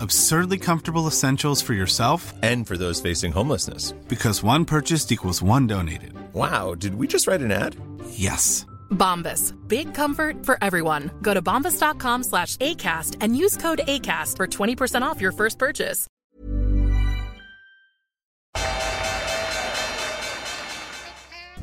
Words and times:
Absurdly 0.00 0.58
comfortable 0.58 1.06
essentials 1.06 1.60
for 1.62 1.74
yourself 1.74 2.32
And 2.42 2.66
for 2.66 2.76
those 2.76 3.00
facing 3.00 3.32
homelessness. 3.32 3.92
because 4.08 4.42
one 4.42 4.64
purchased 4.64 5.10
equals 5.12 5.42
one 5.42 5.66
donated. 5.66 6.12
Wow, 6.34 6.74
did 6.74 6.94
we 6.94 7.06
just 7.06 7.26
write 7.26 7.40
an 7.40 7.50
ad? 7.52 7.76
Yes. 8.10 8.64
Bombas. 8.90 9.52
Big 9.68 9.92
comfort 9.94 10.44
for 10.46 10.56
everyone. 10.62 11.10
Go 11.22 11.34
to 11.34 11.42
bombas.com 11.42 12.22
slash 12.22 12.56
ACAST 12.56 13.16
and 13.20 13.36
use 13.36 13.56
code 13.56 13.80
ACAST 13.86 14.36
for 14.36 14.46
20% 14.46 15.02
off 15.02 15.20
your 15.20 15.32
first 15.32 15.58
purchase. 15.58 16.06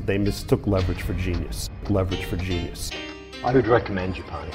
They 0.04 0.18
mistook 0.18 0.66
leverage 0.66 1.02
for 1.02 1.14
genius. 1.14 1.70
Leverage 1.88 2.24
for 2.26 2.36
genius. 2.36 2.90
I 3.44 3.52
would 3.52 3.66
recommend 3.66 4.16
you, 4.16 4.22
Japan. 4.22 4.50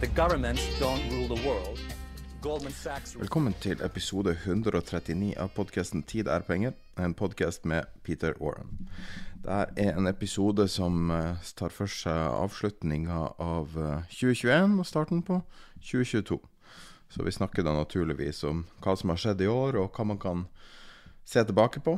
The 0.00 0.06
governments 0.08 0.66
don't 0.78 1.00
rule 1.10 1.28
the 1.36 1.46
world. 1.46 1.78
Velkommen 2.44 3.54
til 3.56 3.80
episode 3.80 4.34
139 4.36 5.30
av 5.40 5.54
podkasten 5.56 6.02
Tid 6.04 6.28
er 6.28 6.42
penger, 6.44 6.74
en 7.00 7.14
podkast 7.16 7.64
med 7.64 7.88
Peter 8.04 8.36
Warren. 8.36 8.74
Dette 9.40 9.80
er 9.80 9.96
en 9.96 10.10
episode 10.10 10.66
som 10.68 11.08
eh, 11.14 11.40
tar 11.56 11.72
for 11.72 11.88
seg 11.88 12.12
avslutninga 12.12 13.22
av 13.40 13.72
eh, 13.80 14.12
2021 14.12 14.76
og 14.76 14.90
starten 14.90 15.24
på 15.24 15.40
2022. 15.80 16.36
Så 17.08 17.24
vi 17.24 17.32
snakker 17.32 17.64
da 17.64 17.72
naturligvis 17.78 18.44
om 18.44 18.66
hva 18.84 18.92
som 18.92 19.14
har 19.14 19.24
skjedd 19.24 19.40
i 19.40 19.48
år, 19.48 19.80
og 19.80 19.96
hva 19.96 20.08
man 20.12 20.20
kan 20.20 20.44
se 21.24 21.40
tilbake 21.48 21.80
på. 21.80 21.96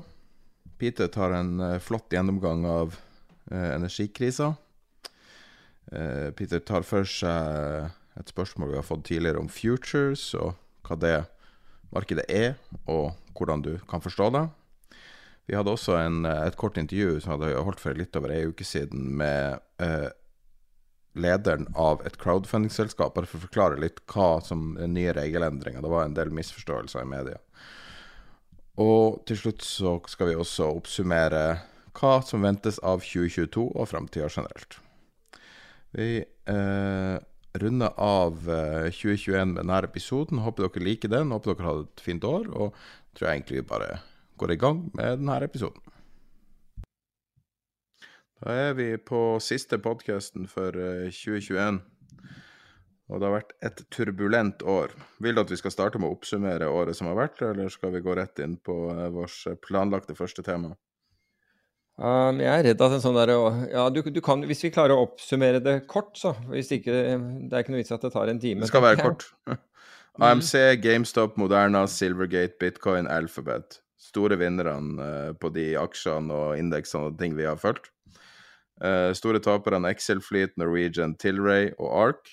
Peter 0.78 1.10
tar 1.10 1.34
en 1.34 1.58
eh, 1.58 1.78
flott 1.82 2.14
gjennomgang 2.14 2.62
av 2.70 2.94
eh, 3.50 3.74
energikrisa. 3.74 4.54
Eh, 5.90 6.30
Peter 6.38 6.62
tar 6.62 6.86
for 6.86 7.02
seg 7.02 7.90
et 8.20 8.32
spørsmål 8.32 8.72
vi 8.72 8.78
har 8.80 8.86
fått 8.86 9.06
tidligere 9.08 9.42
om 9.42 9.50
futures, 9.52 10.28
og 10.34 10.54
hva 10.86 10.98
det 11.00 11.16
markedet 11.94 12.26
er, 12.32 12.54
og 12.88 13.14
hvordan 13.36 13.64
du 13.64 13.74
kan 13.90 14.02
forstå 14.04 14.30
det. 14.36 14.46
Vi 15.46 15.54
hadde 15.54 15.70
også 15.70 15.94
en, 16.00 16.24
et 16.26 16.56
kort 16.58 16.78
intervju 16.80 17.20
som 17.22 17.36
hadde 17.36 17.54
holdt 17.62 17.82
for 17.82 17.94
litt 17.94 18.16
over 18.18 18.32
ei 18.34 18.48
uke 18.50 18.66
siden 18.66 19.12
med 19.20 19.60
eh, 19.82 20.08
lederen 21.16 21.68
av 21.78 22.02
et 22.06 22.18
crowdfunding-selskap, 22.20 23.14
bare 23.14 23.30
for 23.30 23.38
å 23.38 23.46
forklare 23.46 23.80
litt 23.80 24.02
hva 24.10 24.40
som 24.44 24.74
er 24.80 24.90
nye 24.90 25.14
regelendringer. 25.16 25.84
Det 25.84 25.92
var 25.92 26.08
en 26.08 26.16
del 26.18 26.32
misforståelser 26.34 27.04
i 27.04 27.10
media. 27.12 27.38
Og 28.82 29.22
til 29.28 29.38
slutt 29.40 29.64
så 29.64 29.96
skal 30.10 30.32
vi 30.32 30.36
også 30.36 30.68
oppsummere 30.76 31.44
hva 31.96 32.18
som 32.26 32.44
ventes 32.44 32.80
av 32.84 33.00
2022 33.06 33.70
og 33.70 33.88
framtida 33.88 34.28
generelt. 34.28 34.80
Vi 35.96 36.10
eh, 36.20 37.16
runder 37.62 37.92
av 38.02 38.46
eh, 38.50 38.88
2021 38.92 39.54
med 39.54 39.62
denne 39.62 39.80
episoden. 39.86 40.42
Håper 40.44 40.66
dere 40.66 40.86
liker 40.86 41.12
den. 41.12 41.34
Håper 41.34 41.54
dere 41.54 41.68
hadde 41.68 41.88
et 41.88 42.04
fint 42.04 42.24
år. 42.24 42.48
Og 42.52 42.78
tror 43.16 43.28
jeg 43.28 43.40
egentlig 43.40 43.60
vi 43.60 43.68
bare 43.72 43.90
går 44.40 44.52
i 44.52 44.60
gang 44.60 44.86
med 44.94 45.20
denne 45.22 45.40
episoden. 45.44 45.82
Da 48.36 48.52
er 48.52 48.74
vi 48.76 48.90
på 49.00 49.38
siste 49.40 49.78
podkasten 49.80 50.48
for 50.50 50.76
eh, 50.76 51.08
2021. 51.08 51.80
Og 53.06 53.20
det 53.22 53.28
har 53.28 53.36
vært 53.36 53.54
et 53.64 53.84
turbulent 53.94 54.64
år. 54.66 54.92
Vil 55.22 55.36
du 55.36 55.44
at 55.44 55.52
vi 55.52 55.58
skal 55.60 55.72
starte 55.72 56.00
med 56.02 56.10
å 56.10 56.16
oppsummere 56.16 56.68
året 56.68 56.98
som 56.98 57.08
har 57.08 57.16
vært, 57.20 57.44
eller 57.46 57.70
skal 57.72 57.94
vi 57.94 58.02
gå 58.04 58.16
rett 58.18 58.42
inn 58.42 58.58
på 58.58 58.76
eh, 58.92 59.06
vårt 59.14 59.62
planlagte 59.64 60.18
første 60.18 60.44
tema? 60.46 60.74
Um, 61.96 62.42
jeg 62.44 62.52
er 62.52 62.66
redd 62.66 62.82
at 62.84 62.92
en 62.92 63.00
sånn 63.00 63.16
der, 63.16 63.30
ja, 63.72 63.86
du, 63.88 64.02
du 64.12 64.18
kan, 64.20 64.42
Hvis 64.44 64.60
vi 64.66 64.68
klarer 64.68 64.92
å 64.92 65.06
oppsummere 65.06 65.62
det 65.64 65.78
kort, 65.88 66.12
så. 66.20 66.34
Hvis 66.50 66.68
ikke, 66.76 66.92
det 66.92 67.56
er 67.56 67.64
ikke 67.64 67.72
noe 67.72 67.80
vits 67.80 67.94
at 67.96 68.04
det 68.04 68.12
tar 68.12 68.28
en 68.28 68.40
time. 68.42 68.64
Det 68.66 68.68
skal 68.68 68.84
være 68.84 69.00
kort. 69.06 69.24
AMC, 70.26 70.52
GameStop, 70.84 71.36
Moderna, 71.40 71.86
Silvergate, 71.88 72.56
Bitcoin, 72.60 73.08
Alphabet. 73.08 73.80
Store 74.00 74.36
vinnerne 74.40 75.02
eh, 75.02 75.32
på 75.40 75.50
de 75.52 75.70
aksjene 75.80 76.32
og 76.32 76.60
indeksene 76.60 77.10
og 77.10 77.18
ting 77.20 77.36
vi 77.36 77.48
har 77.48 77.58
fulgt. 77.60 77.90
Uh, 78.76 79.08
store 79.16 79.40
taperne 79.40 79.88
Excel 79.88 80.20
Fleet, 80.20 80.52
Norwegian, 80.60 81.14
Tilray 81.16 81.70
og 81.78 81.88
Ark. 81.96 82.32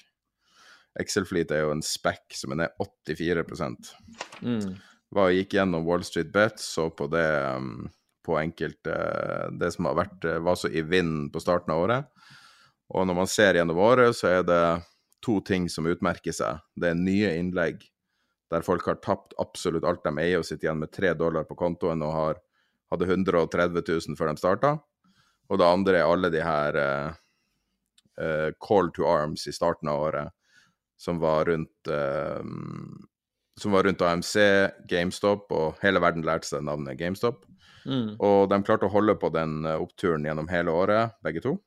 Excel 0.99 1.25
Fleet 1.25 1.51
er 1.55 1.63
jo 1.63 1.71
en 1.73 1.83
spekk 1.83 2.35
som 2.35 2.51
er 2.53 2.65
ned 2.65 2.83
84 2.83 3.45
Mm. 4.43 4.75
var, 5.15 5.31
gikk 5.31 5.55
gjennom 5.55 5.85
Wall 5.87 6.03
Street 6.03 6.31
Bets, 6.33 6.65
så 6.75 6.89
på 6.91 7.07
det 7.07 7.25
um, 7.55 7.87
på 8.23 8.37
enkelte 8.39 8.95
Det 9.59 9.69
som 9.75 9.89
har 9.89 9.97
vært 9.99 10.25
eh, 10.25 10.41
var 10.43 10.57
så 10.59 10.71
i 10.71 10.81
vinden 10.81 11.29
på 11.31 11.41
starten 11.43 11.73
av 11.73 11.83
året. 11.85 12.29
Og 12.93 13.07
når 13.07 13.17
man 13.17 13.29
ser 13.29 13.57
gjennom 13.57 13.79
året, 13.81 14.15
så 14.15 14.29
er 14.29 14.45
det 14.47 14.63
to 15.23 15.39
ting 15.45 15.69
som 15.71 15.87
utmerker 15.87 16.35
seg. 16.35 16.61
Det 16.75 16.91
er 16.91 16.99
nye 16.99 17.33
innlegg 17.39 17.83
der 18.53 18.65
folk 18.65 18.85
har 18.85 18.99
tapt 19.01 19.33
absolutt 19.41 19.85
alt 19.87 20.03
de 20.05 20.13
eier 20.21 20.41
og 20.41 20.45
sitter 20.45 20.67
igjen 20.67 20.81
med 20.83 20.91
tre 20.93 21.13
dollar 21.17 21.47
på 21.47 21.57
kontoen 21.57 22.03
og 22.05 22.13
har, 22.13 22.41
hadde 22.93 23.07
130 23.09 23.81
000 23.87 24.19
før 24.19 24.29
de 24.29 24.41
starta. 24.41 24.73
Og 25.49 25.59
det 25.59 25.67
andre 25.67 25.99
er 25.99 26.09
alle 26.09 26.29
de 26.33 26.43
her 26.43 26.77
uh, 26.77 27.15
eh, 28.21 28.51
call 28.61 28.91
to 28.93 29.07
arms 29.09 29.47
i 29.49 29.55
starten 29.55 29.89
av 29.91 30.05
året, 30.05 30.35
som 30.99 31.17
var 31.23 31.49
rundt 31.49 31.89
uh, 31.89 32.43
som 33.59 33.73
var 33.75 33.85
rundt 33.85 34.01
AMC, 34.01 34.35
GameStop, 34.89 35.51
og 35.53 35.81
hele 35.83 36.01
verden 36.01 36.25
lærte 36.25 36.49
seg 36.49 36.63
navnet 36.65 36.97
GameStop. 36.97 37.43
Mm. 37.85 38.15
Og 38.19 38.49
de 38.49 38.61
klarte 38.63 38.87
å 38.87 38.93
holde 38.93 39.15
på 39.19 39.29
den 39.33 39.65
eh, 39.65 39.79
oppturen 39.81 40.25
gjennom 40.25 40.47
hele 40.51 40.71
året, 40.71 41.15
begge 41.23 41.41
to. 41.43 41.57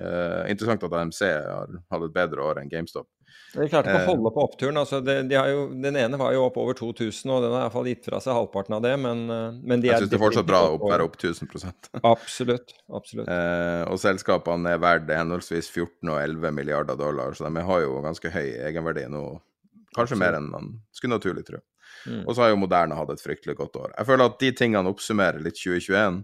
Eh, 0.00 0.50
interessant 0.50 0.82
at 0.86 0.92
AMC 0.96 1.20
har 1.28 1.68
hatt 1.92 2.06
et 2.08 2.14
bedre 2.14 2.40
år 2.46 2.62
enn 2.62 2.70
GameStop. 2.72 3.06
De 3.52 3.66
klarte 3.68 3.88
ikke 3.92 3.98
Eh. 4.00 4.06
å 4.06 4.14
holde 4.14 4.30
på 4.32 4.42
oppturen. 4.46 4.76
altså 4.80 5.02
de, 5.04 5.18
de 5.28 5.36
har 5.36 5.48
jo, 5.48 5.66
Den 5.80 5.96
ene 6.00 6.16
var 6.20 6.32
jo 6.32 6.46
opp 6.46 6.56
over 6.60 6.72
2000, 6.76 7.28
og 7.32 7.42
den 7.44 7.52
har 7.52 7.66
iallfall 7.66 7.88
gitt 7.90 8.04
fra 8.08 8.20
seg 8.20 8.32
halvparten 8.36 8.76
av 8.76 8.82
det. 8.84 8.94
Men, 9.00 9.22
eh, 9.30 9.58
men 9.62 9.80
de 9.84 9.88
Jeg 9.90 10.00
syns 10.04 10.10
det 10.12 10.16
er 10.18 10.24
fortsatt 10.24 10.48
bra 10.48 10.62
å 10.72 10.78
være 10.80 11.04
opp 11.04 11.16
1000% 11.20 11.90
Absolutt. 12.14 12.72
absolutt. 12.92 13.28
eh, 13.28 13.84
Og 13.92 14.00
selskapene 14.00 14.72
er 14.72 14.80
verdt 14.80 15.12
henholdsvis 15.12 15.68
14 15.70 16.08
og 16.12 16.20
11 16.20 16.52
milliarder 16.56 16.96
dollar, 16.96 17.32
så 17.36 17.44
de 17.52 17.60
har 17.68 17.84
jo 17.84 18.00
ganske 18.04 18.32
høy 18.32 18.48
egenverdi 18.68 19.04
nå. 19.12 19.40
Kanskje 19.96 20.16
mer 20.16 20.38
enn 20.40 20.48
man 20.48 20.70
skulle 20.96 21.18
naturlig 21.18 21.44
tro. 21.44 21.60
Mm. 22.06 22.22
Og 22.26 22.34
så 22.34 22.44
har 22.44 22.52
jo 22.52 22.60
Moderne 22.60 22.96
hatt 22.98 23.12
et 23.14 23.22
fryktelig 23.22 23.56
godt 23.58 23.78
år. 23.80 23.94
Jeg 23.96 24.08
føler 24.08 24.28
at 24.28 24.38
de 24.42 24.52
tingene 24.58 24.92
oppsummerer 24.92 25.42
litt 25.44 25.58
2021. 25.60 26.22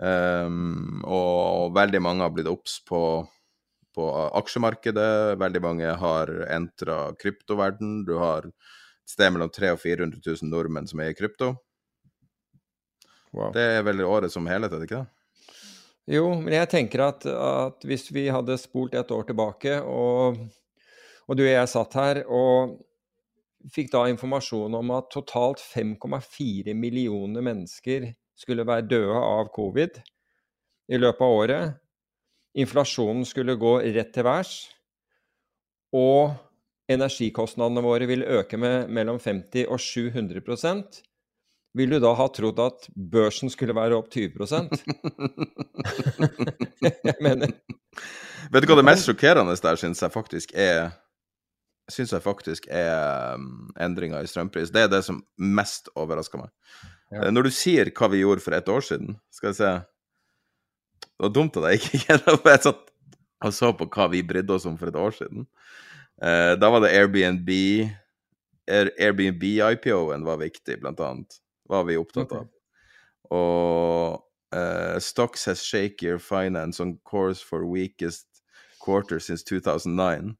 Um, 0.00 1.02
og 1.04 1.74
veldig 1.76 2.00
mange 2.00 2.24
har 2.24 2.32
blitt 2.32 2.48
obs 2.50 2.78
på, 2.88 3.02
på 3.96 4.10
aksjemarkedet. 4.40 5.38
Veldig 5.40 5.64
mange 5.64 5.94
har 6.02 6.32
entra 6.48 7.00
kryptoverden. 7.20 8.00
Du 8.08 8.16
har 8.22 8.48
et 8.48 9.12
sted 9.12 9.34
mellom 9.34 9.52
300 9.52 9.76
og 9.76 9.82
400 9.84 10.22
000 10.24 10.52
nordmenn 10.52 10.88
som 10.90 11.02
er 11.04 11.12
i 11.12 11.18
krypto. 11.18 11.54
Wow. 13.30 13.52
Det 13.54 13.62
er 13.76 13.84
vel 13.86 14.02
året 14.02 14.32
som 14.32 14.48
helhet, 14.50 14.72
er 14.72 14.82
det 14.82 14.88
ikke 14.88 15.04
det? 15.04 15.16
Jo, 16.10 16.24
men 16.40 16.56
jeg 16.56 16.70
tenker 16.72 17.04
at, 17.04 17.26
at 17.28 17.84
hvis 17.86 18.08
vi 18.10 18.24
hadde 18.32 18.56
spolt 18.58 18.96
et 18.98 19.12
år 19.14 19.28
tilbake, 19.28 19.76
og, 19.84 20.40
og 21.28 21.38
du 21.38 21.44
og 21.44 21.52
jeg 21.52 21.70
satt 21.70 21.94
her 22.00 22.22
og 22.26 22.80
fikk 23.68 23.92
da 23.92 24.06
informasjon 24.08 24.74
om 24.78 24.92
at 24.96 25.10
totalt 25.12 25.60
5,4 25.60 26.74
millioner 26.74 27.44
mennesker 27.44 28.10
skulle 28.38 28.66
være 28.66 28.88
døde 28.88 29.20
av 29.20 29.50
covid 29.54 30.00
i 30.90 30.98
løpet 30.98 31.22
av 31.22 31.34
året, 31.42 31.74
inflasjonen 32.58 33.26
skulle 33.28 33.58
gå 33.60 33.76
rett 33.94 34.10
til 34.14 34.26
værs, 34.26 34.54
og 35.94 36.32
energikostnadene 36.90 37.84
våre 37.84 38.08
ville 38.10 38.40
øke 38.40 38.58
med 38.58 38.90
mellom 38.90 39.20
50 39.22 39.68
og 39.70 39.78
700% 39.78 41.02
vil 41.78 41.92
du 41.94 42.00
da 42.02 42.10
ha 42.18 42.26
trodd 42.34 42.58
at 42.62 42.88
børsen 43.12 43.50
skulle 43.52 43.76
være 43.76 43.94
opp 43.98 44.10
20 44.10 44.32
Jeg 46.82 47.18
mener 47.22 47.52
Vet 48.50 48.64
du 48.64 48.70
hva 48.70 48.78
det 48.80 48.86
mest 48.88 49.06
sjokkerende 49.06 49.54
der, 49.54 49.78
syns 49.78 50.02
jeg 50.02 50.10
faktisk 50.10 50.54
er 50.58 50.90
syns 51.94 52.12
jeg 52.14 52.22
faktisk 52.24 52.66
er 52.70 53.34
um, 53.38 53.70
endringer 53.80 54.22
i 54.24 54.28
strømpris. 54.30 54.70
Det 54.74 54.82
er 54.86 54.90
det 54.92 55.02
som 55.06 55.22
mest 55.38 55.90
overrasker 55.98 56.42
meg. 56.42 56.50
Ja. 57.10 57.24
Eh, 57.26 57.30
Når 57.34 57.48
du 57.48 57.50
sier 57.54 57.90
hva 57.96 58.08
vi 58.12 58.22
gjorde 58.22 58.44
for 58.44 58.54
et 58.56 58.68
år 58.70 58.84
siden, 58.86 59.16
skal 59.34 59.50
jeg 59.50 59.58
se 59.60 59.70
Det 61.00 61.26
var 61.26 61.32
dumt 61.34 61.56
at 61.60 61.66
jeg 61.70 61.80
ikke 61.80 62.00
gjennom 62.06 62.46
jeg 62.52 62.62
satt 62.68 62.86
og 63.40 63.54
så 63.56 63.70
på 63.72 63.86
hva 63.88 64.04
vi 64.12 64.20
brydde 64.26 64.52
oss 64.52 64.66
om 64.68 64.74
for 64.76 64.90
et 64.90 64.96
år 65.00 65.14
siden. 65.16 65.46
Eh, 66.22 66.54
da 66.60 66.68
var 66.70 66.82
det 66.84 66.90
Airbnb 66.92 67.48
Air- 68.68 68.92
Airbnb-IPO-en 69.00 70.26
var 70.26 70.36
viktig, 70.42 70.76
blant 70.82 71.00
annet. 71.00 71.38
Var 71.72 71.86
vi 71.88 71.96
opptatt 71.96 72.34
av. 72.36 72.50
Og 73.32 74.20
eh, 74.54 74.98
Stocks 75.00 75.46
has 75.48 75.62
shakier 75.64 76.18
finance 76.20 76.82
on 76.84 76.98
course 77.08 77.40
for 77.42 77.64
weakest 77.64 78.26
quarter 78.84 79.18
since 79.18 79.42
2009. 79.48 80.34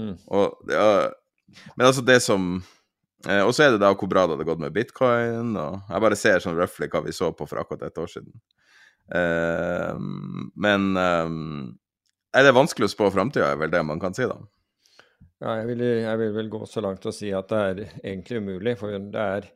Hmm. 0.00 0.14
Og 0.32 0.72
er, 0.72 1.10
men 1.74 1.88
altså 1.88 2.02
det 2.06 2.20
som 2.22 2.62
eh, 3.26 3.42
Og 3.42 3.52
så 3.56 3.66
er 3.66 3.74
det 3.74 3.82
da 3.82 3.90
hvor 3.92 4.08
bra 4.10 4.24
det 4.26 4.36
hadde 4.36 4.48
gått 4.48 4.62
med 4.62 4.74
bitcoin, 4.76 5.52
og 5.60 5.90
jeg 5.90 6.04
bare 6.06 6.18
ser 6.18 6.44
sånn 6.44 6.58
røftlig 6.58 6.90
hva 6.92 7.04
vi 7.04 7.14
så 7.16 7.32
på 7.36 7.48
for 7.50 7.62
akkurat 7.62 7.88
et 7.88 8.00
år 8.00 8.10
siden. 8.10 8.32
Eh, 9.14 9.98
men 10.66 10.88
eh, 11.00 11.34
er 12.38 12.46
det 12.46 12.56
vanskelig 12.56 12.90
å 12.90 12.94
spå 12.94 13.10
framtida, 13.14 13.50
er 13.50 13.60
vel 13.60 13.74
det 13.74 13.84
man 13.86 14.00
kan 14.02 14.16
si, 14.16 14.28
da. 14.30 14.38
Ja, 15.40 15.54
jeg 15.62 15.70
vil, 15.70 15.84
jeg 16.04 16.20
vil 16.20 16.34
vel 16.36 16.48
gå 16.52 16.66
så 16.68 16.82
langt 16.84 17.06
og 17.08 17.16
si 17.16 17.30
at 17.32 17.48
det 17.48 17.60
er 17.70 17.78
egentlig 18.12 18.42
umulig, 18.42 18.74
for 18.78 18.92
det 18.92 19.22
er 19.36 19.46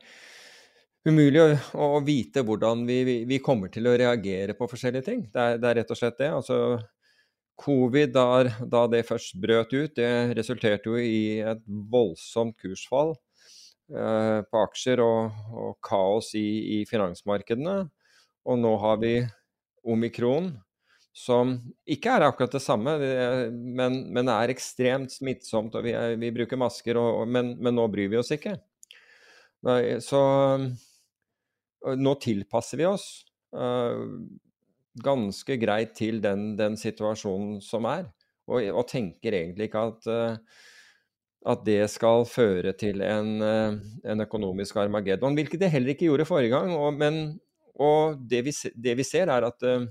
umulig 1.05 1.43
å, 1.43 1.49
å 1.85 2.01
vite 2.05 2.41
hvordan 2.45 2.81
vi, 2.87 3.03
vi, 3.05 3.15
vi 3.29 3.37
kommer 3.43 3.69
til 3.69 3.85
å 3.85 3.93
reagere 3.93 4.55
på 4.57 4.67
forskjellige 4.71 5.05
ting. 5.05 5.21
Det 5.29 5.43
er, 5.43 5.59
det 5.61 5.69
er 5.69 5.79
rett 5.81 5.93
og 5.93 5.99
slett 5.99 6.17
det. 6.17 6.31
Altså, 6.33 6.57
covid, 7.59 8.11
da, 8.15 8.43
da 8.67 8.83
det 8.91 9.05
først 9.07 9.37
brøt 9.41 9.73
ut, 9.73 9.95
det 9.97 10.35
resulterte 10.37 10.91
jo 10.91 10.99
i 10.99 11.39
et 11.39 11.63
voldsomt 11.65 12.57
kursfall 12.61 13.13
eh, 13.93 14.41
på 14.43 14.61
aksjer 14.65 15.01
og, 15.03 15.39
og 15.55 15.73
kaos 15.85 16.33
i, 16.37 16.45
i 16.79 16.83
finansmarkedene. 16.89 17.83
Og 18.45 18.61
nå 18.61 18.75
har 18.83 18.99
vi 19.01 19.15
omikron, 19.85 20.51
som 21.15 21.55
ikke 21.87 22.17
er 22.17 22.25
akkurat 22.27 22.57
det 22.57 22.61
samme, 22.61 22.97
men, 23.49 24.01
men 24.13 24.31
er 24.33 24.51
ekstremt 24.51 25.13
smittsomt. 25.15 25.77
og 25.77 25.85
Vi, 25.87 25.93
er, 25.95 26.17
vi 26.19 26.33
bruker 26.35 26.59
masker, 26.59 26.99
og, 26.99 27.23
men, 27.31 27.55
men 27.63 27.77
nå 27.77 27.87
bryr 27.91 28.11
vi 28.11 28.19
oss 28.19 28.33
ikke. 28.35 28.57
Nei, 29.65 29.79
så 30.03 30.19
nå 31.95 32.15
tilpasser 32.21 32.81
vi 32.81 32.87
oss 32.89 33.05
eh, 33.55 34.03
ganske 35.03 35.57
greit 35.59 35.95
til 35.97 36.21
den, 36.23 36.53
den 36.59 36.77
situasjonen 36.79 37.59
som 37.63 37.87
er. 37.89 38.07
Og, 38.45 38.61
og 38.69 38.85
tenker 38.89 39.35
egentlig 39.35 39.69
ikke 39.69 39.83
at, 39.89 40.07
eh, 40.11 40.63
at 41.51 41.65
det 41.65 41.81
skal 41.91 42.27
føre 42.29 42.75
til 42.77 43.01
en, 43.05 43.31
eh, 43.41 43.77
en 44.11 44.25
økonomisk 44.25 44.77
armageddon. 44.83 45.35
Hvilket 45.37 45.65
det 45.65 45.71
heller 45.73 45.95
ikke 45.95 46.07
gjorde 46.09 46.29
forrige 46.29 46.53
gang. 46.53 46.73
Og, 46.77 46.93
men, 46.93 47.39
og 47.75 48.19
det, 48.29 48.43
vi, 48.45 48.53
det 48.75 48.97
vi 48.99 49.07
ser, 49.07 49.33
er 49.33 49.49
at 49.49 49.65
eh, 49.65 49.87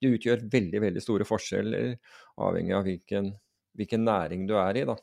det 0.00 0.14
utgjør 0.16 0.48
veldig 0.52 0.80
veldig 0.88 1.02
store 1.02 1.26
forskjeller 1.28 1.94
avhengig 2.44 2.74
av 2.76 2.88
hvilken, 2.88 3.30
hvilken 3.78 4.04
næring 4.04 4.48
du 4.48 4.56
er 4.58 4.80
i. 4.80 4.88
da. 4.88 4.96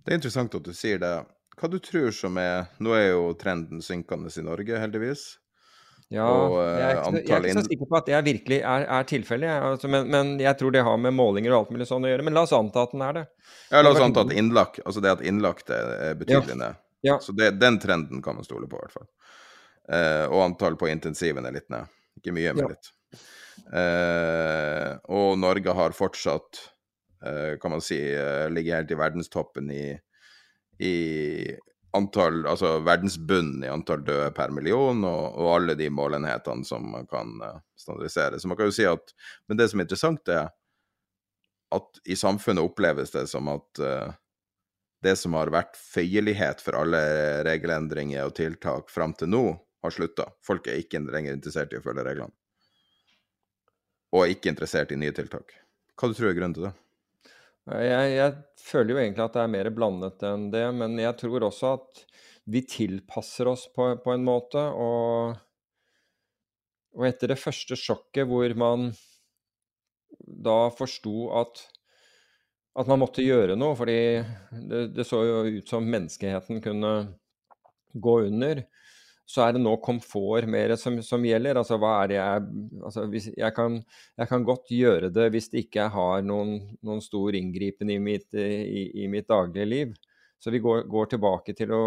Det 0.00 0.14
er 0.14 0.20
interessant 0.20 0.54
at 0.56 0.64
du 0.64 0.72
sier 0.74 1.02
det. 1.02 1.12
Hva 1.60 1.68
du 1.68 1.76
tror 1.82 2.08
som 2.16 2.38
er 2.40 2.70
Nå 2.80 2.94
er 2.96 3.10
jo 3.10 3.34
trenden 3.36 3.82
synkende 3.84 4.32
i 4.32 4.44
Norge, 4.46 4.78
heldigvis. 4.80 5.34
Ja, 6.10 6.24
Og, 6.26 6.56
uh, 6.58 6.64
jeg 6.74 6.82
er 6.82 6.96
ikke, 6.96 7.04
så- 7.04 7.20
jeg 7.22 7.36
er 7.36 7.44
ikke 7.46 7.54
så 7.60 7.68
sikker 7.68 7.86
på 7.90 7.96
at 8.00 8.06
det 8.10 8.20
virkelig 8.26 8.56
er, 8.66 8.84
er 8.98 9.04
tilfellet. 9.06 9.62
Altså, 9.70 9.88
men, 9.92 10.08
men 10.10 10.32
jeg 10.42 10.58
tror 10.58 10.72
det 10.74 10.82
har 10.82 10.96
med 10.98 11.14
målinger 11.14 11.52
og 11.54 11.58
alt 11.60 11.70
mulig 11.76 11.86
sånn 11.86 12.02
å 12.02 12.10
gjøre. 12.10 12.24
Men 12.26 12.34
la 12.34 12.42
oss 12.42 12.54
anta 12.56 12.82
at 12.82 12.90
den 12.96 13.04
er 13.06 13.12
det. 13.20 13.24
Ja, 13.70 13.82
la 13.86 13.92
oss 13.94 14.00
anta 14.02 14.24
at 14.26 14.32
innlagt, 14.34 14.80
altså 14.84 15.00
det 15.04 15.12
at 15.12 15.22
innlagt 15.22 15.70
er 15.70 16.16
betydelig 16.18 16.56
ned. 16.58 16.80
Ja. 17.06 17.18
Så 17.22 17.32
det, 17.38 17.52
den 17.60 17.78
trenden 17.80 18.22
kan 18.26 18.34
man 18.34 18.44
stole 18.44 18.66
på, 18.66 18.76
i 18.80 18.82
hvert 18.88 18.96
fall. 18.98 19.06
Uh, 19.90 20.26
og 20.34 20.42
antall 20.48 20.74
på 20.78 20.90
intensiven 20.90 21.46
er 21.46 21.54
litt 21.54 21.70
ned. 21.70 21.86
Ikke 22.18 22.34
mye, 22.34 22.52
men 22.58 22.66
Ja. 22.66 22.74
litt. 22.74 22.90
Uh, 23.70 24.98
og 25.14 25.38
Norge 25.38 25.72
har 25.78 25.94
fortsatt, 25.94 26.58
eh, 27.24 27.54
kan 27.62 27.70
man 27.70 27.80
si, 27.84 27.98
eh, 28.14 28.48
ligger 28.50 28.80
helt 28.80 28.90
i 28.90 28.98
verdenstoppen 28.98 29.70
i, 29.70 29.84
i 30.80 31.56
antall, 31.96 32.44
altså 32.46 32.76
verdensbunnen 32.86 33.64
i 33.64 33.70
antall 33.70 34.04
døde 34.06 34.30
per 34.36 34.52
million, 34.54 35.02
og, 35.04 35.36
og 35.40 35.50
alle 35.56 35.76
de 35.78 35.90
målenhetene 35.92 36.66
som 36.66 36.86
man 36.92 37.08
kan 37.10 37.36
eh, 37.44 37.60
standardisere. 37.78 38.40
Så 38.40 38.50
man 38.50 38.58
kan 38.58 38.70
jo 38.70 38.76
si 38.76 38.86
at 38.88 39.14
Men 39.48 39.60
det 39.60 39.70
som 39.70 39.80
er 39.80 39.88
interessant, 39.88 40.28
er 40.28 40.50
at 41.70 42.02
i 42.04 42.16
samfunnet 42.18 42.66
oppleves 42.66 43.12
det 43.14 43.28
som 43.30 43.46
at 43.52 43.78
uh, 43.78 44.10
det 45.06 45.14
som 45.16 45.36
har 45.38 45.52
vært 45.54 45.78
føyelighet 45.78 46.60
for 46.64 46.74
alle 46.80 47.00
regelendringer 47.46 48.26
og 48.26 48.34
tiltak 48.34 48.90
fram 48.90 49.14
til 49.14 49.30
nå, 49.30 49.44
har 49.80 49.94
slutta. 49.94 50.26
Folk 50.44 50.66
er 50.68 50.82
ikke 50.82 51.00
lenger 51.06 51.36
interessert 51.36 51.72
i 51.72 51.78
å 51.78 51.84
følge 51.84 52.04
reglene. 52.04 52.34
Og 54.10 54.24
er 54.24 54.34
ikke 54.34 54.50
interessert 54.50 54.90
i 54.90 54.98
nye 54.98 55.14
tiltak. 55.14 55.54
Hva 55.94 56.10
du 56.10 56.18
tror 56.18 56.32
er 56.32 56.36
grunnen 56.36 56.58
til 56.58 56.66
det? 56.66 56.74
Jeg, 57.70 58.14
jeg 58.16 58.34
føler 58.58 58.94
jo 58.94 59.00
egentlig 59.02 59.24
at 59.24 59.36
det 59.36 59.42
er 59.44 59.52
mer 59.52 59.70
blandet 59.74 60.24
enn 60.26 60.48
det, 60.50 60.64
men 60.74 60.98
jeg 60.98 61.16
tror 61.20 61.46
også 61.46 61.74
at 61.76 62.02
vi 62.50 62.64
tilpasser 62.66 63.50
oss 63.50 63.68
på, 63.74 63.92
på 64.02 64.14
en 64.14 64.24
måte. 64.26 64.62
Og, 64.74 65.36
og 66.98 67.06
etter 67.06 67.30
det 67.30 67.38
første 67.40 67.78
sjokket 67.78 68.26
hvor 68.30 68.54
man 68.58 68.90
da 70.20 70.56
forsto 70.74 71.30
at, 71.40 71.62
at 72.78 72.90
man 72.90 73.02
måtte 73.02 73.24
gjøre 73.24 73.56
noe, 73.58 73.76
fordi 73.78 73.98
det, 74.70 74.82
det 74.96 75.06
så 75.06 75.22
jo 75.26 75.40
ut 75.60 75.70
som 75.70 75.86
menneskeheten 75.86 76.62
kunne 76.64 76.94
gå 77.94 78.16
under, 78.26 78.64
så 79.30 79.44
er 79.44 79.54
det 79.54 79.62
nå 79.62 79.76
komfort 79.84 80.48
mer 80.50 80.74
som, 80.80 80.98
som 81.06 81.24
gjelder. 81.24 81.60
Altså 81.60 81.78
hva 81.78 81.92
er 82.00 82.10
det 82.10 82.16
jeg 82.18 82.44
altså, 82.82 83.06
jeg, 83.14 83.54
kan, 83.54 83.78
jeg 84.18 84.30
kan 84.32 84.46
godt 84.46 84.72
gjøre 84.74 85.10
det 85.14 85.28
hvis 85.34 85.50
det 85.52 85.64
ikke 85.66 85.86
har 85.94 86.24
noen, 86.26 86.56
noen 86.86 87.02
stor 87.04 87.38
inngripen 87.38 87.92
i 87.94 88.00
mitt, 88.02 88.28
i, 88.34 88.88
i 89.04 89.10
mitt 89.12 89.28
daglige 89.30 89.68
liv. 89.68 89.94
Så 90.40 90.50
vi 90.50 90.62
går, 90.64 90.86
går 90.90 91.12
tilbake 91.12 91.54
til 91.54 91.74
å 91.76 91.82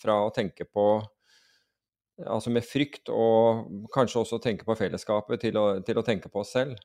fra 0.00 0.20
å 0.24 0.30
tenke 0.34 0.64
på 0.70 0.86
altså 2.20 2.52
med 2.52 2.64
frykt, 2.66 3.08
og 3.08 3.86
kanskje 3.94 4.20
også 4.20 4.40
tenke 4.44 4.66
på 4.68 4.76
fellesskapet, 4.76 5.40
til 5.40 5.56
å, 5.56 5.66
til 5.84 5.96
å 5.96 6.04
tenke 6.04 6.28
på 6.28 6.42
oss 6.42 6.52
selv. 6.56 6.76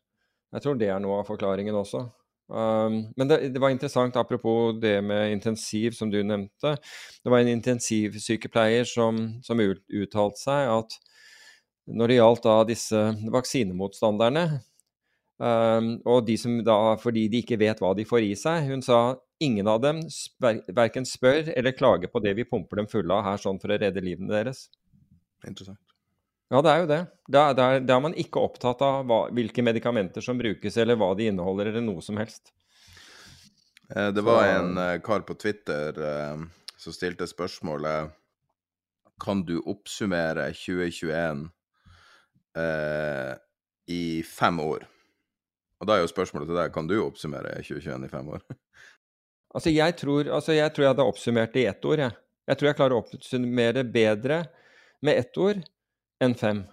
Jeg 0.56 0.64
tror 0.64 0.78
det 0.80 0.88
er 0.92 1.02
noe 1.04 1.20
av 1.20 1.28
forklaringen 1.28 1.76
også. 1.76 2.06
Um, 2.48 3.00
men 3.18 3.28
det, 3.28 3.40
det, 3.56 3.62
var 3.62 3.74
interessant, 3.74 4.16
apropos 4.16 4.78
det 4.82 5.00
med 5.02 5.32
intensiv, 5.34 5.92
som 5.98 6.12
du 6.12 6.22
nevnte. 6.24 6.76
Det 7.24 7.32
var 7.32 7.42
en 7.42 7.56
intensivsykepleier 7.56 8.86
som, 8.86 9.18
som 9.44 9.60
ut, 9.60 9.82
uttalte 9.90 10.42
seg 10.44 10.70
at 10.76 10.98
når 11.86 12.10
det 12.10 12.18
gjaldt 12.20 12.46
da 12.46 12.56
disse 12.66 13.02
vaksinemotstanderne, 13.34 14.46
um, 15.42 15.92
og 16.06 16.26
de 16.30 16.38
som 16.42 16.58
da, 16.66 16.80
fordi 17.02 17.28
de 17.34 17.42
ikke 17.44 17.60
vet 17.62 17.82
hva 17.82 17.94
de 17.98 18.06
får 18.08 18.26
i 18.26 18.34
seg 18.40 18.70
Hun 18.72 18.82
sa 18.86 19.00
ingen 19.44 19.68
av 19.70 19.82
dem 19.84 20.02
spør, 20.10 20.62
verken 20.74 21.06
spør 21.06 21.52
eller 21.54 21.78
klager 21.78 22.10
på 22.14 22.22
det 22.24 22.38
vi 22.38 22.48
pumper 22.50 22.82
dem 22.82 22.90
fulle 22.90 23.14
av 23.14 23.26
her 23.28 23.42
sånn 23.42 23.62
for 23.62 23.74
å 23.74 23.80
redde 23.82 24.06
livene 24.06 24.34
deres. 24.34 24.68
Interessant. 25.46 25.85
Ja, 26.54 26.62
det 26.62 26.72
er 26.72 26.84
jo 26.84 26.90
det. 26.92 27.00
Da, 27.26 27.42
da, 27.58 27.70
er, 27.74 27.80
da 27.82 27.96
er 27.98 28.04
man 28.06 28.14
ikke 28.22 28.42
opptatt 28.46 28.84
av 28.86 29.06
hva, 29.10 29.24
hvilke 29.34 29.64
medikamenter 29.66 30.22
som 30.22 30.38
brukes, 30.38 30.76
eller 30.78 30.98
hva 31.00 31.10
de 31.18 31.32
inneholder, 31.32 31.72
eller 31.72 31.82
noe 31.86 32.04
som 32.06 32.20
helst. 32.22 32.52
Eh, 33.90 34.12
Det 34.14 34.24
var 34.26 34.46
en 34.52 34.78
eh, 34.78 35.00
kar 35.06 35.26
på 35.26 35.38
Twitter 35.42 35.98
eh, 35.98 36.46
som 36.78 36.94
stilte 36.94 37.28
spørsmålet 37.30 38.14
Kan 39.22 39.46
du 39.48 39.58
oppsummere 39.64 40.50
2021 40.52 41.46
eh, 42.60 43.34
i 43.88 44.04
fem 44.28 44.60
år? 44.60 44.86
Og 45.80 45.88
da 45.88 45.96
er 45.96 46.04
jo 46.04 46.12
spørsmålet 46.12 46.50
til 46.50 46.58
deg, 46.60 46.74
kan 46.76 46.88
du 46.90 46.98
oppsummere 47.04 47.56
2021 47.62 48.06
i 48.10 48.12
fem 48.14 48.36
år? 48.38 48.46
Altså, 49.56 49.72
jeg 49.72 49.94
tror, 49.96 50.28
altså, 50.36 50.52
jeg 50.52 50.68
tror 50.76 50.84
jeg 50.84 50.92
hadde 50.92 51.04
oppsummert 51.08 51.54
det 51.56 51.62
i 51.62 51.68
ett 51.70 51.86
ord, 51.88 52.02
jeg. 52.04 52.12
Jeg 52.50 52.58
tror 52.60 52.68
jeg 52.68 52.76
klarer 52.76 52.94
å 52.98 52.98
oppsummere 53.06 53.84
bedre 53.88 54.40
med 55.08 55.16
ett 55.22 55.38
ord 55.40 55.62
enn 56.26 56.38
fem. 56.38 56.64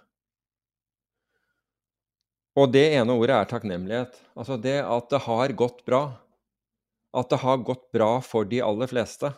Og 2.59 2.69
det 2.73 2.83
ene 2.93 3.15
ordet 3.17 3.37
er 3.37 3.49
takknemlighet. 3.49 4.19
Altså 4.37 4.59
det 4.61 4.79
at 4.85 5.09
det 5.09 5.23
har 5.25 5.55
gått 5.57 5.81
bra. 5.87 6.03
At 7.13 7.31
det 7.31 7.41
har 7.41 7.63
gått 7.65 7.87
bra 7.93 8.17
for 8.25 8.45
de 8.49 8.61
aller 8.65 8.89
fleste. 8.89 9.31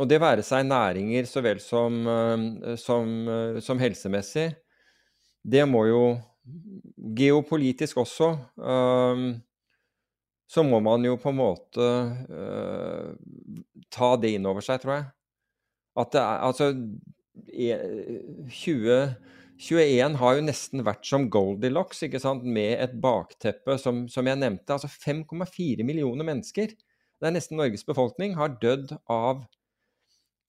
Og 0.00 0.08
det 0.08 0.20
være 0.20 0.44
seg 0.44 0.64
næringer 0.68 1.26
så 1.28 1.42
vel 1.44 1.60
som, 1.60 1.96
eh, 2.08 2.76
som, 2.80 3.08
eh, 3.28 3.60
som 3.60 3.80
helsemessig, 3.80 4.50
det 5.44 5.64
må 5.68 5.86
jo 5.88 6.04
Geopolitisk 7.16 8.00
også. 8.02 8.32
Um, 8.56 9.42
så 10.50 10.64
må 10.66 10.80
man 10.82 11.04
jo 11.06 11.14
på 11.16 11.30
en 11.30 11.38
måte 11.38 11.88
uh, 12.28 13.12
ta 13.92 14.08
det 14.20 14.34
inn 14.36 14.48
over 14.50 14.64
seg, 14.64 14.82
tror 14.82 14.96
jeg. 14.96 15.06
At 16.02 16.10
det 16.16 16.22
er 16.22 16.42
Altså 16.48 16.68
2021 17.32 20.20
har 20.20 20.36
jo 20.36 20.44
nesten 20.44 20.84
vært 20.84 21.08
som 21.08 21.30
Goldilocks, 21.32 22.04
ikke 22.04 22.20
sant, 22.20 22.44
med 22.44 22.76
et 22.76 22.92
bakteppe 23.00 23.78
som, 23.80 24.04
som 24.12 24.26
jeg 24.28 24.36
nevnte. 24.40 24.72
Altså 24.74 24.88
5,4 24.92 25.80
millioner 25.86 26.24
mennesker 26.28 26.68
det 27.22 27.28
er 27.30 27.36
nesten 27.36 27.60
Norges 27.60 27.84
befolkning, 27.86 28.32
har 28.34 28.56
dødd 28.58 28.96
av, 29.06 29.44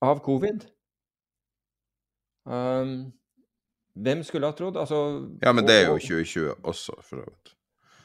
av 0.01 0.21
covid. 0.25 0.63
Um, 2.49 3.11
hvem 3.93 4.23
skulle 4.25 4.49
ha 4.49 4.55
trodd? 4.57 4.79
Altså, 4.81 5.27
Ja, 5.43 5.53
men 5.53 5.67
det 5.67 5.75
er 5.75 5.91
jo 5.91 5.99
2020 6.01 6.55
også, 6.63 6.95
for 7.05 7.21
så 7.21 7.27
vidt. 7.27 7.53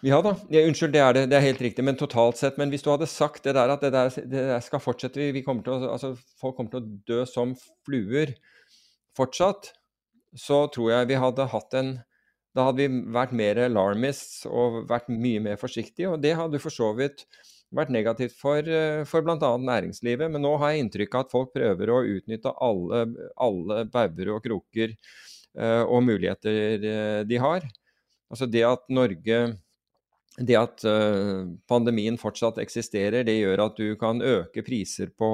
Ja 0.05 0.21
da, 0.23 0.35
ja, 0.53 0.67
unnskyld, 0.69 0.93
det 0.93 1.01
er 1.01 1.17
det. 1.17 1.23
Det 1.33 1.39
er 1.39 1.47
helt 1.47 1.65
riktig. 1.65 1.87
Men 1.89 1.97
totalt 1.97 2.37
sett, 2.39 2.61
men 2.61 2.69
hvis 2.69 2.85
du 2.85 2.93
hadde 2.93 3.09
sagt 3.09 3.49
det 3.49 3.57
der 3.57 3.73
at 3.73 3.81
det 3.81 3.95
der, 3.97 4.13
det 4.21 4.45
der 4.53 4.61
skal 4.63 4.85
fortsette 4.85 5.19
vi, 5.19 5.33
vi 5.41 5.45
kommer 5.47 5.65
til 5.65 5.73
å, 5.73 5.95
altså, 5.97 6.13
Folk 6.39 6.61
kommer 6.61 6.77
til 6.77 6.85
å 6.85 7.01
dø 7.09 7.25
som 7.27 7.57
fluer 7.89 8.37
fortsatt, 9.19 9.73
så 10.39 10.65
tror 10.73 10.93
jeg 10.93 11.11
vi 11.11 11.19
hadde 11.19 11.51
hatt 11.53 11.75
en 11.79 11.99
Da 12.57 12.65
hadde 12.65 12.81
vi 12.81 13.13
vært 13.15 13.35
mer 13.37 13.59
alarmists 13.61 14.47
og 14.49 14.81
vært 14.89 15.11
mye 15.13 15.39
mer 15.45 15.59
forsiktige, 15.61 16.09
og 16.11 16.23
det 16.25 16.33
hadde 16.35 16.59
for 16.59 16.75
så 16.75 16.89
vidt 16.97 17.27
vært 17.75 17.93
negativt 17.93 18.35
for, 18.39 18.65
eh, 18.65 19.05
for 19.07 19.23
bl.a. 19.23 19.51
næringslivet. 19.61 20.31
Men 20.33 20.43
nå 20.43 20.55
har 20.59 20.73
jeg 20.73 20.87
inntrykk 20.87 21.15
av 21.15 21.27
at 21.27 21.35
folk 21.35 21.53
prøver 21.55 21.93
å 21.93 22.01
utnytte 22.17 22.55
alle, 22.65 23.05
alle 23.37 23.85
bauger 23.93 24.33
og 24.35 24.43
kroker 24.47 24.97
uh, 25.61 25.85
og 25.85 26.03
muligheter 26.09 26.89
eh, 26.89 27.21
de 27.29 27.41
har. 27.43 27.69
Altså 28.33 28.49
det 28.51 28.65
at 28.67 28.89
Norge 28.93 29.41
det 30.39 30.55
at 30.55 30.85
pandemien 31.67 32.15
fortsatt 32.15 32.61
eksisterer, 32.63 33.25
det 33.27 33.41
gjør 33.41 33.65
at 33.65 33.81
du 33.81 33.97
kan 33.99 34.21
øke 34.23 34.63
priser 34.63 35.11
på 35.11 35.31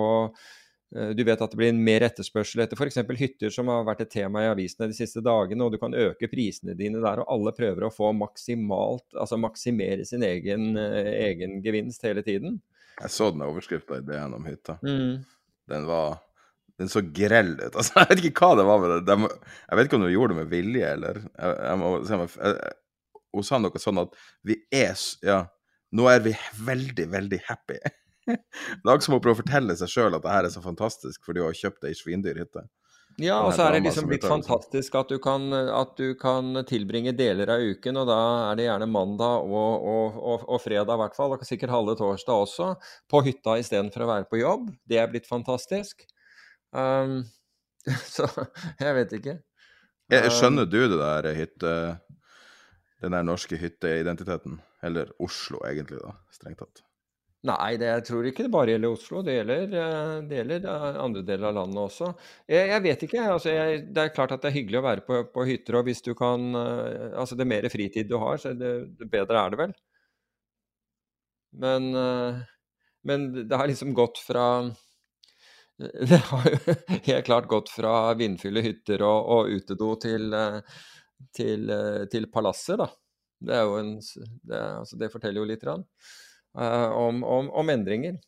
Du 0.94 1.24
vet 1.26 1.40
at 1.42 1.50
det 1.50 1.58
blir 1.58 1.72
mer 1.74 2.04
etterspørsel 2.06 2.60
etter 2.62 2.78
f.eks. 2.78 3.00
hytter, 3.18 3.50
som 3.50 3.66
har 3.72 3.82
vært 3.86 4.04
et 4.04 4.12
tema 4.12 4.44
i 4.44 4.50
avisene 4.52 4.86
de 4.92 4.94
siste 4.94 5.18
dagene, 5.24 5.66
og 5.66 5.74
du 5.74 5.78
kan 5.82 5.94
øke 5.94 6.28
prisene 6.30 6.76
dine 6.78 7.00
der, 7.02 7.22
og 7.22 7.32
alle 7.34 7.52
prøver 7.56 7.88
å 7.88 7.90
få 7.90 8.12
maksimalt, 8.14 9.08
altså 9.10 9.38
maksimere 9.42 10.06
sin 10.06 10.22
egen, 10.22 10.76
eh, 10.78 11.10
egen 11.32 11.58
gevinst 11.64 12.06
hele 12.06 12.22
tiden. 12.22 12.60
Jeg 13.00 13.10
så 13.10 13.30
den 13.34 13.42
overskrifta 13.42 13.98
i 13.98 14.04
DN 14.06 14.36
om 14.36 14.46
hytta. 14.46 14.78
Mm. 14.86 15.24
Den 15.70 15.90
var 15.90 16.20
Den 16.78 16.88
så 16.90 17.04
grell 17.06 17.52
ut. 17.60 17.74
Altså, 17.78 18.00
jeg 18.00 18.08
vet 18.10 18.24
ikke 18.28 18.48
hva 18.48 18.56
det 18.58 18.64
var 18.66 18.80
med 18.82 18.90
det. 18.90 19.02
De, 19.06 19.28
jeg 19.70 19.78
vet 19.78 19.86
ikke 19.86 19.98
om 20.00 20.06
de 20.06 20.14
gjorde 20.14 20.34
det 20.34 20.38
med 20.40 20.48
vilje, 20.50 20.88
eller 20.96 21.20
jeg, 21.22 21.52
jeg 21.54 21.78
må 21.78 21.90
jeg, 22.08 22.54
Hun 23.34 23.46
sa 23.46 23.60
noe 23.62 23.82
sånn 23.82 24.00
at 24.02 24.16
vi 24.42 24.56
er 24.74 25.04
Ja, 25.22 25.38
nå 25.94 26.08
er 26.10 26.24
vi 26.24 26.32
veldig, 26.66 27.06
veldig 27.12 27.40
happy. 27.46 27.78
Er 28.84 29.04
som 29.04 29.16
å 29.16 29.20
prøve 29.22 29.36
å 29.36 29.42
fortelle 29.42 29.76
seg 29.78 29.90
sjøl 29.92 30.16
at 30.16 30.24
det 30.24 30.32
her 30.32 30.48
er 30.48 30.54
så 30.54 30.62
fantastisk 30.64 31.26
fordi 31.26 31.42
hun 31.42 31.50
har 31.50 31.58
kjøpt 31.58 31.86
ei 31.88 31.94
svindyr 31.98 32.40
hytte. 32.40 32.64
Ja, 33.20 33.36
og 33.46 33.52
så 33.54 33.68
er 33.68 33.76
det 33.76 33.84
liksom 33.84 34.08
litt 34.08 34.24
blitt 34.24 34.26
fantastisk 34.26 34.96
at 34.98 35.12
du, 35.12 35.20
kan, 35.22 35.44
at 35.54 35.92
du 36.00 36.16
kan 36.18 36.64
tilbringe 36.66 37.12
deler 37.14 37.52
av 37.54 37.62
uken, 37.62 38.00
og 38.00 38.08
da 38.10 38.18
er 38.48 38.58
det 38.58 38.66
gjerne 38.66 38.88
mandag 38.90 39.46
og, 39.46 39.84
og, 39.86 40.16
og, 40.18 40.46
og 40.50 40.62
fredag 40.64 40.96
i 40.96 41.02
hvert 41.04 41.14
fall, 41.14 41.36
og 41.36 41.44
sikkert 41.46 41.74
halve 41.76 41.94
torsdag 42.00 42.42
også, 42.46 42.72
på 43.10 43.22
hytta 43.28 43.54
istedenfor 43.62 44.02
å 44.02 44.10
være 44.10 44.28
på 44.30 44.40
jobb. 44.40 44.66
Det 44.90 44.98
er 44.98 45.12
blitt 45.12 45.30
fantastisk. 45.30 46.02
Um, 46.74 47.20
så 48.16 48.26
jeg 48.82 48.98
vet 48.98 49.18
ikke. 49.20 49.36
Jeg, 50.10 50.26
Um, 50.26 50.34
skjønner 50.36 50.66
du 50.68 50.80
det 50.82 50.98
der 51.00 51.30
hytte... 51.38 51.76
Den 53.04 53.12
der 53.12 53.24
norske 53.26 53.58
hytteidentiteten? 53.60 54.58
Eller 54.80 55.10
Oslo, 55.20 55.58
egentlig, 55.68 55.98
da, 56.00 56.14
strengt 56.32 56.62
tatt. 56.62 56.80
Nei, 57.44 57.74
det, 57.76 57.88
jeg 57.90 58.04
tror 58.08 58.26
ikke 58.28 58.46
det 58.46 58.52
bare 58.54 58.72
gjelder 58.72 58.94
Oslo. 58.94 59.20
Det 59.24 59.34
gjelder, 59.34 59.74
eh, 59.76 60.12
det 60.30 60.36
gjelder 60.38 60.68
eh, 60.70 60.84
andre 61.02 61.22
deler 61.28 61.50
av 61.50 61.58
landet 61.58 61.80
også. 61.82 62.06
Jeg, 62.48 62.70
jeg 62.70 62.84
vet 62.86 63.04
ikke. 63.04 63.24
Altså, 63.34 63.50
jeg, 63.52 63.82
det 63.92 64.04
er 64.04 64.14
klart 64.16 64.32
at 64.32 64.40
det 64.40 64.48
er 64.48 64.56
hyggelig 64.56 64.80
å 64.80 64.86
være 64.86 65.04
på, 65.04 65.18
på 65.34 65.44
hytter, 65.50 65.76
og 65.76 65.84
hvis 65.90 66.00
du 66.06 66.14
kan 66.16 66.46
eh, 66.56 67.10
Altså, 67.20 67.36
det 67.36 67.44
er 67.44 67.50
mer 67.52 67.68
fritid 67.72 68.08
du 68.08 68.16
har, 68.22 68.40
så 68.40 68.54
det, 68.56 68.72
det 68.96 69.10
bedre 69.12 69.42
er 69.42 69.52
det 69.52 69.60
vel. 69.60 69.76
Men, 71.54 71.84
men 73.06 73.26
det 73.36 73.54
har 73.60 73.68
liksom 73.70 73.92
gått 73.94 74.18
fra 74.18 74.46
Det 76.10 76.18
har 76.30 76.48
jo 76.50 76.74
helt 77.04 77.28
klart 77.28 77.46
gått 77.50 77.70
fra 77.70 78.14
vindfylle 78.18 78.62
hytter 78.64 79.04
og, 79.06 79.30
og 79.36 79.52
utedo 79.54 79.92
til, 80.02 80.34
til, 81.36 81.70
til 82.10 82.28
palasser, 82.34 82.80
da. 82.80 82.88
Det 83.44 83.54
er 83.54 83.64
jo 83.68 83.78
en 83.78 83.94
det, 84.00 84.58
altså, 84.80 84.98
det 84.98 85.12
forteller 85.12 85.42
jo 85.42 85.48
litt 85.52 85.62
grann, 85.62 85.84
om, 86.54 87.24
om, 87.24 87.50
om 87.50 87.70
endringer. 87.72 88.18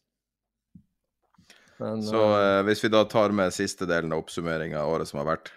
Men, 1.79 2.03
Så 2.03 2.23
eh, 2.41 2.63
hvis 2.67 2.85
vi 2.85 2.89
da 2.93 3.05
tar 3.05 3.35
med 3.37 3.53
siste 3.55 3.87
delen 3.87 4.15
av 4.15 4.25
oppsummeringa 4.25 4.81
av 4.81 4.95
året 4.95 5.09
som 5.11 5.21
har 5.21 5.29
vært 5.29 5.53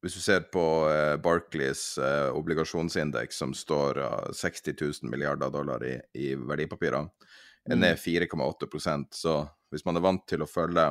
Hvis 0.00 0.14
du 0.16 0.22
ser 0.24 0.46
på 0.54 0.62
eh, 0.88 1.16
Barclays 1.20 1.98
eh, 1.98 2.30
obligasjonsindeks, 2.32 3.36
som 3.36 3.52
står 3.54 3.98
av 4.00 4.32
60 4.32 4.76
000 4.80 5.10
milliarder 5.12 5.50
dollar 5.52 5.84
i, 5.84 5.96
i 6.14 6.34
verdipapirer, 6.34 7.08
er 7.68 7.74
Mm. 7.74 7.80
ned 7.80 7.98
4,8% 7.98 9.16
Så 9.18 9.32
hvis 9.72 9.84
man 9.84 9.96
er 9.98 10.04
vant 10.04 10.22
til 10.30 10.44
å 10.44 10.46
følge 10.48 10.84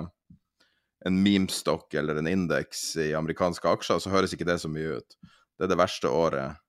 en 1.06 1.20
memestokk 1.24 1.94
eller 1.96 2.20
en 2.20 2.27
indeks 2.27 2.98
i 3.00 3.13
amerikanske 3.15 3.70
aksjer, 3.70 4.01
så 4.04 4.12
høres 4.12 4.34
ikke 4.36 4.48
det 4.50 4.60
så 4.60 4.68
mye 4.68 4.98
ut. 5.00 5.15
Det 5.56 5.63
er 5.63 5.72
det 5.72 5.80
verste 5.80 6.12
året 6.12 6.60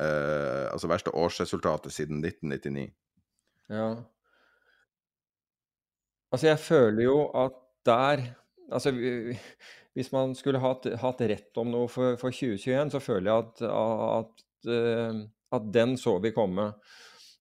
eh, 0.00 0.66
Altså 0.72 0.90
verste 0.90 1.12
årsresultatet 1.16 1.94
siden 1.94 2.24
1999. 2.24 2.88
Ja. 3.70 3.90
Altså, 6.30 6.46
jeg 6.46 6.58
føler 6.62 7.04
jo 7.04 7.18
at 7.34 7.58
der 7.86 8.28
Altså, 8.70 8.92
hvis 9.98 10.12
man 10.14 10.36
skulle 10.38 10.60
hatt, 10.62 10.86
hatt 11.02 11.22
rett 11.26 11.58
om 11.58 11.72
noe 11.72 11.88
for, 11.90 12.14
for 12.20 12.30
2021, 12.30 12.92
så 12.94 13.00
føler 13.02 13.26
jeg 13.26 13.40
at, 13.42 13.62
at, 13.66 14.44
eh, 14.70 15.16
at 15.58 15.64
den 15.74 15.96
så 15.98 16.12
vi 16.22 16.30
komme. 16.36 16.68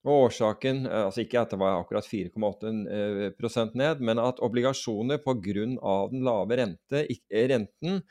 Og 0.08 0.26
årsaken, 0.26 0.86
eh, 0.88 1.04
altså 1.06 1.22
ikke 1.22 1.44
at 1.44 1.54
det 1.54 1.60
var 1.62 1.78
akkurat 1.84 2.08
4,8 2.10 2.72
eh, 2.98 3.22
prosent 3.38 3.78
ned, 3.78 4.02
men 4.02 4.22
at 4.24 4.42
obligasjoner 4.42 5.22
pga. 5.22 5.68
den 6.10 6.26
lave 6.26 6.58
rente, 6.64 7.06
renten 7.54 8.02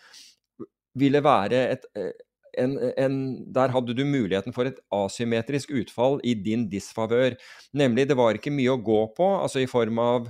ville 0.98 1.22
være 1.24 1.64
et 1.74 1.90
en, 2.60 2.74
en, 2.98 3.14
der 3.54 3.72
hadde 3.74 3.94
du 3.96 4.04
muligheten 4.06 4.54
for 4.56 4.68
et 4.68 4.80
asymmetrisk 4.94 5.72
utfall 5.74 6.18
i 6.26 6.34
din 6.38 6.66
disfavør. 6.72 7.36
Nemlig, 7.76 8.08
det 8.10 8.18
var 8.18 8.38
ikke 8.38 8.54
mye 8.54 8.74
å 8.74 8.82
gå 8.82 9.00
på, 9.16 9.28
altså 9.38 9.62
i 9.62 9.70
form 9.70 10.00
av 10.02 10.28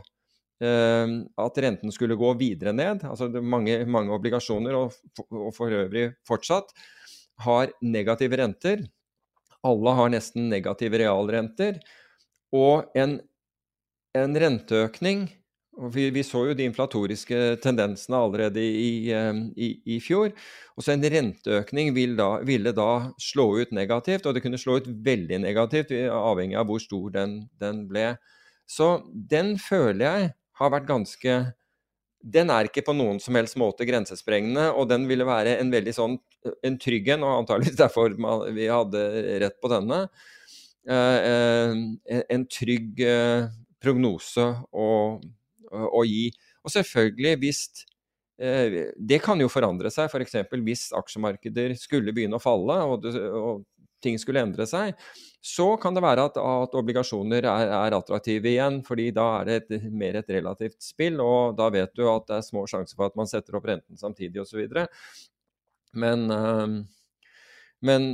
eh, 0.65 1.15
at 1.47 1.63
renten 1.65 1.95
skulle 1.95 2.19
gå 2.19 2.35
videre 2.41 2.75
ned. 2.77 3.07
Altså 3.09 3.31
mange, 3.41 3.81
mange 3.91 4.15
obligasjoner, 4.17 4.77
og, 4.79 4.99
og 5.33 5.51
for 5.57 5.75
øvrig 5.75 6.11
fortsatt, 6.29 6.75
har 7.45 7.73
negative 7.83 8.39
renter. 8.41 8.85
Alle 9.67 9.95
har 9.99 10.13
nesten 10.15 10.49
negative 10.53 11.01
realrenter. 11.03 11.81
Og 12.55 12.89
en, 12.99 13.19
en 14.17 14.41
renteøkning 14.45 15.27
vi, 15.95 16.09
vi 16.11 16.25
så 16.27 16.45
jo 16.49 16.55
de 16.59 16.67
inflatoriske 16.69 17.59
tendensene 17.63 18.19
allerede 18.19 18.63
i, 18.63 19.11
eh, 19.15 19.43
i, 19.57 19.69
i 19.97 19.99
fjor. 20.03 20.33
Og 20.77 20.85
så 20.85 20.95
en 20.95 21.07
renteøkning 21.15 21.93
vil 21.97 22.17
da, 22.19 22.31
ville 22.47 22.73
da 22.77 22.91
slå 23.23 23.49
ut 23.63 23.75
negativt, 23.77 24.27
og 24.27 24.35
det 24.35 24.43
kunne 24.45 24.61
slå 24.61 24.79
ut 24.81 24.91
veldig 25.07 25.41
negativt, 25.45 25.95
avhengig 26.13 26.59
av 26.59 26.69
hvor 26.71 26.83
stor 26.83 27.15
den, 27.15 27.39
den 27.63 27.87
ble. 27.91 28.13
Så 28.69 28.99
den 29.13 29.57
føler 29.63 30.05
jeg 30.05 30.33
har 30.59 30.75
vært 30.75 30.89
ganske 30.89 31.39
Den 32.19 32.51
er 32.51 32.67
ikke 32.67 32.83
på 32.83 32.93
noen 32.99 33.21
som 33.23 33.37
helst 33.39 33.57
måte 33.57 33.87
grensesprengende, 33.87 34.73
og 34.75 34.89
den 34.91 35.07
ville 35.07 35.25
være 35.25 35.55
en 35.61 35.71
veldig 35.71 35.95
sånn 35.95 36.17
en 36.67 36.79
trygg 36.81 37.13
en, 37.15 37.23
og 37.27 37.45
antageligvis 37.45 37.79
derfor 37.79 38.15
vi 38.55 38.67
hadde 38.71 39.05
rett 39.43 39.57
på 39.63 39.71
denne. 39.71 40.01
Eh, 40.89 41.19
eh, 41.31 41.71
en, 42.17 42.23
en 42.35 42.45
trygg 42.51 43.01
eh, 43.05 43.47
prognose 43.83 44.47
å, 44.73 44.87
å 45.73 46.05
gi. 46.09 46.29
Og 46.65 46.75
selvfølgelig, 46.75 47.35
hvis 47.43 47.63
eh, 48.41 48.93
Det 48.97 49.21
kan 49.25 49.41
jo 49.41 49.51
forandre 49.53 49.91
seg, 49.95 50.11
f.eks. 50.11 50.39
hvis 50.65 50.89
aksjemarkeder 50.97 51.75
skulle 51.79 52.15
begynne 52.17 52.39
å 52.39 52.43
falle 52.43 52.79
og, 52.89 53.09
og 53.09 53.67
ting 54.05 54.19
skulle 54.21 54.43
endre 54.43 54.67
seg, 54.69 54.95
så 55.43 55.73
kan 55.81 55.97
det 55.97 56.03
være 56.05 56.29
at, 56.29 56.39
at 56.39 56.77
obligasjoner 56.79 57.47
er, 57.51 57.73
er 57.81 57.97
attraktive 57.97 58.51
igjen, 58.53 58.81
fordi 58.87 59.09
da 59.15 59.27
er 59.41 59.49
det 59.49 59.57
et, 59.63 59.89
mer 59.91 60.21
et 60.21 60.31
relativt 60.39 60.79
spill, 60.85 61.19
og 61.25 61.57
da 61.59 61.69
vet 61.75 61.95
du 61.99 62.05
at 62.11 62.29
det 62.29 62.39
er 62.39 62.47
små 62.47 62.65
sjanser 62.71 62.99
for 62.99 63.09
at 63.09 63.19
man 63.19 63.31
setter 63.31 63.59
opp 63.59 63.67
renten 63.69 63.99
samtidig 64.01 64.43
osv. 64.45 64.63
Men, 65.99 66.29
eh, 66.35 66.79
men 67.91 68.09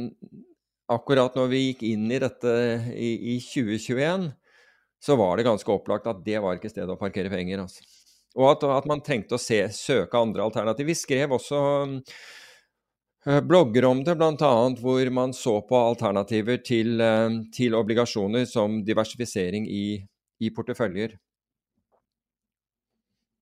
akkurat 0.92 1.36
når 1.36 1.52
vi 1.52 1.62
gikk 1.68 1.84
inn 1.88 2.08
i 2.12 2.22
dette 2.22 2.54
i, 2.92 3.10
i 3.34 3.38
2021, 3.42 4.30
så 5.04 5.16
var 5.16 5.36
det 5.36 5.44
ganske 5.44 5.68
opplagt 5.72 6.06
at 6.08 6.22
det 6.24 6.38
var 6.40 6.56
ikke 6.56 6.70
stedet 6.72 6.94
å 6.94 6.96
parkere 6.96 7.28
penger. 7.28 7.60
Altså. 7.66 7.84
Og 8.40 8.46
at, 8.54 8.62
at, 8.78 8.86
man 8.88 9.02
trengte 9.04 9.36
å 9.36 9.42
se, 9.42 9.58
søke 9.76 10.16
andre 10.16 10.46
alternativ. 10.46 10.88
Vi 10.88 10.96
skrev 10.96 11.34
også 11.36 11.58
uh, 11.84 13.40
blogger 13.44 13.84
om 13.90 14.00
det, 14.06 14.14
bl.a. 14.16 14.52
hvor 14.80 15.10
man 15.12 15.34
så 15.36 15.58
på 15.68 15.76
alternativer 15.76 16.62
til, 16.64 16.96
uh, 17.04 17.36
til 17.52 17.76
obligasjoner 17.76 18.46
som 18.48 18.80
diversifisering 18.86 19.68
i, 19.68 20.00
i, 20.40 20.50
porteføljer. 20.56 21.18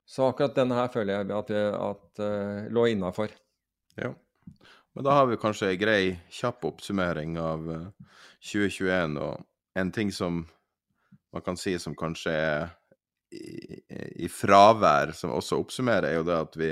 Så 0.03 0.27
akkurat 0.27 0.59
denne 0.59 0.77
her 0.77 0.91
føler 0.91 1.15
jeg 1.15 1.31
at, 1.37 1.53
at 1.79 2.25
uh, 2.25 2.65
lå 2.75 2.89
innafor. 2.91 3.31
Ja. 4.03 4.11
Men 4.99 5.07
da 5.07 5.15
har 5.15 5.31
vi 5.31 5.39
kanskje 5.41 5.71
ei 5.71 5.79
grei, 5.79 6.01
kjapp 6.35 6.67
oppsummering 6.69 7.39
av 7.41 7.71
2021, 8.43 9.15
og 9.23 9.79
en 9.79 9.95
ting 9.95 10.11
som 10.13 10.43
man 11.33 11.45
kan 11.45 11.57
si 11.57 11.75
som 11.81 11.97
kanskje 11.99 12.33
er 12.33 12.71
i, 13.33 13.81
i 14.27 14.29
fravær, 14.29 15.15
som 15.17 15.33
også 15.33 15.59
oppsummerer, 15.63 16.11
er 16.11 16.19
jo 16.21 16.27
det 16.29 16.37
at 16.37 16.59
vi 16.61 16.71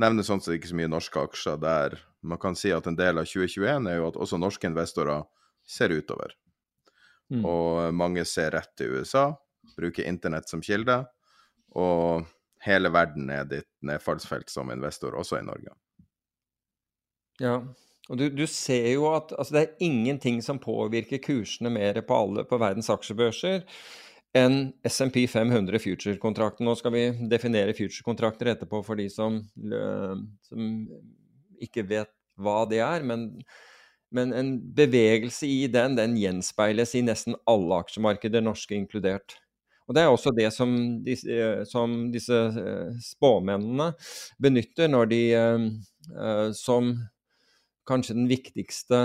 nevner 0.00 0.24
sånn 0.24 0.40
sett 0.40 0.56
ikke 0.56 0.70
så 0.70 0.78
mye 0.78 0.90
norske 0.90 1.20
aksjer 1.20 1.58
der 1.60 1.98
man 2.22 2.40
kan 2.40 2.56
si 2.56 2.70
at 2.72 2.86
en 2.86 2.96
del 2.96 3.18
av 3.20 3.26
2021 3.28 3.90
er 3.90 3.98
jo 3.98 4.08
at 4.08 4.18
også 4.24 4.38
norske 4.40 4.68
investorer 4.68 5.24
ser 5.68 5.92
utover. 5.92 6.32
Mm. 7.32 7.44
Og 7.48 7.96
mange 7.96 8.24
ser 8.28 8.52
rett 8.54 8.70
til 8.78 8.94
USA, 8.96 9.30
bruker 9.76 10.06
internett 10.06 10.48
som 10.50 10.62
kilde, 10.64 11.00
og 11.78 12.28
hele 12.62 12.92
verden 12.94 13.30
er 13.34 13.48
ditt 13.48 13.70
nedfallsfelt 13.82 14.52
som 14.52 14.70
investor, 14.70 15.16
også 15.18 15.40
i 15.40 15.46
Norge. 15.46 15.74
Ja, 17.42 17.56
og 18.10 18.18
du, 18.18 18.26
du 18.34 18.46
ser 18.50 18.88
jo 18.94 19.08
at 19.12 19.34
altså, 19.38 19.54
det 19.54 19.62
er 19.62 19.84
ingenting 19.86 20.40
som 20.42 20.60
påvirker 20.62 21.22
kursene 21.22 21.70
mer 21.72 22.00
på 22.06 22.18
alle 22.18 22.46
på 22.48 22.58
verdens 22.60 22.90
aksjebørser 22.92 23.62
enn 24.36 24.72
SMP 24.88 25.26
500 25.28 25.76
future-kontrakten. 25.82 26.64
Nå 26.64 26.74
skal 26.80 26.94
vi 26.94 27.02
definere 27.30 27.76
future-kontrakter 27.76 28.54
etterpå 28.54 28.80
for 28.86 28.96
de 28.96 29.10
som, 29.12 29.42
som 30.48 30.70
ikke 31.62 31.84
vet 31.90 32.10
hva 32.40 32.62
det 32.70 32.80
er. 32.82 33.04
men 33.06 33.28
men 34.12 34.32
en 34.36 34.50
bevegelse 34.76 35.48
i 35.48 35.66
den, 35.72 35.96
den 35.96 36.18
gjenspeiles 36.20 36.90
i 36.98 37.00
nesten 37.04 37.36
alle 37.48 37.78
aksjemarkeder, 37.80 38.44
norske 38.44 38.76
inkludert. 38.76 39.38
Og 39.88 39.96
Det 39.96 40.02
er 40.02 40.12
også 40.12 40.32
det 40.36 40.50
som 40.54 40.74
disse, 41.04 41.28
eh, 41.32 41.62
som 41.68 42.12
disse 42.12 42.36
eh, 42.36 42.92
spåmennene 43.02 43.90
benytter 44.40 44.88
når 44.92 45.08
de 45.10 45.22
eh, 45.32 46.52
som 46.56 46.92
kanskje 47.88 48.16
den 48.16 48.28
viktigste, 48.30 49.04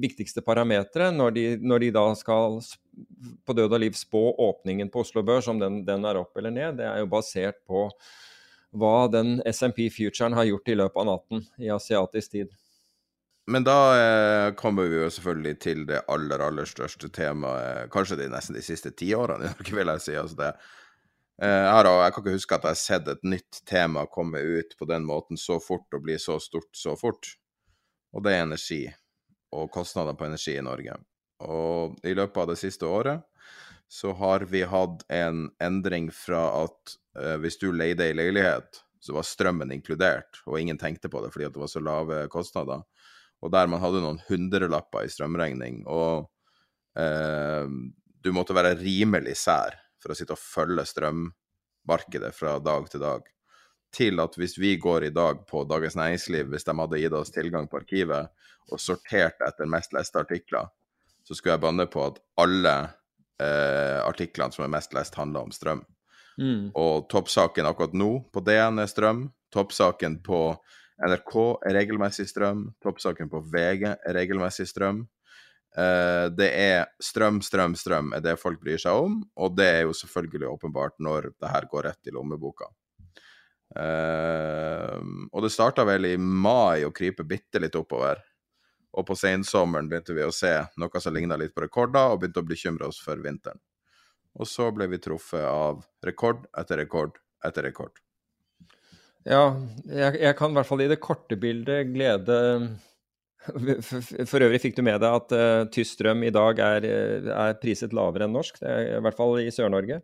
viktigste 0.00 0.42
parameteret 0.44 1.14
når, 1.16 1.38
når, 1.64 1.82
de 1.82 1.90
da 1.94 2.02
skal 2.18 2.58
på 3.46 3.56
død 3.56 3.76
og 3.76 3.80
liv 3.80 3.96
spå 3.96 4.22
åpningen 4.44 4.90
på 4.92 5.02
Oslo 5.04 5.22
Børs, 5.26 5.48
om 5.48 5.58
den, 5.58 5.80
den 5.86 6.04
er 6.06 6.20
opp 6.20 6.36
eller 6.36 6.52
ned. 6.54 6.78
Det 6.78 6.86
er 6.86 7.00
jo 7.00 7.10
basert 7.10 7.62
på 7.66 7.86
hva 8.76 9.08
den 9.10 9.40
SMP 9.50 9.88
Futuren 9.90 10.36
har 10.36 10.46
gjort 10.46 10.68
i 10.70 10.76
løpet 10.78 11.00
av 11.02 11.08
natten 11.08 11.46
i 11.58 11.70
asiatisk 11.74 12.36
tid. 12.36 12.52
Men 13.50 13.64
da 13.66 13.78
eh, 13.98 14.48
kommer 14.54 14.86
vi 14.86 15.00
jo 15.00 15.08
selvfølgelig 15.10 15.56
til 15.62 15.86
det 15.88 16.04
aller, 16.12 16.42
aller 16.44 16.68
største 16.68 17.08
temaet, 17.10 17.88
kanskje 17.90 18.20
det 18.20 18.28
nesten 18.30 18.54
de 18.54 18.62
siste 18.62 18.92
ti 18.94 19.10
årene 19.16 19.48
i 19.48 19.50
Norge, 19.50 19.74
vil 19.80 19.90
jeg 19.90 20.04
si. 20.04 20.14
Altså 20.20 20.38
det, 20.38 20.52
eh, 20.52 20.76
jeg, 21.40 21.72
har, 21.72 21.88
jeg, 21.88 22.12
kan 22.14 22.24
ikke 22.24 22.36
huske 22.36 22.56
at 22.56 22.66
jeg 22.66 22.76
har 22.76 22.80
sett 22.80 23.08
et 23.08 23.22
nytt 23.24 23.60
tema 23.68 24.04
komme 24.12 24.40
ut 24.40 24.74
på 24.78 24.88
den 24.88 25.06
måten 25.08 25.40
så 25.40 25.56
fort 25.62 25.96
og 25.96 26.04
bli 26.04 26.18
så 26.20 26.38
stort 26.42 26.68
så 26.76 26.96
fort. 27.00 27.32
Og 28.12 28.24
det 28.26 28.34
er 28.34 28.44
energi, 28.44 28.82
og 29.54 29.70
kostnader 29.72 30.18
på 30.18 30.26
energi 30.28 30.56
i 30.58 30.64
Norge. 30.66 30.98
Og 31.46 31.96
i 32.04 32.14
løpet 32.16 32.42
av 32.42 32.52
det 32.52 32.58
siste 32.60 32.88
året 32.88 33.24
så 33.90 34.12
har 34.18 34.44
vi 34.50 34.62
hatt 34.68 35.02
en 35.10 35.48
endring 35.62 36.10
fra 36.14 36.44
at 36.60 36.94
eh, 37.18 37.36
hvis 37.42 37.58
du 37.58 37.70
leide 37.72 38.06
ei 38.06 38.14
leilighet, 38.14 38.84
så 39.00 39.16
var 39.16 39.24
strømmen 39.26 39.72
inkludert, 39.72 40.42
og 40.44 40.60
ingen 40.60 40.78
tenkte 40.78 41.08
på 41.10 41.22
det 41.24 41.32
fordi 41.32 41.48
det 41.48 41.62
var 41.62 41.70
så 41.72 41.80
lave 41.82 42.20
kostnader 42.30 42.84
og 43.40 43.52
der 43.54 43.70
man 43.70 43.80
hadde 43.82 44.02
noen 44.04 44.20
hundrelapper 44.28 45.06
i 45.06 45.12
strømregning, 45.12 45.82
og 45.88 46.28
eh, 47.00 47.64
du 48.20 48.32
måtte 48.36 48.56
være 48.56 48.76
rimelig 48.80 49.38
sær 49.40 49.78
for 50.00 50.12
å 50.12 50.16
sitte 50.18 50.36
og 50.36 50.42
følge 50.42 50.86
strømmarkedet 50.88 52.32
fra 52.36 52.56
dag 52.62 52.88
til 52.90 53.04
dag, 53.04 53.28
til 53.94 54.22
at 54.22 54.36
hvis 54.38 54.56
vi 54.60 54.76
går 54.80 55.08
i 55.08 55.14
dag 55.14 55.42
på 55.50 55.64
Dagens 55.68 55.96
Næringsliv, 55.98 56.50
hvis 56.52 56.66
de 56.66 56.76
hadde 56.78 57.00
gitt 57.02 57.16
oss 57.18 57.32
tilgang 57.34 57.66
på 57.70 57.80
arkivet 57.80 58.30
og 58.70 58.80
sortert 58.80 59.40
etter 59.46 59.70
mest 59.70 59.94
leste 59.96 60.20
artikler, 60.20 60.70
så 61.26 61.36
skulle 61.36 61.56
jeg 61.56 61.64
banne 61.64 61.86
på 61.90 62.04
at 62.06 62.20
alle 62.40 62.74
eh, 63.42 63.98
artiklene 64.04 64.54
som 64.54 64.64
er 64.66 64.72
mest 64.72 64.94
lest, 64.96 65.18
handler 65.18 65.46
om 65.46 65.54
strøm. 65.54 65.82
Mm. 66.40 66.70
Og 66.78 67.08
toppsaken 67.10 67.68
akkurat 67.68 67.94
nå 67.96 68.12
på 68.32 68.42
DN 68.46 68.80
er 68.80 68.90
strøm. 68.90 69.26
Toppsaken 69.52 70.20
på 70.24 70.40
NRK 71.00 71.34
er 71.66 71.76
regelmessig 71.80 72.28
strøm. 72.30 72.68
Toppsaken 72.84 73.30
på 73.32 73.42
VG 73.52 73.86
er 73.90 74.16
regelmessig 74.16 74.68
strøm. 74.70 75.04
Uh, 75.70 76.26
det 76.34 76.48
er 76.50 76.88
strøm, 77.02 77.38
strøm, 77.46 77.76
strøm 77.78 78.14
er 78.16 78.24
det 78.24 78.38
folk 78.40 78.58
bryr 78.62 78.80
seg 78.82 79.04
om, 79.04 79.20
og 79.38 79.54
det 79.58 79.68
er 79.70 79.82
jo 79.84 79.94
selvfølgelig 79.94 80.48
åpenbart 80.50 80.96
når 80.98 81.30
det 81.36 81.52
her 81.52 81.68
går 81.70 81.86
rett 81.86 82.10
i 82.10 82.14
lommeboka. 82.14 82.66
Uh, 83.70 84.98
og 85.30 85.44
det 85.44 85.52
starta 85.54 85.86
vel 85.86 86.08
i 86.10 86.16
mai 86.18 86.82
å 86.82 86.90
krype 86.94 87.26
bitte 87.26 87.62
litt 87.62 87.78
oppover. 87.78 88.18
Og 88.98 89.06
på 89.06 89.14
sensommeren 89.14 89.86
begynte 89.86 90.16
vi 90.16 90.26
å 90.26 90.34
se 90.34 90.56
noe 90.82 91.02
som 91.02 91.14
ligna 91.14 91.38
litt 91.38 91.54
på 91.54 91.62
rekorder, 91.62 92.10
og 92.10 92.22
begynte 92.22 92.42
å 92.42 92.50
bekymre 92.50 92.90
oss 92.90 92.98
for 93.02 93.22
vinteren. 93.22 93.60
Og 94.38 94.46
så 94.46 94.70
ble 94.74 94.90
vi 94.90 94.98
truffet 95.02 95.46
av 95.46 95.84
rekord 96.06 96.46
etter 96.58 96.82
rekord 96.82 97.18
etter 97.46 97.66
rekord. 97.66 97.94
Ja, 99.28 99.52
jeg, 99.84 100.16
jeg, 100.16 100.34
kan 100.38 100.52
i 100.52 100.56
hvert 100.56 100.68
fall 100.68 100.82
i 100.84 100.88
det 100.90 101.00
korte 101.02 101.36
bildet 101.40 101.90
glede 101.92 102.36
For 104.30 104.44
øvrig 104.44 104.60
fikk 104.60 104.76
du 104.76 104.84
med 104.84 105.00
deg 105.00 105.16
at 105.16 105.32
uh, 105.32 105.64
tysk 105.72 105.96
strøm 105.96 106.26
i 106.28 106.32
dag 106.34 106.60
er, 106.60 106.86
er, 107.32 107.58
priset 107.62 107.94
lavere 107.96 108.28
enn 108.28 108.36
norsk, 108.36 108.60
er, 108.62 108.96
i 108.98 109.02
hvert 109.04 109.16
fall 109.16 109.38
i 109.40 109.50
Sør-Norge. 109.54 110.00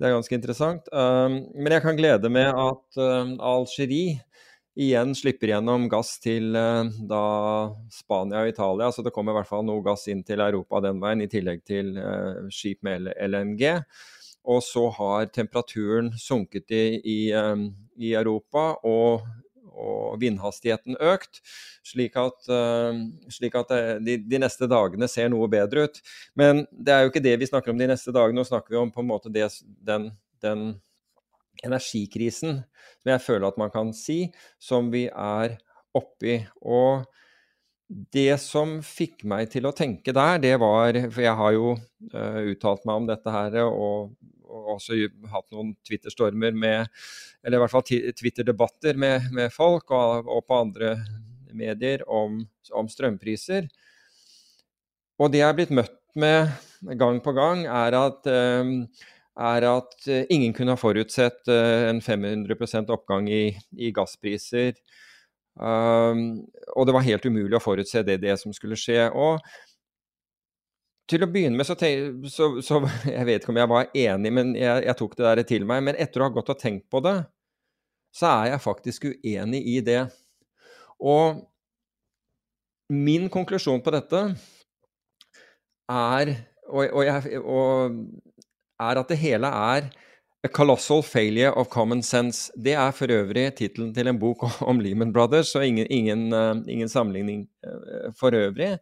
Det 0.00 0.08
er 0.08 0.14
ganske 0.16 0.34
interessant. 0.34 0.88
Um, 0.90 1.42
men 1.54 1.76
jeg 1.76 1.84
kan 1.84 1.98
glede 1.98 2.30
med 2.32 2.48
at 2.48 2.98
uh, 2.98 3.34
Algerie 3.52 4.22
igjen 4.72 5.12
slipper 5.14 5.52
gjennom 5.52 5.84
gass 5.92 6.14
til 6.22 6.56
uh, 6.56 6.88
da 7.08 7.24
Spania 7.92 8.40
og 8.42 8.54
Italia. 8.54 8.88
Så 8.90 9.04
det 9.04 9.12
kommer 9.14 9.34
i 9.34 9.40
hvert 9.40 9.50
fall 9.50 9.66
noe 9.68 9.84
gass 9.84 10.08
inn 10.10 10.24
til 10.26 10.42
Europa 10.42 10.80
den 10.82 11.02
veien, 11.02 11.22
i 11.22 11.30
tillegg 11.30 11.62
til 11.68 11.92
uh, 12.00 12.48
skip 12.50 12.80
med 12.86 13.12
LNG. 13.14 13.68
Og 14.50 14.58
så 14.66 14.88
har 14.96 15.28
temperaturen 15.30 16.10
sunket 16.18 16.72
i, 16.74 16.84
i, 16.98 17.20
um, 17.36 17.68
i 18.00 18.16
Europa, 18.18 18.72
og, 18.82 19.28
og, 19.72 20.18
vindhastigheten 20.22 20.98
økt. 21.00 21.40
Slik 21.86 22.16
at, 22.20 22.38
uh, 22.52 22.92
slik 23.32 23.56
at 23.58 23.72
eh, 23.74 23.94
de, 24.04 24.18
de, 24.22 24.40
neste 24.42 24.68
dagene 24.70 25.08
ser 25.10 25.32
noe 25.32 25.48
bedre 25.50 25.88
ut. 25.88 26.00
Men 26.38 26.64
det 26.72 26.94
er 26.94 27.04
jo 27.04 27.12
ikke 27.12 27.24
det 27.24 27.38
vi 27.40 27.48
snakker 27.50 27.72
om 27.72 27.80
de 27.80 27.90
neste 27.90 28.14
dagene. 28.14 28.38
Nå 28.38 28.46
snakker 28.48 28.74
vi 28.74 28.80
om 28.82 28.92
på 28.94 29.02
en 29.02 29.10
måte 29.10 29.32
det, 29.32 29.48
den, 29.82 30.10
den 30.44 30.68
energikrisen 31.62 32.62
som 33.02 33.10
jeg 33.14 33.24
føler 33.24 33.48
at 33.48 33.58
man 33.60 33.72
kan 33.74 33.90
si, 33.96 34.26
som 34.62 34.92
vi 34.92 35.08
er 35.10 35.56
oppi. 35.96 36.38
Og 36.62 37.04
det 38.14 38.38
som 38.40 38.78
fikk 38.84 39.26
meg 39.28 39.50
til 39.52 39.66
å 39.68 39.74
tenke 39.76 40.14
der, 40.16 40.38
det 40.40 40.54
var 40.62 40.96
For 41.10 41.24
jeg 41.24 41.36
har 41.38 41.56
jo 41.56 41.74
uh, 41.76 42.40
uttalt 42.52 42.86
meg 42.88 43.02
om 43.02 43.08
dette 43.10 43.34
her 43.34 43.58
og, 43.66 44.14
og 44.52 44.74
også 44.76 44.98
hatt 45.32 45.48
noen 45.54 45.72
Twitter-stormer 45.86 46.52
med 46.52 46.90
Eller 47.42 47.58
i 47.58 47.62
hvert 47.62 47.72
fall 47.72 47.86
Twitter-debatter 47.88 48.98
med, 49.00 49.30
med, 49.32 49.52
folk 49.54 49.90
og, 49.90 50.28
og, 50.28 50.44
på 50.46 50.60
andre 50.60 50.92
medier 51.52 52.04
om, 52.08 52.38
om, 52.72 52.88
strømpriser. 52.88 53.66
Og 55.20 55.32
det 55.32 55.42
jeg 55.42 55.48
er 55.48 55.58
blitt 55.58 55.74
møtt 55.74 55.98
med 56.14 56.52
gang 57.00 57.18
på 57.24 57.34
gang, 57.36 57.66
er 57.66 57.96
at, 57.98 58.28
uh, 58.30 59.08
er 59.42 59.66
at 59.68 60.08
ingen 60.32 60.54
kunne 60.56 60.76
ha 60.76 60.80
forutsett 60.80 61.50
uh, 61.50 61.88
en 61.90 62.00
500% 62.04 62.92
oppgang 62.94 63.28
i, 63.32 63.44
i 63.76 63.92
gasspriser 63.94 64.78
Um, 65.60 66.46
og 66.72 66.86
det 66.88 66.94
var 66.96 67.04
helt 67.04 67.26
umulig 67.28 67.58
å 67.58 67.62
forutse 67.62 68.00
det, 68.06 68.22
det 68.22 68.38
som 68.40 68.54
skulle 68.56 68.78
skje. 68.78 69.04
Og 69.12 69.42
til 71.12 71.24
å 71.24 71.28
begynne 71.30 71.58
med 71.58 71.68
så, 71.68 71.76
så, 72.32 72.48
så, 72.64 72.80
Jeg 73.16 73.28
vet 73.28 73.42
ikke 73.42 73.52
om 73.52 73.60
jeg 73.60 73.70
var 73.70 73.94
enig, 74.04 74.32
men 74.34 74.56
jeg, 74.58 74.84
jeg, 74.86 74.96
tok 74.98 75.16
det 75.18 75.28
der 75.28 75.44
til 75.48 75.68
meg. 75.68 75.84
Men 75.88 76.00
etter 76.00 76.22
å 76.22 76.28
ha 76.28 76.34
gått 76.34 76.52
og 76.54 76.60
tenkt 76.60 76.88
på 76.92 77.02
det, 77.04 77.16
så 78.12 78.28
er 78.42 78.52
jeg 78.52 78.64
faktisk 78.64 79.08
uenig 79.08 79.62
i 79.72 79.78
det. 79.84 80.02
Og 81.02 81.40
min 82.92 83.28
konklusjon 83.32 83.80
på 83.82 83.92
dette 83.94 84.22
er, 85.92 86.34
og, 86.68 86.82
og 86.84 87.04
jeg, 87.06 87.40
og, 87.40 87.98
er 88.82 89.00
at 89.00 89.12
det 89.12 89.20
hele 89.22 89.48
er 89.48 89.90
A 90.42 90.48
Colossal 90.50 91.04
Failure 91.06 91.52
of 91.54 91.68
Common 91.70 92.02
Sense. 92.02 92.50
Det 92.58 92.74
er 92.74 92.90
for 92.96 93.12
øvrig 93.14 93.46
tittelen 93.60 93.92
til 93.94 94.10
en 94.10 94.18
bok 94.18 94.42
om 94.70 94.80
Lehman 94.82 95.12
Brothers, 95.14 95.54
og 95.54 95.66
ingen, 95.66 95.86
ingen, 95.90 96.32
uh, 96.34 96.58
ingen 96.66 96.90
sammenligning 96.90 97.46
uh, 97.66 98.10
for 98.18 98.34
øvrig. 98.34 98.74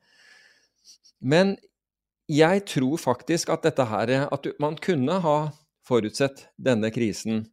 Men 1.20 1.58
jeg 2.30 2.62
tror 2.68 2.94
faktisk 3.00 3.48
at 3.50 3.62
dette 3.66 3.84
her 3.90 4.10
At 4.30 4.46
man 4.62 4.76
kunne 4.78 5.20
ha 5.20 5.50
forutsett 5.86 6.48
denne 6.56 6.90
krisen. 6.94 7.46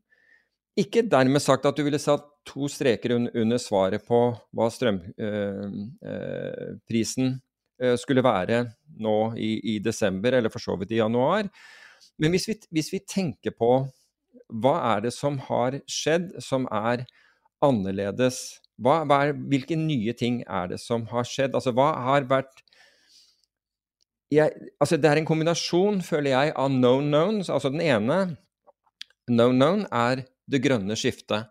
Ikke 0.77 1.01
dermed 1.01 1.41
sagt 1.41 1.65
at 1.65 1.75
du 1.77 1.83
ville 1.87 1.99
satt 1.99 2.23
to 2.45 2.67
streker 2.69 3.11
under 3.17 3.57
svaret 3.57 4.05
på 4.07 4.37
hva 4.55 4.69
strømprisen 4.71 7.41
uh, 7.81 7.95
skulle 7.97 8.23
være 8.25 8.65
nå 9.01 9.33
i, 9.41 9.73
i 9.73 9.79
desember, 9.83 10.33
eller 10.37 10.49
for 10.53 10.59
så 10.61 10.75
vidt 10.77 10.91
i 10.93 11.01
januar. 11.01 11.49
Men 12.21 12.31
hvis 12.33 12.47
vi, 12.49 12.55
hvis 12.77 12.93
vi, 12.93 12.99
tenker 13.09 13.51
på 13.57 13.71
hva 14.47 14.75
er 14.93 14.99
det 15.07 15.13
som 15.15 15.39
har 15.49 15.71
skjedd 15.89 16.25
som 16.43 16.67
er 16.71 17.05
annerledes? 17.65 18.61
Hva, 18.77 19.01
hva 19.09 19.25
er, 19.25 19.33
hvilke 19.49 19.75
nye 19.79 20.13
ting 20.13 20.43
er 20.45 20.67
det 20.71 20.79
som 20.83 21.05
har 21.09 21.23
skjedd? 21.27 21.55
Altså 21.57 21.71
hva 21.75 21.89
har 22.05 22.21
vært 22.29 22.66
jeg, 24.33 24.51
altså 24.81 24.97
Det 24.97 25.09
er 25.09 25.21
en 25.21 25.27
kombinasjon, 25.27 26.01
føler 26.03 26.33
jeg, 26.33 26.55
av 26.55 26.71
known 26.73 27.11
knowns. 27.11 27.49
Altså 27.49 27.71
den 27.71 27.83
ene 27.83 28.37
known 29.27 29.59
known 29.59 29.85
er 29.91 30.25
det 30.47 30.63
grønne 30.63 30.97
skiftet. 30.99 31.47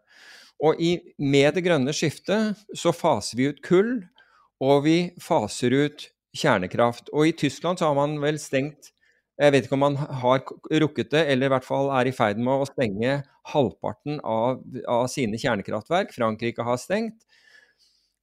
Og 0.65 0.81
i, 0.81 0.97
med 1.21 1.57
det 1.57 1.65
grønne 1.67 1.93
skiftet 1.97 2.57
så 2.77 2.93
faser 2.97 3.37
vi 3.37 3.51
ut 3.51 3.63
kull, 3.65 3.99
og 4.65 4.87
vi 4.87 4.99
faser 5.21 5.75
ut 5.77 6.07
kjernekraft. 6.37 7.11
Og 7.13 7.29
i 7.29 7.37
Tyskland 7.37 7.81
så 7.81 7.91
har 7.91 7.99
man 7.99 8.21
vel 8.23 8.41
stengt 8.41 8.93
Jeg 9.37 9.53
vet 9.53 9.67
ikke 9.67 9.77
om 9.77 9.83
man 9.85 9.97
har 10.01 10.39
rukket 10.81 11.11
det, 11.13 11.27
eller 11.29 11.51
i 11.51 11.53
hvert 11.53 11.67
fall 11.67 11.91
er 11.93 12.09
i 12.09 12.13
ferd 12.17 12.39
med 12.41 12.63
å 12.63 12.69
stenge 12.71 13.19
halvparten 13.53 14.17
av, 14.25 14.63
av 14.89 15.11
sine 15.13 15.37
kjernekraftverk. 15.37 16.15
Frankrike 16.17 16.65
har 16.65 16.79
stengt. 16.81 17.27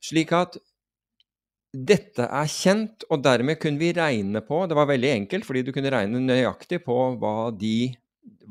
Slik 0.01 0.33
at 0.33 0.57
dette 1.73 2.25
er 2.29 2.49
kjent, 2.53 3.03
og 3.09 3.23
dermed 3.25 3.57
kunne 3.61 3.81
vi 3.81 3.89
regne 3.97 4.43
på 4.45 4.59
Det 4.69 4.77
var 4.77 4.91
veldig 4.91 5.09
enkelt, 5.09 5.45
fordi 5.47 5.63
du 5.65 5.71
kunne 5.73 5.91
regne 5.93 6.21
nøyaktig 6.21 6.83
på 6.85 6.97
hva 7.17 7.49
de, 7.57 7.89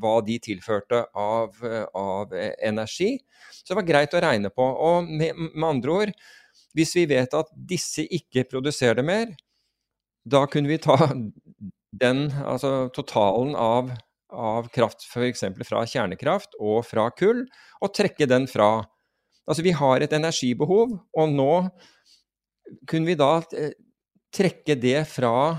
hva 0.03 0.17
de 0.27 0.39
tilførte 0.43 1.05
av, 1.15 1.55
av, 1.95 2.35
energi. 2.59 3.15
Så 3.53 3.71
det 3.71 3.79
var 3.79 3.87
greit 3.87 4.17
å 4.19 4.23
regne 4.25 4.51
på. 4.51 4.67
Og 4.67 5.07
med, 5.07 5.39
med 5.55 5.69
andre 5.69 5.95
ord, 5.95 6.15
hvis 6.75 6.97
vi 6.99 7.07
vet 7.15 7.35
at 7.39 7.53
disse 7.55 8.03
ikke 8.03 8.49
produserer 8.51 8.99
det 8.99 9.07
mer, 9.07 9.31
da 10.27 10.43
kunne 10.51 10.71
vi 10.71 10.83
ta 10.83 10.99
den, 12.03 12.27
altså 12.43 12.89
totalen 12.95 13.55
av, 13.55 13.95
av 14.33 14.67
kraft 14.75 15.07
f.eks. 15.07 15.45
fra 15.69 15.87
kjernekraft 15.87 16.59
og 16.59 16.83
fra 16.89 17.07
kull, 17.15 17.45
og 17.83 17.95
trekke 17.95 18.27
den 18.27 18.51
fra. 18.51 18.81
Altså 19.47 19.63
vi 19.67 19.75
har 19.79 20.03
et 20.03 20.15
energibehov, 20.17 20.99
og 21.15 21.35
nå 21.39 21.53
kunne 22.89 23.09
vi 23.09 23.19
da 23.19 23.35
eh, 23.57 23.75
trekke 24.33 24.77
det 24.81 25.03
fra, 25.11 25.59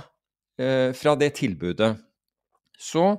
eh, 0.60 0.91
fra 0.97 1.15
det 1.19 1.34
tilbudet. 1.39 1.95
Så 2.80 3.17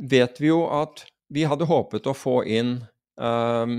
vet 0.00 0.40
vi 0.40 0.50
jo 0.50 0.64
at 0.72 1.04
vi 1.30 1.46
hadde 1.46 1.68
håpet 1.68 2.08
å 2.10 2.16
få 2.16 2.40
inn 2.48 2.78
um, 3.20 3.74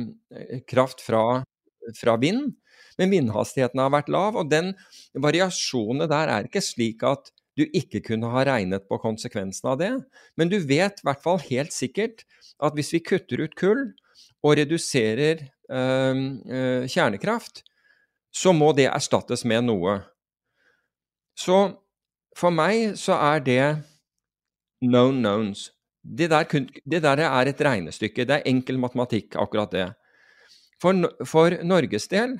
kraft 0.70 1.02
fra, 1.04 1.42
fra 1.98 2.16
vind, 2.22 2.54
men 3.00 3.12
vindhastigheten 3.12 3.82
har 3.82 3.92
vært 3.92 4.12
lav, 4.14 4.38
og 4.40 4.52
den 4.52 4.74
variasjonen 5.18 6.08
der 6.12 6.32
er 6.32 6.48
ikke 6.48 6.64
slik 6.64 7.04
at 7.08 7.32
du 7.60 7.66
ikke 7.76 8.04
kunne 8.06 8.30
ha 8.32 8.46
regnet 8.48 8.88
på 8.88 9.00
konsekvensen 9.02 9.74
av 9.74 9.80
det. 9.82 9.92
Men 10.40 10.52
du 10.52 10.60
vet 10.60 11.02
i 11.02 11.08
hvert 11.08 11.24
fall 11.24 11.42
helt 11.50 11.76
sikkert 11.76 12.24
at 12.64 12.78
hvis 12.78 12.94
vi 12.96 13.04
kutter 13.04 13.44
ut 13.44 13.58
kull 13.60 13.90
og 14.46 14.56
reduserer 14.60 15.44
øh, 15.72 16.22
øh, 16.48 16.86
kjernekraft, 16.88 17.66
så 18.32 18.54
må 18.56 18.72
det 18.76 18.88
erstattes 18.90 19.44
med 19.48 19.68
noe. 19.68 20.00
Så 21.38 21.58
for 22.38 22.54
meg 22.56 22.96
så 23.00 23.18
er 23.20 23.44
det 23.44 23.64
known 24.82 25.20
knowns. 25.20 25.70
Det 26.02 26.32
der, 26.32 26.48
det 26.86 27.02
der 27.04 27.22
er 27.28 27.50
et 27.50 27.62
regnestykke. 27.62 28.26
Det 28.26 28.40
er 28.40 28.48
enkel 28.50 28.80
matematikk, 28.82 29.36
akkurat 29.38 29.74
det. 29.76 29.90
For, 30.82 30.98
for 31.30 31.60
Norges 31.62 32.08
del 32.10 32.40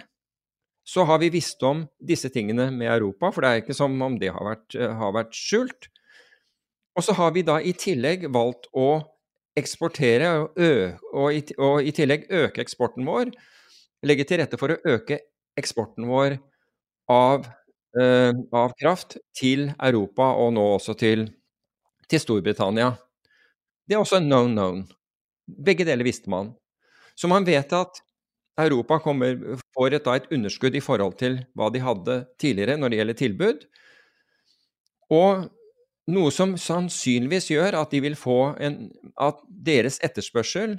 så 0.88 1.06
har 1.06 1.20
vi 1.22 1.30
visst 1.30 1.62
om 1.64 1.84
disse 2.02 2.32
tingene 2.34 2.72
med 2.74 2.90
Europa, 2.90 3.30
for 3.30 3.44
det 3.44 3.50
er 3.50 3.62
ikke 3.62 3.78
som 3.78 4.00
om 4.02 4.16
det 4.20 4.32
har 4.34 4.48
vært, 4.48 4.76
har 4.76 5.14
vært 5.14 5.36
skjult. 5.38 5.92
Og 6.98 7.06
så 7.06 7.14
har 7.16 7.36
vi 7.36 7.46
da 7.46 7.60
i 7.62 7.76
tillegg 7.78 8.26
valgt 8.34 8.66
å 8.74 8.90
eksportere 9.58 10.32
og, 10.40 10.58
ø, 10.58 10.72
og, 11.14 11.28
i, 11.36 11.44
og 11.60 11.86
i 11.86 11.94
tillegg 11.96 12.26
øke 12.34 12.64
eksporten 12.64 13.06
vår. 13.08 13.30
Legge 14.08 14.26
til 14.26 14.42
rette 14.42 14.58
for 14.58 14.74
å 14.74 14.80
øke 14.96 15.20
eksporten 15.60 16.08
vår 16.10 16.38
av, 17.12 17.48
eh, 18.00 18.32
av 18.54 18.74
kraft 18.80 19.18
til 19.38 19.70
Europa, 19.78 20.32
og 20.40 20.54
nå 20.56 20.66
også 20.78 20.96
til, 20.98 21.28
til 22.08 22.24
Storbritannia. 22.24 22.94
Det 23.88 23.98
er 23.98 24.04
også 24.04 24.22
en 24.22 24.30
known 24.30 24.56
known. 24.56 24.84
Begge 25.48 25.86
deler 25.88 26.08
visste 26.08 26.32
man. 26.32 26.54
Så 27.16 27.28
man 27.28 27.46
vet 27.46 27.74
at 27.76 28.02
Europa 28.62 29.00
kommer, 29.04 29.36
får 29.76 29.98
et, 29.98 30.08
et, 30.08 30.30
underskudd 30.32 30.76
i 30.76 30.84
forhold 30.84 31.18
til 31.20 31.42
hva 31.58 31.70
de 31.74 31.82
hadde 31.84 32.18
tidligere 32.42 32.78
når 32.80 32.92
det 32.92 33.00
gjelder 33.00 33.20
tilbud. 33.20 33.66
Og 35.12 35.50
noe 36.12 36.32
som 36.34 36.56
sannsynligvis 36.60 37.52
gjør 37.52 37.78
at 37.82 37.92
de 37.94 38.02
vil 38.04 38.18
få 38.20 38.56
en 38.64 38.90
At 39.20 39.40
deres 39.48 40.00
etterspørsel 40.04 40.78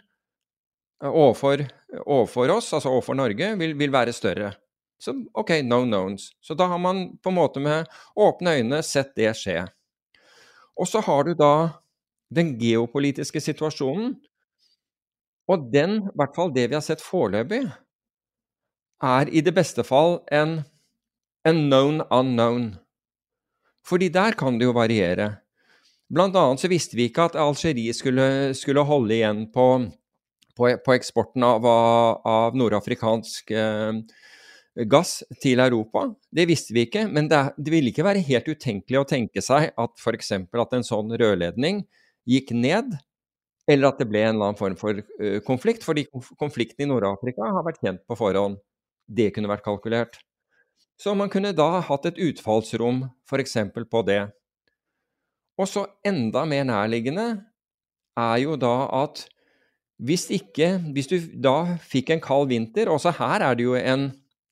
overfor, 1.03 1.65
overfor 2.07 2.51
oss, 2.57 2.73
altså 2.73 2.91
overfor 2.93 3.15
Norge, 3.19 3.49
vil, 3.59 3.75
vil, 3.79 3.93
være 3.93 4.13
større. 4.15 4.53
Så 5.03 5.17
OK, 5.35 5.51
no 5.67 5.83
knowns. 5.83 6.31
Så 6.41 6.55
da 6.55 6.69
har 6.71 6.79
man 6.79 7.09
på 7.19 7.33
en 7.33 7.39
måte 7.41 7.61
med 7.63 7.91
åpne 8.15 8.59
øyne 8.61 8.83
sett 8.87 9.17
det 9.19 9.33
skje. 9.35 9.65
Og 10.79 10.87
så 10.89 11.03
har 11.03 11.27
du 11.27 11.35
da 11.35 11.55
den 12.33 12.55
geopolitiske 12.61 13.43
situasjonen 13.43 14.15
og 15.51 15.67
den, 15.73 15.99
i 16.07 16.17
hvert 16.17 16.37
fall 16.37 16.53
det 16.55 16.69
vi 16.71 16.79
har 16.79 16.85
sett 16.87 17.03
foreløpig, 17.03 17.65
er 19.03 19.33
i 19.35 19.43
det 19.43 19.53
beste 19.57 19.83
fall 19.85 20.21
en, 20.33 20.61
en 21.45 21.65
known 21.67 22.05
unknown. 22.07 22.71
Fordi 23.83 24.09
der 24.15 24.39
kan 24.39 24.61
det 24.61 24.69
jo 24.71 24.77
variere. 24.77 25.33
Blant 26.13 26.37
annet 26.39 26.63
så 26.63 26.71
visste 26.71 26.97
vi 26.97 27.09
ikke 27.11 27.27
at 27.27 27.39
Algerie 27.41 27.95
skulle, 27.97 28.55
skulle 28.55 28.87
holde 28.87 29.17
igjen 29.17 29.47
på, 29.53 29.67
på, 30.55 30.71
på 30.85 30.95
eksporten 30.95 31.43
av, 31.43 31.67
av 31.67 32.55
nordafrikansk 32.57 33.51
eh, 33.51 33.99
gass 34.89 35.21
til 35.43 35.61
Europa. 35.61 36.07
Det 36.33 36.47
visste 36.49 36.75
vi 36.75 36.87
ikke, 36.87 37.05
men 37.11 37.29
det, 37.29 37.41
det, 37.59 37.73
ville 37.73 37.93
ikke 37.93 38.07
være 38.07 38.25
helt 38.25 38.49
utenkelig 38.49 39.01
å 39.01 39.09
tenke 39.09 39.45
seg 39.45 39.71
at 39.77 40.01
f.eks. 40.01 40.33
at 40.33 40.77
en 40.77 40.87
sånn 40.87 41.13
rørledning 41.21 41.83
gikk 42.29 42.55
ned 42.57 42.95
eller 43.71 43.93
at 43.93 44.01
det 44.01 44.09
ble 44.11 44.23
en 44.25 44.35
eller 44.35 44.51
annen 44.51 44.59
form 44.59 44.75
for 44.79 44.99
uh, 44.99 45.39
konflikt, 45.47 45.85
fordi 45.87 46.07
konflikten 46.41 46.87
i 46.87 46.91
Nord-Afrika 46.91 47.47
har 47.47 47.67
vært 47.67 47.83
kjent 47.85 48.03
på 48.09 48.19
forhånd. 48.19 48.59
Det 49.07 49.31
kunne 49.35 49.51
vært 49.51 49.65
kalkulert. 49.67 50.19
Så 50.99 51.15
man 51.19 51.31
kunne 51.31 51.55
da 51.57 51.83
hatt 51.85 52.09
et 52.11 52.19
utfallsrom 52.31 53.05
f.eks. 53.29 53.57
på 53.91 54.03
det. 54.07 54.25
Og 55.61 55.69
så 55.69 55.85
enda 56.07 56.45
mer 56.49 56.67
nærliggende 56.67 57.27
er 58.19 58.37
jo 58.43 58.57
da 58.61 58.89
at 59.03 59.27
hvis 60.03 60.25
ikke 60.35 60.81
Hvis 60.97 61.07
du 61.07 61.17
da 61.45 61.77
fikk 61.79 62.11
en 62.11 62.23
kald 62.23 62.49
vinter 62.51 62.89
Også 62.91 63.13
her 63.21 63.45
er 63.45 63.55
det 63.55 63.67
jo 63.69 63.77
en, 63.79 64.09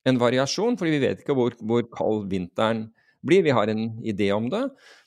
en 0.08 0.20
variasjon, 0.20 0.78
fordi 0.80 0.96
vi 0.96 1.02
vet 1.04 1.22
ikke 1.22 1.36
hvor, 1.36 1.54
hvor 1.60 1.84
kald 1.92 2.28
vinteren 2.30 2.86
blir. 3.26 3.44
Vi 3.44 3.54
har 3.56 3.72
en 3.72 3.88
idé 4.06 4.30
om 4.32 4.48
det. 4.52 4.62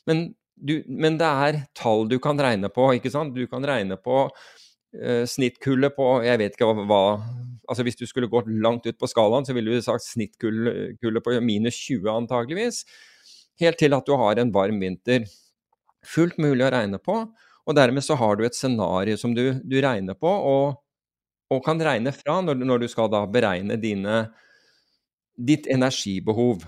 Men 0.10 0.28
du, 0.56 0.78
men 0.88 1.18
det 1.20 1.28
er 1.28 1.62
tall 1.78 2.06
du 2.12 2.20
kan 2.24 2.40
regne 2.40 2.70
på, 2.72 2.92
ikke 2.98 3.12
sant. 3.14 3.34
Du 3.36 3.48
kan 3.50 3.66
regne 3.66 3.98
på 4.00 4.28
uh, 4.28 5.24
snittkullet 5.30 5.96
på 5.98 6.10
Jeg 6.28 6.40
vet 6.42 6.56
ikke 6.56 6.70
hva, 6.70 6.86
hva 6.88 7.02
altså 7.70 7.86
Hvis 7.88 7.98
du 8.00 8.06
skulle 8.10 8.32
gått 8.32 8.50
langt 8.52 8.86
ut 8.86 9.00
på 9.00 9.10
skalaen, 9.10 9.48
så 9.48 9.56
ville 9.56 9.72
du 9.72 9.84
sagt 9.84 10.06
snittkullet 10.06 11.24
på 11.24 11.40
minus 11.42 11.80
20 11.88 12.12
antageligvis. 12.12 12.84
Helt 13.62 13.80
til 13.80 13.96
at 13.96 14.06
du 14.08 14.18
har 14.20 14.40
en 14.42 14.52
varm 14.54 14.82
vinter. 14.84 15.26
Fullt 16.04 16.38
mulig 16.42 16.66
å 16.68 16.74
regne 16.74 17.00
på. 17.00 17.22
Og 17.64 17.78
dermed 17.78 18.04
så 18.04 18.18
har 18.20 18.36
du 18.36 18.44
et 18.46 18.58
scenario 18.58 19.16
som 19.20 19.32
du, 19.36 19.46
du 19.64 19.78
regner 19.82 20.18
på, 20.20 20.28
og, 20.28 20.82
og, 21.48 21.62
kan 21.64 21.80
regne 21.80 22.12
fra 22.16 22.42
når, 22.44 22.60
når 22.68 22.84
du 22.84 22.90
skal 22.92 23.12
da 23.12 23.24
beregne 23.30 23.78
dine, 23.80 24.26
ditt 25.38 25.68
energibehov. 25.68 26.64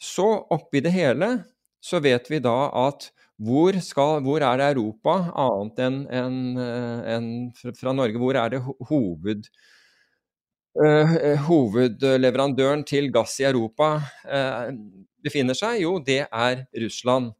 Så 0.00 0.28
oppi 0.52 0.80
det 0.84 0.92
hele 0.94 1.32
så 1.80 2.00
vet 2.04 2.28
vi 2.30 2.40
da 2.44 2.70
at 2.88 3.08
hvor, 3.40 3.76
skal, 3.80 4.20
hvor 4.20 4.44
er 4.44 4.60
det 4.60 4.68
Europa, 4.74 5.14
annet 5.32 5.78
enn 5.80 6.00
en, 6.12 6.38
en 6.60 7.28
fra 7.56 7.94
Norge, 7.96 8.20
hvor 8.20 8.36
er 8.36 8.52
det 8.52 8.60
hoved, 8.90 9.48
uh, 10.76 11.14
hovedleverandøren 11.46 12.84
til 12.84 13.08
gass 13.14 13.38
i 13.40 13.48
Europa 13.48 13.94
uh, 14.28 14.68
befinner 15.24 15.56
seg? 15.56 15.80
Jo, 15.86 15.96
det 16.04 16.26
er 16.28 16.66
Russland. 16.84 17.32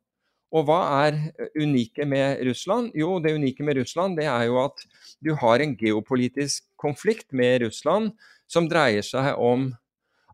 Og 0.51 0.65
hva 0.67 0.81
er 1.05 1.21
unike 1.61 2.09
med 2.09 2.41
Russland? 2.49 2.91
Jo, 2.97 3.19
det 3.23 3.37
unike 3.37 3.63
med 3.67 3.79
Russland 3.79 4.17
det 4.19 4.27
er 4.27 4.49
jo 4.49 4.57
at 4.65 4.81
du 5.23 5.35
har 5.39 5.63
en 5.63 5.77
geopolitisk 5.79 6.65
konflikt 6.81 7.29
med 7.37 7.61
Russland 7.67 8.15
som 8.51 8.67
dreier 8.73 9.05
seg 9.07 9.37
om 9.39 9.69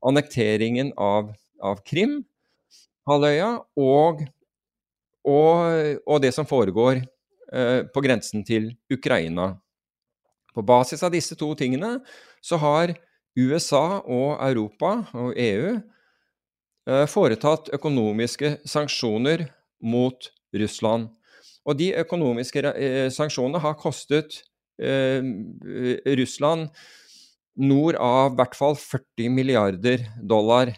annekteringen 0.05 0.93
av, 0.97 1.31
av 1.63 1.83
Krim 1.87 2.21
halvøya 3.07 3.51
og, 3.79 4.25
og, 5.27 6.01
og, 6.03 6.17
det 6.23 6.33
som 6.35 6.49
foregår 6.49 7.01
eh, 7.01 7.83
på 7.93 8.03
grensen 8.05 8.45
til 8.47 8.73
Ukraina. 8.93 9.55
På 10.57 10.65
basis 10.67 11.05
av 11.05 11.13
disse 11.15 11.37
to 11.39 11.53
tingene 11.59 11.99
så 12.45 12.59
har 12.63 12.95
USA 13.37 14.01
og 14.01 14.41
Europa 14.41 14.93
og 15.15 15.37
EU 15.37 15.77
eh, 15.77 17.07
foretatt 17.11 17.71
økonomiske 17.77 18.57
sanksjoner 18.67 19.47
mot 19.85 20.31
Russland. 20.57 21.11
Og 21.67 21.79
de 21.79 21.93
økonomiske 22.01 22.63
eh, 22.73 23.09
sanksjonene 23.13 23.61
har 23.63 23.77
kostet 23.79 24.41
eh, 24.81 25.21
Russland 26.17 26.71
nord 27.57 27.99
av 28.03 28.35
i 28.35 28.39
hvert 28.41 28.57
fall 28.59 28.77
40 28.79 29.33
milliarder 29.33 30.05
dollar 30.23 30.75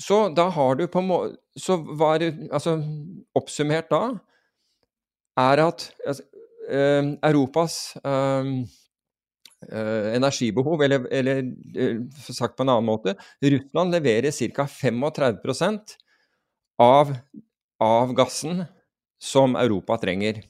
Så 0.00 0.28
da 0.34 0.48
har 0.48 0.76
du 0.76 0.86
på 0.88 1.02
en 1.02 1.08
måte 1.10 1.60
Så 1.60 1.76
var 2.00 2.24
Altså, 2.24 2.78
oppsummert 3.36 3.90
da 3.92 4.04
er 5.40 5.62
at 5.62 5.86
altså, 6.04 6.24
eh, 6.68 7.06
Europas 7.30 7.96
eh, 8.04 8.48
eh, 9.70 10.08
energibehov, 10.16 10.82
eller, 10.84 11.06
eller 11.10 11.38
eh, 11.74 12.02
sagt 12.20 12.58
på 12.58 12.66
en 12.66 12.72
annen 12.74 12.88
måte 12.88 13.14
Russland 13.40 13.94
leverer 13.94 14.34
ca. 14.52 14.66
35% 14.66 15.94
av, 16.80 17.14
av 17.80 18.12
gassen 18.18 18.64
som 19.20 19.56
Europa 19.56 19.98
trenger. 20.00 20.42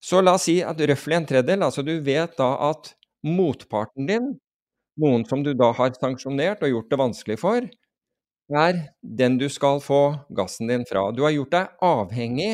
Så 0.00 0.20
la 0.20 0.36
oss 0.36 0.46
si 0.46 0.58
at 0.62 0.80
røftlig 0.80 1.16
en 1.16 1.26
tredjedel, 1.26 1.64
altså 1.64 1.82
du 1.82 1.94
vet 2.04 2.36
da 2.38 2.50
at 2.70 2.92
motparten 3.26 4.08
din, 4.08 4.34
noen 5.00 5.26
som 5.28 5.42
du 5.44 5.52
da 5.54 5.72
har 5.76 5.94
sanksjonert 5.98 6.62
og 6.64 6.72
gjort 6.72 6.92
det 6.92 7.00
vanskelig 7.00 7.38
for, 7.42 7.66
er 8.46 8.78
den 9.02 9.38
du 9.40 9.48
skal 9.50 9.80
få 9.82 10.02
gassen 10.36 10.70
din 10.70 10.86
fra. 10.88 11.08
Du 11.12 11.24
har 11.26 11.34
gjort 11.34 11.54
deg 11.54 11.80
avhengig 11.84 12.52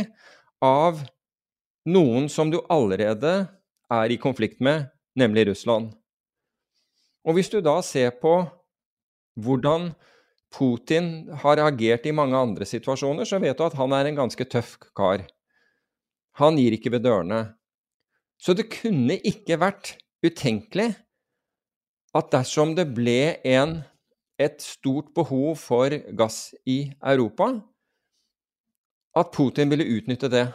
av 0.64 1.02
noen 1.88 2.28
som 2.32 2.50
du 2.50 2.60
allerede 2.72 3.34
er 3.92 4.14
i 4.14 4.18
konflikt 4.20 4.62
med, 4.64 4.88
nemlig 5.18 5.50
Russland. 5.50 5.92
Og 7.26 7.36
hvis 7.36 7.52
du 7.52 7.60
da 7.62 7.76
ser 7.84 8.14
på 8.22 8.40
hvordan 9.42 9.92
Putin 10.52 11.30
har 11.44 11.60
agert 11.64 12.06
i 12.06 12.14
mange 12.14 12.36
andre 12.36 12.66
situasjoner, 12.68 13.28
så 13.28 13.40
vet 13.40 13.56
du 13.56 13.64
at 13.64 13.76
han 13.78 13.94
er 13.96 14.08
en 14.08 14.18
ganske 14.24 14.44
tøff 14.52 14.74
kar. 14.96 15.24
Han 16.40 16.58
gir 16.60 16.76
ikke 16.76 16.92
ved 16.92 17.04
dørene. 17.06 17.42
Så 18.40 18.56
det 18.58 18.68
kunne 18.72 19.18
ikke 19.22 19.60
vært 19.60 19.94
utenkelig 20.22 20.92
at 22.16 22.32
dersom 22.32 22.74
det 22.76 22.90
ble 22.94 23.36
en, 23.48 23.80
et 24.40 24.58
stort 24.64 25.12
behov 25.16 25.56
for 25.60 25.94
gass 26.18 26.50
i 26.68 26.92
Europa, 26.98 27.54
at 29.16 29.32
Putin 29.32 29.72
ville 29.72 29.86
utnytte 29.96 30.30
det. 30.32 30.46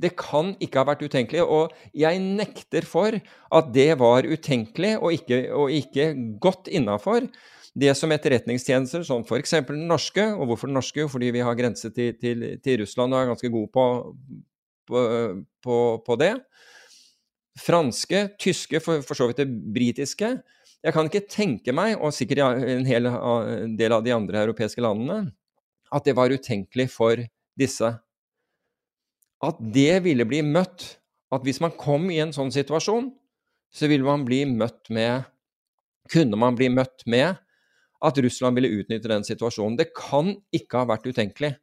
Det 0.00 0.12
kan 0.20 0.52
ikke 0.60 0.82
ha 0.82 0.88
vært 0.90 1.04
utenkelig, 1.06 1.42
og 1.42 1.72
jeg 1.96 2.20
nekter 2.20 2.84
for 2.88 3.16
at 3.16 3.68
det 3.72 3.94
var 4.00 4.28
utenkelig 4.28 4.96
og 4.98 5.14
ikke, 5.16 5.38
og 5.56 5.72
ikke 5.72 6.10
godt 6.40 6.68
innafor 6.68 7.24
det 7.76 7.92
som 7.96 8.12
etterretningstjenester, 8.12 9.04
som 9.04 9.24
f.eks. 9.24 9.54
den 9.68 9.86
norske, 9.88 10.24
og 10.32 10.48
hvorfor 10.48 10.68
den 10.68 10.76
norske? 10.78 11.08
Fordi 11.12 11.32
vi 11.34 11.44
har 11.44 11.56
grense 11.56 11.90
til, 11.92 12.14
til, 12.20 12.44
til 12.64 12.80
Russland 12.82 13.14
og 13.14 13.20
er 13.20 13.30
ganske 13.32 13.50
gode 13.52 13.68
på, 13.72 13.84
på, 14.88 15.02
på, 15.64 15.76
på 16.06 16.16
det. 16.20 16.32
Franske, 17.56 18.26
tyske, 18.40 18.80
for, 18.84 19.00
for 19.06 19.16
så 19.16 19.28
vidt 19.30 19.40
det 19.40 19.48
britiske. 19.48 20.34
Jeg 20.84 20.94
kan 20.94 21.08
ikke 21.08 21.24
tenke 21.30 21.72
meg, 21.74 21.96
og 21.96 22.14
sikkert 22.14 22.60
en 22.62 22.86
hel 22.86 23.08
del 23.78 23.94
av 23.96 24.04
de 24.04 24.12
andre 24.14 24.42
europeiske 24.44 24.82
landene, 24.84 25.32
at 25.94 26.04
det 26.04 26.16
var 26.18 26.34
utenkelig 26.34 26.90
for 26.92 27.22
disse. 27.58 27.90
At 29.42 29.58
det 29.60 30.02
ville 30.06 30.24
bli 30.28 30.40
møtt 30.44 30.94
At 31.34 31.42
hvis 31.42 31.58
man 31.60 31.72
kom 31.74 32.06
i 32.14 32.20
en 32.22 32.30
sånn 32.32 32.52
situasjon, 32.54 33.08
så 33.74 33.88
ville 33.90 34.06
man 34.06 34.22
bli 34.24 34.44
møtt 34.46 34.86
med 34.94 35.26
Kunne 36.08 36.38
man 36.38 36.54
bli 36.54 36.68
møtt 36.70 37.02
med 37.10 37.34
at 38.06 38.18
Russland 38.22 38.54
ville 38.54 38.70
utnytte 38.78 39.10
den 39.10 39.24
situasjonen. 39.26 39.74
Det 39.74 39.88
kan 39.96 40.36
ikke 40.54 40.78
ha 40.78 40.86
vært 40.92 41.08
utenkelig. 41.08 41.56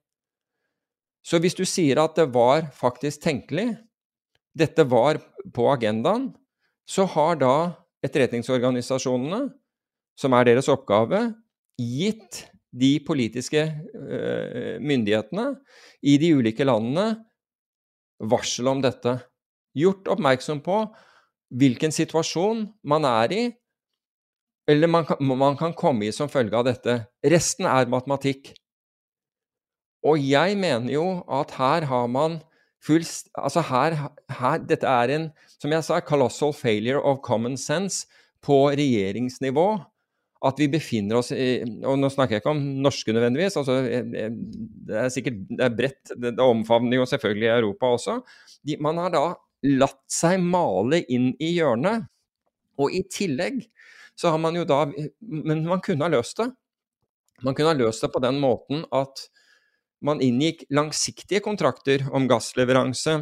Så 1.23 1.39
hvis 1.39 1.56
du 1.56 1.63
sier 1.63 2.01
at 2.01 2.17
det 2.19 2.25
var 2.34 2.65
faktisk 2.75 3.21
tenkelig, 3.23 3.77
dette 4.58 4.86
var 4.89 5.20
på 5.54 5.68
agendaen, 5.74 6.32
så 6.86 7.06
har 7.10 7.39
da 7.42 7.56
etterretningsorganisasjonene, 8.04 9.48
som 10.20 10.36
er 10.38 10.50
deres 10.50 10.70
oppgave, 10.70 11.32
gitt 11.80 12.44
de 12.74 12.98
politiske 13.06 13.63
øh, 13.66 14.82
myndighetene 14.82 15.54
i 16.06 16.18
de 16.22 16.34
ulike 16.38 16.66
landene 16.66 17.08
varsel 18.30 18.70
om 18.70 18.82
dette. 18.84 19.18
Gjort 19.78 20.10
oppmerksom 20.13 20.62
på 20.66 20.84
hvilken 21.54 21.94
situasjon 21.94 22.66
man 22.89 23.06
er 23.10 23.34
i, 23.34 23.44
eller 24.70 24.89
man 24.89 25.06
kan, 25.06 25.20
man 25.38 25.58
kan 25.60 25.74
komme 25.76 26.08
i 26.08 26.13
som 26.16 26.32
følge 26.32 26.56
av 26.58 26.66
dette. 26.68 26.98
Resten 27.26 27.68
er 27.70 27.89
matematikk. 27.92 28.54
Og 30.08 30.20
jeg 30.20 30.58
mener 30.60 30.92
jo 30.94 31.06
at 31.32 31.54
her 31.58 31.88
har 31.89 32.08
man 32.12 32.39
full 32.84 33.06
Altså 33.39 33.63
her, 33.69 33.96
her 34.39 34.67
Dette 34.67 34.89
er 34.89 35.15
en, 35.15 35.32
som 35.60 35.72
jeg 35.74 35.86
sa, 35.88 36.02
colossal 36.04 36.54
failure 36.56 37.02
of 37.02 37.22
common 37.26 37.58
sense 37.60 38.08
på 38.43 38.65
regjeringsnivå. 38.76 39.67
At 40.43 40.60
vi 40.60 40.67
befinner 40.67 41.22
oss 41.22 41.32
i 41.32 41.63
Og 41.88 41.96
nå 42.00 42.10
snakker 42.12 42.36
jeg 42.36 42.43
ikke 42.43 42.52
om 42.52 42.63
norske 42.84 43.15
nødvendigvis. 43.15 43.58
altså 43.62 43.80
Det 43.88 44.98
er 45.00 45.13
sikkert 45.13 45.39
det 45.50 45.63
er 45.63 45.78
bredt. 45.78 46.02
Det, 46.12 46.34
det 46.36 46.43
omfavner 46.43 47.00
jo 47.00 47.08
selvfølgelig 47.08 47.52
Europa 47.54 47.93
også. 47.98 48.17
De, 48.67 48.78
man 48.84 49.00
har 49.00 49.13
da 49.13 49.28
latt 49.63 50.04
seg 50.12 50.41
male 50.43 51.04
inn 51.08 51.32
i 51.39 51.54
hjørnet. 51.56 52.10
Og 52.82 52.91
i 52.91 53.04
tillegg 53.08 53.62
så 54.17 54.34
har 54.34 54.41
man 54.41 54.58
jo 54.58 54.65
da 54.67 54.84
Men 55.22 55.63
man 55.65 55.82
kunne 55.82 56.06
ha 56.06 56.12
løst 56.12 56.41
det. 56.41 56.52
Man 57.43 57.56
kunne 57.56 57.72
ha 57.72 57.80
løst 57.80 58.04
det 58.04 58.12
på 58.13 58.22
den 58.24 58.38
måten 58.43 58.84
at 58.93 59.28
man 60.04 60.22
inngikk 60.22 60.66
langsiktige 60.74 61.42
kontrakter 61.44 62.06
om 62.12 62.28
gassleveranse 62.28 63.22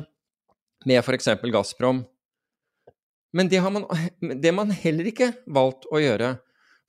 med 0.86 1.02
f.eks. 1.04 1.30
Gazprom. 1.54 2.04
Men 3.34 3.50
det 3.50 3.62
har 3.64 3.72
man, 3.72 3.86
det 4.42 4.52
man 4.52 4.72
heller 4.74 5.08
ikke 5.12 5.32
valgt 5.48 5.88
å 5.92 6.02
gjøre. 6.02 6.36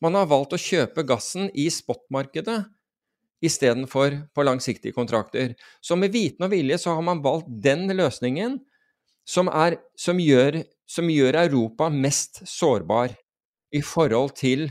Man 0.02 0.16
har 0.18 0.30
valgt 0.30 0.56
å 0.56 0.60
kjøpe 0.60 1.04
gassen 1.06 1.50
i 1.54 1.68
spotmarkedet 1.70 2.64
istedenfor 3.42 4.16
på 4.34 4.44
langsiktige 4.46 4.94
kontrakter. 4.96 5.54
Så 5.80 5.98
med 5.98 6.14
viten 6.14 6.46
og 6.46 6.52
vilje 6.54 6.78
så 6.82 6.96
har 6.96 7.04
man 7.06 7.22
valgt 7.22 7.50
den 7.62 7.86
løsningen 7.90 8.58
som, 9.28 9.50
er, 9.50 9.78
som, 9.98 10.18
gjør, 10.18 10.62
som 10.86 11.10
gjør 11.10 11.38
Europa 11.44 11.90
mest 11.92 12.42
sårbar 12.48 13.14
i 13.72 13.82
forhold 13.84 14.34
til 14.38 14.70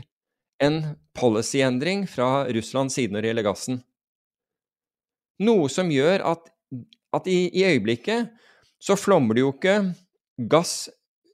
en 0.62 0.82
policyendring 1.16 2.04
fra 2.08 2.44
Russlands 2.52 2.96
side 2.96 3.12
når 3.12 3.24
det 3.24 3.32
gjelder 3.32 3.48
gassen. 3.48 3.80
Noe 5.42 5.68
som 5.72 5.90
gjør 5.92 6.24
at, 6.32 6.50
at 7.16 7.28
i, 7.30 7.46
i, 7.50 7.64
øyeblikket 7.74 8.32
så 8.82 8.96
flommer 8.98 9.36
det 9.36 9.44
jo 9.44 9.52
ikke 9.54 9.76
gass 10.50 10.88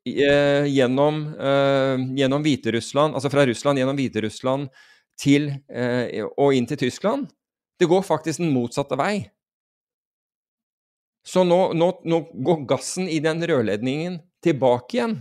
eh, 0.09 0.68
gjennom, 0.68 1.23
eh, 1.37 2.05
gjennom 2.18 2.44
Hviterussland, 2.44 3.16
altså 3.16 3.33
fra 3.33 3.47
Russland 3.49 3.81
gjennom 3.81 3.99
Hviterussland 3.99 4.68
til, 5.18 5.51
eh, 5.68 6.25
og 6.29 6.55
inn 6.57 6.68
til 6.68 6.81
Tyskland. 6.87 7.29
Det 7.79 7.88
går 7.90 8.07
faktisk 8.07 8.42
den 8.42 8.55
motsatte 8.55 8.99
vei. 8.99 9.29
Så 11.29 11.44
nå, 11.44 11.59
nå, 11.77 11.90
nå 12.09 12.21
går 12.44 12.62
gassen 12.71 13.09
i 13.11 13.18
den 13.21 13.42
rørledningen 13.44 14.21
tilbake 14.44 14.97
igjen. 14.97 15.18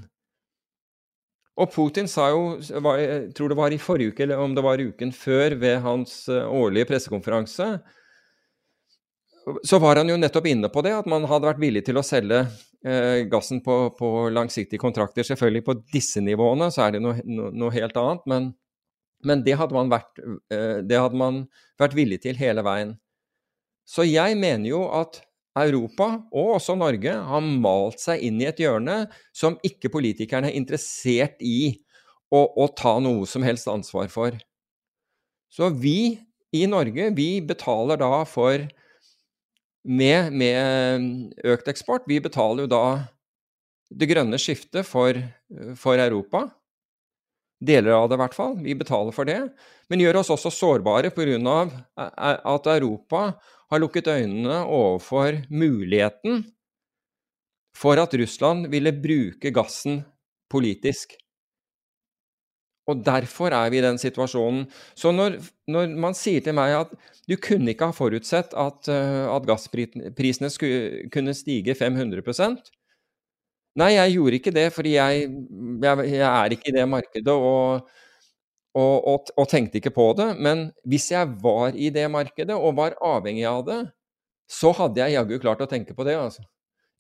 Og 1.57 1.71
Putin 1.73 2.07
sa 2.09 2.29
jo, 2.29 2.57
jeg 2.61 3.31
tror 3.35 3.49
det 3.49 3.57
var 3.57 3.73
i 3.73 3.79
forrige 3.81 4.13
uke, 4.13 4.23
eller 4.27 4.41
om 4.43 4.53
det 4.53 4.63
var 4.65 4.81
uken 4.81 5.11
før, 5.15 5.55
ved 5.57 5.79
hans 5.81 6.27
eh, 6.29 6.45
årlige 6.45 6.87
pressekonferanse, 6.91 7.71
så 9.63 9.79
var 9.79 9.95
han 10.01 10.09
jo 10.09 10.17
nettopp 10.19 10.47
inne 10.49 10.69
på 10.71 10.83
det, 10.83 10.93
at 10.97 11.07
man 11.09 11.25
hadde 11.29 11.47
vært 11.47 11.61
villig 11.61 11.83
til 11.87 11.99
å 11.99 12.05
selge 12.05 12.41
eh, 12.85 13.23
gassen 13.31 13.61
på, 13.63 13.77
på, 13.97 14.11
langsiktige 14.33 14.81
kontrakter. 14.81 15.25
Selvfølgelig 15.27 15.65
på 15.67 15.77
disse 15.93 16.23
nivåene 16.23 16.69
så 16.73 16.87
er 16.87 16.97
det 16.97 17.03
noe, 17.03 17.21
no, 17.23 17.49
noe 17.55 17.75
helt 17.75 17.95
annet, 17.99 18.25
men, 18.27 18.49
men 19.27 19.43
det, 19.45 19.55
hadde 19.59 19.85
vært, 19.91 20.23
eh, 20.51 20.79
det, 20.83 20.99
hadde 20.99 21.19
man 21.19 21.45
vært, 21.79 21.95
villig 21.97 22.21
til 22.25 22.39
hele 22.39 22.65
veien. 22.67 22.97
Så 23.87 24.03
jeg 24.07 24.35
mener 24.39 24.67
jo 24.67 24.83
at 24.91 25.21
Europa, 25.57 26.09
og 26.35 26.57
også 26.59 26.75
Norge, 26.77 27.15
har 27.29 27.45
malt 27.47 28.03
seg 28.03 28.21
inn 28.27 28.41
i 28.43 28.49
et 28.49 28.59
hjørne 28.61 29.05
som 29.33 29.55
ikke 29.65 29.89
politikerne 29.93 30.51
er 30.51 30.59
interessert 30.59 31.39
i 31.41 31.71
å, 32.27 32.43
å 32.43 32.67
ta 32.75 32.97
noe 33.01 33.25
som 33.29 33.45
helst 33.47 33.69
ansvar 33.71 34.11
for. 34.11 34.35
Så 35.47 35.71
vi 35.71 36.17
i 36.55 36.65
Norge, 36.69 37.09
vi 37.15 37.39
betaler 37.43 37.99
da 37.99 38.21
for 38.27 38.67
med, 39.87 40.33
med, 40.35 41.07
økt 41.47 41.69
eksport. 41.71 42.07
Vi 42.09 42.19
betaler 42.23 42.65
jo 42.65 42.71
da 42.71 42.83
det 43.87 44.09
grønne 44.09 44.39
skiftet 44.41 44.87
for, 44.87 45.15
for, 45.79 45.99
Europa. 45.99 46.47
Deler 47.63 47.95
av 47.95 48.09
det, 48.09 48.17
i 48.17 48.21
hvert 48.21 48.35
fall. 48.37 48.57
Vi 48.61 48.75
betaler 48.77 49.15
for 49.15 49.29
det. 49.29 49.39
Men 49.89 50.03
gjør 50.03 50.19
oss 50.21 50.33
også 50.35 50.51
sårbare 50.53 51.09
pga. 51.15 51.55
at 51.97 52.67
Europa 52.75 53.21
har 53.71 53.79
lukket 53.81 54.07
øynene 54.11 54.59
overfor 54.65 55.41
muligheten 55.49 56.43
for 57.77 57.99
at 58.01 58.13
Russland 58.17 58.67
ville 58.71 58.91
bruke 58.91 59.51
gassen 59.53 60.01
politisk. 60.51 61.15
Og 62.87 63.03
derfor 63.03 63.51
er 63.51 63.69
vi 63.71 63.81
i 63.81 63.83
den 63.83 63.99
situasjonen. 63.99 64.65
Så 64.95 65.11
når, 65.11 65.37
når, 65.67 65.91
man 65.99 66.15
sier 66.15 66.43
til 66.43 66.55
meg 66.55 66.75
at 66.77 66.93
du 67.27 67.35
kunne 67.43 67.73
ikke 67.73 67.89
ha 67.89 67.95
forutsett 67.95 68.55
at, 68.55 68.87
uh, 68.87 69.27
at 69.33 69.47
gassprisene 69.49 70.51
skulle, 70.53 71.07
kunne 71.11 71.35
stige 71.35 71.75
500% 71.75 72.71
Nei, 73.77 73.91
jeg 73.93 74.15
gjorde 74.15 74.37
ikke 74.39 74.51
det, 74.55 74.65
fordi 74.73 74.95
jeg, 74.95 75.25
jeg, 75.83 76.05
jeg, 76.09 76.21
er 76.25 76.53
ikke 76.55 76.71
i 76.71 76.73
det 76.73 76.85
markedet. 76.89 77.33
Og, 77.33 77.89
og, 78.73 78.95
og, 79.11 79.29
og, 79.37 79.45
tenkte 79.51 79.77
ikke 79.77 79.93
på 79.93 80.07
det. 80.17 80.31
Men 80.41 80.71
hvis 80.81 81.11
jeg 81.11 81.29
var 81.43 81.77
i 81.77 81.91
det 81.93 82.07
markedet 82.09 82.57
og 82.57 82.73
var 82.79 82.97
avhengig 83.05 83.45
av 83.45 83.61
det, 83.67 83.77
så 84.49 84.71
hadde 84.73 85.03
jeg 85.03 85.17
jaggu 85.17 85.37
klart 85.43 85.61
å 85.61 85.69
tenke 85.69 85.93
på 85.93 86.07
det. 86.07 86.15
altså. 86.17 86.41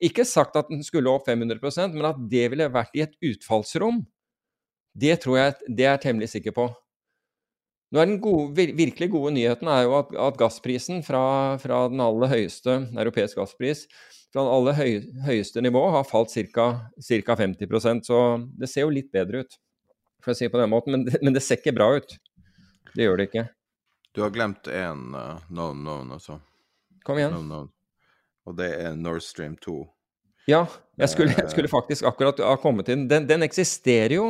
Ikke 0.03 0.27
sagt 0.27 0.59
at 0.59 0.69
den 0.69 0.83
skulle 0.85 1.09
opp 1.09 1.25
500% 1.25 1.95
men 1.95 2.11
at 2.11 2.19
det 2.29 2.45
ville 2.53 2.69
vært 2.69 2.93
i 2.93 3.01
et 3.07 3.17
utfallsrom, 3.25 4.03
det 4.97 5.19
tror 5.23 5.37
jeg 5.39 5.55
det 5.67 5.85
er 5.85 5.95
jeg 5.95 6.05
temmelig 6.07 6.31
sikker 6.33 6.55
på. 6.55 6.67
Nå 7.93 8.01
er 8.01 8.09
Den 8.09 8.19
gode, 8.19 8.51
virkelig 8.75 9.07
gode 9.13 9.31
nyheten 9.37 9.69
er 9.71 9.85
jo 9.85 9.93
at, 10.01 10.09
at 10.11 10.39
gassprisen 10.39 11.03
fra, 11.07 11.55
fra, 11.61 11.85
den 11.91 12.03
aller 12.03 12.33
høyeste 12.33 12.81
europeisk 12.97 13.39
gasspris 13.39 13.85
fra 14.33 14.43
den 14.43 14.51
aller 14.51 14.75
høy, 14.75 14.91
høyeste 15.23 15.63
nivå 15.63 15.85
har 15.95 16.03
falt 16.07 16.33
ca. 16.33 16.67
50% 16.99 18.09
så 18.09 18.19
det 18.59 18.67
ser 18.71 18.83
jo 18.83 18.91
litt 18.91 19.07
bedre 19.15 19.45
ut, 19.45 19.55
for 20.23 20.33
å 20.33 20.37
si 20.37 20.47
det 20.47 20.51
på 20.51 20.59
den 20.59 20.73
måten. 20.73 20.97
Men, 20.97 21.07
men, 21.21 21.37
det 21.37 21.45
ser 21.45 21.61
ikke 21.61 21.77
bra 21.77 21.93
ut. 21.95 22.17
Det 22.91 23.07
gjør 23.07 23.21
det 23.21 23.29
ikke. 23.29 23.47
Du 24.11 24.23
har 24.25 24.33
glemt 24.35 24.67
én 24.67 25.13
uh, 25.15 25.39
known 25.47 25.79
known, 25.85 26.11
altså. 26.17 26.41
Kom 27.07 27.21
igjen. 27.21 27.31
Known, 27.31 27.47
known. 27.47 27.71
Og 28.47 28.55
det 28.59 28.71
er 28.81 28.99
Nord 28.99 29.23
Stream 29.23 29.55
2. 29.63 29.79
Ja, 30.47 30.65
jeg 30.99 31.11
skulle, 31.11 31.35
jeg 31.35 31.51
skulle 31.51 31.71
faktisk 31.71 32.07
akkurat 32.07 32.39
ha 32.43 32.55
kommet 32.59 32.89
inn. 32.91 33.07
Den, 33.11 33.27
den 33.27 33.43
eksisterer 33.47 34.15
jo. 34.15 34.29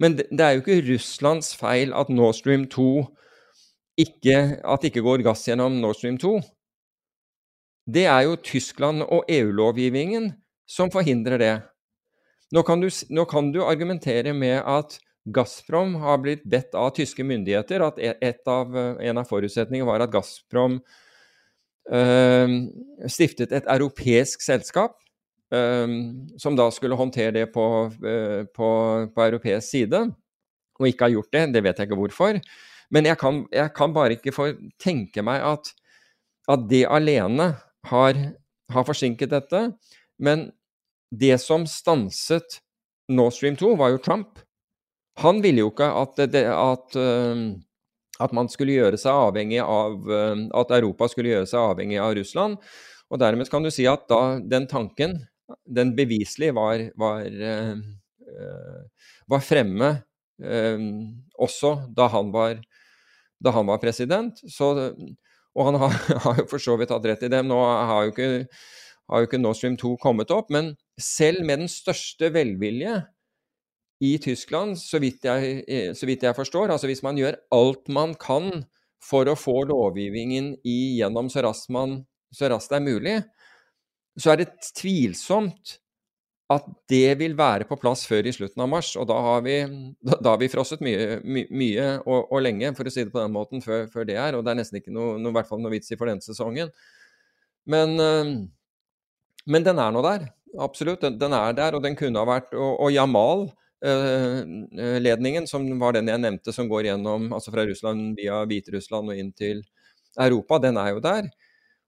Men 0.00 0.16
det, 0.16 0.40
er 0.40 0.56
jo 0.56 0.62
ikke 0.62 0.80
Russlands 0.88 1.52
feil 1.60 1.92
at 1.96 2.08
Nord 2.08 2.38
Stream 2.38 2.64
2 2.72 3.04
ikke, 4.00 4.36
at 4.64 4.80
det 4.80 4.94
ikke 4.94 5.04
går 5.04 5.24
gass 5.26 5.44
gjennom 5.48 5.76
Nord 5.82 5.98
Stream 5.98 6.16
2. 6.20 6.38
Det 7.90 8.06
er 8.08 8.24
jo 8.24 8.38
Tyskland 8.40 9.04
og 9.04 9.28
EU-lovgivningen 9.28 10.30
som 10.70 10.92
forhindrer 10.92 11.42
det. 11.42 11.54
Nå 12.54 12.64
kan, 12.66 12.80
du, 12.82 12.88
nå 13.12 13.26
kan, 13.30 13.52
du, 13.52 13.60
argumentere 13.66 14.32
med 14.34 14.62
at 14.64 14.96
Gazprom 15.30 15.94
har 16.00 16.18
blitt 16.22 16.46
bedt 16.48 16.74
av 16.78 16.94
tyske 16.96 17.22
myndigheter 17.26 17.84
at 17.84 18.00
et 18.00 18.48
av, 18.50 18.72
en 18.74 19.20
av 19.20 19.28
forutsetningene 19.28 19.86
var 19.86 20.02
at 20.02 20.10
Gazprom 20.14 20.80
øh, 21.92 22.56
stiftet 23.06 23.52
et 23.54 23.68
europeisk 23.70 24.42
selskap 24.42 24.96
som 25.50 26.56
da 26.56 26.68
skulle 26.70 26.98
håndtere 26.98 27.34
det 27.34 27.46
på, 27.54 27.64
eh, 28.06 28.44
på, 28.46 28.68
på, 29.14 29.22
europeisk 29.24 29.66
side, 29.66 30.02
og 30.78 30.86
ikke 30.88 31.08
har 31.08 31.14
gjort 31.16 31.32
det. 31.34 31.46
Det 31.54 31.62
vet 31.64 31.78
jeg 31.78 31.90
ikke 31.90 31.98
hvorfor. 31.98 32.40
Men 32.90 33.06
jeg 33.06 33.18
kan, 33.18 33.44
jeg 33.54 33.72
kan 33.74 33.94
bare 33.94 34.16
ikke 34.16 34.34
få 34.34 34.50
tenke 34.82 35.22
meg 35.26 35.42
at, 35.46 35.72
at 36.50 36.66
det 36.70 36.84
alene 36.90 37.52
har, 37.90 38.20
har, 38.70 38.86
forsinket 38.86 39.30
dette. 39.34 39.64
Men 40.18 40.48
det 41.10 41.36
som 41.42 41.66
stanset 41.66 42.60
Nord 43.10 43.34
Stream 43.34 43.56
2, 43.58 43.74
var 43.78 43.94
jo 43.94 44.02
Trump. 44.02 44.38
Han 45.20 45.42
ville 45.42 45.64
jo 45.64 45.72
ikke 45.72 45.90
at, 46.00 46.22
det, 46.30 46.44
at, 46.46 46.94
ehm, 46.98 47.60
at 48.22 48.34
man 48.36 48.48
skulle 48.50 48.76
gjøre 48.78 48.98
seg 49.00 49.10
avhengig 49.10 49.58
av 49.64 50.06
eh, 50.06 50.44
At 50.56 50.70
Europa 50.76 51.08
skulle 51.10 51.32
gjøre 51.32 51.48
seg 51.50 51.58
avhengig 51.72 51.98
av 52.00 52.14
Russland. 52.16 52.60
Og 53.10 53.18
dermed 53.18 53.50
kan 53.50 53.66
du 53.66 53.72
si 53.74 53.88
at 53.90 54.06
da 54.10 54.38
den 54.38 54.68
tanken 54.70 55.18
den 55.70 55.94
beviselig 55.96 56.52
var, 56.56 56.82
var, 56.98 57.26
eh, 57.26 57.74
var 59.30 59.44
fremme 59.44 59.90
eh, 60.42 60.84
også 61.38 61.74
da 61.96 62.08
han 62.12 62.32
var, 62.34 62.60
da 63.40 63.54
han 63.56 63.70
var 63.70 63.82
president. 63.82 64.42
Så, 64.50 64.72
og 65.54 65.70
han 65.70 65.80
har, 65.82 65.96
har, 66.26 66.42
jo 66.42 66.48
for 66.50 66.62
så 66.62 66.76
vidt 66.80 66.92
hatt 66.94 67.08
rett 67.10 67.24
i 67.26 67.32
det. 67.32 67.42
Nå 67.46 67.60
har 67.60 68.08
jo 68.08 68.14
ikke, 68.14 68.30
har 69.10 69.22
jo 69.22 69.30
ikke 69.30 69.42
Nord 69.42 69.58
Stream 69.60 69.78
2 69.80 69.96
kommet 70.02 70.34
opp. 70.34 70.52
Men 70.52 70.74
selv 71.00 71.46
med 71.46 71.64
den 71.64 71.72
største 71.72 72.32
velvilje 72.34 73.00
i 74.00 74.14
Tyskland, 74.22 74.78
så 74.80 75.00
vidt, 75.00 75.26
jeg, 75.28 75.64
så 75.96 76.06
vidt 76.08 76.22
jeg 76.24 76.36
forstår, 76.36 76.72
altså 76.72 76.88
hvis 76.88 77.02
man 77.04 77.18
gjør 77.20 77.36
alt 77.52 77.90
man 77.92 78.14
kan 78.16 78.62
for 79.04 79.28
å 79.28 79.36
få 79.36 79.62
lovgivningen 79.68 80.54
igjennom 80.66 81.28
så 81.32 81.44
raskt, 81.44 81.68
man, 81.72 81.98
så 82.32 82.48
raskt 82.52 82.72
det 82.72 82.80
er 82.80 82.86
mulig, 82.86 83.14
så 84.20 84.32
er 84.32 84.42
det 84.42 84.50
tvilsomt 84.76 85.78
at 86.50 86.64
det 86.90 87.12
vil 87.20 87.36
være 87.38 87.62
på 87.68 87.76
plass 87.78 88.00
før 88.10 88.26
i 88.26 88.32
slutten 88.34 88.64
av 88.64 88.68
mars. 88.72 88.88
Og 88.98 89.04
da 89.06 89.14
har 89.22 89.44
vi, 89.46 89.60
da 90.02 90.32
har 90.32 90.40
vi 90.40 90.48
frosset 90.50 90.80
mye, 90.82 91.20
my, 91.22 91.44
mye 91.46 91.84
og, 92.00 92.24
og, 92.24 92.40
lenge, 92.42 92.72
for 92.74 92.90
å 92.90 92.92
si 92.92 93.04
det 93.06 93.12
på 93.14 93.22
den 93.22 93.30
måten, 93.34 93.62
før, 93.62 93.86
før 93.92 94.04
det 94.08 94.16
er. 94.18 94.34
Og 94.34 94.42
det 94.44 94.50
er 94.52 94.58
nesten 94.58 94.78
ikke 94.80 94.94
noe, 94.94 95.18
noe, 95.22 95.44
noe 95.62 95.74
vits 95.76 95.92
i 95.94 95.98
for 96.00 96.06
denne 96.10 96.26
sesongen. 96.26 96.68
Men, 97.70 97.88
men 99.46 99.66
den 99.66 99.78
er 99.78 99.90
nå 99.94 100.00
der. 100.02 100.26
Absolutt. 100.58 101.02
Den, 101.04 101.18
den, 101.20 101.32
er 101.38 101.52
der, 101.54 101.74
og 101.78 101.82
den 101.86 101.96
kunne 101.98 102.18
ha 102.18 102.26
vært 102.26 102.54
Og, 102.58 102.72
og 102.82 102.90
Jamal-ledningen, 102.90 105.46
som 105.46 105.78
var 105.78 105.92
den 105.94 106.10
jeg 106.10 106.18
nevnte, 106.24 106.50
som 106.56 106.68
går 106.70 106.86
gjennom, 106.90 107.32
altså 107.36 107.50
fra 107.54 107.62
Russland 107.68 108.00
via 108.18 108.36
Hviterussland 108.50 109.06
og 109.12 109.16
inn 109.22 109.32
til 109.38 109.58
Europa, 110.18 110.54
den 110.66 110.76
er 110.82 110.88
jo 110.96 111.00
der. 111.04 111.24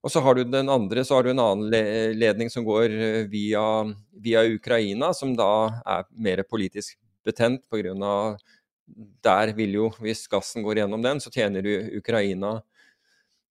Og 0.03 0.11
så 0.11 0.21
har 0.21 0.35
du 0.35 0.43
den 0.45 0.71
andre, 0.73 1.05
så 1.07 1.15
har 1.15 1.25
du 1.25 1.31
en 1.31 1.43
annen 1.43 2.17
ledning 2.19 2.51
som 2.51 2.67
går 2.67 2.91
eh, 2.91 3.21
via, 3.31 3.63
via 4.19 4.43
Ukraina, 4.51 5.13
som 5.15 5.37
da 5.39 5.53
er 5.87 6.09
mer 6.11 6.43
politisk 6.49 6.99
betent 7.27 7.69
pga. 7.71 8.35
Der 9.23 9.53
vil 9.57 9.79
jo, 9.79 9.89
hvis 10.03 10.27
gassen 10.31 10.67
går 10.67 10.83
gjennom 10.83 11.05
den, 11.05 11.23
så 11.23 11.31
tjener 11.31 11.67
Ukraina 11.95 12.57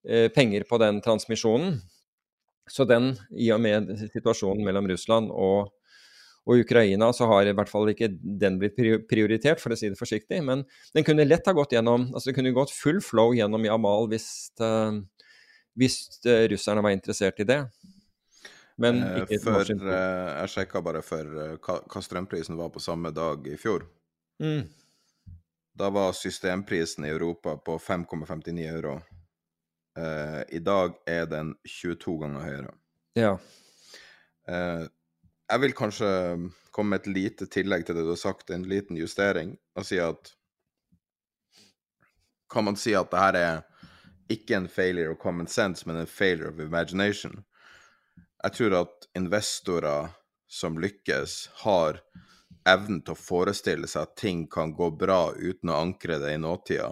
eh, 0.07 0.27
penger 0.35 0.67
på 0.67 0.79
den 0.81 0.99
transmisjonen. 1.01 1.79
Så 2.69 2.83
den, 2.87 3.13
i 3.31 3.47
og 3.55 3.61
med 3.63 3.93
situasjonen 4.11 4.63
mellom 4.67 4.89
Russland 4.91 5.31
og, 5.31 5.71
og, 6.45 6.53
Ukraina, 6.59 7.09
så 7.15 7.27
har 7.31 7.47
i 7.47 7.55
hvert 7.55 7.71
fall 7.71 7.89
ikke 7.91 8.11
den 8.11 8.59
blitt 8.59 8.75
prioritert, 9.09 9.63
for 9.63 9.71
å 9.71 9.79
si 9.79 9.89
det 9.91 9.99
forsiktig. 9.99 10.43
Men 10.43 10.65
den 10.95 11.07
kunne 11.07 11.25
lett 11.27 11.47
ha 11.47 11.55
gått 11.55 11.75
gjennom 11.75 12.09
altså 12.11 12.29
det 12.29 12.37
kunne 12.37 12.53
gått 12.55 12.75
full 12.75 12.99
flow 13.03 13.31
gjennom 13.39 13.65
Jamal 13.67 14.11
hvis, 14.11 14.29
uh, 14.59 14.99
hvis 15.77 16.25
uh, 16.25 16.47
russerne 16.51 16.83
var 16.83 16.95
interessert 16.95 17.39
i 17.39 17.47
det. 17.47 17.61
Men 18.81 19.01
eh, 19.03 19.23
ikke 19.23 19.39
for, 19.43 19.73
uh, 19.83 19.91
Jeg 20.41 20.51
sjekka 20.55 20.81
bare 20.83 21.03
for 21.05 21.27
uh, 21.37 21.55
hva, 21.61 22.01
strømprisen 22.01 22.57
var 22.59 22.71
på 22.73 22.81
samme 22.83 23.11
dag 23.15 23.47
i 23.47 23.57
fjor. 23.59 23.85
Mm. 24.41 24.65
Da 25.77 25.89
var 25.93 26.15
systemprisen 26.17 27.05
i 27.05 27.13
Europa 27.13 27.55
på 27.57 27.77
5,59 27.79 28.67
euro. 28.67 28.99
I 30.51 30.59
dag 30.63 30.93
er 31.09 31.25
den 31.27 31.49
22 31.67 32.13
ganger 32.21 32.43
høyere. 32.45 32.69
Ja. 33.19 33.31
jeg 34.47 35.61
vil 35.63 35.73
kanskje 35.75 36.11
komme 36.71 36.93
med 36.93 37.01
et 37.01 37.09
lite 37.11 37.47
tillegg 37.51 37.83
til 37.83 37.97
det 37.97 38.05
du 38.07 38.13
har 38.13 38.21
sagt, 38.21 38.53
en 38.55 38.63
liten 38.71 38.99
justering, 38.99 39.57
og 39.75 39.87
si 39.87 39.99
at 39.99 40.31
Kan 42.51 42.67
man 42.67 42.75
si 42.75 42.95
at 42.95 43.11
det 43.11 43.19
her 43.19 43.35
er 43.39 43.61
ikke 44.33 44.57
en 44.57 44.69
failure 44.71 45.13
of 45.13 45.19
common 45.21 45.47
sense, 45.47 45.85
men 45.87 45.99
en 45.99 46.09
failure 46.09 46.49
of 46.51 46.59
imagination. 46.59 47.43
Jeg 48.43 48.57
tror 48.57 48.77
at 48.81 49.07
investorer 49.17 50.09
som 50.51 50.79
lykkes, 50.79 51.49
har 51.63 52.01
evnen 52.67 52.99
til 53.01 53.15
å 53.15 53.19
forestille 53.19 53.87
seg 53.87 54.03
at 54.03 54.17
ting 54.19 54.43
kan 54.51 54.73
gå 54.75 54.89
bra 54.99 55.31
uten 55.31 55.71
å 55.71 55.77
ankre 55.79 56.17
det 56.21 56.33
i 56.35 56.41
nåtida, 56.41 56.89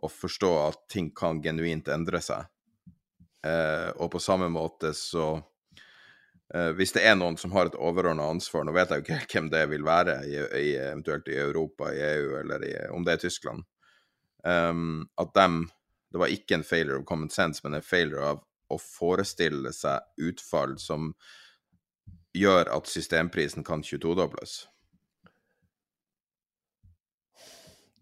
og 0.00 0.10
forstå 0.10 0.50
at 0.64 0.80
ting 0.90 1.12
kan 1.14 1.38
genuint 1.44 1.88
endre 1.92 2.18
seg. 2.24 2.48
Eh, 3.46 3.88
og 3.94 4.10
på 4.12 4.20
samme 4.20 4.50
måte 4.52 4.90
så 4.92 5.38
eh, 6.52 6.74
Hvis 6.76 6.92
det 6.92 7.06
er 7.08 7.14
noen 7.16 7.38
som 7.40 7.54
har 7.54 7.70
et 7.70 7.78
overordna 7.78 8.26
ansvar, 8.28 8.66
nå 8.66 8.74
vet 8.76 8.90
jeg 8.90 9.00
jo 9.00 9.06
ikke 9.06 9.20
hvem 9.32 9.52
det 9.54 9.62
vil 9.70 9.86
være, 9.86 10.16
i, 10.26 10.40
i, 10.60 10.72
eventuelt 10.76 11.30
i 11.30 11.38
Europa, 11.40 11.92
i 11.94 12.02
EU, 12.10 12.34
eller 12.42 12.66
i, 12.66 12.74
om 12.90 13.06
det 13.06 13.16
er 13.16 13.22
Tyskland, 13.28 13.64
um, 14.44 15.06
at 15.20 15.32
dem 15.38 15.62
det 16.10 16.18
var 16.18 16.32
ikke 16.32 16.58
en 16.58 16.66
failure 16.66 16.98
of 16.98 17.06
common 17.06 17.30
sense, 17.30 17.62
men 17.64 17.78
en 17.78 17.86
failure 17.86 18.32
av 18.32 18.42
å 18.70 18.78
forestille 18.78 19.72
seg 19.74 20.26
utfall 20.30 20.76
som 20.78 21.12
gjør 22.36 22.70
at 22.74 22.90
systemprisen 22.90 23.66
kan 23.66 23.82
22-dobles? 23.86 24.62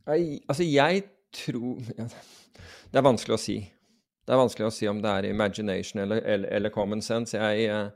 Altså, 0.09 0.65
jeg 0.65 1.03
tror 1.37 1.83
Det 2.89 2.97
er 2.97 3.05
vanskelig 3.05 3.35
å 3.37 3.41
si. 3.41 3.59
Det 4.25 4.33
er 4.33 4.41
vanskelig 4.41 4.69
å 4.69 4.73
si 4.73 4.89
om 4.89 5.03
det 5.05 5.11
er 5.13 5.27
imagination 5.29 6.01
eller, 6.01 6.23
eller, 6.25 6.49
eller 6.57 6.73
common 6.73 7.03
sense. 7.05 7.37
Jeg, 7.37 7.69
uh... 7.69 7.91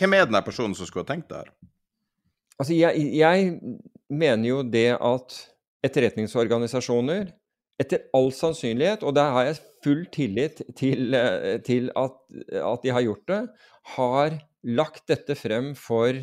Hvem 0.00 0.16
er 0.16 0.24
den 0.28 0.40
personen 0.44 0.76
som 0.76 0.88
skulle 0.88 1.04
ha 1.04 1.10
tenkt 1.12 1.28
det 1.28 1.42
her? 1.42 1.50
Altså, 2.60 2.72
jeg, 2.76 3.04
jeg 3.16 3.52
mener 4.08 4.48
jo 4.48 4.62
det 4.64 4.94
at 4.96 5.36
etterretningsorganisasjoner 5.84 7.30
etter 7.80 8.04
all 8.16 8.30
sannsynlighet, 8.34 9.04
og 9.06 9.14
der 9.16 9.32
har 9.34 9.48
jeg 9.48 9.60
full 9.84 10.04
tillit 10.12 10.60
til, 10.76 11.14
eh, 11.16 11.56
til 11.64 11.88
at, 11.96 12.16
at, 12.52 12.82
de 12.84 12.92
har 12.92 13.06
gjort 13.06 13.26
det, 13.30 13.40
har 13.96 14.36
lagt 14.62 15.06
dette 15.08 15.36
frem 15.38 15.72
for, 15.78 16.20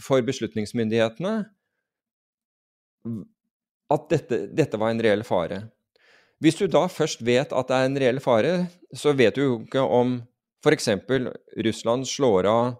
for 0.00 0.24
beslutningsmyndighetene 0.24 1.34
at 3.90 4.08
dette, 4.12 4.38
dette, 4.54 4.78
var 4.80 4.94
en 4.94 5.02
reell 5.02 5.24
fare. 5.26 5.64
Hvis 6.40 6.56
du 6.56 6.66
da 6.70 6.86
først 6.88 7.24
vet 7.26 7.52
at 7.52 7.68
det 7.68 7.76
er 7.76 7.88
en 7.88 7.98
reell 8.00 8.20
fare, 8.24 8.52
så 8.96 9.12
vet 9.16 9.36
du 9.36 9.42
jo 9.42 9.56
ikke 9.64 9.82
om 9.84 10.20
f.eks. 10.64 10.88
Russland 11.64 12.06
slår 12.08 12.48
av, 12.48 12.70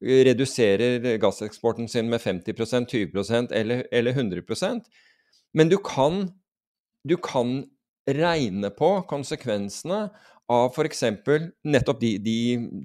reduserer 0.00 1.16
gasseksporten 1.22 1.88
sin 1.88 2.10
med 2.12 2.20
50% 2.20 2.90
20% 2.92 3.54
eller, 3.56 3.86
eller 3.90 4.12
100% 4.12 4.82
Men 5.56 5.70
du 5.72 5.78
kan 5.80 6.26
du 7.06 7.16
kan 7.22 7.60
regne 8.06 8.70
på 8.74 8.90
konsekvensene 9.10 10.06
av 10.52 10.70
f.eks. 10.70 11.02
nettopp 11.66 12.00
de, 12.00 12.12
de, 12.22 12.36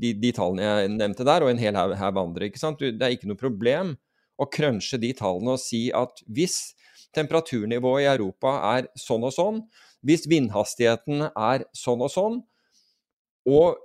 de, 0.02 0.14
de, 0.18 0.32
tallene 0.34 0.66
jeg 0.66 0.94
nevnte 0.96 1.26
der, 1.28 1.46
og 1.46 1.52
en 1.52 1.62
hel 1.62 1.78
haug 1.78 2.22
andre. 2.24 2.50
ikke 2.50 2.62
sant? 2.62 2.82
Det 2.82 3.06
er 3.06 3.14
ikke 3.14 3.30
noe 3.30 3.40
problem 3.40 3.96
å 4.42 4.48
crunche 4.50 4.98
de 5.02 5.12
tallene 5.18 5.56
og 5.56 5.62
si 5.62 5.90
at 5.94 6.24
hvis 6.26 6.74
temperaturnivået 7.14 8.06
i 8.06 8.10
Europa 8.10 8.56
er 8.72 8.90
sånn 8.98 9.28
og 9.28 9.36
sånn, 9.36 9.62
hvis 10.08 10.26
vindhastigheten 10.30 11.28
er 11.30 11.68
sånn 11.78 12.02
og 12.02 12.10
sånn, 12.10 12.40
og, 13.52 13.78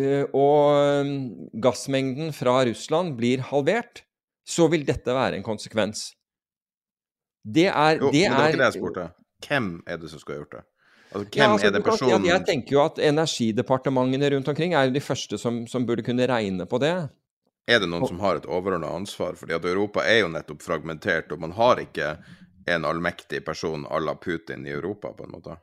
eh, 0.00 0.26
og 0.36 1.56
gassmengden 1.64 2.34
fra 2.36 2.60
Russland 2.68 3.16
blir 3.16 3.44
halvert, 3.48 4.02
så 4.48 4.68
vil 4.72 4.84
dette 4.88 5.12
være 5.12 5.38
en 5.38 5.46
konsekvens. 5.46 6.10
Det 7.44 7.68
er, 7.70 8.00
jo, 8.02 8.10
det 8.12 8.26
men 8.28 8.34
det 8.34 8.38
var 8.38 8.52
ikke 8.52 8.60
det 8.60 8.68
jeg 8.68 8.80
spurte. 8.80 9.06
Hvem 9.44 9.78
er 9.86 10.00
det 10.00 10.10
som 10.10 10.22
skal 10.22 10.34
ha 10.36 10.42
gjort 10.42 10.58
det? 10.58 10.64
Altså, 11.08 11.24
hvem 11.24 11.40
ja, 11.40 11.52
altså, 11.52 11.66
er 11.68 11.72
det 11.72 11.84
personen 11.86 12.26
jeg 12.28 12.44
tenker 12.44 12.74
jo 12.74 12.82
at 12.82 12.98
energidepartementene 13.00 14.28
rundt 14.34 14.50
omkring 14.52 14.74
er 14.76 14.88
jo 14.88 14.96
de 14.98 15.00
første 15.00 15.38
som, 15.40 15.62
som 15.70 15.86
burde 15.88 16.04
kunne 16.04 16.26
regne 16.28 16.66
på 16.68 16.80
det. 16.82 16.96
Er 17.68 17.80
det 17.80 17.88
noen 17.88 18.08
som 18.08 18.20
har 18.20 18.40
et 18.40 18.48
overordna 18.48 18.90
ansvar? 18.96 19.36
Fordi 19.40 19.56
at 19.56 19.64
Europa 19.68 20.04
er 20.04 20.22
jo 20.22 20.28
nettopp 20.32 20.62
fragmentert, 20.64 21.32
og 21.32 21.40
man 21.44 21.54
har 21.56 21.80
ikke 21.80 22.14
en 22.68 22.84
allmektig 22.84 23.42
person 23.44 23.86
à 23.88 24.00
la 24.00 24.14
Putin 24.20 24.66
i 24.66 24.72
Europa, 24.72 25.14
på 25.16 25.24
en 25.24 25.34
måte. 25.36 25.56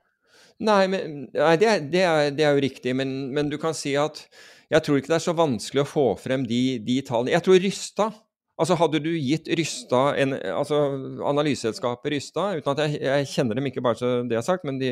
Nei, 0.66 0.86
men, 0.88 1.16
nei 1.36 1.56
det, 1.60 1.68
er, 1.70 1.82
det, 1.82 2.02
er, 2.02 2.30
det, 2.34 2.46
er, 2.46 2.56
jo 2.56 2.64
riktig, 2.64 2.94
men, 2.98 3.16
men, 3.36 3.50
du 3.52 3.58
kan 3.62 3.76
si 3.76 3.96
at 4.00 4.24
jeg 4.72 4.82
tror 4.86 4.98
ikke 4.98 5.12
det 5.12 5.18
er 5.20 5.26
så 5.26 5.36
vanskelig 5.38 5.84
å 5.84 5.90
få 5.90 6.06
frem 6.18 6.46
de, 6.50 6.62
de 6.86 7.02
tallene. 7.06 7.36
Jeg 7.36 7.46
tror 7.46 7.62
Rystad 7.62 8.22
Altså 8.56 8.78
Hadde 8.80 9.02
du 9.04 9.12
gitt 9.20 9.50
Rysta, 9.60 10.14
en, 10.22 10.38
altså 10.40 10.78
analyseselskapet 11.28 12.14
Rysta, 12.14 12.54
uten 12.56 12.72
at 12.72 12.84
jeg, 12.86 13.02
jeg, 13.04 13.30
kjenner 13.34 13.60
dem 13.60 13.68
ikke 13.68 13.84
bare 13.84 14.00
så 14.00 14.12
det 14.24 14.38
jeg 14.38 14.40
har 14.40 14.48
sagt, 14.48 14.68
men 14.68 14.80
de 14.80 14.92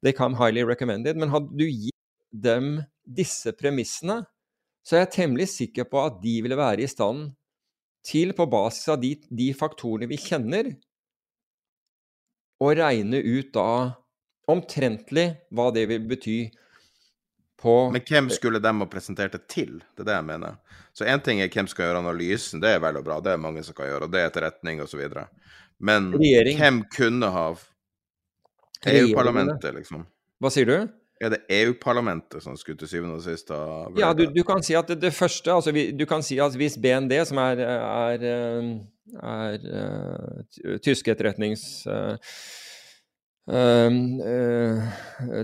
they 0.00 0.14
come 0.16 0.38
highly 0.38 0.64
recommended. 0.64 1.18
Men 1.20 1.32
hadde 1.32 1.52
du 1.52 1.66
gitt 1.66 1.96
dem 2.32 2.78
disse 3.04 3.52
premissene, 3.58 4.22
så 4.86 4.96
er 4.96 5.04
jeg 5.04 5.14
temmelig 5.18 5.50
sikker 5.52 5.88
på 5.90 6.00
at 6.06 6.22
de 6.22 6.38
ville 6.40 6.56
være 6.56 6.86
i 6.86 6.88
stand 6.88 7.34
til, 8.06 8.32
på 8.32 8.48
basis 8.48 8.88
av 8.94 9.00
de, 9.02 9.12
de 9.28 9.50
faktorene 9.52 10.08
vi 10.08 10.16
kjenner, 10.20 10.72
å 12.60 12.72
regne 12.76 13.20
ut 13.24 13.52
da 13.54 13.68
omtrentlig 14.50 15.26
hva 15.52 15.68
det 15.72 15.86
vil 15.88 16.08
bety 16.08 16.38
på 17.60 17.74
Men 17.92 18.04
hvem 18.08 18.30
skulle 18.32 18.60
de 18.62 18.72
ha 18.78 18.86
presentert 18.90 19.36
det 19.36 19.46
til? 19.52 19.80
Det 19.94 20.04
er 20.04 20.10
det 20.10 20.18
jeg 20.18 20.28
mener. 20.28 20.60
Så 20.96 21.06
én 21.06 21.22
ting 21.24 21.40
er 21.40 21.50
hvem 21.52 21.68
skal 21.70 21.88
gjøre 21.88 22.02
analysen, 22.02 22.62
det 22.62 22.74
er 22.74 22.80
vel 22.82 22.98
og 23.00 23.04
bra, 23.06 23.20
det 23.24 23.34
er 23.34 23.42
mange 23.42 23.62
som 23.66 23.76
kan 23.76 23.90
gjøre, 23.90 24.08
og 24.08 24.14
det 24.14 24.22
er 24.22 24.30
etterretning 24.30 24.82
osv. 24.82 25.02
Men 25.78 26.12
Regjering. 26.14 26.58
hvem 26.58 26.80
kunne 26.96 27.30
ha 27.34 27.44
EU-parlamentet, 28.90 29.74
liksom? 29.76 30.06
Hva 30.40 30.50
sier 30.52 30.68
du? 30.68 30.76
Er 31.20 31.34
det 31.34 31.42
EU-parlamentet 31.52 32.40
som 32.42 32.56
skulle 32.56 32.80
til 32.80 32.88
syvende 32.88 33.18
og 33.18 33.24
sist 33.24 33.50
ha 33.52 33.90
Ja, 33.98 34.14
du, 34.16 34.24
du, 34.32 34.40
kan 34.46 34.62
si 34.64 34.72
at 34.78 34.88
det, 34.88 35.02
det 35.02 35.12
første 35.12 35.52
altså 35.52 35.72
vi, 35.76 35.90
Du 35.92 36.06
kan 36.08 36.24
si 36.24 36.38
at 36.40 36.56
hvis 36.56 36.78
BND, 36.80 37.12
som 37.28 37.38
er, 37.42 37.60
er, 37.60 38.24
er, 38.24 38.70
er 39.20 39.66
uh, 39.68 40.78
tyske 40.80 41.12
etterretnings... 41.12 41.84
Uh, 41.86 42.16
uh, 43.50 44.80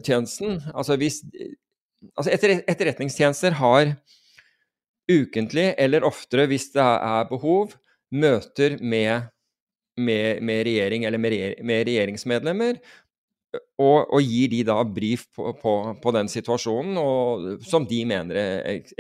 tjenesten. 0.05 0.63
Altså 0.75 0.97
hvis 0.97 1.21
Altså 2.17 2.33
etter, 2.35 2.59
etterretningstjenester 2.69 3.57
har 3.61 3.95
ukentlig, 5.11 5.71
eller 5.79 6.07
oftere 6.07 6.47
hvis 6.51 6.71
det 6.75 6.85
er 6.85 7.29
behov, 7.31 7.75
møter 8.15 8.77
med, 8.83 9.29
med, 9.99 10.43
med 10.45 10.63
regjering 10.69 11.07
eller 11.07 11.23
med, 11.23 11.37
med 11.67 11.87
regjeringsmedlemmer. 11.89 12.81
Og, 13.81 14.11
og, 14.13 14.21
gir 14.21 14.51
de 14.53 14.61
da 14.69 14.81
brief 14.85 15.25
på, 15.33 15.55
på, 15.57 15.73
på 16.03 16.13
den 16.13 16.29
situasjonen 16.29 16.99
og, 17.01 17.47
som 17.65 17.87
de 17.89 18.03
mener 18.09 18.37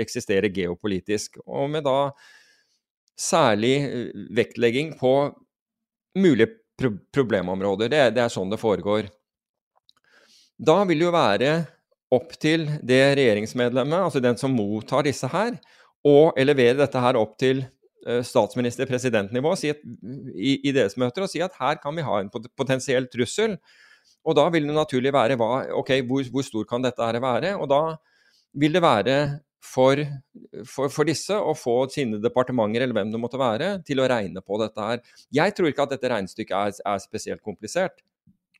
eksisterer 0.01 0.49
geopolitisk. 0.55 1.41
Og 1.45 1.69
med 1.75 1.85
da 1.85 2.13
særlig 3.17 3.75
vektlegging 4.37 4.95
på 5.01 5.13
mulige 6.17 6.55
pro 6.77 6.93
problemområder. 7.13 7.89
Det, 7.93 8.03
det 8.17 8.25
er 8.25 8.33
sånn 8.33 8.53
det 8.53 8.61
foregår. 8.61 9.09
Da 10.57 10.83
vil 10.89 11.01
det 11.01 11.09
jo 11.09 11.13
være 11.13 11.53
opp 12.17 12.35
til 12.43 12.67
det 12.87 13.01
regjeringsmedlemmet, 13.19 14.09
altså 14.09 14.23
den 14.25 14.39
som 14.41 14.55
mottar 14.57 15.07
disse 15.07 15.29
her, 15.33 15.57
og 16.07 16.39
levere 16.39 16.79
dette 16.81 17.03
her 17.03 17.19
opp 17.19 17.35
til 17.41 17.65
uh, 18.07 18.23
statsminister-presidentnivå 18.27 19.55
si 19.59 19.73
i, 19.73 20.53
i, 20.57 20.75
deres 20.75 20.99
møter 21.01 21.27
og 21.27 21.33
si 21.33 21.43
at 21.45 21.57
her 21.61 21.81
kan 21.83 21.97
vi 21.97 22.07
ha 22.07 22.21
en 22.23 22.31
potensiell 22.31 23.09
trussel. 23.13 23.59
Og 24.27 24.35
da 24.39 24.47
vil 24.51 24.67
det 24.67 24.75
naturlig 24.75 25.13
være 25.15 25.39
hva, 25.39 25.67
ok, 25.79 25.99
hvor, 26.07 26.27
hvor 26.35 26.47
stor 26.47 26.67
kan 26.69 26.83
dette 26.83 27.03
her 27.03 27.19
være? 27.23 27.55
Og 27.59 27.69
da 27.71 27.83
vil 28.59 28.75
det 28.75 28.83
være 28.83 29.19
for, 29.67 30.03
for, 30.67 30.91
for, 30.93 31.07
disse 31.09 31.35
å 31.37 31.55
få 31.59 31.77
sine 31.93 32.21
departementer 32.23 32.85
eller 32.85 32.97
hvem 32.97 33.13
det 33.15 33.21
måtte 33.23 33.41
være, 33.41 33.71
til 33.87 34.03
å 34.03 34.09
regne 34.11 34.43
på 34.43 34.59
dette 34.63 34.91
her. 34.91 35.03
Jeg 35.35 35.55
tror 35.57 35.71
ikke 35.71 35.87
at 35.87 35.97
dette 35.97 36.13
regnestykket 36.13 36.57
er, 36.59 36.79
er 36.95 37.03
spesielt 37.03 37.43
komplisert. 37.47 38.03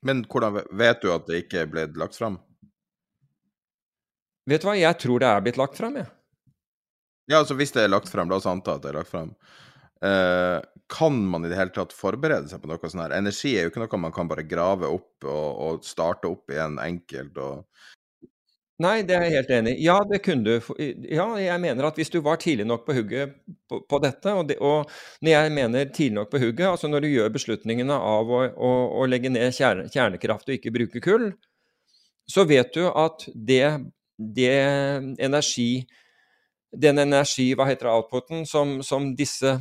Men 0.07 0.25
hvordan 0.29 0.61
vet 0.77 1.03
du 1.03 1.11
at 1.15 1.27
det 1.29 1.45
ikke 1.45 1.67
ble 1.71 1.87
lagt 1.99 2.19
fram? 2.19 2.39
Vet 4.47 4.63
du 4.63 4.69
hva, 4.69 4.77
jeg 4.79 4.99
tror 5.03 5.23
det 5.23 5.29
er 5.31 5.43
blitt 5.43 5.59
lagt 5.59 5.79
fram, 5.79 5.99
jeg. 5.99 6.07
Ja, 7.27 7.41
altså 7.41 7.57
hvis 7.59 7.75
det 7.75 7.83
er 7.83 7.91
lagt 7.91 8.11
fram, 8.11 8.31
la 8.31 8.39
oss 8.39 8.47
anta 8.47 8.77
at 8.77 8.85
det 8.85 8.93
er 8.93 9.01
lagt 9.01 9.11
fram. 9.11 9.33
Eh, 10.07 10.61
kan 10.93 11.19
man 11.27 11.45
i 11.45 11.51
det 11.51 11.59
hele 11.59 11.75
tatt 11.75 11.95
forberede 11.97 12.51
seg 12.51 12.63
på 12.63 12.71
noe 12.71 12.79
sånt 12.85 13.03
her? 13.03 13.17
Energi 13.17 13.57
er 13.57 13.67
jo 13.67 13.73
ikke 13.73 13.83
noe 13.83 14.03
man 14.05 14.15
kan 14.15 14.31
bare 14.31 14.47
grave 14.47 14.91
opp 14.93 15.27
og, 15.27 15.47
og 15.67 15.87
starte 15.87 16.31
opp 16.31 16.53
igjen 16.53 16.79
enkelt 16.83 17.43
og 17.43 17.65
Nei, 18.85 18.99
det 19.09 19.15
er 19.17 19.23
jeg 19.25 19.33
helt 19.39 19.51
enig 19.57 19.73
i. 19.73 19.85
Ja, 19.87 19.95
det 20.05 20.19
kunne 20.21 20.45
du. 20.45 20.67
Ja, 21.09 21.25
jeg 21.41 21.61
mener 21.63 21.87
at 21.89 21.97
hvis 21.97 22.11
du 22.13 22.19
var 22.21 22.37
tidlig 22.43 22.67
nok 22.69 22.83
på 22.85 22.93
hugget 22.93 23.33
på, 23.73 23.79
på 23.89 24.01
dette, 24.05 24.35
og, 24.37 24.51
det, 24.51 24.59
og, 24.61 24.91
når 25.25 25.33
jeg 25.33 25.55
mener 25.57 25.87
tidlig 25.89 26.19
nok 26.19 26.29
på 26.35 26.43
hugget, 26.43 26.67
altså 26.69 26.91
når 26.93 27.07
du 27.07 27.09
gjør 27.09 27.33
beslutningene 27.33 27.97
av 27.97 28.29
å, 28.29 28.43
å, 28.53 28.73
å 29.01 29.07
legge 29.09 29.33
ned 29.33 29.57
kjerne, 29.57 29.89
kjernekraft 29.95 30.53
og 30.53 30.59
ikke 30.59 30.75
bruke 30.77 31.01
kull, 31.07 31.31
så 32.29 32.45
vet 32.45 32.77
du 32.77 32.85
at 32.91 33.25
det 33.33 33.65
det 34.19 34.57
energi 35.23 35.87
Den 36.77 36.99
energi, 36.99 37.55
hva 37.57 37.65
heter 37.69 37.87
det, 37.87 37.93
outputen, 37.95 38.43
som, 38.45 38.83
som 38.85 39.07
disse, 39.17 39.55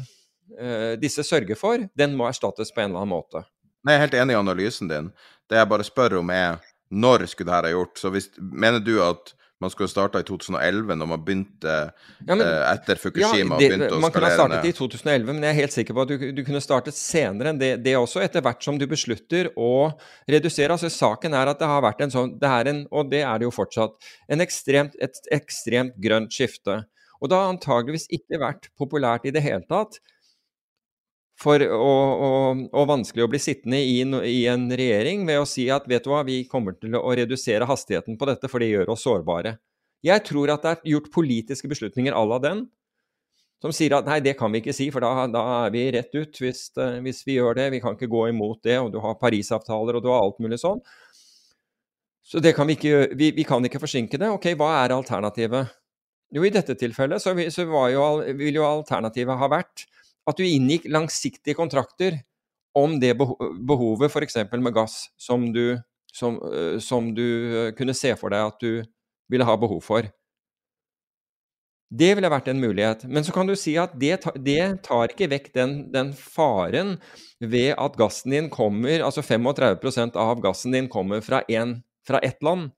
uh, 0.59 0.93
disse, 0.99 1.23
sørger 1.23 1.55
for, 1.55 1.85
den 1.95 2.15
må 2.17 2.25
erstattes 2.27 2.73
på 2.73 2.81
en 2.81 2.89
eller 2.89 3.05
annen 3.05 3.13
måte. 3.13 3.43
Nei, 3.85 3.93
Jeg 3.93 3.99
er 3.99 4.03
helt 4.03 4.17
enig 4.19 4.35
i 4.35 4.39
analysen 4.39 4.89
din. 4.89 5.07
Det 5.47 5.55
jeg 5.55 5.69
bare 5.69 5.85
spør 5.85 6.17
om, 6.19 6.33
er 6.33 6.57
når 6.91 7.27
skulle 7.29 7.53
dette 7.53 7.69
ha 7.69 7.75
gjort? 7.77 8.01
Så 8.01 8.11
hvis, 8.11 8.27
Mener 8.41 8.83
du 8.83 8.97
at 9.05 9.31
man 9.61 9.71
skulle 9.71 9.87
starta 9.89 10.19
i 10.19 10.25
2011, 10.27 10.95
når 10.99 11.07
man 11.07 11.21
begynte 11.23 11.75
ja, 11.75 12.25
men, 12.27 12.41
eh, 12.43 12.71
etter 12.73 12.99
Fukushima. 12.99 13.59
Ja, 13.61 13.77
det, 13.77 13.89
man 14.03 14.11
kunne 14.11 14.27
ha 14.27 14.35
startet 14.35 14.67
i 14.67 14.73
2011, 14.75 15.29
men 15.31 15.45
jeg 15.47 15.53
er 15.53 15.59
helt 15.61 15.75
sikker 15.75 15.95
på 15.95 16.03
at 16.03 16.11
du, 16.11 16.25
du 16.35 16.41
kunne 16.47 16.63
startet 16.63 16.97
senere 16.97 17.53
enn 17.53 17.61
det, 17.61 17.71
det, 17.85 17.95
også, 17.99 18.19
etter 18.25 18.43
hvert 18.43 18.65
som 18.65 18.79
du 18.81 18.83
beslutter 18.91 19.51
å 19.55 19.93
redusere. 20.31 20.75
Altså 20.75 20.91
Saken 20.91 21.37
er 21.39 21.53
at 21.53 21.61
det 21.61 21.69
har 21.71 21.85
vært 21.85 22.03
en 22.03 22.11
sånn, 22.13 22.35
det 22.41 22.51
er 22.51 22.71
en, 22.73 22.83
og 22.91 23.13
det 23.13 23.23
er 23.23 23.39
det 23.39 23.47
jo 23.47 23.55
fortsatt, 23.55 23.95
en 24.27 24.43
ekstremt, 24.43 24.99
et 24.99 25.31
ekstremt 25.35 25.95
grønt 26.03 26.35
skifte. 26.35 26.81
Og 27.23 27.31
det 27.31 27.39
har 27.39 27.53
antageligvis 27.53 28.09
ikke 28.13 28.41
vært 28.43 28.69
populært 28.75 29.23
i 29.25 29.33
det 29.33 29.45
hele 29.45 29.63
tatt 29.71 30.01
for 31.39 31.59
og, 31.59 32.23
og, 32.25 32.61
og 32.71 32.87
vanskelig 32.89 33.25
å 33.25 33.29
bli 33.31 33.41
sittende 33.43 33.81
i, 33.83 33.97
i, 34.29 34.37
en 34.47 34.69
regjering 34.71 35.25
ved 35.27 35.41
å 35.41 35.47
si 35.49 35.67
at 35.73 35.87
vet 35.89 36.05
du 36.05 36.13
hva, 36.13 36.23
vi 36.27 36.43
kommer 36.47 36.77
til 36.79 36.95
å 36.95 37.11
redusere 37.17 37.67
hastigheten 37.67 38.15
på 38.19 38.29
dette, 38.29 38.49
for 38.51 38.63
det 38.63 38.71
gjør 38.71 38.93
oss 38.95 39.03
sårbare. 39.03 39.57
Jeg 40.05 40.23
tror 40.27 40.53
at 40.53 40.63
det 40.63 40.71
er 40.71 40.93
gjort 40.95 41.11
politiske 41.11 41.69
beslutninger 41.71 42.15
à 42.15 42.23
la 42.29 42.39
den, 42.39 42.65
som 43.63 43.73
sier 43.73 43.95
at 43.97 44.07
nei, 44.07 44.19
det 44.23 44.35
kan 44.37 44.51
vi 44.53 44.61
ikke 44.61 44.75
si, 44.75 44.89
for 44.93 45.03
da, 45.03 45.25
da 45.31 45.43
er 45.65 45.73
vi 45.73 45.85
rett 45.95 46.13
ut 46.13 46.39
hvis, 46.43 46.67
uh, 46.77 46.99
hvis, 47.03 47.23
vi 47.25 47.39
gjør 47.39 47.57
det. 47.57 47.69
Vi 47.73 47.81
kan 47.81 47.95
ikke 47.95 48.11
gå 48.11 48.27
imot 48.29 48.61
det, 48.67 48.77
og 48.83 48.91
du 48.93 48.99
har 49.01 49.17
Parisavtaler 49.17 49.97
og 49.97 50.05
du 50.05 50.11
har 50.11 50.21
alt 50.21 50.37
mulig 50.43 50.59
sånn. 50.61 50.83
Så 52.25 52.41
det 52.41 52.55
kan 52.57 52.67
vi 52.67 52.75
ikke 52.77 52.91
gjøre. 52.91 53.09
Vi, 53.17 53.31
vi 53.37 53.45
kan 53.47 53.65
ikke 53.65 53.81
forsinke 53.81 54.19
det. 54.21 54.29
Ok, 54.33 54.51
hva 54.59 54.69
er 54.83 54.93
alternativet? 54.95 55.73
Jo, 56.35 56.43
i 56.45 56.53
dette 56.53 56.75
tilfellet 56.77 57.21
så, 57.21 57.33
så 57.53 57.65
jo, 57.93 58.05
vil 58.37 58.59
jo 58.59 58.65
alternativet 58.67 59.39
ha 59.39 59.49
vært 59.49 59.85
at 60.25 60.37
du 60.37 60.45
inngikk 60.45 60.87
langsiktige 60.89 61.57
kontrakter 61.57 62.19
om 62.75 62.97
det 62.99 63.13
behovet 63.15 64.11
f.eks. 64.11 64.37
med 64.51 64.73
gass 64.75 65.07
som 65.17 65.47
du, 65.53 65.77
som, 66.13 66.37
eh, 66.51 66.77
som 66.79 67.13
du, 67.15 67.25
eh, 67.55 67.71
kunne 67.77 67.95
se 67.95 68.11
for 68.19 68.33
deg 68.33 68.51
at 68.51 68.59
du 68.59 68.83
ville 69.31 69.47
ha 69.47 69.55
behov 69.57 69.81
for. 69.85 70.09
Det 71.95 72.09
ville 72.17 72.31
vært 72.31 72.49
en 72.49 72.59
mulighet. 72.59 73.05
Men 73.07 73.23
så 73.23 73.31
kan 73.31 73.47
du 73.47 73.55
si 73.55 73.75
at 73.79 73.93
det, 74.01 74.17
det 74.43 74.81
tar 74.83 75.13
ikke 75.13 75.29
vekk 75.31 75.51
den, 75.55 75.75
den, 75.93 76.11
faren 76.17 76.97
ved 77.39 77.75
at 77.77 77.95
gassen 77.99 78.33
din 78.33 78.49
kommer 78.49 79.05
Altså 79.05 79.21
35 79.21 80.17
av 80.17 80.41
gassen 80.43 80.73
din 80.75 80.89
kommer 80.89 81.21
fra, 81.21 81.43
en, 81.47 81.77
fra 82.07 82.19
ett 82.25 82.41
land. 82.43 82.73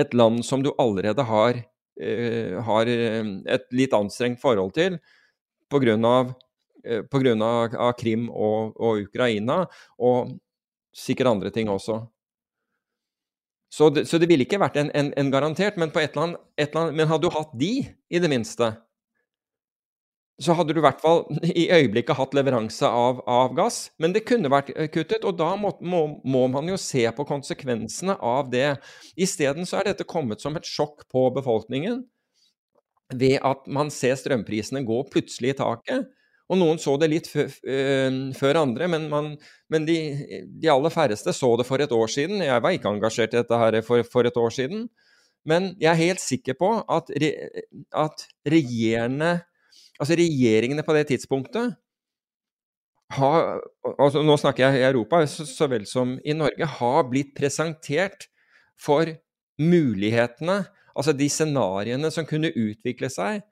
Et 0.00 0.14
land 0.14 0.42
som 0.46 0.64
du 0.64 0.72
allerede 0.80 1.22
har, 1.28 1.60
uh, 2.00 2.54
har 2.64 2.88
et 2.88 3.66
litt 3.76 3.94
anstrengt 3.94 4.40
forhold 4.40 4.72
til 4.74 4.96
pga. 5.70 6.24
Eh, 6.84 7.02
pga. 7.10 7.92
Krim 7.98 8.28
og, 8.30 8.76
og, 8.76 9.02
Ukraina. 9.08 9.64
Og 9.98 10.36
sikkert 10.96 11.32
andre 11.34 11.50
ting 11.54 11.70
også. 11.70 12.02
Så 13.70 13.90
det, 13.94 14.08
så 14.10 14.18
det 14.18 14.26
ville 14.26 14.42
ikke 14.42 14.58
vært 14.58 14.80
en, 14.80 14.90
en, 14.98 15.12
en, 15.14 15.30
garantert, 15.30 15.76
men, 15.78 15.92
annet, 15.94 16.40
annet, 16.58 16.94
men 16.94 17.06
hadde 17.06 17.28
du 17.28 17.30
hatt 17.30 17.52
de, 17.54 17.86
i 18.10 18.18
det 18.18 18.30
minste, 18.32 18.72
så 20.40 20.56
hadde 20.56 20.74
du 20.74 20.80
i 20.80 20.82
hvert 20.82 21.02
fall 21.02 21.22
i 21.62 21.68
øyeblikket 21.70 22.18
hatt 22.18 22.34
leveranse 22.34 22.88
av, 22.88 23.20
av 23.30 23.54
gass. 23.54 23.92
Men 24.02 24.14
det 24.16 24.24
kunne 24.26 24.50
vært 24.50 24.72
eh, 24.74 24.88
kuttet, 24.92 25.26
og 25.28 25.36
da 25.38 25.52
må, 25.60 25.74
må, 25.84 26.02
må 26.24 26.46
man 26.50 26.70
jo 26.72 26.78
se 26.80 27.04
på 27.14 27.26
konsekvensene 27.28 28.16
av 28.18 28.50
det. 28.50 28.72
Isteden 29.20 29.68
så 29.68 29.80
er 29.80 29.92
dette 29.92 30.08
kommet 30.08 30.42
som 30.42 30.56
et 30.58 30.66
sjokk 30.66 31.06
på 31.12 31.28
befolkningen 31.36 32.02
ved 33.10 33.40
at 33.42 33.66
man 33.70 33.90
ser 33.90 34.16
strømprisene 34.18 34.84
gå 34.86 35.02
plutselig 35.12 35.54
i 35.54 35.58
taket. 35.58 36.10
Og 36.50 36.58
noen 36.58 36.80
så 36.82 36.96
det 36.98 37.10
litt 37.12 37.28
før 37.30 38.58
andre, 38.58 38.88
men, 38.90 39.06
man, 39.12 39.34
men 39.70 39.84
de, 39.86 39.98
de, 40.50 40.70
aller 40.72 40.90
færreste 40.90 41.34
så 41.36 41.52
det 41.60 41.66
for 41.68 41.82
et 41.82 41.92
år 41.94 42.10
siden. 42.10 42.42
Jeg 42.42 42.64
var 42.64 42.74
ikke 42.74 42.90
engasjert 42.90 43.36
i 43.36 43.38
dette 43.38 43.60
her 43.60 43.78
for, 43.86 44.02
for 44.10 44.26
et 44.26 44.40
år 44.40 44.56
siden. 44.56 44.88
Men 45.46 45.70
jeg 45.80 45.92
er 45.92 46.00
helt 46.00 46.22
sikker 46.22 46.58
på 46.58 46.72
at, 46.90 47.12
at 47.96 48.26
regjerende, 48.50 49.30
altså 50.02 50.18
regjeringene 50.18 50.84
på 50.84 50.96
det 50.98 51.06
tidspunktet 51.12 51.78
har, 53.10 53.62
altså 53.96 54.22
Nå 54.22 54.36
snakker 54.38 54.68
jeg 54.68 54.82
i 54.82 54.88
Europa 54.90 55.22
så, 55.30 55.46
så 55.48 55.66
vel 55.70 55.86
som 55.88 56.16
i 56.22 56.34
Norge, 56.36 56.66
har 56.78 57.08
blitt 57.10 57.32
presentert 57.38 58.28
for 58.80 59.08
mulighetene, 59.60 60.62
altså 60.94 61.14
de 61.16 61.26
scenarioene 61.30 62.10
som 62.14 62.26
kunne 62.28 62.52
utvikle 62.54 63.10
seg 63.12 63.42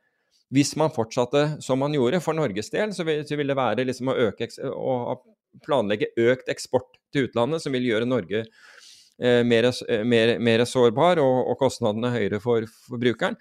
hvis 0.54 0.74
man 0.80 0.92
fortsatte 0.94 1.44
som 1.64 1.80
man 1.82 1.94
gjorde, 1.96 2.20
for 2.24 2.36
Norges 2.36 2.70
del, 2.72 2.94
så 2.96 3.04
vil, 3.04 3.24
så 3.28 3.36
vil 3.36 3.50
det 3.50 3.58
være 3.58 3.84
liksom 3.88 4.12
å, 4.12 4.16
øke, 4.28 4.48
å, 4.72 5.18
planlegge 5.64 6.10
økt 6.20 6.50
eksport 6.52 6.96
til 7.12 7.28
utlandet, 7.28 7.64
som 7.64 7.74
vil 7.74 7.88
gjøre 7.88 8.08
Norge 8.08 8.44
eh, 8.44 9.42
mer, 9.44 9.68
eh, 9.88 10.04
mer, 10.08 10.36
mer, 10.44 10.64
sårbar 10.68 11.20
og, 11.22 11.36
og, 11.50 11.56
kostnadene 11.60 12.12
høyere 12.14 12.40
for, 12.44 12.68
forbrukeren. 12.88 13.38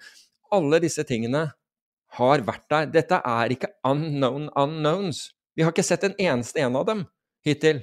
Alle 0.54 0.80
disse 0.84 1.04
tingene 1.08 1.46
har 2.18 2.44
vært 2.44 2.66
der. 2.72 2.88
Dette 2.92 3.20
er 3.20 3.52
ikke 3.52 3.72
unknown 3.88 4.48
unknowns. 4.56 5.28
Vi 5.56 5.64
har 5.64 5.74
ikke 5.74 5.86
sett 5.86 6.06
en 6.08 6.16
eneste 6.16 6.60
en 6.64 6.76
av 6.80 6.86
dem 6.88 7.04
hittil. 7.46 7.82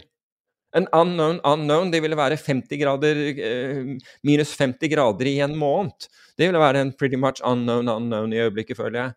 En 0.76 0.88
unknown 0.91 1.39
unknown, 1.47 1.91
det 1.91 2.01
ville 2.03 2.17
være 2.19 2.38
50 2.38 2.80
grader, 2.82 3.21
eh, 3.39 3.95
minus 4.28 4.55
50 4.59 4.91
grader 4.91 5.30
i 5.32 5.39
en 5.39 5.55
måned. 5.55 6.09
Det 6.38 6.49
ville 6.49 6.59
være 6.59 6.82
en 6.84 6.91
pretty 6.91 7.15
much 7.15 7.41
unknown 7.43 7.88
unknown 7.88 8.34
i 8.34 8.41
øyeblikket, 8.43 8.78
føler 8.78 8.99
jeg. 8.99 9.13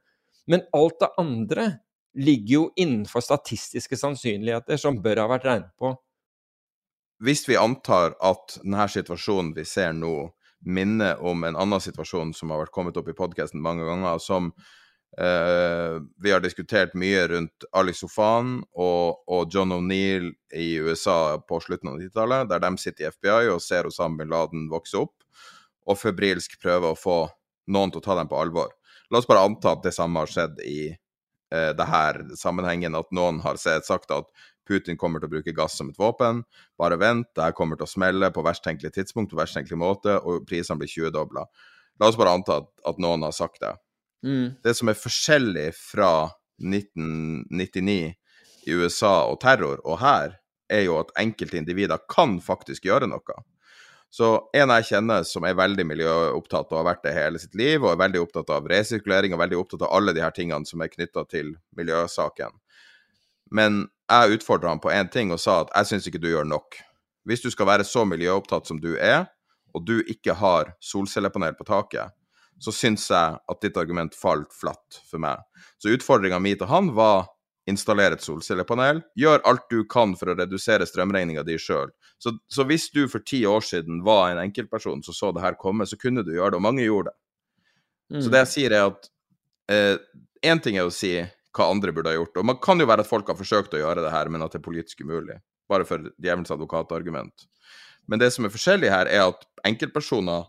Men 0.47 0.63
alt 0.73 1.01
det 1.01 1.09
andre 1.19 1.67
ligger 2.15 2.55
jo 2.55 2.65
innenfor 2.77 3.21
statistiske 3.21 3.99
sannsynligheter 3.99 4.79
som 4.81 5.03
bør 5.03 5.25
ha 5.25 5.29
vært 5.35 5.49
regnet 5.49 5.75
på. 5.79 5.93
Hvis 7.19 7.43
vi 7.49 7.59
antar 7.59 8.15
at 8.23 8.61
denne 8.63 8.87
situasjonen 8.87 9.51
vi 9.57 9.67
ser 9.67 9.93
nå, 9.93 10.31
minner 10.67 11.19
om 11.23 11.45
en 11.47 11.59
annen 11.59 11.83
situasjon 11.83 12.33
som 12.35 12.51
har 12.51 12.65
vært 12.65 12.75
kommet 12.75 12.97
opp 12.99 13.11
i 13.11 13.17
podkasten 13.19 13.63
mange 13.63 13.87
ganger, 13.87 14.19
som 14.23 14.53
Uh, 15.17 16.05
vi 16.23 16.31
har 16.31 16.43
diskutert 16.45 16.93
mye 16.95 17.25
rundt 17.33 17.65
Ali 17.75 17.95
Sofan 17.97 18.59
og, 18.77 19.25
og 19.27 19.55
John 19.55 19.73
O'Neill 19.75 20.29
i 20.55 20.77
USA 20.79 21.41
på 21.43 21.59
slutten 21.65 21.91
av 21.91 21.97
90-tallet, 21.99 22.51
der 22.51 22.63
de 22.63 22.71
sitter 22.79 23.07
i 23.07 23.11
FBI 23.17 23.49
og 23.55 23.63
ser 23.65 23.89
Osama 23.89 24.21
bin 24.21 24.31
Laden 24.31 24.69
vokse 24.71 25.01
opp, 25.01 25.17
og 25.89 25.99
febrilsk 25.99 26.59
prøver 26.63 26.93
å 26.93 26.99
få 26.99 27.19
noen 27.73 27.91
til 27.91 28.03
å 28.03 28.05
ta 28.05 28.19
dem 28.21 28.31
på 28.31 28.39
alvor. 28.39 28.71
La 29.11 29.19
oss 29.19 29.27
bare 29.27 29.43
anta 29.49 29.73
at 29.75 29.83
det 29.89 29.95
samme 29.97 30.23
har 30.23 30.31
skjedd 30.31 30.63
i 30.69 30.93
uh, 30.93 31.89
her 31.91 32.23
sammenhengen, 32.39 32.95
at 32.95 33.11
noen 33.17 33.41
har 33.43 33.59
sett, 33.59 33.89
sagt 33.89 34.15
at 34.15 34.31
Putin 34.69 35.01
kommer 35.01 35.19
til 35.19 35.31
å 35.31 35.35
bruke 35.39 35.57
gass 35.57 35.79
som 35.81 35.91
et 35.91 35.99
våpen. 35.99 36.45
Bare 36.79 37.01
vent, 37.01 37.31
det 37.35 37.49
her 37.49 37.57
kommer 37.57 37.81
til 37.81 37.89
å 37.89 37.91
smelle 37.91 38.29
på 38.31 38.45
verst 38.45 38.63
tenkelig 38.67 38.93
tidspunkt 38.95 39.33
på 39.33 39.41
verst 39.41 39.57
tenkelig 39.57 39.81
måte, 39.81 40.21
og 40.21 40.45
prisene 40.47 40.79
blir 40.83 40.93
20-dobla. 40.93 41.49
La 41.99 42.11
oss 42.13 42.19
bare 42.21 42.37
anta 42.37 42.61
at, 42.63 42.69
at 42.87 43.01
noen 43.03 43.25
har 43.27 43.35
sagt 43.35 43.63
det. 43.65 43.73
Mm. 44.25 44.59
Det 44.65 44.75
som 44.75 44.91
er 44.91 44.99
forskjellig 44.99 45.69
fra 45.77 46.31
1999 46.59 48.15
i 48.69 48.75
USA 48.75 49.15
og 49.31 49.39
terror 49.43 49.81
og 49.85 50.01
her, 50.03 50.35
er 50.69 50.85
jo 50.85 50.99
at 51.01 51.15
enkelte 51.21 51.57
individer 51.57 52.01
kan 52.11 52.37
faktisk 52.45 52.89
gjøre 52.89 53.09
noe. 53.09 53.39
Så 54.11 54.29
en 54.57 54.73
jeg 54.73 54.87
kjenner 54.89 55.25
som 55.29 55.45
er 55.45 55.57
veldig 55.57 55.85
miljøopptatt 55.85 56.71
og 56.73 56.81
har 56.81 56.87
vært 56.91 57.05
det 57.05 57.15
hele 57.17 57.41
sitt 57.41 57.57
liv, 57.59 57.83
og 57.83 57.93
er 57.93 58.03
veldig 58.05 58.23
opptatt 58.25 58.53
av 58.57 58.69
resirkulering 58.71 59.37
og 59.37 59.43
veldig 59.43 59.59
opptatt 59.61 59.85
av 59.85 59.93
alle 59.99 60.15
de 60.17 60.25
her 60.25 60.33
tingene 60.37 60.69
som 60.69 60.81
er 60.85 60.93
knytta 60.93 61.25
til 61.29 61.55
miljøsaken. 61.77 62.57
Men 63.53 63.87
jeg 64.09 64.39
utfordra 64.39 64.73
han 64.73 64.81
på 64.81 64.93
én 64.93 65.11
ting 65.13 65.33
og 65.33 65.41
sa 65.41 65.63
at 65.63 65.73
jeg 65.75 65.93
syns 65.93 66.09
ikke 66.09 66.23
du 66.23 66.31
gjør 66.31 66.49
nok. 66.49 66.79
Hvis 67.29 67.45
du 67.45 67.51
skal 67.53 67.69
være 67.69 67.85
så 67.85 68.07
miljøopptatt 68.09 68.69
som 68.69 68.81
du 68.81 68.95
er, 68.97 69.27
og 69.77 69.85
du 69.85 69.99
ikke 70.09 70.37
har 70.41 70.73
solcellepanel 70.81 71.57
på 71.59 71.69
taket, 71.69 72.15
så 72.59 72.75
syns 72.75 73.07
jeg 73.11 73.39
at 73.39 73.61
ditt 73.63 73.77
argument 73.79 74.15
falt 74.19 74.53
flatt 74.55 75.01
for 75.09 75.23
meg. 75.23 75.43
Så 75.79 75.93
utfordringa 75.95 76.41
mi 76.43 76.57
til 76.59 76.71
han 76.71 76.93
var 76.97 77.29
installere 77.69 78.17
et 78.17 78.25
solcellepanel. 78.25 79.03
Gjør 79.19 79.45
alt 79.49 79.67
du 79.71 79.83
kan 79.91 80.15
for 80.19 80.33
å 80.33 80.37
redusere 80.39 80.87
strømregninga 80.89 81.45
di 81.47 81.59
sjøl. 81.61 81.93
Så, 82.19 82.35
så, 82.51 82.65
hvis 82.67 82.89
du 82.95 83.05
for 83.13 83.23
ti 83.23 83.45
år 83.47 83.65
siden 83.65 84.03
var 84.07 84.33
en 84.33 84.43
enkeltperson 84.43 85.05
som 85.07 85.15
så 85.15 85.33
det 85.37 85.45
her 85.45 85.59
komme, 85.61 85.87
så 85.87 85.99
kunne 86.01 86.25
du 86.27 86.33
gjøre 86.35 86.55
det, 86.55 86.61
og 86.61 86.65
mange 86.65 86.87
gjorde 86.87 87.13
det. 87.13 87.19
Mm. 88.17 88.23
Så 88.25 88.33
det 88.33 88.43
jeg 88.43 88.53
sier, 88.55 88.75
er 88.75 88.89
at 88.89 89.11
én 89.69 90.57
eh, 90.57 90.65
ting 90.65 90.81
er 90.81 90.89
å 90.89 90.95
si 90.95 91.13
hva 91.59 91.69
andre 91.69 91.93
burde 91.93 92.11
ha 92.11 92.17
gjort, 92.17 92.41
og 92.41 92.47
man 92.47 92.59
kan 92.63 92.81
jo 92.81 92.89
være 92.89 93.05
at 93.05 93.11
folk 93.11 93.29
har 93.31 93.39
forsøkt 93.39 93.75
å 93.77 93.81
gjøre 93.83 94.05
det 94.05 94.13
her, 94.15 94.31
men 94.33 94.45
at 94.45 94.55
det 94.55 94.61
er 94.63 94.67
politisk 94.67 95.03
umulig. 95.05 95.39
Bare 95.69 95.85
for 95.89 96.11
djevelens 96.17 96.53
advokatargument. 96.55 97.49
Men 98.09 98.23
det 98.23 98.31
som 98.33 98.47
er 98.47 98.53
forskjellig 98.55 98.93
her, 98.93 99.11
er 99.11 99.27
at 99.27 99.45
enkeltpersoner 99.69 100.47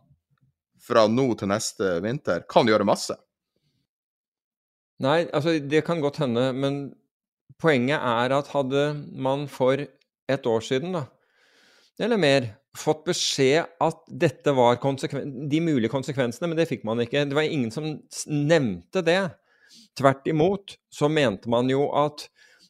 fra 0.89 1.05
nå 1.09 1.27
til 1.37 1.51
neste 1.51 1.97
vinter 2.03 2.45
kan 2.49 2.67
gjøre 2.69 2.87
masse. 2.87 3.15
Nei, 4.99 5.23
altså 5.31 5.55
det 5.63 5.85
kan 5.87 6.01
godt 6.03 6.19
hende, 6.23 6.49
men 6.51 6.81
poenget 7.61 8.01
er 8.01 8.35
at 8.35 8.51
hadde 8.51 8.89
man 9.15 9.45
for 9.51 9.79
et 9.79 10.49
år 10.49 10.65
siden, 10.65 10.97
da, 10.97 11.05
eller 11.99 12.19
mer, 12.19 12.49
fått 12.77 13.01
beskjed 13.07 13.65
at 13.83 14.03
dette 14.07 14.51
var 14.55 14.77
de 14.79 15.61
mulige 15.63 15.91
konsekvensene, 15.91 16.47
men 16.47 16.59
det 16.59 16.69
fikk 16.69 16.85
man 16.87 17.01
ikke. 17.03 17.25
Det 17.27 17.35
var 17.35 17.47
ingen 17.47 17.71
som 17.73 17.89
nevnte 18.29 19.03
det. 19.03 19.21
Tvert 19.97 20.27
imot 20.29 20.77
så 20.93 21.09
mente 21.11 21.49
man 21.51 21.69
jo 21.71 21.89
at 21.97 22.27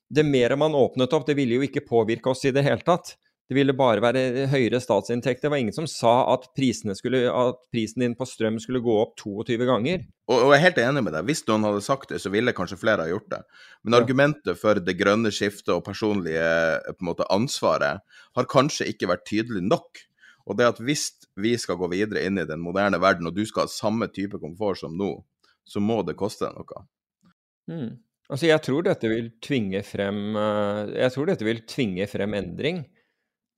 det 0.10 0.26
mer 0.26 0.56
man 0.58 0.74
åpnet 0.74 1.14
opp, 1.14 1.28
det 1.28 1.36
ville 1.38 1.60
jo 1.60 1.68
ikke 1.68 1.86
påvirke 1.86 2.32
oss 2.32 2.42
i 2.50 2.54
det 2.56 2.64
hele 2.66 2.82
tatt. 2.86 3.14
Det 3.50 3.56
ville 3.58 3.74
bare 3.74 4.02
være 4.04 4.46
høyere 4.52 4.78
statsinntekter. 4.78 5.48
Det 5.48 5.50
var 5.50 5.58
ingen 5.64 5.74
som 5.74 5.88
sa 5.90 6.12
at, 6.36 6.44
skulle, 6.94 7.22
at, 7.34 7.64
prisen 7.74 8.04
din 8.04 8.14
på 8.14 8.28
strøm 8.30 8.60
skulle 8.62 8.82
gå 8.86 8.94
opp 9.02 9.16
22 9.18 9.66
ganger. 9.66 10.04
Og, 10.30 10.36
og, 10.36 10.52
jeg 10.54 10.60
er 10.60 10.66
helt 10.68 10.82
enig 10.84 11.02
med 11.08 11.16
deg. 11.18 11.26
Hvis 11.26 11.42
noen 11.48 11.66
hadde 11.66 11.82
sagt 11.82 12.14
det, 12.14 12.20
så 12.22 12.30
ville 12.30 12.54
kanskje 12.54 12.78
flere 12.78 13.08
ha 13.08 13.10
gjort 13.10 13.26
det. 13.32 13.40
Men 13.82 13.98
argumentet 13.98 14.60
for 14.62 14.78
det 14.78 14.94
grønne 15.00 15.32
skiftet 15.34 15.72
og 15.74 15.82
personlige 15.88 16.44
måte, 17.02 17.26
ansvaret 17.34 18.06
har 18.38 18.50
kanskje 18.54 18.92
ikke 18.92 19.10
vært 19.10 19.26
tydelig 19.32 19.64
nok. 19.66 20.04
Og 20.46 20.62
det 20.62 20.70
at 20.70 20.84
hvis 20.86 21.08
vi 21.42 21.56
skal 21.58 21.82
gå 21.82 21.90
videre 21.90 22.28
inn 22.30 22.38
i 22.38 22.46
den 22.46 22.62
moderne 22.62 23.02
verden, 23.02 23.32
og 23.32 23.34
du 23.34 23.42
skal 23.50 23.66
ha 23.66 23.74
samme 23.74 24.12
type 24.14 24.38
komfort 24.38 24.84
som 24.84 24.94
nå, 24.94 25.16
så 25.66 25.82
må 25.82 26.04
det 26.06 26.20
koste 26.22 26.54
noe. 26.54 26.86
Mm. 27.66 27.98
Altså, 28.30 28.46
jeg 28.46 28.62
tror 28.62 28.86
dette 28.86 29.10
vil 29.10 29.34
tvinge 29.42 29.82
frem 29.86 30.38
eh, 30.38 30.80
Jeg 31.02 31.14
tror 31.16 31.30
dette 31.30 31.46
vil 31.46 31.66
tvinge 31.70 32.06
frem 32.10 32.38
endring 32.38 32.84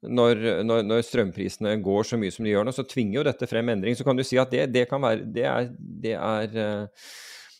når, 0.01 0.39
når, 0.65 0.81
når, 0.87 1.03
strømprisene 1.05 1.75
går 1.83 2.07
så 2.09 2.17
mye 2.17 2.33
som 2.33 2.45
de 2.45 2.53
gjør 2.53 2.65
nå, 2.65 2.73
så 2.73 2.85
tvinger 2.89 3.19
jo 3.19 3.25
dette 3.27 3.49
frem 3.49 3.69
endring. 3.69 3.97
Så 3.97 4.05
kan 4.07 4.17
du 4.17 4.23
si 4.25 4.39
at 4.41 4.53
det, 4.53 4.65
det 4.73 4.87
kan 4.89 5.03
være 5.03 5.27
det 5.29 5.45
er, 5.45 5.69
det 5.77 6.15
er, 6.17 6.55
eh, 6.57 7.11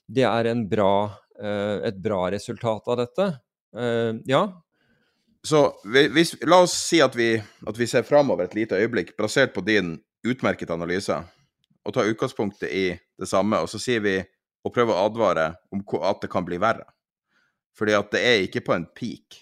det 0.10 0.26
er 0.26 0.50
bra, 0.70 0.94
eh, 1.38 1.76
et 1.92 2.00
bra 2.02 2.24
resultat 2.34 2.90
av 2.90 2.98
dette. 3.04 3.28
Eh, 3.78 4.14
ja. 4.32 4.42
Så 5.46 5.62
hvis, 5.86 6.34
la 6.46 6.64
oss 6.66 6.74
si 6.78 7.02
at 7.02 7.18
vi, 7.18 7.36
at 7.38 7.78
vi 7.78 7.90
ser 7.90 8.06
framover 8.06 8.50
et 8.50 8.58
lite 8.58 8.78
øyeblikk, 8.78 9.14
basert 9.18 9.54
på 9.54 9.64
din 9.66 9.96
utmerket 10.26 10.74
analyse, 10.74 11.18
og 11.82 11.94
tar 11.94 12.10
utgangspunktet 12.10 12.70
i 12.70 12.86
det 12.94 13.30
samme, 13.30 13.58
og 13.62 13.70
så 13.70 13.82
sier 13.82 14.02
vi 14.06 14.20
og 14.62 14.74
prøver 14.74 14.94
å 14.94 15.08
advare 15.10 15.48
om 15.74 15.82
at 16.06 16.22
det 16.22 16.30
kan 16.30 16.46
bli 16.46 16.60
verre. 16.62 16.86
Fordi 17.78 17.96
at 17.98 18.12
det 18.14 18.22
er 18.22 18.44
ikke 18.46 18.62
på 18.66 18.76
en 18.76 18.86
peak. 18.98 19.40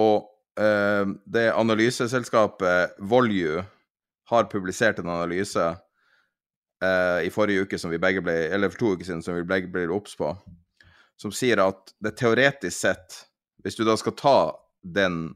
Og 0.00 0.29
det 0.56 1.44
analyseselskapet 1.54 2.98
Volue 2.98 3.62
har 4.30 4.44
publisert 4.44 4.98
en 4.98 5.08
analyse 5.08 5.62
eh, 6.84 7.26
i 7.26 7.30
forrige 7.34 7.66
uke 7.66 7.78
som 7.78 7.90
vi 7.90 7.98
begge 7.98 8.22
ble, 8.22 8.36
eller 8.54 8.70
for 8.70 8.78
to 8.78 8.92
uker 8.94 9.08
siden 9.08 9.24
som 9.26 9.34
vi 9.34 9.46
begge 9.46 9.70
ble 9.72 9.88
obs 9.90 10.14
på, 10.18 10.30
som 11.18 11.34
sier 11.34 11.62
at 11.64 11.90
det 11.98 12.14
teoretisk 12.20 12.76
sett, 12.76 13.16
hvis 13.64 13.74
du 13.76 13.82
da 13.88 13.96
skal 13.98 14.14
ta 14.18 14.36
den, 14.82 15.34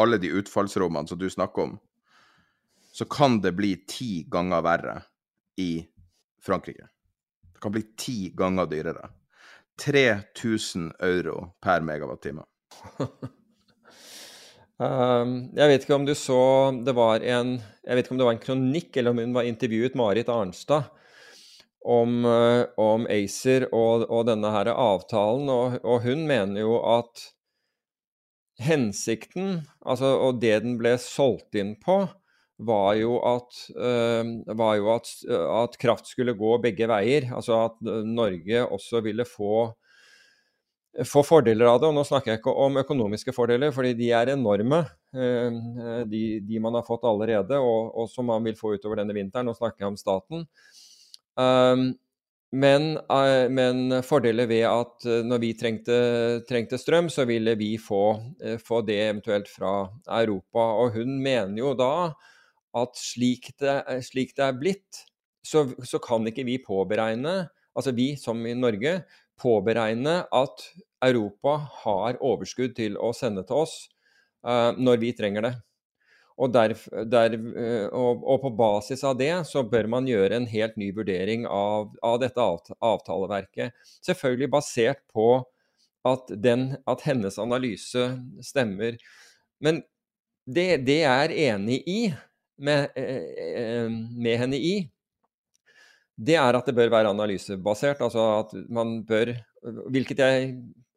alle 0.00 0.16
de 0.18 0.32
utfallsrommene 0.40 1.10
som 1.10 1.20
du 1.20 1.28
snakker 1.30 1.68
om, 1.68 1.76
så 2.92 3.04
kan 3.04 3.40
det 3.44 3.52
bli 3.56 3.74
ti 3.88 4.24
ganger 4.32 4.64
verre 4.64 4.96
i 5.60 5.84
Frankrike. 6.42 6.88
Det 7.52 7.60
kan 7.60 7.72
bli 7.72 7.84
ti 7.96 8.32
ganger 8.36 8.66
dyrere. 8.68 9.12
3000 9.80 10.90
euro 11.00 11.52
per 11.60 11.84
megawattime. 11.84 12.44
Um, 14.82 15.34
jeg 15.54 15.68
vet 15.68 15.84
ikke 15.84 15.94
om 15.94 16.06
du 16.08 16.14
så 16.16 16.72
det 16.82 16.94
var 16.96 17.22
en 17.22 17.58
Jeg 17.60 17.94
vet 17.94 18.06
ikke 18.06 18.14
om 18.16 18.20
det 18.22 18.26
var 18.26 18.34
en 18.34 18.42
kronikk, 18.42 18.96
eller 18.96 19.12
om 19.12 19.20
hun 19.20 19.34
var 19.36 19.46
intervjuet 19.46 19.98
Marit 19.98 20.30
Arnstad 20.32 20.88
om, 21.82 22.22
uh, 22.24 22.62
om 22.78 23.06
ACER 23.10 23.66
og, 23.74 24.06
og, 24.06 24.24
denne 24.28 24.50
her 24.54 24.70
avtalen, 24.70 25.50
og, 25.50 25.78
og, 25.82 26.04
hun 26.06 26.22
mener 26.28 26.62
jo 26.62 26.76
at 26.86 27.24
hensikten, 28.62 29.64
altså 29.82 30.12
og 30.28 30.38
det 30.42 30.60
den 30.62 30.76
ble 30.78 30.94
solgt 31.02 31.58
inn 31.58 31.74
på, 31.82 32.04
var 32.62 32.94
jo 33.00 33.16
at, 33.26 33.64
uh, 33.74 34.54
var 34.54 34.78
jo 34.78 34.92
at, 34.94 35.10
at 35.58 35.78
kraft 35.82 36.10
skulle 36.10 36.38
gå 36.38 36.54
begge 36.62 36.86
veier. 36.90 37.26
Altså 37.34 37.64
at 37.66 37.82
Norge 38.06 38.62
også 38.68 39.02
ville 39.02 39.26
få 39.26 39.72
få 41.08 41.22
fordeler 41.24 41.70
av 41.70 41.80
det. 41.80 41.88
Og 41.88 41.96
nå 41.96 42.04
snakker 42.06 42.32
jeg 42.32 42.42
ikke 42.42 42.54
om 42.64 42.78
økonomiske 42.82 43.34
fordeler, 43.36 43.72
fordi 43.74 43.94
de 43.98 44.10
er 44.16 44.34
enorme. 44.34 44.82
Eh, 45.16 45.58
de, 46.08 46.22
de 46.44 46.62
man 46.62 46.76
har 46.78 46.86
fått 46.86 47.06
allerede, 47.08 47.58
og, 47.58 47.92
og, 47.96 48.08
som 48.12 48.28
man 48.28 48.44
vil 48.46 48.58
få 48.58 48.76
utover 48.76 49.00
denne 49.00 49.16
vinteren. 49.16 49.48
Nå 49.48 49.56
snakker 49.56 49.84
jeg 49.84 49.92
om 49.92 50.00
staten. 50.00 50.46
Um, 51.40 51.86
men, 52.52 52.90
uh, 53.08 53.48
men, 53.48 54.02
fordeler 54.04 54.44
ved 54.50 54.66
at 54.68 55.06
når 55.24 55.40
vi 55.40 55.54
trengte, 55.56 55.94
trengte 56.44 56.76
strøm, 56.76 57.08
så 57.08 57.24
ville 57.28 57.54
vi 57.56 57.70
få, 57.80 58.02
få, 58.60 58.82
det 58.84 58.98
eventuelt 59.06 59.48
fra 59.48 59.86
Europa. 60.20 60.66
Og 60.82 60.98
hun 60.98 61.16
mener 61.24 61.56
jo 61.62 61.72
da 61.78 62.12
at 62.76 63.00
slik 63.00 63.54
det, 63.60 63.80
slik 64.04 64.36
det 64.36 64.44
er 64.44 64.60
blitt, 64.60 65.00
så, 65.44 65.64
så, 65.84 66.00
kan 66.02 66.28
ikke 66.28 66.44
vi 66.46 66.60
påberegne, 66.62 67.48
altså 67.76 67.92
vi 67.96 68.12
som 68.20 68.40
i 68.46 68.54
Norge, 68.56 69.00
påberegne 69.40 70.22
at 70.32 70.64
Europa 71.02 71.56
har 71.82 72.18
overskudd 72.22 72.76
til 72.78 72.96
å 73.00 73.12
sende 73.16 73.44
til 73.46 73.64
oss 73.64 73.76
uh, 74.46 74.70
når 74.78 75.00
vi 75.02 75.12
trenger 75.18 75.46
det. 75.48 75.52
Og, 76.42 76.50
der, 76.54 76.74
der, 77.10 77.36
uh, 77.36 77.86
og, 77.92 78.38
på 78.42 78.52
basis 78.58 79.02
av 79.06 79.18
det 79.20 79.32
så 79.48 79.64
bør 79.68 79.90
man 79.92 80.08
gjøre 80.10 80.38
en 80.38 80.48
helt 80.50 80.78
ny 80.80 80.92
vurdering 80.96 81.46
av, 81.46 81.92
av 82.04 82.20
dette 82.22 82.46
avtaleverket. 82.80 83.76
Selvfølgelig 84.06 84.52
basert 84.52 85.02
på 85.12 85.28
at, 86.08 86.32
den, 86.42 86.72
at 86.88 87.04
hennes 87.06 87.38
analyse 87.38 88.08
stemmer. 88.42 88.98
Men 89.62 89.82
det, 90.46 90.82
det 90.86 91.02
jeg 91.04 91.26
er 91.28 91.36
enig 91.52 91.82
i 91.86 92.00
med, 92.62 92.94
uh, 92.96 93.90
med 93.90 94.42
henne 94.44 94.58
i, 94.58 94.76
det 96.22 96.36
er 96.38 96.58
at 96.58 96.68
det 96.68 96.76
bør 96.76 96.92
være 96.92 97.10
analysebasert. 97.12 98.02
Altså 98.04 98.26
at 98.42 98.54
man 98.70 99.00
bør 99.08 99.34
Hvilket 99.62 100.18
jeg 100.18 100.46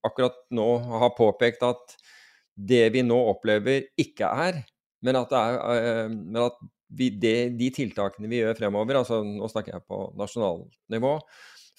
akkurat 0.05 0.39
nå 0.57 0.65
har 0.81 1.11
påpekt 1.17 1.61
at 1.65 1.91
det 2.55 2.87
vi 2.95 3.03
nå 3.05 3.17
opplever, 3.29 3.83
ikke 3.99 4.25
er. 4.25 4.63
Men 5.05 5.19
at, 5.19 5.35
er, 5.37 5.59
eh, 5.75 6.09
men 6.09 6.39
at 6.47 6.57
vi, 6.97 7.11
det, 7.21 7.53
de 7.59 7.69
tiltakene 7.73 8.29
vi 8.31 8.39
gjør 8.39 8.57
fremover, 8.57 9.01
altså 9.01 9.21
nå 9.25 9.49
snakker 9.51 9.75
jeg 9.75 9.85
på 9.89 9.99
nasjonalnivå, 10.17 11.13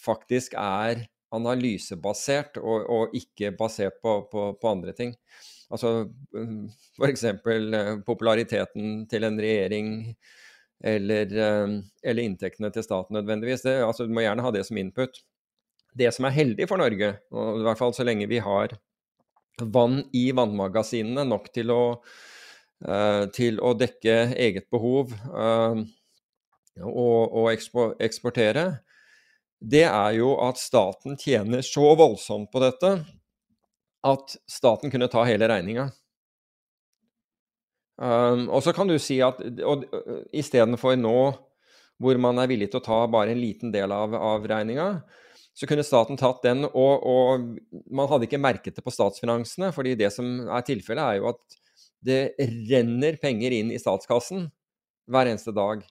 faktisk 0.03 0.55
er 0.61 1.07
analysebasert 1.35 2.61
og, 2.63 2.87
og 2.93 3.17
ikke 3.17 3.51
basert 3.59 3.99
på, 4.03 4.19
på, 4.31 4.49
på, 4.61 4.71
andre 4.71 4.95
ting. 4.97 5.15
Altså 5.73 6.07
f.eks. 7.01 7.25
Eh, 7.27 7.93
populariteten 8.07 9.07
til 9.11 9.27
en 9.27 9.41
regjering 9.43 9.89
eller, 10.85 11.33
eh, 11.37 11.79
eller, 12.03 12.23
inntektene 12.23 12.71
til 12.73 12.85
staten 12.85 13.17
nødvendigvis. 13.17 13.65
Det, 13.67 13.79
altså, 13.85 14.07
du 14.07 14.15
må 14.15 14.25
gjerne 14.25 14.45
ha 14.45 14.53
det 14.55 14.67
som 14.69 14.79
input. 14.81 15.23
Det 15.97 16.13
som 16.13 16.29
er 16.29 16.37
heldig 16.37 16.69
for 16.69 16.81
Norge, 16.81 17.15
og 17.33 17.61
i 17.61 17.67
hvert 17.67 17.81
fall 17.81 17.95
så 17.97 18.05
lenge 18.05 18.29
vi 18.29 18.43
har 18.45 18.77
vann 19.57 20.03
i 20.13 20.29
vannmagasinene 20.37 21.25
nok 21.25 21.49
til 21.55 21.73
å, 21.73 21.83
uh, 22.85 23.25
til 23.33 23.57
å 23.65 23.73
dekke 23.73 24.17
eget 24.37 24.67
behov 24.69 25.15
uh, 25.33 25.81
og, 26.85 27.21
og 27.33 27.49
ekspo 27.55 27.87
eksportere, 28.05 28.67
det 29.57 29.87
er 29.89 30.19
jo 30.19 30.35
at 30.45 30.61
staten 30.61 31.17
tjener 31.17 31.65
så 31.65 31.95
voldsomt 31.97 32.51
på 32.53 32.61
dette 32.61 32.99
at 34.07 34.37
staten 34.51 34.93
kunne 34.93 35.09
ta 35.09 35.25
hele 35.27 35.49
regninga. 35.49 35.89
Um, 37.97 38.47
og 38.53 38.61
så 38.65 38.75
kan 38.77 38.91
du 38.91 38.99
si 39.01 39.23
at 39.25 39.39
og, 39.65 39.87
istedenfor 40.37 40.99
nå 41.01 41.17
hvor 41.97 42.19
man 42.21 42.37
er 42.43 42.51
villig 42.51 42.69
til 42.69 42.83
å 42.83 42.85
ta 42.85 42.99
bare 43.09 43.33
en 43.33 43.41
liten 43.41 43.73
del 43.73 43.93
av, 43.95 44.13
av 44.13 44.45
regninga, 44.45 44.89
så 45.57 45.65
kunne 45.69 45.87
staten 45.87 46.19
tatt 46.21 46.43
den, 46.45 46.67
og, 46.69 47.07
og, 47.09 47.47
man 47.89 48.11
hadde 48.11 48.29
ikke 48.29 48.41
merket 48.43 48.77
det 48.77 48.85
på 48.85 48.93
statsfinansene. 48.93 49.71
fordi 49.73 49.95
det 49.97 50.11
som 50.13 50.43
er 50.53 50.67
tilfellet, 50.67 51.01
er 51.03 51.23
jo 51.23 51.31
at 51.33 51.61
det 52.05 52.21
renner 52.69 53.17
penger 53.23 53.57
inn 53.57 53.73
i 53.73 53.81
statskassen 53.81 54.51
hver 55.09 55.31
eneste 55.31 55.55
dag 55.57 55.87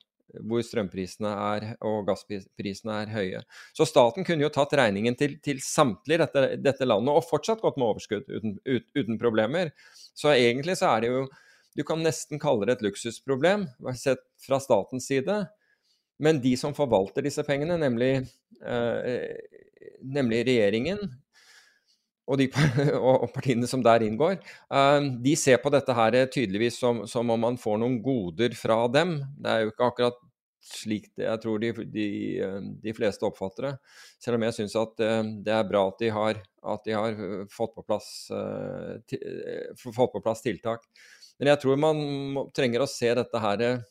hvor 0.46 0.62
strømprisene 0.64 1.30
er, 1.30 1.66
og 1.86 2.06
gassprisene 2.08 3.00
er 3.00 3.12
høye. 3.14 3.40
Så 3.76 3.86
staten 3.88 4.26
kunne 4.26 4.44
jo 4.44 4.52
tatt 4.52 4.74
regningen 4.78 5.16
til, 5.18 5.36
til 5.42 5.62
samtlige 5.64 6.24
dette, 6.24 6.46
dette 6.60 6.88
landet 6.88 7.14
og 7.14 7.26
fortsatt 7.26 7.62
gått 7.62 7.78
med 7.80 7.88
overskudd 7.88 8.26
uten, 8.28 8.56
ut, 8.66 8.86
uten 8.98 9.20
problemer. 9.22 9.72
Så 10.14 10.34
egentlig 10.34 10.76
så 10.80 10.90
er 10.92 11.04
det 11.04 11.12
jo 11.12 11.26
du 11.76 11.84
kan 11.84 12.00
nesten 12.02 12.40
kalle 12.40 12.68
det 12.68 12.78
et 12.78 12.86
luksusproblem, 12.88 13.66
sett 13.98 14.24
fra 14.42 14.60
statens 14.62 15.08
side. 15.10 15.42
Men 16.22 16.40
de 16.40 16.54
som 16.56 16.74
forvalter 16.76 17.26
disse 17.26 17.44
pengene, 17.44 17.76
nemlig, 17.80 18.24
eh, 18.64 19.36
nemlig 20.00 20.46
regjeringen 20.48 21.02
og, 22.26 22.38
de, 22.40 22.48
og, 22.96 23.28
partiene 23.34 23.68
som 23.68 23.84
der 23.84 24.06
inngår, 24.06 24.38
eh, 24.72 25.10
de 25.22 25.34
ser 25.36 25.60
på 25.62 25.72
dette 25.74 25.96
her 25.96 26.16
tydeligvis 26.32 26.80
som, 26.80 27.04
som, 27.10 27.28
om 27.30 27.44
man 27.48 27.60
får 27.60 27.82
noen 27.82 28.00
goder 28.04 28.56
fra 28.56 28.86
dem. 28.88 29.18
Det 29.36 29.52
er 29.52 29.66
jo 29.66 29.74
ikke 29.74 29.90
akkurat 29.90 30.22
slik 30.66 31.10
det 31.14 31.26
jeg 31.26 31.42
tror 31.42 31.60
de, 31.62 31.70
de, 31.92 32.06
de 32.82 32.94
fleste 32.96 33.26
oppfatter 33.26 33.68
det. 33.68 33.74
Selv 34.22 34.38
om 34.38 34.46
jeg 34.46 34.56
syns 34.58 34.76
at 34.80 35.04
eh, 35.04 35.20
det 35.46 35.54
er 35.54 35.68
bra 35.68 35.86
at 35.90 36.00
de 36.02 36.10
har, 36.14 36.40
at 36.74 36.90
har 36.98 37.20
fått, 37.52 37.76
på 37.76 37.84
plass, 37.86 38.08
eh, 38.34 39.18
eh, 39.20 39.70
fått 39.78 40.14
på 40.16 40.24
plass 40.24 40.42
tiltak. 40.44 40.88
Men 41.38 41.52
jeg 41.52 41.60
tror 41.62 41.80
man 41.80 42.00
må, 42.32 42.46
trenger 42.56 42.84
å 42.84 42.88
se 42.90 43.10
dette 43.18 43.42
her 43.42 43.64
eh, 43.64 43.84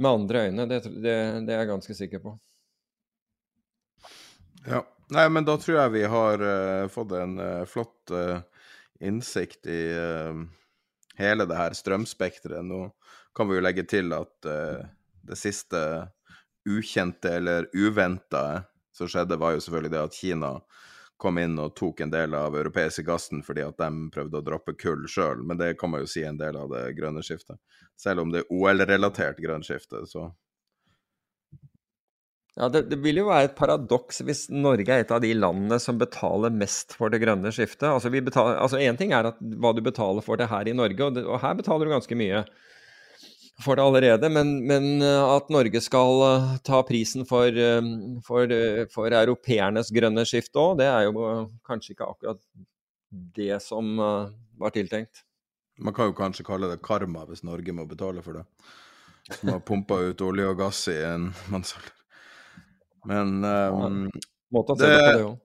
med 0.00 0.10
andre 0.10 0.46
øyne. 0.46 0.66
Det, 0.70 0.80
det, 0.86 1.16
det, 1.46 1.54
er 1.54 1.62
jeg 1.62 1.70
ganske 1.72 1.96
sikker 1.98 2.22
på. 2.24 2.36
Ja. 4.68 4.84
Nei, 5.10 5.24
men 5.32 5.42
da 5.42 5.56
tror 5.58 5.74
jeg 5.74 5.90
vi 5.96 6.04
har 6.06 6.42
uh, 6.44 6.86
fått 6.86 7.16
en 7.18 7.32
uh, 7.42 7.64
flott 7.66 8.12
uh, 8.14 8.44
innsikt 9.02 9.66
i 9.66 9.80
hele 11.18 11.46
det 11.50 11.56
her 11.58 11.74
strømspekteret. 11.74 12.62
Nå 12.62 12.84
kan 13.34 13.48
vi 13.50 13.56
jo 13.56 13.64
legge 13.64 13.82
til 13.88 14.12
at 14.14 14.44
det 14.44 15.38
siste 15.40 15.80
ukjente 16.68 17.32
eller 17.40 17.66
uventa 17.72 18.62
som 18.92 19.08
skjedde, 19.08 19.38
var 19.40 19.56
jo 19.56 19.62
selvfølgelig 19.64 19.92
det 19.94 20.02
at 20.02 20.18
Kina 20.20 20.50
kom 21.20 21.38
inn 21.38 21.58
og 21.60 21.74
tok 21.78 22.00
en 22.04 22.12
del 22.12 22.34
av 22.34 22.56
europeiske 22.56 23.04
gassen 23.06 23.44
fordi 23.46 23.64
at 23.66 23.78
de 23.80 24.10
prøvde 24.14 24.40
å 24.40 24.44
droppe 24.44 24.74
kull 24.80 25.06
sjøl, 25.10 25.44
men 25.46 25.60
det 25.60 25.74
kan 25.80 25.92
man 25.92 26.04
jo 26.04 26.10
si 26.10 26.24
en 26.26 26.40
del 26.40 26.56
av 26.58 26.70
det 26.72 26.86
grønne 26.98 27.22
skiftet. 27.26 27.60
Selv 28.00 28.24
om 28.24 28.32
det 28.32 28.44
er 28.44 28.54
OL-relatert 28.54 29.42
grønt 29.42 29.68
skifte, 29.68 30.06
så 30.08 30.30
ja, 32.58 32.66
det, 32.68 32.82
det, 32.90 32.98
vil 33.00 33.20
jo 33.20 33.28
være 33.28 33.46
et 33.46 33.56
paradoks 33.56 34.20
hvis 34.26 34.48
Norge 34.52 34.90
er 34.90 35.04
et 35.04 35.12
av 35.14 35.22
de 35.22 35.30
landene 35.36 35.78
som 35.80 36.00
betaler 36.00 36.52
mest 36.52 36.96
for 36.98 37.12
det 37.12 37.20
grønne 37.22 37.52
skiftet. 37.54 37.86
Altså, 37.88 38.10
Én 38.10 38.26
altså 38.50 38.80
ting 38.98 39.14
er 39.16 39.30
hva 39.38 39.70
du 39.76 39.80
betaler 39.86 40.24
for 40.26 40.40
det 40.40 40.50
her 40.50 40.68
i 40.68 40.74
Norge, 40.76 40.98
og, 41.06 41.14
det, 41.16 41.24
og 41.24 41.40
her 41.44 41.54
betaler 41.56 41.86
du 41.86 41.94
ganske 41.94 42.18
mye 42.18 42.42
for 43.62 43.76
det 43.76 43.84
allerede, 43.84 44.28
men, 44.32 44.52
men, 44.66 45.02
eh, 45.02 45.34
at 45.36 45.50
Norge 45.52 45.80
skal 45.84 46.22
eh, 46.26 46.50
ta 46.66 46.82
prisen 46.86 47.26
for, 47.28 47.48
eh, 47.48 47.80
for, 48.26 48.54
for 48.92 49.16
europeernes 49.20 49.92
grønne 49.94 50.24
skifte 50.28 50.60
òg, 50.60 50.78
det 50.80 50.88
er 50.90 51.08
jo 51.08 51.24
kanskje 51.66 51.94
ikke 51.94 52.08
akkurat 52.08 52.42
det 53.36 53.56
som 53.64 53.98
var 53.98 54.74
tiltenkt. 54.74 55.24
Man 55.80 55.96
kan 55.96 56.10
jo 56.10 56.16
kanskje 56.16 56.46
kalle 56.46 56.68
det 56.70 56.82
karma 56.84 57.24
hvis 57.26 57.42
Norge 57.46 57.74
må 57.74 57.86
betale 57.90 58.22
for 58.22 58.38
det. 58.38 58.44
Som 59.30 59.54
har 59.54 59.62
pumpa 59.66 59.98
ut 60.10 60.22
olje 60.26 60.46
og 60.46 60.58
gass 60.60 60.84
i 60.92 60.98
en 61.06 61.30
mannsalder. 61.50 61.94
Men 63.08 63.40
um, 63.40 64.02
ja, 64.10 64.22
Måte 64.52 64.74
å 64.74 64.78
se 64.78 64.86
det, 64.86 64.96
det 64.98 65.04
på 65.06 65.16
det 65.16 65.26
òg. 65.26 65.38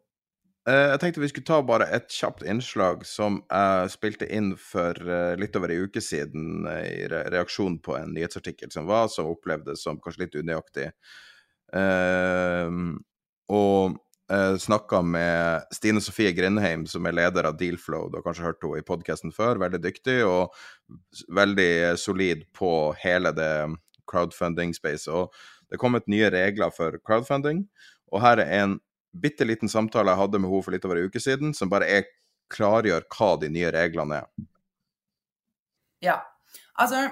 Eh, 0.66 0.88
jeg 0.90 1.02
tenkte 1.02 1.22
vi 1.22 1.28
skulle 1.30 1.46
ta 1.46 1.60
bare 1.62 1.86
et 1.94 2.08
kjapt 2.10 2.42
innslag 2.50 3.04
som 3.06 3.38
jeg 3.44 3.92
spilte 3.94 4.26
inn 4.34 4.56
for 4.58 4.98
eh, 4.98 5.36
litt 5.38 5.54
over 5.60 5.70
ei 5.70 5.84
uke 5.86 6.02
siden 6.02 6.66
eh, 6.72 6.88
i 7.04 7.10
reaksjon 7.12 7.78
på 7.86 7.94
en 8.00 8.16
nyhetsartikkel 8.16 8.72
som 8.74 8.88
var, 8.90 9.12
som 9.14 9.30
opplevdes 9.30 9.84
som 9.86 10.00
kanskje 10.02 10.26
litt 10.26 10.40
unøyaktig. 10.42 10.90
Og 13.46 14.02
snakka 14.66 15.04
med 15.06 15.74
Stine 15.76 16.02
Sofie 16.02 16.32
Grindheim, 16.34 16.88
som 16.90 17.06
er 17.06 17.14
leder 17.14 17.46
av 17.46 17.60
Dealflow. 17.60 18.08
Du 18.10 18.16
har 18.18 18.24
kanskje 18.26 18.46
hørt 18.48 18.64
henne 18.64 18.80
i 18.82 18.86
podkasten 18.86 19.34
før. 19.36 19.60
Veldig 19.62 19.82
dyktig 19.84 20.16
og 20.26 20.56
veldig 21.30 21.94
solid 22.02 22.42
på 22.58 22.72
hele 23.04 23.30
det 23.38 23.52
crowdfunding-spacet. 24.10 25.12
Og 25.14 25.30
det 25.68 25.78
er 25.78 25.84
kommet 25.84 26.10
nye 26.10 26.32
regler 26.34 26.74
for 26.74 26.98
crowdfunding, 27.06 27.68
og 28.10 28.24
her 28.26 28.42
er 28.42 28.64
en 28.64 28.80
bitte 29.22 29.48
liten 29.48 29.72
samtale 29.72 30.14
jeg 30.14 30.22
hadde 30.22 30.42
med 30.42 30.52
henne 30.52 30.66
for 30.66 30.76
litt 30.76 30.86
over 30.88 31.00
en 31.00 31.10
uke 31.10 31.22
siden, 31.24 31.54
som 31.58 31.72
bare 31.72 31.88
er 31.90 32.10
klargjør 32.54 33.08
hva 33.16 33.32
de 33.42 33.50
nye 33.52 33.72
reglene 33.74 34.22
er. 34.22 34.50
Ja. 36.04 36.20
Altså 36.80 37.08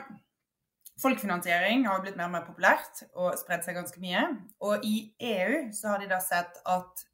Folkefinansiering 1.01 1.87
har 1.87 2.03
blitt 2.03 2.15
mer 2.15 2.29
og 2.29 2.35
mer 2.35 2.43
populært 2.45 3.01
og 3.17 3.33
spredt 3.39 3.65
seg 3.65 3.75
ganske 3.75 3.99
mye. 4.03 4.27
Og 4.63 4.83
i 4.87 5.09
EU 5.33 5.71
så 5.75 5.93
har 5.93 6.03
de 6.03 6.09
da 6.11 6.19
sett 6.23 6.59
at 6.69 7.05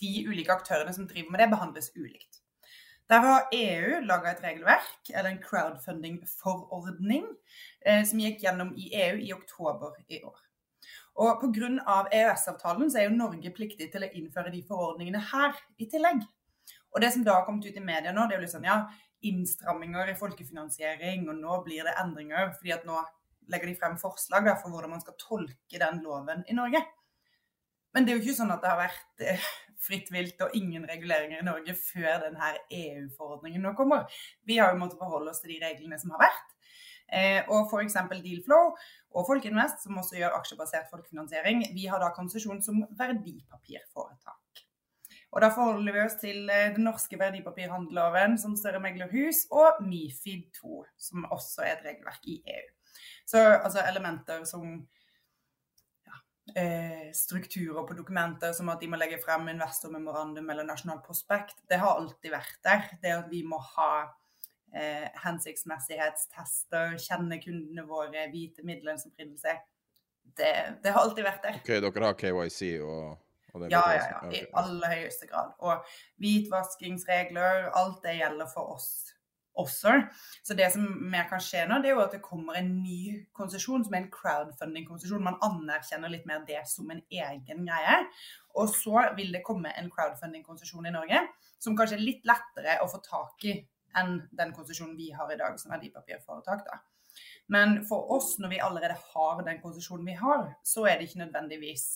de 0.00 0.12
ulike 0.26 0.54
aktørene 0.54 0.94
som 0.96 1.06
driver 1.06 1.34
med 1.34 1.42
det, 1.42 1.50
behandles 1.52 1.90
ulikt. 1.94 2.40
Der 3.12 3.20
har 3.20 3.50
EU 3.52 4.00
laga 4.08 4.32
et 4.32 4.42
regelverk, 4.42 5.10
eller 5.10 5.30
en 5.30 5.42
crowdfunding-forordning, 5.42 7.26
eh, 7.84 8.04
som 8.08 8.22
gikk 8.22 8.40
gjennom 8.42 8.72
i 8.78 8.88
EU 9.04 9.18
i 9.20 9.32
oktober 9.36 9.98
i 10.08 10.22
år. 10.24 10.38
Og 11.20 11.42
Pga. 11.42 11.70
EØS-avtalen 12.08 12.90
så 12.90 13.02
er 13.02 13.08
jo 13.08 13.16
Norge 13.16 13.52
pliktig 13.54 13.90
til 13.92 14.06
å 14.06 14.12
innføre 14.16 14.52
de 14.54 14.62
forordningene 14.68 15.20
her 15.32 15.58
i 15.78 15.88
tillegg. 15.90 16.22
Og 16.92 17.00
det 17.04 17.12
som 17.12 17.24
da 17.24 17.38
har 17.38 17.46
kommet 17.46 17.66
ut 17.66 17.76
i 17.76 17.84
media 17.84 18.12
nå, 18.12 18.26
det 18.28 18.36
er 18.36 18.44
jo 18.44 18.52
sånn 18.52 18.68
ja, 18.68 18.78
innstramminger 19.28 20.12
i 20.12 20.16
folkefinansiering, 20.18 21.28
og 21.28 21.38
nå 21.40 21.58
blir 21.66 21.84
det 21.86 21.96
endringer. 22.00 22.52
fordi 22.56 22.74
at 22.76 22.88
nå 22.88 23.00
legger 23.52 23.68
de 23.68 23.76
frem 23.78 23.98
forslag 23.98 24.48
for 24.60 24.70
hvordan 24.70 24.94
man 24.94 25.02
skal 25.02 25.18
tolke 25.20 25.80
den 25.80 26.02
loven 26.04 26.44
i 26.48 26.56
Norge. 26.56 26.82
Men 27.92 28.06
det 28.06 28.12
er 28.12 28.18
jo 28.18 28.24
ikke 28.24 28.38
sånn 28.38 28.54
at 28.54 28.62
det 28.62 28.70
har 28.70 28.80
vært 28.80 29.24
eh, 29.26 29.48
fritt 29.82 30.08
vilt 30.14 30.40
og 30.44 30.54
ingen 30.56 30.86
reguleringer 30.88 31.42
i 31.42 31.46
Norge 31.46 31.74
før 31.76 32.22
denne 32.24 32.54
EU-forordningen 32.70 33.64
nå 33.66 33.74
kommer. 33.76 34.06
Vi 34.48 34.56
har 34.60 34.72
jo 34.72 34.80
måttet 34.80 35.00
forholde 35.02 35.32
oss 35.34 35.42
til 35.42 35.54
de 35.54 35.60
reglene 35.64 35.98
som 36.00 36.14
har 36.14 36.24
vært. 36.24 36.48
Eh, 37.12 37.50
og 37.52 37.68
f.eks. 37.68 37.98
Dealflow 38.24 38.72
og 39.12 39.26
Folkinvest, 39.28 39.84
som 39.84 39.98
også 40.00 40.18
gjør 40.18 40.36
aksjebasert 40.38 40.90
folkefinansiering, 40.92 41.66
vi 41.74 41.88
har 41.90 42.02
da 42.02 42.12
konsesjon 42.16 42.62
som 42.64 42.84
verdipapirforetak. 42.98 44.64
Og 45.32 45.40
da 45.40 45.48
forholder 45.52 45.94
vi 45.96 46.02
oss 46.04 46.18
til 46.20 46.48
eh, 46.52 46.70
den 46.74 46.84
norske 46.84 47.16
verdipapirhandelloven 47.20 48.36
som 48.40 48.56
større 48.58 48.82
meglerhus, 48.84 49.46
og 49.50 49.80
MIFID 49.84 50.50
2, 50.60 50.82
som 51.00 51.28
også 51.32 51.64
er 51.64 51.78
et 51.78 51.86
regelverk 51.86 52.26
i 52.28 52.42
EU. 52.56 52.66
Så 53.28 53.40
altså 53.40 53.80
elementer 53.88 54.44
som 54.48 54.66
eh, 56.56 57.08
strukturer 57.16 57.86
på 57.88 57.96
dokumenter, 57.96 58.52
som 58.52 58.68
at 58.68 58.82
de 58.82 58.90
må 58.92 59.00
legge 59.00 59.20
frem 59.24 59.48
investormemorandum 59.54 60.52
eller 60.52 60.68
nasjonalt 60.68 61.04
prospekt, 61.06 61.62
det 61.70 61.80
har 61.80 61.96
alltid 61.96 62.34
vært 62.34 62.58
der. 62.66 62.90
Det 63.00 63.16
at 63.22 63.32
vi 63.32 63.40
må 63.48 63.60
ha 63.72 63.92
eh, 64.74 65.08
hensiktsmessighetstester, 65.24 66.96
kjenne 67.02 67.38
kundene 67.42 67.86
våre, 67.88 68.28
vite 68.32 68.64
midlene 68.66 69.00
som 69.00 69.14
prinser, 69.16 69.60
det, 70.38 70.52
det 70.84 70.92
har 70.94 71.04
alltid 71.04 71.26
vært 71.26 71.44
der. 71.44 71.60
Ok, 71.60 71.72
dere 71.84 72.08
har 72.08 72.18
KYC 72.18 72.62
og 72.80 73.18
ja, 73.68 73.82
ja, 73.92 74.04
ja. 74.08 74.20
I 74.32 74.46
aller 74.56 74.94
høyeste 74.94 75.26
grad. 75.28 75.50
Og 75.60 75.82
hvitvaskingsregler, 76.22 77.66
alt 77.76 77.98
det 78.04 78.14
gjelder 78.16 78.48
for 78.48 78.78
oss 78.78 79.12
også. 79.60 79.92
Så 80.42 80.54
det 80.56 80.70
som 80.72 80.86
mer 81.12 81.26
kan 81.28 81.42
skje 81.42 81.66
nå, 81.68 81.80
det 81.82 81.90
er 81.90 81.96
jo 81.96 82.04
at 82.04 82.14
det 82.16 82.22
kommer 82.24 82.56
en 82.58 82.70
ny 82.82 83.26
konsesjon, 83.36 83.84
som 83.84 83.94
er 83.94 84.04
en 84.04 84.12
crowdfunding-konsesjon. 84.14 85.24
Man 85.24 85.40
anerkjenner 85.44 86.12
litt 86.12 86.24
mer 86.28 86.46
det 86.48 86.62
som 86.70 86.90
en 86.90 87.02
egen 87.10 87.68
greie. 87.68 87.98
Og 88.56 88.72
så 88.72 89.08
vil 89.18 89.32
det 89.34 89.44
komme 89.46 89.74
en 89.76 89.92
crowdfunding-konsesjon 89.92 90.88
i 90.88 90.94
Norge 90.94 91.20
som 91.62 91.76
kanskje 91.78 92.00
er 92.00 92.06
litt 92.06 92.24
lettere 92.26 92.80
å 92.82 92.88
få 92.90 93.02
tak 93.04 93.44
i 93.46 93.58
enn 93.98 94.22
den 94.30 94.54
konsesjonen 94.56 94.96
vi 94.96 95.10
har 95.16 95.32
i 95.32 95.38
dag 95.40 95.58
som 95.60 95.74
verdipapirforetak. 95.74 96.64
da. 96.66 96.80
Men 97.52 97.82
for 97.84 98.12
oss, 98.12 98.38
når 98.38 98.48
vi 98.48 98.60
allerede 98.60 98.96
har 99.12 99.42
den 99.44 99.60
konsesjonen 99.60 100.06
vi 100.06 100.16
har, 100.20 100.54
så 100.62 100.86
er 100.88 100.98
det 100.98 101.10
ikke 101.10 101.24
nødvendigvis 101.24 101.86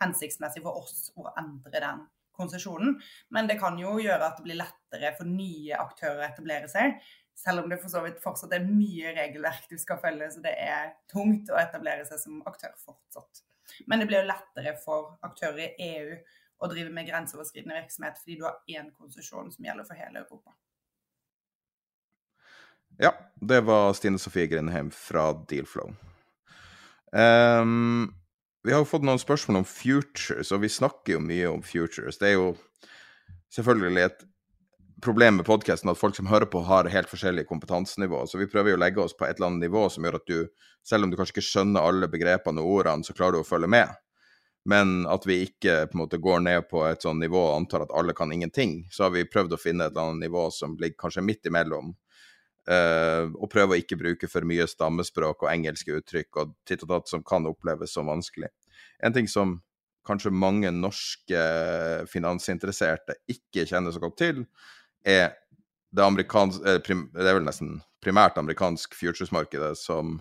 hensiktsmessig 0.00 0.62
for 0.64 0.82
oss 0.82 1.10
å 1.16 1.28
endre 1.40 1.80
den 1.80 2.04
konsesjonen. 2.36 2.96
Men 3.28 3.48
det 3.48 3.58
kan 3.60 3.78
jo 3.80 3.98
gjøre 4.00 4.30
at 4.30 4.38
det 4.38 4.46
blir 4.48 4.60
lettere 4.60 5.12
for 5.18 5.28
nye 5.28 5.76
aktører 5.80 6.22
å 6.22 6.28
etablere 6.28 6.70
seg. 6.72 6.96
Selv 7.36 7.62
om 7.62 7.70
det 7.72 7.80
for 7.80 7.92
så 7.92 8.02
vidt 8.04 8.20
fortsatt 8.20 8.52
er 8.52 8.66
mye 8.66 9.14
regelverk 9.16 9.68
du 9.70 9.78
skal 9.80 10.00
følge, 10.02 10.28
så 10.34 10.42
det 10.44 10.52
er 10.60 10.92
tungt 11.12 11.48
å 11.52 11.60
etablere 11.60 12.04
seg 12.08 12.20
som 12.20 12.42
aktør 12.48 12.74
fortsatt. 12.82 13.44
Men 13.88 14.02
det 14.02 14.10
blir 14.10 14.20
jo 14.20 14.28
lettere 14.32 14.74
for 14.82 15.14
aktører 15.24 15.62
i 15.64 15.88
EU 15.94 16.18
å 16.60 16.68
drive 16.68 16.92
med 16.92 17.08
grenseoverskridende 17.08 17.78
virksomhet, 17.78 18.18
fordi 18.20 18.36
du 18.36 18.44
har 18.44 18.60
én 18.68 18.90
konsesjon 18.92 19.48
som 19.54 19.64
gjelder 19.64 19.88
for 19.88 19.96
hele 19.96 20.20
Europa. 20.20 20.52
Ja, 23.00 23.14
det 23.40 23.60
var 23.64 23.94
Stine 23.96 24.18
Sofie 24.20 24.46
Grindheim 24.46 24.90
fra 24.92 25.30
Dealflow. 25.48 25.94
Um, 27.12 28.12
vi 28.62 28.74
har 28.74 28.82
jo 28.82 28.88
fått 28.90 29.06
noen 29.08 29.20
spørsmål 29.20 29.62
om 29.62 29.64
futures, 29.64 30.50
og 30.52 30.60
vi 30.60 30.68
snakker 30.68 31.14
jo 31.16 31.22
mye 31.24 31.48
om 31.48 31.62
futures. 31.64 32.18
Det 32.20 32.28
er 32.28 32.36
jo 32.36 32.50
selvfølgelig 33.56 34.04
et 34.04 34.26
problem 35.00 35.40
med 35.40 35.48
podkasten 35.48 35.88
at 35.88 35.96
folk 35.96 36.18
som 36.18 36.28
hører 36.28 36.50
på, 36.52 36.60
har 36.68 36.90
helt 36.92 37.08
forskjellig 37.08 37.46
kompetansenivå. 37.48 38.26
Så 38.28 38.36
vi 38.36 38.50
prøver 38.52 38.74
jo 38.74 38.76
å 38.76 38.82
legge 38.84 39.00
oss 39.00 39.16
på 39.16 39.24
et 39.24 39.40
eller 39.40 39.48
annet 39.48 39.64
nivå 39.70 39.86
som 39.88 40.04
gjør 40.04 40.20
at 40.20 40.28
du, 40.28 40.68
selv 40.84 41.08
om 41.08 41.10
du 41.10 41.16
kanskje 41.16 41.38
ikke 41.38 41.48
skjønner 41.48 41.88
alle 41.88 42.10
begrepene 42.12 42.60
og 42.60 42.82
ordene, 42.82 43.08
så 43.08 43.16
klarer 43.16 43.38
du 43.38 43.40
å 43.40 43.48
følge 43.48 43.72
med. 43.72 43.96
Men 44.68 45.06
at 45.08 45.24
vi 45.24 45.40
ikke 45.46 45.86
på 45.88 45.96
en 45.96 46.02
måte 46.02 46.20
går 46.20 46.44
ned 46.44 46.68
på 46.68 46.84
et 46.84 47.00
sånt 47.00 47.24
nivå 47.24 47.40
og 47.46 47.56
antar 47.62 47.86
at 47.86 47.96
alle 47.96 48.12
kan 48.12 48.32
ingenting. 48.32 48.82
Så 48.92 49.06
har 49.06 49.16
vi 49.16 49.24
prøvd 49.24 49.56
å 49.56 49.62
finne 49.62 49.88
et 49.88 49.96
eller 49.96 50.12
annet 50.12 50.28
nivå 50.28 50.50
som 50.52 50.76
ligger 50.76 51.00
kanskje 51.06 51.24
midt 51.24 51.48
imellom. 51.48 51.94
Uh, 52.70 53.32
og 53.34 53.48
prøve 53.50 53.74
å 53.74 53.80
ikke 53.80 53.98
bruke 53.98 54.28
for 54.30 54.46
mye 54.46 54.62
stammespråk 54.70 55.42
og 55.42 55.50
engelske 55.50 55.96
uttrykk 55.96 56.38
og 56.38 56.52
titt 56.68 56.84
og 56.86 56.92
tatt 56.92 57.10
som 57.10 57.24
kan 57.26 57.48
oppleves 57.50 57.96
som 57.96 58.06
vanskelig. 58.06 58.52
En 59.02 59.16
ting 59.16 59.26
som 59.30 59.56
kanskje 60.06 60.30
mange 60.30 60.70
norske 60.70 61.40
finansinteresserte 62.12 63.18
ikke 63.30 63.66
kjenner 63.68 63.94
så 63.94 64.02
godt 64.02 64.20
til, 64.22 64.44
er 65.02 65.32
det 65.90 66.04
amerikanske 66.04 66.78
Det 66.86 67.26
er 67.26 67.34
vel 67.40 67.46
nesten 67.46 67.80
primært 68.00 68.38
amerikansk 68.38 68.94
futuresmarkedet 68.94 69.74
som 69.78 70.20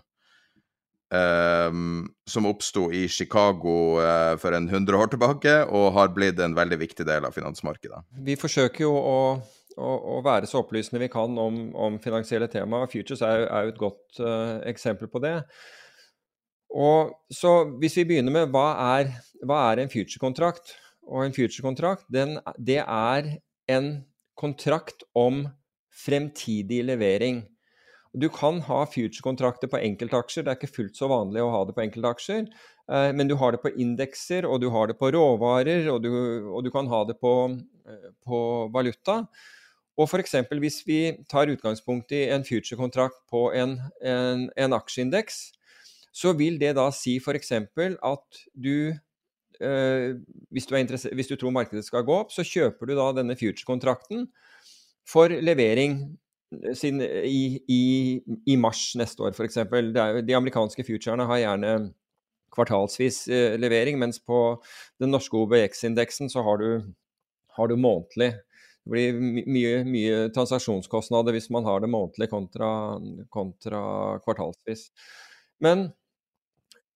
um, 1.14 2.10
som 2.26 2.48
oppsto 2.50 2.90
i 2.92 3.08
Chicago 3.08 4.00
uh, 4.02 4.36
for 4.42 4.56
en 4.58 4.70
100 4.70 4.98
år 4.98 5.14
tilbake, 5.14 5.56
og 5.70 5.94
har 5.96 6.12
blitt 6.16 6.40
en 6.42 6.58
veldig 6.58 6.80
viktig 6.82 7.06
del 7.08 7.26
av 7.26 7.36
finansmarkedet. 7.36 8.04
Vi 8.26 8.38
forsøker 8.40 8.86
jo 8.86 8.94
å 8.98 9.20
å, 9.80 10.20
være 10.26 10.50
så 10.50 10.62
opplysende 10.64 11.02
vi 11.02 11.12
kan 11.12 11.38
om, 11.40 11.60
om 11.76 12.00
finansielle 12.04 12.50
tema. 12.52 12.84
Futures 12.92 13.24
er 13.26 13.46
jo 13.46 13.74
et 13.74 13.80
godt 13.80 14.22
uh, 14.22 14.60
eksempel 14.70 15.12
på 15.12 15.22
det. 15.24 15.38
Og 16.70 17.16
så 17.34 17.54
Hvis 17.82 17.98
vi 17.98 18.06
begynner 18.12 18.36
med 18.36 18.52
hva 18.54 18.68
er, 19.00 19.14
hva 19.42 19.64
er 19.72 19.84
en 19.84 19.92
future-kontrakt? 19.92 20.76
Og 21.10 21.26
En 21.26 21.34
future-kontrakt 21.34 22.06
det 22.10 22.82
er 22.84 23.32
en 23.70 23.88
kontrakt 24.38 25.04
om 25.18 25.48
fremtidig 26.06 26.84
levering. 26.86 27.42
Du 28.14 28.30
kan 28.34 28.62
ha 28.66 28.84
future-kontrakter 28.90 29.70
på 29.70 29.82
enkeltaksjer, 29.82 30.46
det 30.46 30.54
er 30.54 30.58
ikke 30.58 30.78
fullt 30.78 30.98
så 30.98 31.10
vanlig 31.12 31.44
å 31.44 31.52
ha 31.54 31.64
det 31.68 31.76
på 31.78 31.84
enkeltaksjer. 31.84 32.48
Eh, 32.90 33.12
men 33.14 33.30
du 33.30 33.36
har 33.38 33.54
det 33.54 33.62
på 33.62 33.74
indekser, 33.78 34.48
og 34.50 34.62
du 34.64 34.70
har 34.74 34.90
det 34.90 34.98
på 34.98 35.12
råvarer, 35.14 35.86
og 35.94 36.02
du, 36.02 36.10
og 36.50 36.64
du 36.66 36.72
kan 36.74 36.90
ha 36.90 37.04
det 37.06 37.20
på, 37.22 37.34
eh, 37.86 38.10
på 38.26 38.40
valuta. 38.74 39.22
Og 40.00 40.08
f.eks. 40.08 40.38
hvis 40.64 40.80
vi 40.88 41.00
tar 41.30 41.52
utgangspunkt 41.52 42.14
i 42.16 42.30
en 42.32 42.46
future-kontrakt 42.48 43.20
på 43.32 43.50
en, 43.52 43.76
en, 44.00 44.46
en 44.56 44.76
aksjeindeks, 44.78 45.50
så 46.16 46.32
vil 46.40 46.60
det 46.62 46.76
da 46.78 46.88
si 46.96 47.18
f.eks. 47.20 47.52
at 47.52 48.40
du 48.56 48.94
eh, 49.60 50.16
hvis, 50.56 50.70
du 50.70 50.76
hvis, 51.14 51.28
du 51.28 51.36
tror 51.36 51.52
markedet 51.52 51.84
skal 51.86 52.08
gå 52.08 52.16
opp, 52.16 52.32
så 52.32 52.48
kjøper 52.48 52.88
du 52.88 52.96
da 52.96 53.12
denne 53.20 53.36
future-kontrakten 53.40 54.30
for 55.08 55.28
levering 55.28 56.00
eh, 56.56 56.74
sin, 56.80 57.04
i, 57.04 57.60
i, 57.68 57.84
i, 58.48 58.56
mars 58.56 58.94
neste 58.96 59.28
år, 59.28 59.36
f.eks. 59.36 59.60
De 60.24 60.38
amerikanske 60.38 60.88
futurene 60.88 61.28
har 61.28 61.44
gjerne 61.44 61.74
kvartalsvis 62.56 63.26
eh, 63.28 63.60
levering, 63.60 64.00
mens 64.00 64.24
på 64.24 64.62
den 65.02 65.12
norske 65.12 65.38
OBX-indeksen 65.44 66.32
så 66.32 66.48
har 66.48 66.64
du, 66.64 66.70
har 67.60 67.68
du 67.68 67.76
månedlig 67.76 68.38
det 68.90 68.96
blir 68.96 69.46
mye, 69.46 69.74
mye 69.86 70.20
transaksjonskostnader 70.34 71.36
hvis 71.38 71.52
man 71.54 71.68
har 71.70 71.84
det 71.84 71.92
månedlig 71.94 72.30
kontra, 72.32 72.72
kontra 73.30 73.82
kvartalsvis. 74.26 74.90
Men 75.62 75.92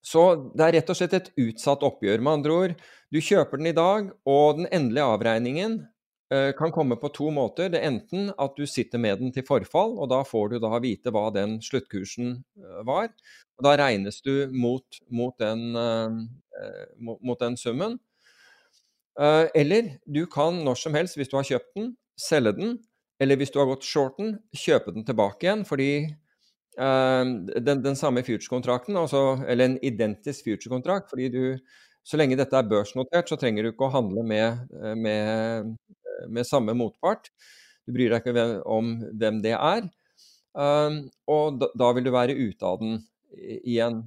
så 0.03 0.51
det 0.51 0.65
er 0.65 0.75
rett 0.79 0.91
og 0.91 0.99
slett 0.99 1.15
et 1.15 1.31
utsatt 1.39 1.83
oppgjør. 1.87 2.19
Med 2.19 2.39
andre 2.39 2.55
ord, 2.57 2.75
du 3.13 3.21
kjøper 3.23 3.61
den 3.61 3.71
i 3.71 3.77
dag, 3.77 4.09
og 4.27 4.59
den 4.59 4.67
endelige 4.67 5.05
avregningen 5.15 5.77
eh, 6.33 6.49
kan 6.57 6.73
komme 6.75 6.97
på 6.99 7.11
to 7.15 7.29
måter. 7.31 7.69
Det 7.71 7.79
er 7.79 7.91
enten 7.93 8.33
at 8.35 8.57
du 8.59 8.65
sitter 8.67 8.99
med 8.99 9.23
den 9.23 9.31
til 9.35 9.45
forfall, 9.47 9.95
og 9.95 10.11
da 10.11 10.19
får 10.27 10.51
du 10.51 10.57
da 10.63 10.81
vite 10.83 11.13
hva 11.13 11.29
den 11.35 11.59
sluttkursen 11.63 12.35
eh, 12.41 12.81
var. 12.89 13.13
og 13.55 13.67
Da 13.69 13.77
regnes 13.79 14.19
du 14.25 14.49
mot, 14.51 14.99
mot, 15.07 15.37
den, 15.39 15.69
eh, 15.79 16.19
mot, 16.99 17.21
mot 17.23 17.39
den 17.39 17.55
summen. 17.59 17.95
Eh, 19.19 19.47
eller 19.53 19.93
du 20.05 20.25
kan 20.25 20.57
når 20.65 20.79
som 20.81 20.97
helst, 20.97 21.17
hvis 21.19 21.29
du 21.29 21.37
har 21.37 21.47
kjøpt 21.47 21.71
den, 21.77 21.93
selge 22.19 22.55
den. 22.57 22.75
Eller 23.21 23.37
hvis 23.39 23.53
du 23.53 23.59
har 23.61 23.69
gått 23.69 23.85
shorten, 23.85 24.37
kjøpe 24.57 24.93
den 24.95 25.05
tilbake 25.05 25.45
igjen. 25.45 25.63
Fordi 25.69 25.91
uh, 26.81 27.23
den, 27.53 27.83
den, 27.85 27.95
samme 27.95 28.23
future-kontrakten, 28.25 28.97
altså, 28.99 29.37
eller 29.47 29.69
en 29.69 29.79
identisk 29.85 30.49
future-kontrakt 30.49 31.13
fordi 31.13 31.29
du, 31.33 31.43
Så 32.03 32.17
lenge 32.19 32.35
dette 32.35 32.57
er 32.59 32.67
børsnotert, 32.67 33.29
så 33.29 33.37
trenger 33.39 33.63
du 33.63 33.69
ikke 33.69 33.85
å 33.87 33.93
handle 33.93 34.25
med, 34.27 34.65
eh, 34.75 34.95
med, 34.99 35.69
med 36.27 36.43
samme 36.43 36.73
motpart. 36.75 37.29
Du 37.87 37.93
bryr 37.95 38.11
deg 38.11 38.27
ikke 38.27 38.57
om 38.67 38.97
hvem 39.21 39.37
det 39.39 39.53
er. 39.55 39.87
Og 41.31 41.61
da, 41.61 41.69
da, 41.79 41.91
vil 41.95 42.03
du 42.03 42.11
være 42.11 42.35
ute 42.35 42.67
av 42.67 42.81
den 42.81 42.97
igjen. 43.39 44.01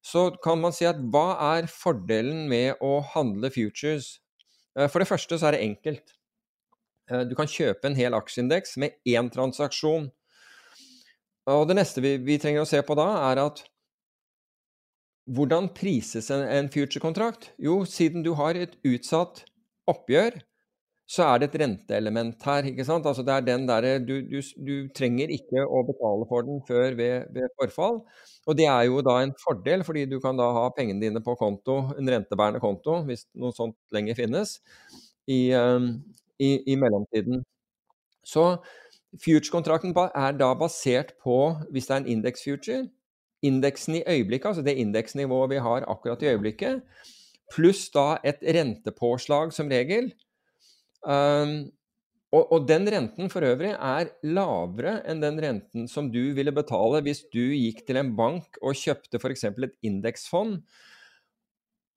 Så 0.00 0.30
kan 0.40 0.64
man 0.64 0.72
si 0.72 0.88
at 0.88 0.96
hva 1.12 1.26
er 1.58 1.68
fordelen 1.68 2.46
med 2.48 2.80
å 2.80 3.02
handle 3.12 3.52
futures? 3.52 4.14
Uh, 4.76 4.86
for 4.92 5.02
det 5.02 5.08
første 5.08 5.38
så 5.38 5.48
er 5.48 5.56
det 5.56 5.64
enkelt. 5.64 6.14
Uh, 7.10 7.24
du 7.28 7.34
kan 7.38 7.50
kjøpe 7.50 7.88
en 7.88 7.98
hel 7.98 8.16
aksjeindeks 8.16 8.76
med 8.82 8.98
én 9.08 9.30
transaksjon. 9.32 10.10
Og 11.46 11.64
det 11.70 11.78
neste 11.78 12.02
vi, 12.02 12.16
vi, 12.26 12.40
trenger 12.42 12.64
å 12.64 12.68
se 12.68 12.80
på 12.82 12.96
da, 12.98 13.06
er 13.30 13.40
at 13.44 13.62
hvordan 15.30 15.70
prises 15.74 16.28
en, 16.34 16.42
en 16.42 16.70
future-kontrakt? 16.70 17.52
Jo, 17.62 17.80
siden 17.86 18.22
du 18.26 18.32
har 18.38 18.58
et 18.58 18.74
utsatt 18.86 19.44
oppgjør, 19.90 20.40
så 21.06 21.22
er 21.22 21.38
det 21.38 21.48
et 21.52 21.60
renteelement 21.62 22.42
her. 22.48 22.66
ikke 22.66 22.84
sant? 22.84 23.06
Altså 23.06 23.22
det 23.22 23.34
er 23.34 23.44
den 23.46 23.66
der, 23.68 23.98
du, 24.02 24.16
du, 24.26 24.40
du, 24.66 24.74
trenger 24.94 25.30
ikke 25.30 25.62
å 25.62 25.84
betale 25.86 26.26
for 26.30 26.46
den 26.46 26.58
før 26.66 26.96
ved, 26.98 27.28
ved, 27.34 27.46
forfall. 27.60 28.00
Og 28.46 28.58
det 28.58 28.66
er 28.66 28.88
jo 28.88 29.04
da 29.06 29.20
en 29.22 29.34
fordel, 29.38 29.84
fordi 29.86 30.06
du 30.10 30.18
kan 30.22 30.38
da 30.38 30.48
ha 30.56 30.66
pengene 30.74 31.02
dine 31.04 31.22
på 31.22 31.36
konto, 31.38 31.78
en 31.94 32.10
rentebærende 32.10 32.62
konto, 32.62 32.98
hvis 33.06 33.28
noe 33.38 33.54
sånt 33.54 33.78
lenger 33.94 34.18
finnes, 34.18 34.58
i, 35.30 35.54
um, 35.54 35.92
i, 36.42 36.58
i 36.66 36.78
mellomtiden. 36.80 37.46
Så 38.26 38.56
future-kontrakten 39.22 39.94
er 39.94 40.34
da 40.34 40.52
basert 40.58 41.14
på, 41.22 41.38
hvis 41.70 41.86
det 41.86 41.94
er 41.94 42.02
en 42.02 42.12
indeks-future, 42.16 42.82
indeksen 43.46 44.00
i 44.00 44.06
øyeblikket, 44.10 44.50
altså 44.50 44.66
det 44.66 44.74
indeksnivået 44.82 45.54
vi 45.54 45.62
har 45.62 45.86
akkurat 45.86 46.22
i 46.24 46.32
øyeblikket, 46.34 46.82
pluss 47.54 47.86
da 47.94 48.16
et 48.26 48.42
rentepåslag 48.42 49.52
som 49.54 49.70
regel 49.70 50.10
Um, 51.02 51.68
og, 52.34 52.42
og, 52.52 52.64
den 52.68 52.88
renten 52.90 53.30
for 53.32 53.46
øvrig 53.46 53.70
er 53.74 54.10
lavere 54.26 54.98
enn 55.08 55.22
den 55.22 55.38
renten 55.40 55.86
som 55.88 56.08
du 56.12 56.34
ville 56.36 56.52
betale 56.54 57.00
hvis 57.06 57.22
du 57.32 57.40
gikk 57.54 57.84
til 57.86 58.00
en 58.00 58.10
bank 58.18 58.58
og 58.60 58.76
kjøpte 58.76 59.20
f.eks. 59.20 59.46
et 59.46 59.78
indeksfond 59.86 60.58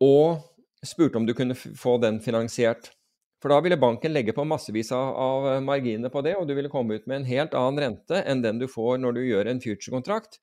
og 0.05 0.45
spurte 0.85 1.19
om 1.19 1.25
du 1.27 1.33
kunne 1.35 1.57
få 1.57 1.97
den 1.99 2.21
finansiert. 2.23 2.91
For 3.39 3.51
da 3.51 3.59
ville 3.63 3.79
banken 3.79 4.11
legge 4.11 4.35
på 4.35 4.45
massevis 4.47 4.91
av, 4.95 5.15
av 5.15 5.63
marginer 5.63 6.11
på 6.11 6.23
det, 6.23 6.35
og 6.35 6.47
du 6.47 6.53
ville 6.57 6.71
komme 6.71 6.99
ut 6.99 7.07
med 7.07 7.21
en 7.21 7.29
helt 7.29 7.55
annen 7.55 7.81
rente 7.85 8.19
enn 8.27 8.43
den 8.43 8.59
du 8.59 8.67
får 8.67 8.99
når 8.99 9.15
du 9.15 9.21
gjør 9.23 9.49
en 9.51 9.61
future-kontrakt. 9.63 10.39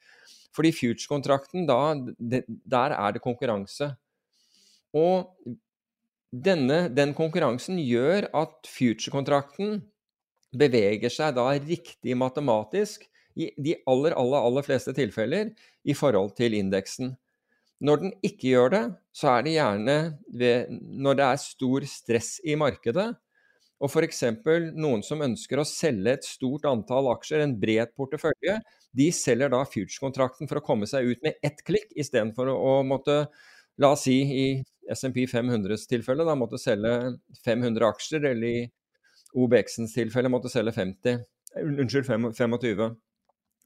Fordi 0.57 0.73
future-kontrakten, 0.73 1.67
der 1.69 2.97
er 2.97 3.13
det 3.13 3.25
konkurranse. 3.25 3.91
Og 4.97 5.29
denne, 6.45 6.87
den 6.93 7.14
konkurransen 7.16 7.78
gjør 7.80 8.28
at 8.37 8.68
future-kontrakten 8.68 9.80
beveger 10.57 11.12
seg 11.12 11.37
da 11.37 11.51
riktig 11.57 12.16
matematisk 12.18 13.07
i 13.37 13.51
de 13.61 13.76
aller, 13.89 14.16
aller, 14.16 14.41
aller 14.41 14.64
fleste 14.64 14.95
tilfeller 14.97 15.53
i 15.84 15.95
forhold 15.97 16.34
til 16.39 16.57
indeksen. 16.57 17.14
Når 17.84 18.01
den 18.01 18.14
ikke 18.24 18.55
gjør 18.55 18.72
det, 18.72 18.84
så 19.12 19.34
er 19.34 19.45
det 19.45 19.57
gjerne 19.59 19.97
ved, 20.41 20.76
når 20.97 21.18
det 21.18 21.26
er 21.26 21.43
stor 21.43 21.87
stress 21.91 22.37
i 22.45 22.57
markedet, 22.57 23.11
og 23.76 23.93
f.eks. 23.93 24.22
noen 24.72 25.03
som 25.05 25.20
ønsker 25.20 25.61
å 25.61 25.66
selge 25.68 26.14
et 26.16 26.24
stort 26.24 26.64
antall 26.68 27.11
aksjer, 27.12 27.43
en 27.45 27.59
bred 27.61 27.93
portefølje, 27.99 28.57
de 28.97 29.11
selger 29.12 29.53
da 29.53 29.61
future-kontrakten 29.68 30.49
for 30.49 30.62
å 30.62 30.64
komme 30.64 30.89
seg 30.89 31.12
ut 31.12 31.26
med 31.26 31.37
ett 31.45 31.61
klikk, 31.66 31.91
istedenfor 31.93 32.49
å, 32.49 32.57
å 32.57 32.74
måtte, 32.89 33.26
la 33.76 33.93
oss 33.93 34.07
si 34.07 34.16
i 34.24 34.47
SMP 34.95 35.24
500s 35.30 35.87
tilfelle 35.91 36.26
da 36.26 36.37
måtte 36.39 36.61
selge 36.61 37.16
500 37.45 37.89
aksjer, 37.89 38.28
eller 38.32 38.49
i 38.49 38.66
OBX-ens 39.37 39.97
tilfelle 39.97 40.30
måtte 40.32 40.53
selge 40.53 40.74
50. 40.76 41.24
Unnskyld, 41.62 42.07
25. 42.37 42.84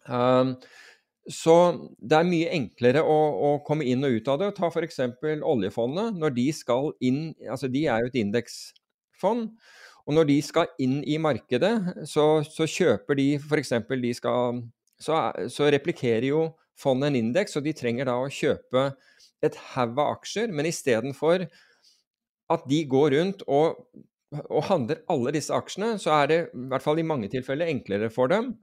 Um, 0.08 0.54
så 1.30 1.56
det 2.00 2.16
er 2.16 2.26
mye 2.28 2.54
enklere 2.56 3.02
å, 3.04 3.18
å, 3.50 3.50
komme 3.66 3.86
inn 3.86 4.06
og 4.06 4.16
ut 4.16 4.30
av 4.32 4.40
det. 4.40 4.50
Ta 4.56 4.70
f.eks. 4.70 5.02
oljefondet. 5.46 6.16
Når 6.18 6.34
de 6.38 6.48
skal 6.56 6.90
inn 7.04 7.22
Altså, 7.44 7.68
de 7.70 7.84
er 7.86 8.02
jo 8.02 8.10
et 8.10 8.20
indeksfond. 8.22 9.50
Og 10.08 10.16
når 10.16 10.30
de 10.30 10.38
skal 10.42 10.70
inn 10.82 11.00
i 11.04 11.20
markedet, 11.22 11.74
så, 12.08 12.40
så 12.46 12.66
kjøper 12.66 13.18
de 13.20 13.28
f.eks. 13.38 13.76
de 13.90 14.14
skal 14.16 14.62
så, 15.00 15.20
så 15.48 15.68
replikerer 15.72 16.28
jo 16.30 16.44
fondet 16.80 17.10
en 17.10 17.18
indeks, 17.20 17.56
og 17.56 17.64
de 17.64 17.74
trenger 17.76 18.08
da 18.08 18.16
å 18.20 18.32
kjøpe 18.32 18.90
et 19.47 19.57
haug 19.72 19.99
av 19.99 20.16
aksjer, 20.18 20.53
men 20.53 20.68
istedenfor 20.68 21.47
at 22.51 22.66
de 22.70 22.80
går 22.91 23.14
rundt 23.14 23.45
og, 23.47 23.84
og, 24.43 24.62
handler 24.68 25.03
alle 25.11 25.34
disse 25.36 25.55
aksjene, 25.55 25.95
så 26.03 26.14
er 26.18 26.30
det 26.30 26.41
i 26.49 26.68
hvert 26.72 26.84
fall 26.84 27.01
i 27.01 27.07
mange 27.07 27.30
tilfeller 27.32 27.70
enklere 27.70 28.11
for 28.12 28.30
dem 28.32 28.55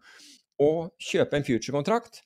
å 0.61 0.89
kjøpe 1.01 1.38
en 1.38 1.45
future-kontrakt. 1.47 2.21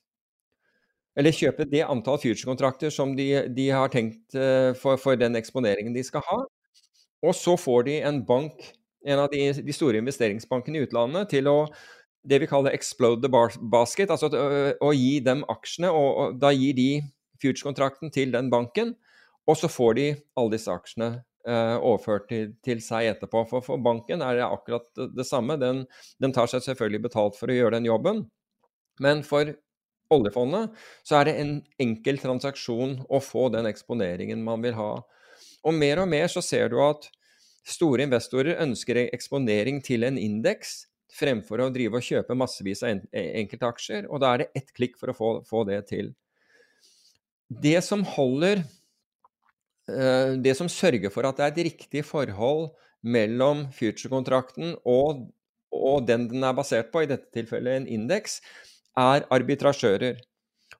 Eller 1.18 1.36
kjøpe 1.36 1.66
det 1.68 1.84
antall 1.84 2.20
future-kontrakter 2.22 2.92
som 2.92 3.12
de, 3.16 3.28
de, 3.52 3.66
har 3.74 3.92
tenkt 3.92 4.32
uh, 4.38 4.72
for, 4.78 4.96
for, 5.00 5.18
den 5.20 5.36
eksponeringen 5.36 5.92
de 5.94 6.04
skal 6.06 6.24
ha. 6.24 6.38
Og 7.22 7.34
så 7.36 7.58
får 7.60 7.84
de 7.88 7.98
en 8.08 8.22
bank, 8.26 8.64
en 9.04 9.20
av 9.20 9.28
de, 9.30 9.50
de 9.60 9.74
store 9.76 10.00
investeringsbankene 10.00 10.80
i 10.80 10.86
utlandet, 10.86 11.28
til 11.34 11.50
å 11.52 11.58
det 12.22 12.38
vi 12.38 12.48
kaller 12.48 12.74
explode 12.74 13.22
the 13.24 13.30
basket, 13.70 14.10
altså 14.10 14.30
å, 14.30 14.48
å 14.88 14.92
gi 14.94 15.18
dem 15.26 15.42
aksjene, 15.50 15.90
og, 15.90 16.10
og 16.22 16.40
da 16.42 16.52
gir 16.54 16.76
de 16.78 16.90
future-kontrakten 17.42 18.12
til 18.14 18.32
den 18.34 18.50
banken, 18.52 18.94
og 19.48 19.58
så 19.58 19.70
får 19.70 19.98
de 19.98 20.06
alle 20.38 20.54
disse 20.54 20.70
aksjene 20.70 21.10
eh, 21.48 21.76
overført 21.76 22.28
til, 22.30 22.52
til, 22.64 22.82
seg 22.84 23.10
etterpå. 23.10 23.44
For, 23.50 23.64
for 23.66 23.82
banken 23.82 24.22
er 24.22 24.38
det 24.38 24.46
akkurat 24.46 24.86
det 25.16 25.26
samme. 25.26 25.58
Den, 25.60 25.84
den, 26.22 26.34
tar 26.34 26.50
seg 26.50 26.64
selvfølgelig 26.66 27.08
betalt 27.08 27.38
for 27.38 27.50
å 27.50 27.56
gjøre 27.56 27.76
den 27.78 27.88
jobben. 27.90 28.24
Men 29.02 29.24
for 29.26 29.50
oljefondet 30.12 30.76
så 31.08 31.18
er 31.18 31.28
det 31.28 31.38
en 31.40 31.56
enkel 31.82 32.20
transaksjon 32.22 33.00
å 33.08 33.22
få 33.24 33.48
den 33.54 33.66
eksponeringen 33.70 34.44
man 34.46 34.62
vil 34.64 34.76
ha. 34.78 34.92
Og 35.66 35.74
mer 35.74 36.02
og 36.02 36.08
mer 36.10 36.30
så 36.30 36.42
ser 36.44 36.70
du 36.70 36.78
at 36.84 37.08
store 37.66 38.06
investorer 38.06 38.60
ønsker 38.62 39.04
eksponering 39.08 39.80
til 39.84 40.06
en 40.06 40.18
indeks 40.18 40.82
fremfor 41.12 41.60
å 41.60 41.70
drive 41.72 41.98
og 41.98 42.06
kjøpe 42.06 42.36
massevis 42.38 42.82
av 42.86 43.02
enkeltaksjer, 43.12 44.08
og 44.08 44.22
da 44.22 44.32
er 44.32 44.42
det 44.42 44.50
ett 44.62 44.72
klikk 44.76 44.96
for 45.00 45.12
å 45.12 45.16
få, 45.16 45.30
få 45.48 45.64
det 45.68 45.82
til. 45.90 46.12
Det 47.60 47.80
som 47.84 48.04
holder 48.06 48.62
eh, 49.90 50.32
Det 50.40 50.54
som 50.56 50.70
sørger 50.70 51.10
for 51.12 51.26
at 51.28 51.38
det 51.38 51.44
er 51.44 51.52
et 51.52 51.64
riktig 51.72 52.04
forhold 52.06 52.70
mellom 53.02 53.66
future-kontrakten 53.74 54.76
og, 54.86 55.26
og, 55.74 56.06
den 56.06 56.28
den 56.30 56.44
er 56.46 56.54
basert 56.54 56.92
på, 56.92 57.02
i 57.02 57.10
dette 57.10 57.32
tilfellet 57.34 57.80
en 57.80 57.88
indeks, 57.90 58.38
er 58.96 59.26
arbitrasjører. 59.34 60.20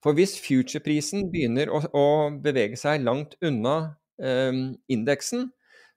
For 0.03 0.15
hvis 0.15 0.37
future-prisen 0.39 1.27
begynner 1.33 1.73
å, 1.73 1.83
å, 1.91 2.07
bevege 2.45 2.79
seg 2.79 3.03
langt 3.03 3.35
unna 3.43 3.97
eh, 4.23 4.55
indeksen, 4.87 5.51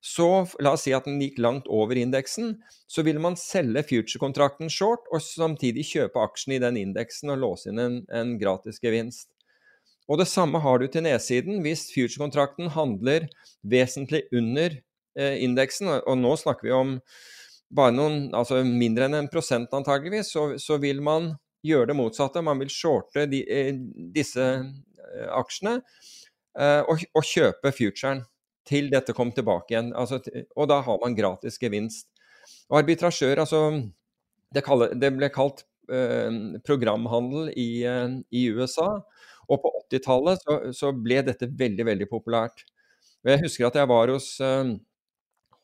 så 0.05 0.45
la 0.61 0.75
oss 0.75 0.83
si 0.85 0.93
at 0.93 1.07
den 1.07 1.21
gikk 1.21 1.39
langt 1.41 1.69
over 1.69 1.97
indeksen, 1.97 2.55
så 2.89 3.01
vil 3.05 3.17
man 3.21 3.37
selge 3.39 3.85
future-kontrakten 3.89 4.69
short 4.69 5.07
og 5.13 5.23
samtidig 5.25 5.85
kjøpe 5.89 6.21
aksjene 6.21 6.59
i 6.59 6.61
den 6.61 6.77
indeksen 6.81 7.33
og 7.33 7.41
låse 7.41 7.71
inn 7.71 7.81
en, 7.81 8.01
en 8.13 8.35
gratis 8.41 8.81
gevinst. 8.83 9.31
Og 10.05 10.19
det 10.21 10.27
samme 10.29 10.61
har 10.61 10.79
du 10.79 10.87
til 10.91 11.05
nedsiden 11.05 11.63
hvis 11.65 11.87
future-kontrakten 11.93 12.69
handler 12.75 13.25
vesentlig 13.65 14.25
under 14.35 14.77
eh, 15.17 15.39
indeksen, 15.43 15.89
og 15.97 16.19
nå 16.21 16.35
snakker 16.37 16.67
vi 16.67 16.75
om 16.75 16.99
bare 17.75 17.95
noen, 17.95 18.29
altså 18.37 18.61
mindre 18.65 19.07
enn 19.09 19.17
en 19.23 19.31
prosent 19.31 19.73
antageligvis, 19.73 20.29
så, 20.35 20.51
så 20.61 20.77
vil 20.81 21.01
man 21.03 21.33
gjøre 21.65 21.89
det 21.91 21.97
motsatte. 21.97 22.43
Man 22.45 22.61
vil 22.61 22.71
shorte 22.71 23.25
de, 23.31 23.41
eh, 23.49 23.73
disse 24.15 24.45
eh, 24.45 25.27
aksjene 25.33 25.79
eh, 25.79 26.81
og, 26.85 27.05
og, 27.15 27.25
kjøpe 27.25 27.73
futuren 27.75 28.23
til 28.65 28.89
dette 28.93 29.13
kom 29.17 29.33
tilbake 29.33 29.73
igjen. 29.73 29.93
Altså, 29.97 30.21
og 30.55 30.69
da 30.71 30.81
har 30.85 31.01
man 31.01 31.17
gratis 31.17 31.59
gevinst. 31.61 32.09
Og 32.69 32.81
arbitrasjør, 32.81 33.41
altså 33.41 33.61
Det, 34.53 34.61
kaller, 34.63 34.93
det 34.95 35.09
ble 35.11 35.27
kalt 35.33 35.65
eh, 35.91 36.31
programhandel 36.63 37.49
i, 37.57 37.83
eh, 37.83 38.19
i 38.31 38.47
USA. 38.53 39.01
Og 39.49 39.61
på 39.61 39.71
80-tallet 39.85 40.43
så, 40.43 40.57
så, 40.75 40.91
ble 40.95 41.21
dette 41.25 41.49
veldig, 41.49 41.87
veldig 41.91 42.09
populært. 42.11 42.65
Og 43.25 43.33
jeg 43.33 43.43
husker 43.45 43.67
at 43.67 43.79
jeg 43.79 43.89
var 43.89 44.11
hos, 44.13 44.29
uh, 44.43 44.75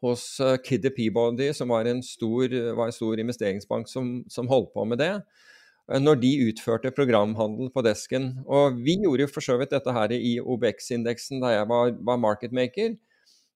hos 0.05 0.25
uh, 0.41 0.57
Kiddy 0.65 0.91
Peabody, 0.95 1.51
som 1.57 1.73
var 1.73 1.89
en 1.89 2.01
stor, 2.05 2.53
var 2.77 2.89
en 2.89 2.95
stor 2.95 3.21
investeringsbank 3.21 3.89
som, 3.89 4.19
som, 4.31 4.49
holdt 4.49 4.71
på 4.75 4.85
med 4.89 5.01
det, 5.01 5.11
uh, 5.91 5.99
når 6.01 6.21
de 6.23 6.33
utførte 6.49 6.93
programhandel 6.97 7.69
på 7.73 7.85
desken. 7.85 8.33
Og 8.49 8.81
vi 8.81 8.97
gjorde 9.03 9.27
jo 9.27 9.33
for 9.33 9.45
så 9.45 9.59
vidt 9.61 9.73
dette 9.75 9.95
her 9.95 10.15
i 10.17 10.35
OBX-indeksen 10.41 11.43
da 11.43 11.55
jeg 11.57 11.69
var, 11.69 11.95
var 12.01 12.21
marketmaker. 12.21 12.97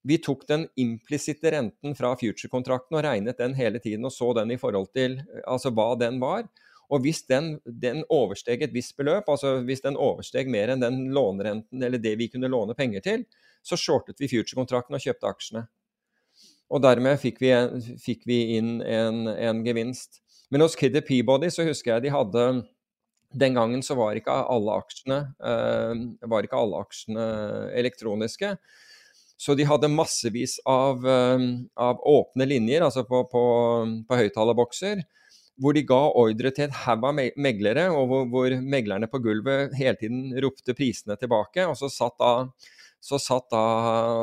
Vi 0.05 0.19
tok 0.21 0.43
den 0.45 0.67
implisitte 0.77 1.49
renten 1.49 1.95
fra 1.97 2.11
future-kontrakten 2.19 2.93
og 2.93 3.07
regnet 3.07 3.39
den 3.41 3.55
hele 3.57 3.81
tiden 3.81 4.05
og 4.05 4.13
så 4.13 4.35
den 4.37 4.53
i 4.53 4.59
forhold 4.61 4.91
til 4.93 5.17
altså 5.49 5.71
hva 5.73 5.95
den 5.97 6.19
var. 6.21 6.45
Og 6.93 7.01
hvis 7.05 7.23
den, 7.29 7.55
den 7.65 8.03
oversteg 8.13 8.61
et 8.61 8.73
visst 8.75 8.95
beløp, 8.99 9.29
altså 9.31 9.57
hvis 9.65 9.81
den 9.85 9.97
oversteg 9.97 10.49
mer 10.51 10.73
enn 10.73 10.83
den 10.83 11.07
lånerenten 11.15 11.83
eller 11.83 12.01
det 12.01 12.13
vi 12.19 12.29
kunne 12.31 12.51
låne 12.51 12.75
penger 12.77 13.03
til, 13.05 13.25
så 13.65 13.77
shortet 13.79 14.21
vi 14.21 14.29
future-kontrakten 14.29 14.97
og 14.97 15.01
kjøpte 15.01 15.31
aksjene. 15.31 15.65
Og 16.73 16.81
dermed 16.81 17.19
fikk 17.21 17.41
vi, 17.43 17.51
fikk 18.01 18.23
vi 18.29 18.39
inn 18.57 18.79
en, 18.81 19.25
en, 19.29 19.61
gevinst. 19.65 20.21
Men 20.53 20.65
hos 20.65 20.77
Kidder 20.77 21.05
Peabody 21.05 21.51
så 21.53 21.65
husker 21.65 21.95
jeg 21.95 22.05
de 22.05 22.13
hadde 22.13 22.45
Den 23.35 23.57
gangen 23.57 23.81
så 23.85 23.97
var 23.97 24.17
ikke 24.17 24.31
alle 24.31 24.77
aksjene, 24.79 25.19
var 26.23 26.45
ikke 26.45 26.59
alle 26.61 26.81
aksjene 26.85 27.25
elektroniske. 27.75 28.53
Så 29.35 29.57
de 29.59 29.65
hadde 29.67 29.91
massevis 29.91 30.55
av, 30.69 31.03
av 31.03 31.99
åpne 32.07 32.47
linjer, 32.47 32.85
altså 32.85 33.03
på, 33.03 33.25
på, 33.27 33.43
på 34.07 34.19
høyttalerbokser, 34.21 35.03
hvor 35.61 35.75
de 35.75 35.85
ga 35.87 36.01
ordre 36.19 36.51
til 36.51 36.67
et 36.67 36.79
haug 36.83 37.05
av 37.07 37.19
meglere, 37.39 37.87
og 37.95 38.09
hvor, 38.09 38.25
hvor, 38.31 38.55
meglerne 38.59 39.07
på 39.11 39.21
gulvet 39.23 39.75
hele 39.79 39.95
tiden 39.99 40.33
ropte 40.43 40.75
prisene 40.75 41.15
tilbake. 41.19 41.67
Og 41.69 41.77
så 41.79 41.91
satt 41.91 42.17
da 42.19 42.33
så 43.05 43.19
satt 43.21 43.51
da 43.53 43.63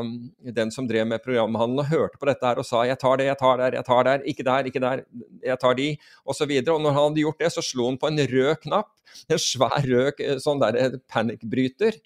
um, 0.01 0.09
den 0.43 0.73
som 0.75 0.89
drev 0.91 1.07
med 1.07 1.23
programhandelen 1.23 1.85
og 1.85 1.91
hørte 1.93 2.19
på 2.19 2.27
dette 2.27 2.49
her 2.49 2.59
og 2.59 2.67
sa 2.67 2.83
'jeg 2.83 2.99
tar 2.99 3.21
det, 3.21 3.29
jeg 3.29 3.39
tar 3.39 3.61
der, 3.61 3.77
jeg 3.79 3.87
tar 3.87 4.03
der, 4.09 4.25
ikke 4.27 4.45
der, 4.49 4.67
ikke 4.67 4.83
der, 4.83 5.05
jeg 5.47 5.59
tar 5.63 5.77
de', 5.79 5.99
osv. 6.27 6.51
Og, 6.51 6.67
så 6.67 6.75
og 6.75 6.81
når 6.83 6.97
han 6.97 7.05
hadde 7.05 7.23
gjort 7.23 7.39
det, 7.39 7.53
så 7.53 7.63
slo 7.63 7.87
han 7.87 7.99
på 7.99 8.11
en 8.11 8.19
rød 8.19 8.57
knapp, 8.65 8.91
en 9.31 9.39
svær 9.39 9.87
rød 9.87 10.19
eh, 10.19 10.39
sånn 10.43 10.59
der 10.59 10.81
eh, 10.81 10.99
panikkbryter. 11.07 12.01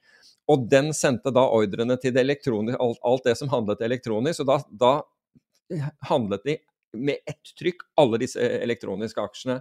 Og 0.53 0.69
den 0.69 0.93
sendte 0.93 1.33
da 1.33 1.49
ordrene 1.49 1.97
til 1.97 2.13
det 2.13 2.27
alt, 2.29 3.01
alt, 3.03 3.25
det 3.25 3.39
som 3.39 3.49
handlet 3.49 3.81
elektronisk. 3.81 4.45
Og 4.45 4.47
da, 4.47 4.61
da 4.71 5.81
handlet 6.13 6.45
de 6.45 6.59
med 6.97 7.23
ett 7.29 7.53
trykk, 7.59 7.85
alle 8.01 8.21
disse 8.23 8.41
elektroniske 8.41 9.23
aksjene. 9.23 9.61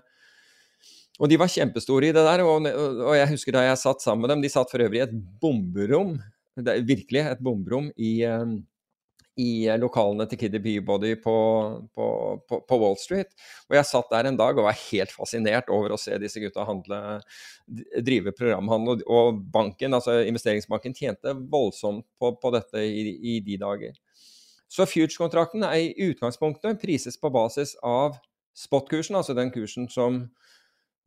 Og 1.15 1.31
de 1.31 1.37
var 1.39 1.51
kjempestore 1.51 2.09
i 2.09 2.15
det 2.15 2.23
der, 2.27 2.43
og, 2.43 2.65
og, 2.67 3.11
jeg 3.15 3.31
husker 3.31 3.55
da 3.55 3.67
jeg 3.69 3.79
satt 3.79 4.03
sammen 4.03 4.25
med 4.25 4.33
dem, 4.33 4.41
de 4.43 4.51
satt 4.51 4.71
for 4.71 4.83
øvrig 4.83 4.99
i 4.99 5.05
et 5.05 5.19
bomberom 5.41 6.17
er 6.63 6.87
virkelig 6.87 7.25
et 7.25 7.43
bomberom 7.43 7.89
i, 7.97 8.21
eh, 8.23 8.55
i 9.35 9.67
lokalene 9.79 10.27
til 10.29 10.39
Kiddy 10.39 10.61
Peabody 10.63 11.15
på, 11.19 11.35
på, 11.95 12.05
på, 12.47 12.59
på, 12.63 12.77
Wall 12.79 12.95
Street. 12.99 13.33
Og 13.69 13.75
jeg 13.75 13.89
satt 13.89 14.11
der 14.13 14.29
en 14.29 14.39
dag 14.39 14.55
og 14.55 14.67
var 14.69 14.77
helt 14.85 15.11
fascinert 15.11 15.69
over 15.73 15.91
å 15.91 15.99
se 15.99 16.15
disse 16.21 16.39
gutta 16.39 16.63
handle, 16.67 17.19
drive 17.99 18.31
programhandel. 18.37 19.03
Og 19.11 19.41
banken, 19.51 19.97
altså 19.97 20.21
investeringsbanken 20.23 20.95
tjente 20.95 21.35
voldsomt 21.51 22.07
på 22.19 22.53
dette 22.55 22.85
i, 22.87 23.09
i, 23.35 23.39
de 23.43 23.59
dager. 23.59 23.99
Så 24.75 24.87
future-kontrakten 24.89 25.63
er 25.63 25.77
i 25.79 26.09
utgangspunktet 26.09 26.81
prises 26.81 27.15
på 27.19 27.31
basis 27.31 27.77
av 27.85 28.17
spot-kursen, 28.55 29.15
altså 29.15 29.35
den 29.37 29.53
kursen 29.55 29.87
som 29.91 30.25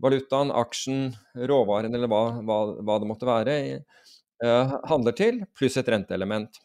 valutaen, 0.01 0.53
aksjen, 0.55 1.11
råvaren 1.51 1.93
eller 1.97 2.09
hva, 2.09 2.23
hva, 2.47 2.59
hva 2.81 2.97
det 3.03 3.09
måtte 3.11 3.29
være, 3.29 3.57
Eh, 4.45 4.75
handler 4.87 5.15
til, 5.19 5.41
pluss 5.59 5.77
et 5.81 5.89
renteelement. 5.91 6.61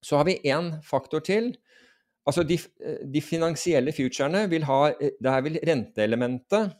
Så 0.00 0.16
har 0.16 0.24
vi 0.24 0.38
én 0.48 0.72
faktor 0.82 1.20
til. 1.20 1.52
Altså 2.26 2.42
de, 2.42 2.56
eh, 2.80 3.02
de, 3.04 3.20
finansielle 3.20 3.92
futurene 3.92 4.46
vil 4.48 4.64
ha 4.64 4.92
eh, 5.00 5.12
Der 5.20 5.40
vil 5.44 5.60
renteelementet 5.60 6.72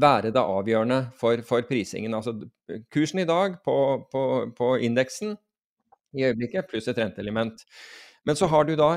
være 0.00 0.32
det 0.32 0.40
avgjørende 0.40 1.10
for, 1.16 1.42
for 1.42 1.60
prisingen. 1.68 2.14
Altså 2.14 2.32
kursen 2.92 3.18
i 3.18 3.28
dag 3.28 3.60
på, 3.64 4.06
på, 4.12 4.52
på 4.56 4.76
indeksen 4.76 5.36
i 6.16 6.24
øyeblikket, 6.24 6.66
pluss 6.68 6.88
et 6.88 6.98
renteelement. 6.98 7.60
Men 8.26 8.36
så 8.36 8.48
har 8.50 8.64
du 8.66 8.74
da 8.76 8.96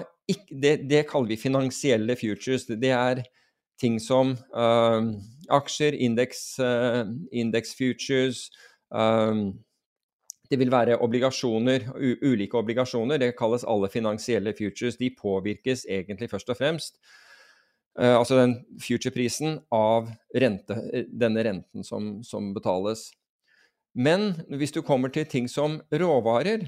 det, 0.49 0.75
det, 0.89 1.03
kaller 1.09 1.29
vi 1.29 1.37
finansielle 1.37 2.15
futures. 2.17 2.65
Det 2.65 2.91
er 2.93 3.23
ting 3.79 3.99
som 4.01 4.35
uh, 4.57 4.99
aksjer, 5.53 5.95
indeks, 5.95 6.43
uh, 6.59 7.05
indeks 7.31 7.75
futures, 7.77 8.47
uh, 8.95 9.49
det 10.49 10.57
vil 10.57 10.71
være 10.73 10.97
obligasjoner, 11.05 11.91
ulike 12.25 12.57
obligasjoner. 12.57 13.21
Det 13.21 13.35
kalles 13.37 13.65
alle 13.69 13.89
finansielle 13.93 14.53
futures. 14.57 14.97
De 14.97 15.11
påvirkes 15.13 15.85
egentlig 15.85 16.29
først 16.31 16.49
og 16.49 16.57
fremst, 16.57 16.97
uh, 18.01 18.17
altså 18.17 18.39
den 18.41 18.57
future-prisen, 18.81 19.59
av 19.71 20.09
rente, 20.33 20.81
eh, 20.93 21.05
denne 21.05 21.45
renten 21.45 21.85
som, 21.85 22.17
som, 22.25 22.53
betales. 22.53 23.11
Men 23.93 24.33
hvis 24.57 24.73
du 24.73 24.81
kommer 24.85 25.13
til 25.13 25.25
ting 25.29 25.49
som 25.49 25.79
råvarer, 25.93 26.65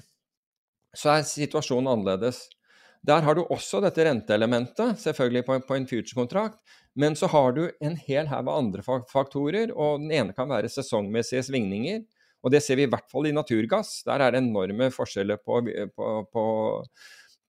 så 0.97 1.15
er 1.15 1.27
situasjonen 1.27 1.89
annerledes. 1.91 2.45
Der 3.07 3.23
har 3.25 3.35
du 3.35 3.41
også 3.49 3.79
dette 3.81 4.03
renteelementet, 4.05 4.99
selvfølgelig 5.01 5.45
på, 5.47 5.57
på 5.65 5.77
en 5.77 5.87
future-kontrakt. 5.89 6.59
Men 6.93 7.15
så 7.15 7.29
har 7.31 7.55
du 7.55 7.63
en 7.81 7.95
hel 7.95 8.27
haug 8.29 8.49
av 8.51 8.57
andre 8.57 8.83
faktorer, 9.09 9.71
og 9.71 10.03
den 10.03 10.11
ene 10.13 10.35
kan 10.37 10.49
være 10.51 10.69
sesongmessige 10.69 11.45
svingninger. 11.47 12.03
Og 12.43 12.53
det 12.53 12.61
ser 12.65 12.77
vi 12.77 12.85
i 12.85 12.91
hvert 12.91 13.09
fall 13.11 13.29
i 13.29 13.33
naturgass. 13.35 14.01
Der 14.05 14.21
er 14.21 14.33
det 14.33 14.41
enorme 14.41 14.89
forskjeller 14.93 15.39
på, 15.41 15.61
på, 15.95 16.11
på, 16.33 16.45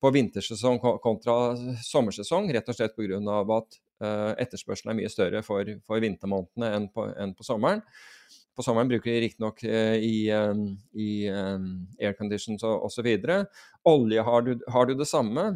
på 0.02 0.12
vintersesong 0.14 0.80
kontra 1.02 1.36
sommersesong, 1.84 2.50
rett 2.54 2.68
og 2.68 2.78
slett 2.78 2.96
pga. 2.96 3.20
at 3.56 3.78
uh, 4.04 4.32
etterspørselen 4.42 4.92
er 4.92 5.00
mye 5.00 5.12
større 5.12 5.44
for, 5.46 5.68
for 5.88 6.04
vintermånedene 6.04 6.72
enn 6.76 6.90
enn 7.24 7.36
på 7.36 7.46
sommeren. 7.46 7.84
På 8.56 8.64
sommeren 8.64 8.90
bruker 8.90 9.10
de 9.12 9.20
riktignok 9.24 9.64
uh, 9.64 9.96
i, 9.96 10.28
um, 10.32 10.64
i 10.92 11.10
um, 11.32 11.68
airconditions 12.00 12.64
osv. 12.64 13.10
Olje 13.88 14.24
har 14.28 14.48
du, 14.48 14.56
har 14.68 14.86
du 14.88 14.94
det 14.98 15.08
samme. 15.08 15.46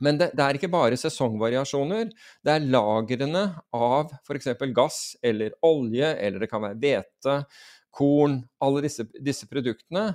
Men 0.00 0.18
det, 0.18 0.30
det, 0.38 0.44
er 0.44 0.58
ikke 0.58 0.70
bare 0.70 0.98
sesongvariasjoner. 0.98 2.12
Det 2.44 2.54
er 2.54 2.68
lagrene 2.70 3.44
av 3.74 4.12
f.eks. 4.22 4.52
gass 4.74 5.00
eller 5.22 5.56
olje, 5.66 6.12
eller 6.14 6.44
det 6.44 6.50
kan 6.50 6.62
være 6.64 6.78
hvete 6.78 7.40
korn, 7.98 8.42
alle 8.62 8.84
disse, 8.84 9.06
disse, 9.24 9.48
produktene 9.50 10.12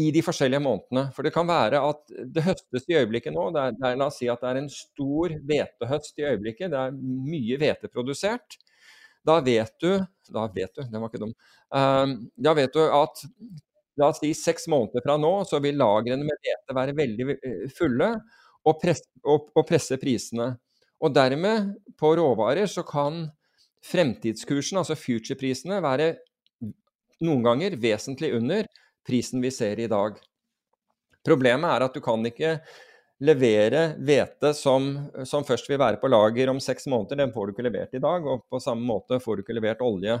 i 0.00 0.08
de 0.14 0.22
forskjellige 0.24 0.62
månedene. 0.64 1.06
For 1.12 1.26
det 1.26 1.34
kan 1.34 1.48
være 1.48 1.82
at 1.84 2.14
det 2.32 2.46
høstes 2.46 2.88
i 2.88 2.96
øyeblikket 3.02 3.34
nå. 3.36 3.50
Det 3.52 3.64
er, 3.64 3.76
det 3.76 3.88
er, 3.90 3.98
la 4.00 4.08
oss 4.08 4.20
si 4.22 4.30
at 4.32 4.40
det 4.40 4.52
er 4.52 4.60
en 4.62 4.72
stor 4.72 5.34
hvetehøst 5.50 6.22
i 6.22 6.28
øyeblikket. 6.30 6.72
Det 6.72 6.80
er 6.80 6.96
mye 6.96 7.60
hvete 7.60 7.92
produsert. 7.92 8.56
Da 9.26 9.38
vet 9.44 9.74
du 9.80 9.90
Da 10.32 10.46
vet 10.54 10.74
du, 10.74 10.82
den 10.82 11.00
var 11.02 11.10
ikke 11.10 11.20
dum. 11.22 11.34
Um, 11.74 12.14
da 12.40 12.54
vet 12.56 12.72
du 12.74 12.80
at 12.86 13.24
la 14.00 14.08
oss 14.08 14.22
si 14.22 14.32
seks 14.36 14.68
måneder 14.72 15.04
fra 15.04 15.18
nå, 15.20 15.32
så 15.44 15.60
vil 15.60 15.76
lagrene 15.76 16.24
med 16.24 16.38
hvete 16.40 16.76
være 16.76 16.94
veldig 16.96 17.26
eh, 17.34 17.64
fulle 17.76 18.08
og, 18.64 18.78
presse, 18.80 19.04
og, 19.26 19.50
og 19.52 19.66
presse 19.68 19.98
prisene. 20.00 20.54
Og 21.02 21.12
dermed, 21.12 21.74
på 21.98 22.14
råvarer, 22.16 22.70
så 22.70 22.84
kan 22.86 23.26
fremtidskursen, 23.84 24.78
altså 24.80 24.96
future-prisene, 24.96 25.82
være 25.84 26.14
noen 27.26 27.44
ganger 27.44 27.76
vesentlig 27.82 28.32
under 28.38 28.70
prisen 29.06 29.42
vi 29.42 29.50
ser 29.54 29.82
i 29.82 29.90
dag. 29.90 30.16
Problemet 31.26 31.70
er 31.70 31.86
at 31.86 31.94
du 31.94 32.00
kan 32.02 32.24
ikke 32.26 32.56
levere 33.22 33.92
hvete 34.02 34.50
som, 34.56 34.88
som, 35.28 35.44
først 35.46 35.68
vil 35.70 35.80
være 35.80 36.00
på 36.02 36.10
lager 36.10 36.50
om 36.50 36.60
seks 36.62 36.88
måneder. 36.90 37.20
Den 37.22 37.34
får 37.34 37.46
du 37.46 37.54
ikke 37.54 37.66
levert 37.68 37.94
i 37.94 38.02
dag. 38.02 38.26
Og 38.26 38.44
på 38.50 38.60
samme 38.62 38.86
måte 38.86 39.20
får 39.22 39.38
du 39.38 39.44
ikke 39.44 39.56
levert 39.56 39.84
olje 39.84 40.18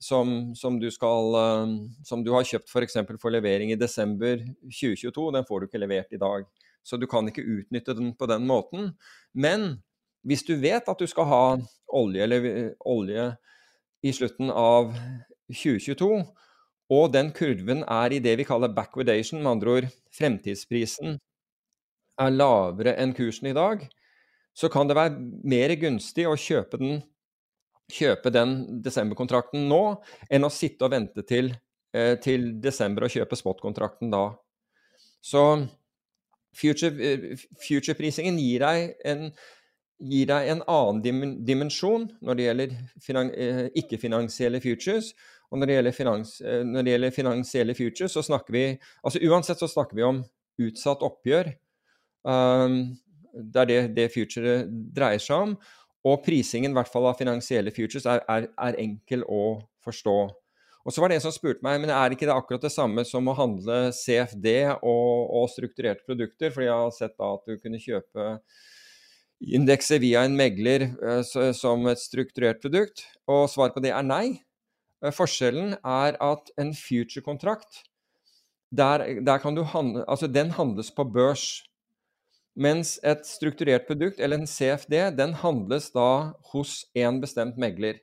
som, 0.00 0.52
som, 0.56 0.78
du, 0.80 0.88
skal, 0.92 1.36
eh, 1.40 1.76
som 2.06 2.24
du 2.24 2.32
har 2.36 2.48
kjøpt 2.48 2.68
f.eks. 2.68 2.98
For, 3.02 3.20
for 3.22 3.34
levering 3.34 3.72
i 3.72 3.78
desember 3.80 4.40
2022. 4.68 5.30
Den 5.36 5.48
får 5.48 5.60
du 5.60 5.70
ikke 5.70 5.82
levert 5.82 6.12
i 6.16 6.20
dag. 6.20 6.48
Så 6.84 6.96
du 7.00 7.06
kan 7.10 7.28
ikke 7.28 7.44
utnytte 7.44 7.96
den 7.96 8.12
på 8.16 8.28
den 8.28 8.46
måten. 8.48 8.92
Men 9.32 9.80
hvis 10.26 10.44
du 10.44 10.54
vet 10.60 10.88
at 10.88 11.00
du 11.00 11.08
skal 11.08 11.28
ha 11.28 11.44
olje, 11.96 12.24
eller, 12.24 12.74
olje 12.84 13.30
i 14.04 14.12
slutten 14.16 14.52
av 14.52 14.92
2022. 15.52 16.20
Og 16.90 17.10
den 17.14 17.30
kurven 17.36 17.84
er 17.84 18.14
i 18.14 18.20
det 18.22 18.36
vi 18.40 18.46
kaller 18.48 18.72
backwardation, 18.74 19.42
med 19.42 19.52
andre 19.52 19.74
ord 19.76 19.90
fremtidsprisen 20.16 21.18
er 22.20 22.34
lavere 22.34 22.96
enn 23.00 23.14
kursen 23.16 23.50
i 23.50 23.56
dag, 23.56 23.84
så 24.56 24.68
kan 24.72 24.88
det 24.88 24.96
være 24.98 25.20
mer 25.46 25.74
gunstig 25.80 26.26
å 26.28 26.36
kjøpe 26.38 26.80
den, 26.80 27.02
kjøpe 27.90 28.32
den 28.34 28.82
desemberkontrakten 28.84 29.68
nå, 29.70 29.82
enn 30.30 30.46
å 30.46 30.52
sitte 30.52 30.86
og 30.86 30.94
vente 30.94 31.24
til, 31.26 31.52
eh, 31.94 32.16
til 32.22 32.60
desember 32.60 33.06
og 33.06 33.14
kjøpe 33.14 33.38
spot-kontrakten 33.38 34.10
da. 34.12 34.24
Så 35.22 35.68
future-prisingen 36.56 38.36
future 38.36 38.40
gir 38.42 38.60
deg 38.66 38.94
en 39.06 39.30
gir 40.00 40.30
deg 40.30 40.48
en 40.48 40.62
annen 40.70 41.44
dimensjon 41.44 42.06
når 42.24 42.38
det 42.38 42.46
gjelder 42.46 42.70
eh, 43.28 43.66
ikke-finansielle 43.82 44.60
futures. 44.64 45.12
Og 45.50 45.60
når 45.60 45.72
det, 45.84 45.94
finans, 45.94 46.38
eh, 46.40 46.62
når 46.64 46.86
det, 46.86 46.94
gjelder 46.94 47.16
finansielle 47.16 47.74
futures, 47.76 48.14
så 48.14 48.22
snakker 48.24 48.54
vi 48.54 48.64
altså 49.02 49.20
Uansett 49.28 49.60
så 49.60 49.68
snakker 49.68 49.98
vi 49.98 50.06
om 50.06 50.22
utsatt 50.60 51.04
oppgjør. 51.04 51.52
Um, 52.26 52.96
det 53.30 53.62
er 53.62 53.70
det, 53.70 53.80
det 53.96 54.10
future 54.14 54.64
dreier 54.68 55.22
seg 55.22 55.46
om. 55.48 55.54
Og 56.06 56.22
prisingen 56.24 56.72
i 56.72 56.78
hvert 56.78 56.90
fall 56.90 57.08
av 57.10 57.18
finansielle 57.18 57.72
futures 57.74 58.06
er, 58.08 58.22
er, 58.28 58.48
er 58.56 58.78
enkel 58.80 59.24
å 59.28 59.60
forstå. 59.84 60.16
Og 60.80 60.94
så 60.94 61.02
var 61.02 61.12
det 61.12 61.18
en 61.18 61.26
som 61.26 61.34
spurte 61.34 61.64
meg 61.64 61.76
men 61.82 61.92
er 61.92 62.14
ikke 62.14 62.24
det 62.24 62.34
akkurat 62.34 62.62
det 62.64 62.72
samme 62.72 63.04
som 63.04 63.28
å 63.28 63.36
handle 63.36 63.90
CFD 63.92 64.48
og, 64.80 65.28
og 65.36 65.50
strukturerte 65.52 66.06
produkter. 66.08 66.52
Fordi 66.54 66.70
jeg 66.70 66.84
har 66.84 66.94
sett 66.96 67.16
da 67.20 67.34
at 67.36 67.48
du 67.48 67.60
kunne 67.60 67.80
kjøpe 67.82 68.30
indekser 69.40 70.00
via 70.02 70.24
en 70.26 70.36
megler 70.36 70.90
så, 71.24 71.50
som 71.56 71.86
et 71.88 72.00
strukturert 72.00 72.60
produkt? 72.64 73.04
Og 73.28 73.48
svaret 73.52 73.76
på 73.76 73.84
det 73.84 73.92
er 73.96 74.06
nei. 74.06 74.40
Uh, 75.00 75.12
forskjellen 75.16 75.78
er 75.80 76.18
at 76.20 76.52
en 76.60 76.74
future-kontrakt, 76.76 77.84
der, 78.70 79.02
der, 79.24 79.38
kan 79.42 79.56
du 79.56 79.64
handle, 79.66 80.04
altså 80.06 80.28
den 80.30 80.52
handles 80.54 80.92
på 80.94 81.06
børs. 81.08 81.64
Mens 82.58 82.96
et 83.06 83.22
strukturert 83.28 83.86
produkt, 83.86 84.18
eller 84.18 84.40
en 84.40 84.48
CFD, 84.48 84.96
den 85.16 85.34
handles 85.38 85.90
da 85.94 86.32
hos 86.52 86.82
en 86.98 87.20
bestemt 87.22 87.60
megler. 87.60 88.00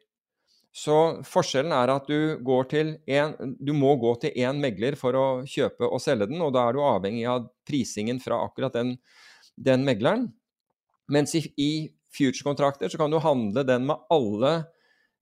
Så 0.78 0.96
forskjellen 1.26 1.74
er 1.74 1.90
at 1.90 2.08
du, 2.08 2.38
en, 3.10 3.56
du 3.58 3.74
må 3.74 3.96
gå 3.98 4.14
til 4.22 4.36
én 4.38 4.60
megler 4.62 4.96
for 5.00 5.18
å 5.18 5.26
kjøpe 5.50 5.90
og 5.90 6.02
selge 6.04 6.30
den, 6.30 6.42
og 6.44 6.54
da 6.54 6.68
er 6.68 6.78
du 6.78 6.84
avhengig 6.86 7.26
av 7.30 7.48
prisingen 7.68 8.22
fra 8.22 8.38
akkurat 8.46 8.76
den, 8.78 8.96
den 9.58 9.86
megleren. 9.88 10.28
Mens 11.10 11.34
i, 11.40 11.42
i 11.58 11.72
future-kontrakter 12.14 12.92
så 12.94 13.00
kan 13.02 13.12
du 13.12 13.18
handle 13.24 13.64
den 13.66 13.88
med 13.90 14.06
alle 14.14 14.54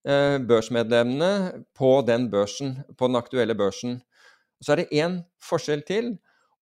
eh, 0.08 0.38
børsmedlemmene 0.44 1.64
på 1.78 1.92
den 2.08 2.28
børsen, 2.34 2.82
på 2.98 3.08
den 3.08 3.20
aktuelle 3.22 3.56
børsen. 3.56 4.02
Så 4.60 4.74
er 4.74 4.84
det 4.84 4.92
én 4.92 5.22
forskjell 5.44 5.86
til, 5.88 6.16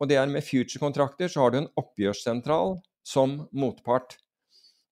og 0.03 0.09
det 0.11 0.17
er 0.19 0.27
med 0.27 0.43
future-kontrakter 0.43 1.31
så 1.31 1.45
har 1.45 1.53
du 1.53 1.61
en 1.61 1.71
oppgjørssentral 1.79 2.75
som 3.07 3.37
motpart. 3.55 4.17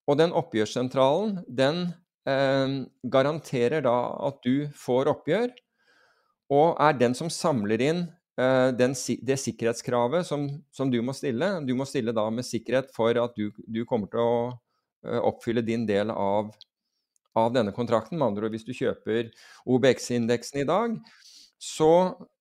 Og 0.07 0.18
den 0.20 0.32
oppgjørssentralen, 0.36 1.41
den 1.47 1.84
eh, 2.30 2.78
garanterer 3.12 3.84
da 3.84 3.97
at 4.30 4.39
du 4.45 4.72
får 4.80 5.12
oppgjør, 5.12 5.51
og 6.51 6.82
er 6.84 6.97
den 6.99 7.16
som 7.16 7.32
samler 7.32 7.84
inn 7.84 8.01
eh, 8.39 8.72
den, 8.76 8.95
det 9.28 9.39
sikkerhetskravet 9.39 10.28
som, 10.28 10.47
som, 10.72 10.91
du 10.91 10.99
må 11.03 11.16
stille. 11.16 11.53
Du 11.68 11.76
må 11.76 11.88
stille 11.88 12.16
da 12.16 12.26
med 12.32 12.47
sikkerhet 12.47 12.91
for 12.95 13.20
at 13.20 13.36
du, 13.36 13.51
du 13.68 13.84
kommer 13.88 14.12
til 14.12 14.24
å 14.24 14.36
eh, 15.07 15.20
oppfylle 15.20 15.64
din 15.68 15.84
del 15.88 16.12
av, 16.16 16.53
av 17.36 17.51
denne 17.55 17.76
kontrakten. 17.76 18.20
Med 18.20 18.32
andre 18.32 18.47
ord, 18.47 18.55
hvis 18.55 18.68
du 18.68 18.76
kjøper 18.76 19.32
OBX-indeksen 19.68 20.64
i 20.64 20.68
dag, 20.72 20.95
så 21.62 21.93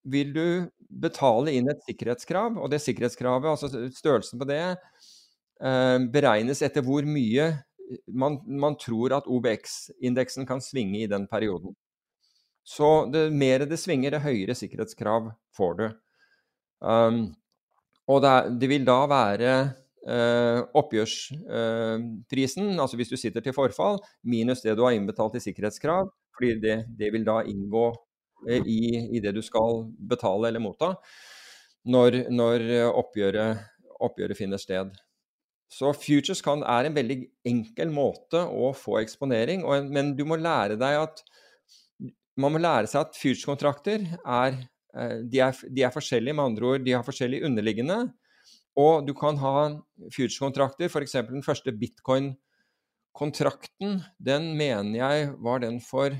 vil 0.09 0.33
du 0.33 0.45
betale 0.89 1.53
inn 1.53 1.69
et 1.71 1.83
sikkerhetskrav, 1.85 2.57
og 2.57 2.71
det 2.73 2.81
sikkerhetskravet, 2.83 3.51
altså 3.53 3.91
størrelsen 3.93 4.41
på 4.41 4.49
det, 4.49 4.63
eh, 5.61 5.99
beregnes 6.13 6.63
etter 6.65 6.85
hvor 6.87 7.05
mye 7.05 7.51
man, 8.07 8.39
man 8.47 8.77
tror 8.81 9.13
at 9.19 9.29
OBX-indeksen 9.29 10.47
kan 10.49 10.63
svinge 10.65 11.03
i 11.03 11.09
den 11.11 11.27
perioden. 11.31 11.75
Så 12.65 13.11
det 13.11 13.33
mer 13.35 13.65
det 13.67 13.79
svinger, 13.81 14.15
det 14.15 14.25
høyere 14.25 14.55
sikkerhetskrav 14.57 15.31
får 15.57 15.77
du. 15.79 15.87
Um, 16.81 17.35
og 18.11 18.23
det, 18.25 18.35
det, 18.61 18.69
vil 18.71 18.85
da 18.87 18.99
være 19.11 19.55
uh, 20.07 20.61
oppgjørsprisen, 20.79 22.71
uh, 22.77 22.83
altså 22.85 23.01
hvis 23.01 23.13
du 23.13 23.19
sitter 23.21 23.45
til 23.45 23.57
forfall, 23.57 23.99
minus 24.23 24.63
det 24.65 24.77
du 24.79 24.85
har 24.87 24.95
innbetalt 24.97 25.37
i 25.39 25.45
sikkerhetskrav, 25.45 26.13
fordi 26.37 26.55
det, 26.63 26.77
det 26.99 27.13
vil 27.15 27.27
da 27.27 27.41
inngå 27.49 27.91
i, 28.49 28.81
i, 29.17 29.21
det 29.21 29.35
du 29.37 29.43
skal 29.45 29.85
betale 30.11 30.49
eller 30.49 30.63
motta 30.63 30.95
når, 31.91 32.23
når 32.33 32.65
oppgjøret, 32.89 33.61
oppgjøret 34.01 34.39
finner 34.39 34.61
sted. 34.61 34.91
Så 35.71 35.93
futures 35.95 36.41
kan, 36.43 36.65
er 36.67 36.89
en 36.89 36.97
veldig 36.97 37.19
enkel 37.47 37.93
måte 37.95 38.41
å 38.43 38.73
få 38.75 38.99
eksponering, 39.05 39.63
og, 39.65 39.87
men 39.93 40.17
du 40.19 40.25
må 40.27 40.41
lære 40.41 40.79
deg 40.81 41.05
at 41.05 41.23
man 42.41 42.55
må 42.55 42.61
lære 42.61 42.87
seg 42.91 43.01
at 43.05 43.17
futures-kontrakter 43.19 44.01
er, 44.19 44.53
eh, 44.97 45.17
er, 45.23 45.53
de 45.69 45.83
er 45.87 45.93
forskjellige, 45.95 46.35
med 46.35 46.45
andre 46.53 46.67
ord, 46.73 46.85
de 46.87 46.97
har 46.97 47.05
forskjellig 47.07 47.45
underliggende. 47.47 47.99
Og 48.81 48.95
du 49.07 49.13
kan 49.19 49.35
ha 49.43 49.55
futures-kontrakter, 50.15 50.87
f.eks. 50.89 51.15
den 51.29 51.47
første 51.47 51.71
bitcoin-kontrakten, 51.77 53.91
den 54.19 54.57
mener 54.59 54.99
jeg 54.99 55.17
var 55.43 55.59
den 55.65 55.81
for 55.85 56.11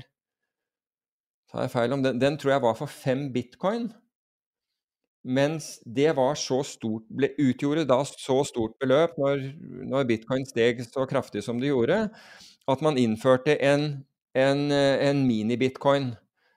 Tar 1.51 1.65
jeg 1.65 1.73
feil 1.73 1.93
om 1.95 2.03
den? 2.03 2.19
Den 2.21 2.37
tror 2.39 2.55
jeg 2.55 2.63
var 2.63 2.77
for 2.79 2.91
fem 2.91 3.27
bitcoin. 3.33 3.89
Mens 5.21 5.75
det 5.85 6.15
var 6.17 6.37
så 6.39 6.61
stort, 6.65 7.03
ble, 7.13 7.29
utgjorde 7.37 7.85
da 7.85 7.99
så 8.07 8.39
stort 8.47 8.73
beløp 8.81 9.19
når, 9.21 9.43
når, 9.91 10.07
bitcoin 10.09 10.47
steg 10.49 10.81
så 10.87 11.05
kraftig 11.09 11.43
som 11.45 11.59
det 11.61 11.69
gjorde, 11.69 12.07
at 12.71 12.81
man 12.81 12.97
innførte 12.97 13.53
en, 13.61 14.01
en, 14.33 14.63
en 14.71 15.21
mini-bitcoin 15.27 16.15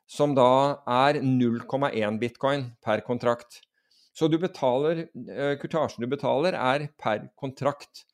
som 0.09 0.33
da 0.37 0.81
er 0.89 1.21
0,1 1.21 2.19
bitcoin 2.23 2.71
per 2.85 3.05
kontrakt. 3.05 3.61
Så 4.15 4.31
du 4.31 4.39
betaler, 4.39 5.09
eh, 5.27 5.55
kurtasjen 5.61 6.05
du 6.05 6.09
betaler, 6.09 6.55
er 6.55 6.89
per 7.01 7.27
kontrakt, 7.41 8.07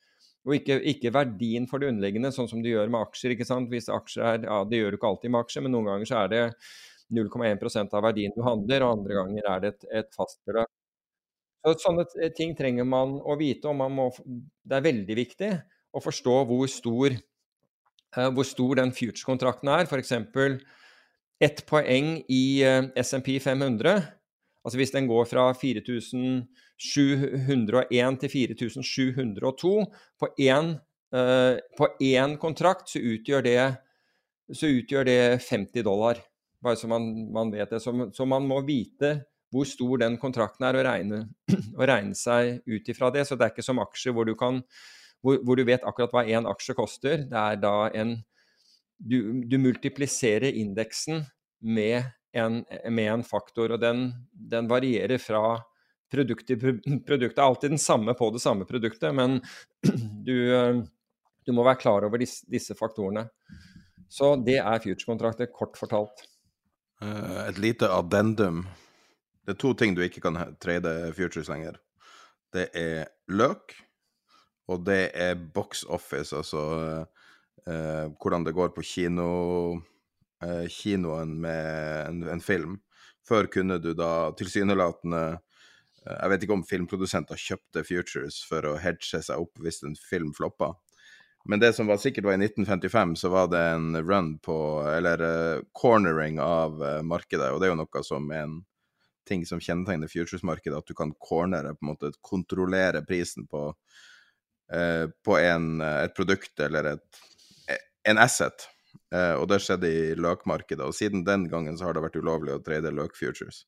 og 0.46 0.56
ikke, 0.56 0.78
ikke, 0.94 1.12
verdien 1.12 1.66
for 1.68 1.82
det 1.82 1.90
underliggende, 1.92 2.32
sånn 2.32 2.48
som 2.48 2.62
du 2.64 2.70
gjør 2.70 2.88
med 2.92 3.02
aksjer. 3.04 3.34
ikke 3.34 3.48
sant? 3.48 3.68
Hvis 3.72 3.90
aksjer 3.92 4.24
er, 4.24 4.44
ja, 4.48 4.62
Det 4.64 4.78
gjør 4.78 4.94
du 4.94 4.98
ikke 4.98 5.10
alltid 5.10 5.34
med 5.34 5.44
aksjer, 5.44 5.64
men 5.66 5.74
noen 5.76 5.90
ganger 5.90 6.08
så 6.08 6.22
er 6.22 6.30
det 6.32 6.44
0,1% 7.12 7.96
av 7.98 8.04
verdien 8.06 8.32
du 8.36 8.42
handler, 8.46 8.84
og 8.86 8.98
andre 8.98 9.18
ganger 9.18 9.48
er 9.52 9.64
det 9.64 9.72
et, 9.74 9.88
et 10.00 10.14
fastbeløp. 10.16 10.70
Så 11.60 11.74
sånne 11.82 12.06
ting 12.36 12.54
trenger 12.56 12.86
man 12.88 13.18
å 13.20 13.36
vite, 13.36 13.68
og 13.68 13.92
må, 13.92 14.08
det 14.64 14.78
er 14.78 14.86
veldig 14.86 15.16
viktig 15.18 15.50
å 15.92 16.00
forstå 16.00 16.36
hvor 16.48 16.70
stor, 16.72 17.16
uh, 18.16 18.30
hvor 18.32 18.48
stor 18.48 18.80
den 18.80 18.94
future-kontrakten 18.96 19.68
er. 19.74 19.84
F.eks. 19.84 20.14
ett 21.44 21.60
poeng 21.68 22.14
i 22.32 22.42
uh, 22.64 22.88
SMP 22.96 23.36
500. 23.44 23.98
Altså 24.64 24.78
hvis 24.80 24.92
den 24.92 25.06
går 25.08 25.24
fra 25.24 25.52
4701 25.56 28.18
til 28.20 28.30
4702 28.30 29.86
på 30.20 30.26
én, 30.36 30.76
én 32.04 32.36
kontrakt, 32.40 32.88
så 32.92 32.98
utgjør, 33.00 33.42
det, 33.46 33.76
så 34.52 34.66
utgjør 34.68 35.04
det 35.08 35.40
50 35.46 35.82
dollar. 35.86 36.20
Bare 36.60 36.76
så 36.76 36.88
man, 36.92 37.08
man 37.32 37.52
vet 37.52 37.70
det. 37.72 37.80
Så, 37.80 38.10
så, 38.12 38.24
man 38.28 38.42
må 38.48 38.60
vite 38.66 39.24
hvor 39.50 39.64
stor 39.66 39.98
den 39.98 40.18
kontrakten 40.20 40.64
er, 40.68 40.76
og 40.78 40.84
regne, 40.86 41.28
og 41.78 41.88
regne 41.88 42.14
seg 42.14 42.60
ut 42.68 42.88
ifra 42.92 43.10
det. 43.14 43.26
Så 43.26 43.36
det 43.36 43.44
er 43.46 43.50
ikke 43.54 43.66
som 43.66 43.82
aksjer 43.82 44.12
hvor 44.14 44.24
du, 44.28 44.34
kan, 44.38 44.62
hvor, 45.24 45.34
hvor 45.46 45.56
du 45.56 45.64
vet 45.66 45.86
akkurat 45.88 46.12
hva 46.14 46.22
én 46.28 46.46
aksje 46.50 46.74
koster. 46.78 47.16
Det 47.30 47.40
er 47.46 47.56
da 47.62 47.76
en 47.94 48.10
Du, 49.00 49.16
du 49.48 49.56
multipliserer 49.56 50.52
indeksen 50.52 51.24
med 51.64 52.04
en, 52.32 52.62
med 52.90 53.12
en, 53.12 53.24
faktor, 53.26 53.74
og 53.74 53.82
den, 53.82 54.10
den 54.30 54.68
varierer 54.70 55.18
fra 55.22 55.58
produkt 56.10 56.46
til 56.48 56.60
produkt. 57.08 57.36
Det 57.36 57.42
er 57.42 57.46
alltid 57.46 57.74
den 57.76 57.82
samme 57.82 58.14
på 58.18 58.30
det 58.34 58.42
samme 58.42 58.66
produktet, 58.68 59.14
men 59.14 59.40
du, 60.26 60.36
du 61.46 61.52
må 61.56 61.66
være 61.66 61.82
klar 61.82 62.06
over 62.08 62.22
disse, 62.22 62.46
disse 62.50 62.76
faktorene. 62.78 63.26
Så 64.10 64.34
det 64.42 64.58
er 64.58 64.82
future-kontrakter, 64.82 65.50
kort 65.54 65.78
fortalt. 65.78 66.24
Uh, 67.00 67.46
et 67.46 67.60
lite 67.62 67.88
addendum. 67.88 68.64
Det 69.46 69.54
er 69.54 69.60
to 69.62 69.70
ting 69.78 69.94
du 69.96 70.02
ikke 70.04 70.22
kan 70.24 70.36
trade 70.62 71.12
futures 71.16 71.48
lenger. 71.48 71.78
Det 72.52 72.66
er 72.76 73.06
løk, 73.30 73.76
og 74.70 74.82
det 74.86 75.10
er 75.14 75.38
box 75.54 75.84
office, 75.88 76.34
altså 76.36 76.62
eh, 77.66 78.06
hvordan 78.20 78.44
det 78.46 78.54
går 78.54 78.72
på 78.74 78.84
kino, 78.86 79.28
uh, 80.44 80.66
kinoen 80.70 81.36
med 81.42 82.06
en, 82.08 82.22
en, 82.36 82.44
film. 82.44 82.78
Før 83.28 83.50
kunne 83.52 83.78
du 83.78 83.92
da 83.94 84.32
tilsynelatende 84.38 85.38
Jeg 86.00 86.30
vet 86.32 86.44
ikke 86.44 86.54
om 86.56 86.62
filmprodusenter 86.64 87.36
kjøpte 87.36 87.82
futures 87.84 88.38
for 88.48 88.64
å 88.64 88.78
hedge 88.80 89.20
seg 89.20 89.36
opp 89.36 89.60
hvis 89.60 89.82
en 89.84 89.98
film 90.00 90.30
floppa. 90.34 90.72
Men 91.44 91.60
det 91.60 91.72
som 91.72 91.86
var 91.86 91.96
sikkert 91.96 92.24
var 92.24 92.32
i 92.32 92.44
1955, 92.44 93.16
så 93.16 93.28
var 93.28 93.48
det 93.48 93.60
en 93.60 93.96
run 94.04 94.38
på 94.38 94.56
Eller 94.96 95.20
eh, 95.20 95.62
cornering 95.72 96.40
av 96.40 96.82
uh, 96.82 97.02
markedet. 97.02 97.52
Og 97.52 97.60
det 97.60 97.68
er 97.68 97.72
jo 97.72 97.80
noe 97.80 98.02
som 98.04 98.28
er 98.30 98.44
en 98.44 98.58
ting 99.28 99.46
som 99.46 99.60
kjennetegner 99.62 100.10
futures-markedet, 100.10 100.76
at 100.76 100.88
du 100.88 100.94
kan 100.96 101.12
cornere, 101.22 101.74
på 101.76 101.84
en 101.84 101.92
måte 101.92 102.12
kontrollere 102.20 103.04
prisen 103.06 103.46
på, 103.48 103.68
uh, 104.74 105.06
på 105.24 105.38
en, 105.38 105.80
et 105.80 106.16
produkt 106.16 106.60
eller 106.60 106.96
et, 106.96 107.22
en 108.10 108.20
asset. 108.20 108.68
Og 109.10 109.48
det 109.50 109.56
skjedde 109.64 109.88
i 109.90 110.02
løkmarkedet. 110.14 110.84
Og 110.86 110.94
siden 110.94 111.24
den 111.26 111.48
gangen 111.50 111.78
så 111.78 111.88
har 111.88 111.96
det 111.96 112.04
vært 112.04 112.18
ulovlig 112.20 112.54
å 112.54 112.62
trade 112.62 112.92
løk-futures. 112.94 113.64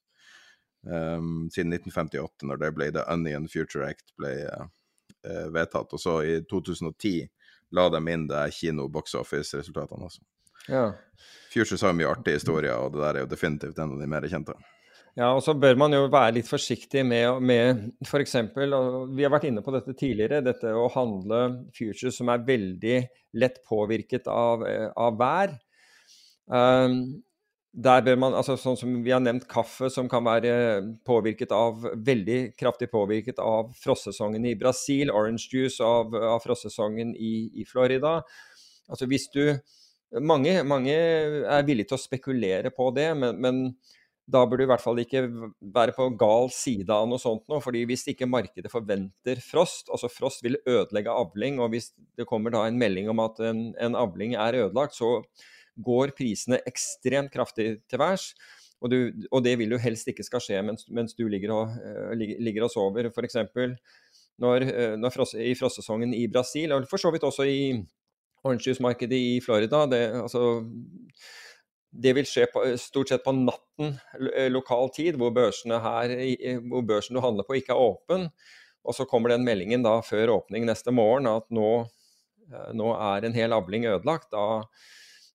Um, 0.87 1.49
siden 1.51 1.75
1958, 1.75 2.47
når 2.47 2.61
det 2.63 2.71
ble 2.77 2.89
The 2.95 3.03
Onion 3.11 3.49
Future 3.51 3.89
Act 3.91 4.15
ble 4.19 4.37
vedtatt. 5.55 5.93
Og 5.95 6.01
så 6.03 6.17
i 6.27 6.37
2010 6.51 7.29
la 7.73 7.89
de 7.89 8.01
inn 8.13 8.27
det 8.29 8.45
kino 8.57 8.89
box 8.93 9.15
office-resultatene 9.19 10.09
også. 10.09 10.23
Ja. 10.69 10.93
Futures 11.53 11.83
har 11.83 11.95
mye 11.97 12.11
artige 12.11 12.39
historier, 12.39 12.77
og 12.79 12.95
det 12.95 13.03
der 13.03 13.19
er 13.19 13.25
jo 13.25 13.31
definitivt 13.33 13.79
en 13.79 13.97
av 13.97 14.03
de 14.03 14.09
mer 14.09 14.27
kjente. 14.31 14.57
Ja, 15.19 15.35
og 15.37 15.43
så 15.45 15.53
bør 15.53 15.77
man 15.77 15.93
jo 15.93 16.07
være 16.09 16.39
litt 16.39 16.49
forsiktig 16.49 17.03
med, 17.05 17.43
med 17.45 17.83
f.eks. 18.07 18.37
Vi 18.57 19.27
har 19.27 19.35
vært 19.35 19.45
inne 19.51 19.65
på 19.65 19.75
dette 19.75 19.93
tidligere, 19.93 20.41
dette 20.45 20.73
å 20.73 20.87
handle 20.95 21.43
futures 21.77 22.17
som 22.17 22.31
er 22.33 22.47
veldig 22.47 22.97
lett 23.37 23.61
påvirket 23.69 24.31
av, 24.33 24.65
av 24.97 25.19
vær. 25.21 25.53
Um, 26.49 26.97
der 27.73 28.03
bør 28.05 28.19
man, 28.21 28.35
altså 28.37 28.59
Sånn 28.61 28.77
som 28.77 28.97
vi 29.05 29.13
har 29.15 29.23
nevnt 29.25 29.47
kaffe, 29.49 29.89
som 29.93 30.09
kan 30.13 30.25
være 30.27 30.57
påvirket 31.09 31.55
av, 31.57 31.87
veldig 32.05 32.41
kraftig 32.61 32.91
påvirket 32.93 33.41
av 33.41 33.73
frossesongen 33.81 34.45
i 34.49 34.57
Brasil, 34.61 35.13
orange 35.13 35.49
juice 35.49 35.81
av, 35.81 36.13
av 36.13 36.43
frostsesongen 36.45 37.15
i, 37.17 37.35
i, 37.61 37.65
Florida. 37.69 38.19
Altså 38.93 39.09
hvis 39.09 39.31
du, 39.33 39.47
mange, 40.21 40.59
mange, 40.69 40.93
er 40.93 41.65
villige 41.65 41.93
til 41.93 41.97
å 41.97 42.05
spekulere 42.05 42.73
på 42.77 42.91
det, 42.97 43.09
men, 43.17 43.41
men, 43.41 43.65
da 44.31 44.45
burde 44.47 44.63
du 44.63 44.69
i 44.69 44.71
hvert 44.71 44.85
fall 44.85 45.01
ikke 45.03 45.25
være 45.75 45.95
på 45.97 46.07
gal 46.21 46.51
side 46.55 46.95
av 46.95 47.09
noe 47.11 47.21
sånt 47.21 47.43
nå. 47.51 47.59
fordi 47.65 47.83
hvis 47.91 48.07
ikke 48.13 48.29
markedet 48.31 48.71
forventer 48.71 49.41
frost, 49.43 49.91
altså 49.91 50.11
frost 50.13 50.45
vil 50.47 50.61
ødelegge 50.63 51.11
avling, 51.11 51.59
og 51.61 51.73
hvis 51.75 51.91
det 52.19 52.29
kommer 52.31 52.55
da 52.55 52.65
en 52.69 52.79
melding 52.79 53.11
om 53.11 53.23
at 53.25 53.43
en, 53.49 53.65
en 53.83 53.99
avling 53.99 54.37
er 54.39 54.61
ødelagt, 54.63 54.95
så 54.95 55.19
går 55.83 56.15
prisene 56.17 56.61
ekstremt 56.69 57.33
kraftig 57.35 57.81
til 57.91 58.03
værs. 58.03 58.33
Og, 58.83 58.91
du, 58.91 59.27
og, 59.31 59.43
det 59.47 59.55
vil 59.61 59.75
jo 59.75 59.81
helst 59.81 60.09
ikke 60.11 60.27
skal 60.27 60.43
skje 60.43 60.63
mens, 60.67 60.89
mens 60.91 61.15
du 61.15 61.25
ligger 61.31 61.55
og, 61.55 61.75
uh, 61.83 62.13
ligger 62.19 62.67
og 62.67 62.73
sover. 62.73 63.09
F.eks. 63.13 63.39
Når, 64.43 64.67
uh, 64.67 64.95
når 64.99 65.15
frost, 65.15 65.39
i 65.39 65.55
frostsesongen 65.59 66.15
i 66.19 66.27
Brasil, 66.31 66.75
og 66.75 66.89
for 66.91 67.01
så 67.01 67.13
vidt 67.15 67.27
også 67.27 67.47
i 67.47 67.63
orangejuice-markedet 68.43 69.19
i 69.19 69.41
Florida. 69.45 69.85
Det, 69.87 70.03
altså, 70.25 70.65
det 71.93 72.15
vil 72.17 72.29
skje 72.29 72.47
på, 72.53 72.65
stort 72.81 73.13
sett 73.13 73.25
på 73.25 73.35
natten 73.37 73.97
lokal 74.53 74.89
tid, 74.97 75.19
hvor, 75.21 75.35
her, 75.37 76.15
hvor 76.65 76.87
børsen 76.89 77.19
du 77.19 77.21
handler 77.25 77.47
på 77.49 77.59
ikke 77.59 77.75
er 77.75 77.85
åpen. 77.85 78.31
Og 78.83 78.97
så 78.97 79.07
kommer 79.07 79.31
den 79.31 79.45
meldingen 79.47 79.85
da 79.85 79.99
før 80.03 80.39
åpning 80.39 80.65
neste 80.67 80.95
morgen 80.95 81.29
at 81.31 81.47
nå, 81.55 81.69
nå 82.75 82.89
er 82.97 83.29
en 83.29 83.37
hel 83.37 83.55
avling 83.55 83.87
ødelagt. 83.91 84.33
Da 84.33 84.65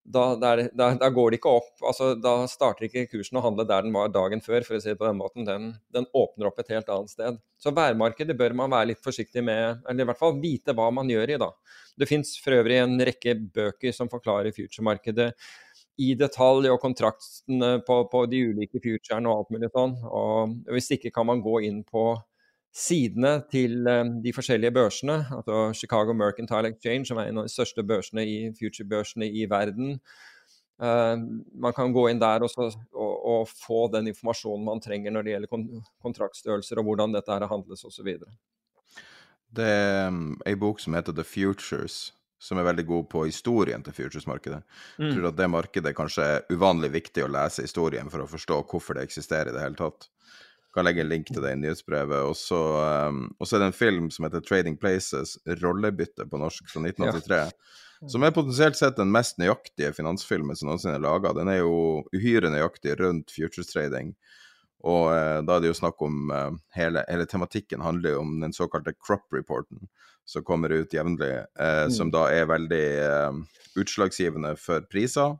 da, 0.07 0.35
der, 0.39 0.69
da, 0.71 0.93
da, 0.95 1.09
går 1.11 1.31
det 1.31 1.39
ikke 1.41 1.51
opp. 1.59 1.73
altså 1.84 2.13
Da 2.23 2.34
starter 2.47 2.88
ikke 2.88 3.09
kursen 3.11 3.39
å 3.39 3.43
handle 3.43 3.65
der 3.67 3.84
den 3.84 3.95
var 3.95 4.11
dagen 4.13 4.39
før, 4.43 4.63
for 4.63 4.77
å 4.77 4.79
si 4.79 4.93
det 4.93 4.99
på 4.99 5.07
den 5.07 5.19
måten. 5.19 5.43
Den, 5.47 5.73
den, 5.93 6.07
åpner 6.15 6.47
opp 6.47 6.61
et 6.63 6.71
helt 6.71 6.88
annet 6.93 7.11
sted. 7.11 7.39
Så 7.59 7.73
værmarkedet 7.75 8.38
bør 8.39 8.55
man 8.55 8.71
være 8.71 8.93
litt 8.93 9.03
forsiktig 9.03 9.43
med, 9.43 9.84
eller 9.84 10.05
i 10.05 10.07
hvert 10.07 10.21
fall 10.21 10.38
vite 10.39 10.75
hva 10.77 10.88
man 10.95 11.11
gjør 11.11 11.35
i, 11.35 11.39
da. 11.41 11.51
Det 11.99 12.07
fins 12.07 12.38
for 12.39 12.55
øvrig 12.55 12.79
en 12.79 12.95
rekke 13.09 13.35
bøker 13.57 13.95
som 13.95 14.11
forklarer 14.11 14.55
future-markedet 14.55 15.31
i 15.98 16.14
detalj, 16.18 16.69
og 16.69 16.82
kontraktene 16.82 17.78
på, 17.86 18.02
på 18.11 18.24
de 18.30 18.44
ulike 18.52 18.82
futurene 18.84 19.30
og 19.30 19.41
alt 19.44 19.53
mulig 19.56 19.69
sånn. 19.74 19.95
Og 20.06 20.57
hvis 20.74 20.91
ikke 20.94 21.11
kan 21.15 21.28
man 21.30 21.41
gå 21.45 21.61
inn 21.68 21.84
på 21.88 22.11
sidene 22.78 23.40
til 23.52 23.88
eh, 23.90 24.03
de 24.24 24.34
forskjellige 24.36 24.74
børsene, 24.76 25.18
altså 25.40 25.72
Chicago 25.74 26.14
Mercantile 26.14 26.69
Exchange, 26.74 27.10
som 27.10 27.18
er 27.18 27.32
en 27.32 27.41
av 27.41 27.48
de 27.48 27.53
største 27.53 27.84
børsene 27.84 28.26
i 28.28 28.40
future-børsene 28.60 29.30
i 29.30 29.48
verden. 29.49 29.98
Uh, 30.78 31.18
man 31.57 31.74
kan 31.74 31.90
gå 31.90 32.03
inn 32.11 32.19
der 32.22 32.44
og, 32.45 32.52
og, 32.94 33.14
og, 33.26 33.48
få 33.49 33.88
den 33.90 34.11
informasjonen 34.11 34.68
man 34.68 34.82
trenger 34.84 35.10
når 35.10 35.24
det 35.26 35.32
gjelder 35.32 35.49
kon 35.49 35.64
kontraktstørrelser 36.06 36.78
og 36.78 36.86
hvordan 36.86 37.15
dette 37.15 37.34
her 37.34 37.48
handles 37.49 37.82
osv. 37.88 38.11
Det 39.57 39.65
er 39.65 40.11
um, 40.11 40.36
ei 40.45 40.53
bok 40.53 40.78
som 40.84 40.94
heter 40.94 41.18
The 41.18 41.26
Futures, 41.26 42.14
som 42.39 42.59
er 42.59 42.68
veldig 42.68 42.85
god 42.85 43.07
på 43.09 43.23
historien 43.26 43.84
til 43.84 43.95
futures-markedet. 43.97 44.59
Mm. 44.97 45.07
Jeg 45.07 45.15
tror 45.15 45.30
at 45.31 45.39
det 45.39 45.49
markedet 45.49 45.95
kanskje 45.97 46.27
er 46.35 46.45
uvanlig 46.53 46.91
viktig 46.93 47.26
å 47.26 47.31
lese 47.34 47.65
historien 47.65 48.11
for 48.14 48.23
å 48.23 48.30
forstå 48.30 48.61
hvorfor 48.69 48.97
det 48.97 49.07
eksisterer 49.07 49.51
i 49.51 49.57
det 49.57 49.65
hele 49.65 49.80
tatt 49.80 50.09
kan 50.77 50.85
legge 50.85 51.01
en 51.01 51.09
link 51.09 51.31
til 51.31 51.41
det 51.41 51.55
i 51.55 51.57
nyhetsbrevet. 51.57 52.27
Og 52.30 52.35
så, 52.38 52.59
um, 53.09 53.23
er 53.41 53.59
det 53.64 53.69
en 53.72 53.73
film 53.73 54.11
som 54.14 54.27
heter 54.27 54.43
'Trading 54.45 54.77
Places', 54.77 55.38
rollebytte 55.64 56.30
på 56.30 56.38
norsk, 56.38 56.69
fra 56.69 56.81
1983. 56.84 57.39
Ja. 58.01 58.07
Som 58.07 58.23
er 58.23 58.31
potensielt 58.31 58.77
sett 58.77 58.99
den 58.99 59.11
mest 59.11 59.39
nøyaktige 59.41 59.89
finansfilmen 59.97 60.55
som 60.55 60.69
noensinne 60.69 60.99
er 60.99 61.01
laga. 61.01 61.34
Den 61.34 61.49
er 61.49 61.64
jo 61.64 62.05
uhyre 62.14 62.51
nøyaktig 62.53 62.99
rundt 62.99 63.34
futures 63.34 63.72
trading. 63.72 64.14
Og 64.86 65.10
eh, 65.10 65.40
da 65.45 65.58
er 65.58 65.64
det 65.64 65.72
jo 65.72 65.80
snakk 65.80 66.02
om 66.06 66.32
eh, 66.34 66.52
hele, 66.78 67.04
hele, 67.10 67.26
tematikken 67.30 67.82
handler 67.82 68.16
jo 68.16 68.22
om 68.22 68.36
den 68.44 68.54
såkalte 68.54 68.94
crop 68.94 69.26
reporten, 69.34 69.88
som 70.28 70.45
kommer 70.45 70.70
ut 70.70 70.94
jevnlig, 70.94 71.32
eh, 71.58 71.84
mm. 71.88 71.95
som 71.95 72.12
da 72.14 72.28
er 72.34 72.49
veldig 72.52 72.86
utslagsgivende 73.78 74.54
for 74.62 74.86
priser. 74.91 75.38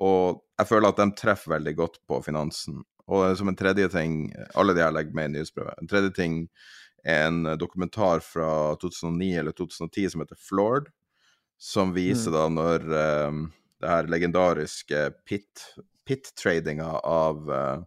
Og 0.00 0.40
jeg 0.60 0.70
føler 0.70 0.92
at 0.92 1.00
de 1.00 1.10
treffer 1.18 1.56
veldig 1.56 1.74
godt 1.76 2.00
på 2.08 2.20
finansen. 2.24 2.84
Og 3.10 3.34
som 3.36 3.50
en 3.50 3.58
tredje 3.58 3.88
ting 3.90 4.28
Alle 4.54 4.74
de 4.76 4.84
her 4.84 4.92
legger 4.94 5.16
med 5.18 5.30
i 5.30 5.32
nyhetsbrevet. 5.34 5.80
En 5.82 5.88
tredje 5.90 6.12
ting 6.14 6.36
er 7.02 7.26
en 7.26 7.42
dokumentar 7.58 8.20
fra 8.22 8.76
2009 8.78 9.30
eller 9.40 9.56
2010 9.56 10.12
som 10.12 10.22
heter 10.22 10.38
Flord, 10.38 10.90
som 11.58 11.94
viser 11.96 12.30
mm. 12.30 12.36
da 12.36 12.44
når 12.54 12.86
um, 13.28 13.40
det 13.80 13.88
her 13.88 14.10
legendariske 14.12 15.06
pit-tradinga 15.26 16.90
pit 16.92 17.08
av 17.08 17.50
uh, 17.50 17.82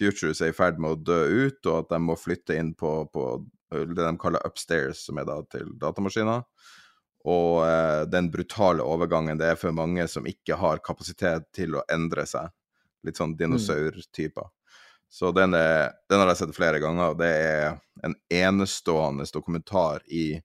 Futures 0.00 0.40
er 0.40 0.52
i 0.52 0.56
ferd 0.56 0.80
med 0.80 0.96
å 0.96 1.00
dø 1.12 1.20
ut, 1.46 1.60
og 1.66 1.74
at 1.82 1.90
de 1.92 2.00
må 2.02 2.16
flytte 2.16 2.56
inn 2.56 2.72
på, 2.78 2.92
på 3.12 3.24
det 3.70 4.00
de 4.00 4.12
kaller 4.18 4.46
upstairs, 4.46 5.04
som 5.06 5.20
er 5.20 5.28
da 5.28 5.40
til 5.52 5.74
datamaskiner. 5.80 6.46
Og 7.28 7.60
eh, 7.66 8.06
den 8.08 8.30
brutale 8.32 8.84
overgangen 8.86 9.38
det 9.38 9.52
er 9.52 9.60
for 9.60 9.76
mange 9.76 10.06
som 10.08 10.26
ikke 10.28 10.56
har 10.56 10.80
kapasitet 10.84 11.50
til 11.56 11.76
å 11.76 11.84
endre 11.92 12.24
seg. 12.28 12.48
Litt 13.04 13.20
sånn 13.20 13.34
mm. 13.34 13.40
dinosaurtyper. 13.42 14.48
Så 15.10 15.32
den, 15.34 15.56
er, 15.58 15.90
den, 16.08 16.22
har 16.22 16.30
jeg 16.30 16.38
sett 16.44 16.54
flere 16.54 16.78
ganger, 16.80 17.12
og 17.12 17.18
det 17.18 17.30
er 17.34 17.78
en 18.06 18.14
enestående 18.30 19.26
dokumentar 19.34 20.04
i 20.06 20.38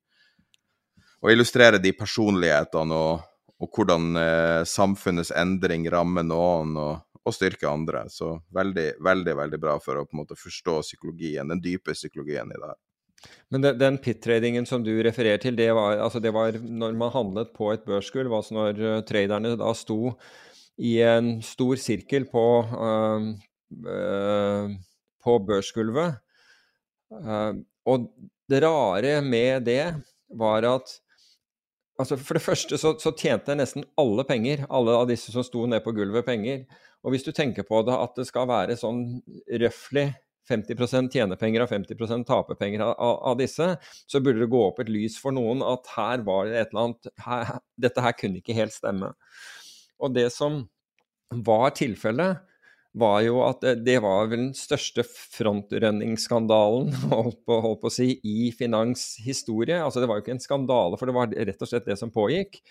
å 1.22 1.30
illustrere 1.30 1.77
de 1.82 1.91
personlighetene 1.95 2.98
og, 2.98 3.27
og 3.61 3.77
hvordan 3.77 4.18
eh, 4.19 4.61
samfunnets 4.68 5.32
endring 5.38 5.86
rammer 5.94 6.26
noen 6.26 6.73
og, 6.82 7.06
og 7.26 7.34
styrke 7.34 7.70
andre. 7.70 8.06
Så 8.14 8.36
veldig, 8.56 8.88
veldig, 9.04 9.36
veldig 9.42 9.60
bra 9.62 9.78
for 9.82 10.00
å 10.00 10.06
på 10.08 10.16
en 10.16 10.24
måte 10.24 10.38
forstå 10.40 10.80
psykologien, 10.86 11.50
den 11.52 11.64
dype 11.64 11.96
psykologien 11.98 12.52
i 12.54 12.60
det 12.60 12.72
her. 12.72 12.82
Men 13.50 13.64
den, 13.64 13.78
den 13.82 13.98
pit-tradingen 14.02 14.68
som 14.70 14.84
du 14.86 14.92
refererer 15.04 15.42
til, 15.42 15.56
det 15.58 15.72
var, 15.74 15.98
altså 16.04 16.22
det 16.22 16.34
var 16.36 16.58
når 16.62 16.98
man 17.00 17.14
handlet 17.14 17.54
på 17.56 17.72
et 17.74 17.86
børsgulv, 17.88 18.34
altså 18.34 18.58
når 18.58 18.82
uh, 18.84 19.00
traderne 19.08 19.56
da 19.58 19.72
sto 19.78 20.14
i 20.78 20.98
en 21.06 21.40
stor 21.46 21.80
sirkel 21.82 22.28
på, 22.30 22.46
uh, 22.70 23.32
uh, 23.88 24.76
på 25.26 25.40
børsgulvet. 25.48 26.22
Og 27.86 28.08
det 28.50 28.60
rare 28.66 29.18
med 29.24 29.66
det 29.66 29.84
var 30.36 30.66
at 30.68 30.90
altså 32.00 32.18
For 32.20 32.36
det 32.36 32.44
første 32.44 32.78
så, 32.78 32.94
så, 33.00 33.14
tjente 33.16 33.56
nesten 33.56 33.86
alle 34.00 34.26
penger, 34.28 34.66
alle 34.70 34.98
av 35.00 35.08
disse 35.08 35.32
som 35.32 35.46
sto 35.48 35.64
ned 35.70 35.84
på 35.86 35.94
gulvet, 35.96 36.26
penger. 36.28 36.66
Og 37.06 37.14
hvis 37.14 37.26
du 37.26 37.32
tenker 37.36 37.68
på 37.68 37.84
det 37.86 37.95
at 37.95 38.15
det 38.18 38.26
skal 38.27 38.49
være 38.49 38.77
sånn 38.80 39.03
røftlig 39.61 40.10
50 40.49 41.10
tjenepenger 41.14 41.64
og 41.64 41.72
50 41.72 42.26
taperpenger 42.27 42.84
av, 42.86 42.95
av, 43.02 43.38
disse, 43.40 43.72
så 43.82 44.22
burde 44.22 44.44
det 44.44 44.52
gå 44.53 44.61
opp 44.68 44.82
et 44.82 44.91
lys 44.94 45.18
for 45.22 45.34
noen 45.34 45.64
at 45.65 45.90
her 45.95 46.26
var 46.26 46.49
det 46.49 46.60
et 46.60 46.73
eller 46.73 46.90
annet 46.90 47.10
her, 47.26 47.56
Dette 47.82 48.03
her 48.06 48.18
kunne 48.18 48.41
ikke 48.41 48.57
helt 48.57 48.76
stemme. 48.76 49.14
Og 50.02 50.14
det 50.14 50.27
som 50.34 50.64
var 51.34 51.73
tilfellet, 51.77 52.44
var 52.95 53.19
jo 53.26 53.41
at 53.44 53.64
det 53.84 53.98
var 54.03 54.30
vel 54.32 54.40
den 54.40 54.52
største 54.56 55.03
frontrunningsskandalen 55.03 56.94
holdt 57.11 57.41
på, 57.44 57.57
holdt 57.65 57.82
på 57.82 57.91
å 57.91 57.95
si, 57.95 58.14
i 58.23 58.52
finanshistorie. 58.56 59.82
Altså 59.84 59.99
det 59.99 60.07
var 60.07 60.19
jo 60.19 60.23
ikke 60.23 60.38
en 60.38 60.44
skandale, 60.44 60.99
for 60.99 61.11
det 61.11 61.18
var 61.18 61.34
rett 61.36 61.65
og 61.65 61.72
slett 61.72 61.90
det 61.90 61.98
som 61.99 62.14
pågikk. 62.14 62.61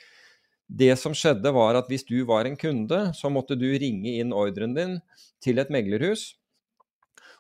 Det 0.69 0.95
som 0.99 1.15
skjedde, 1.16 1.53
var 1.55 1.77
at 1.78 1.91
hvis 1.93 2.07
du 2.09 2.16
var 2.28 2.49
en 2.49 2.57
kunde, 2.57 3.01
så 3.16 3.31
måtte 3.32 3.59
du 3.59 3.66
ringe 3.78 4.16
inn 4.20 4.32
ordren 4.32 4.74
din 4.77 4.99
til 5.45 5.61
et 5.61 5.73
meglerhus. 5.73 6.32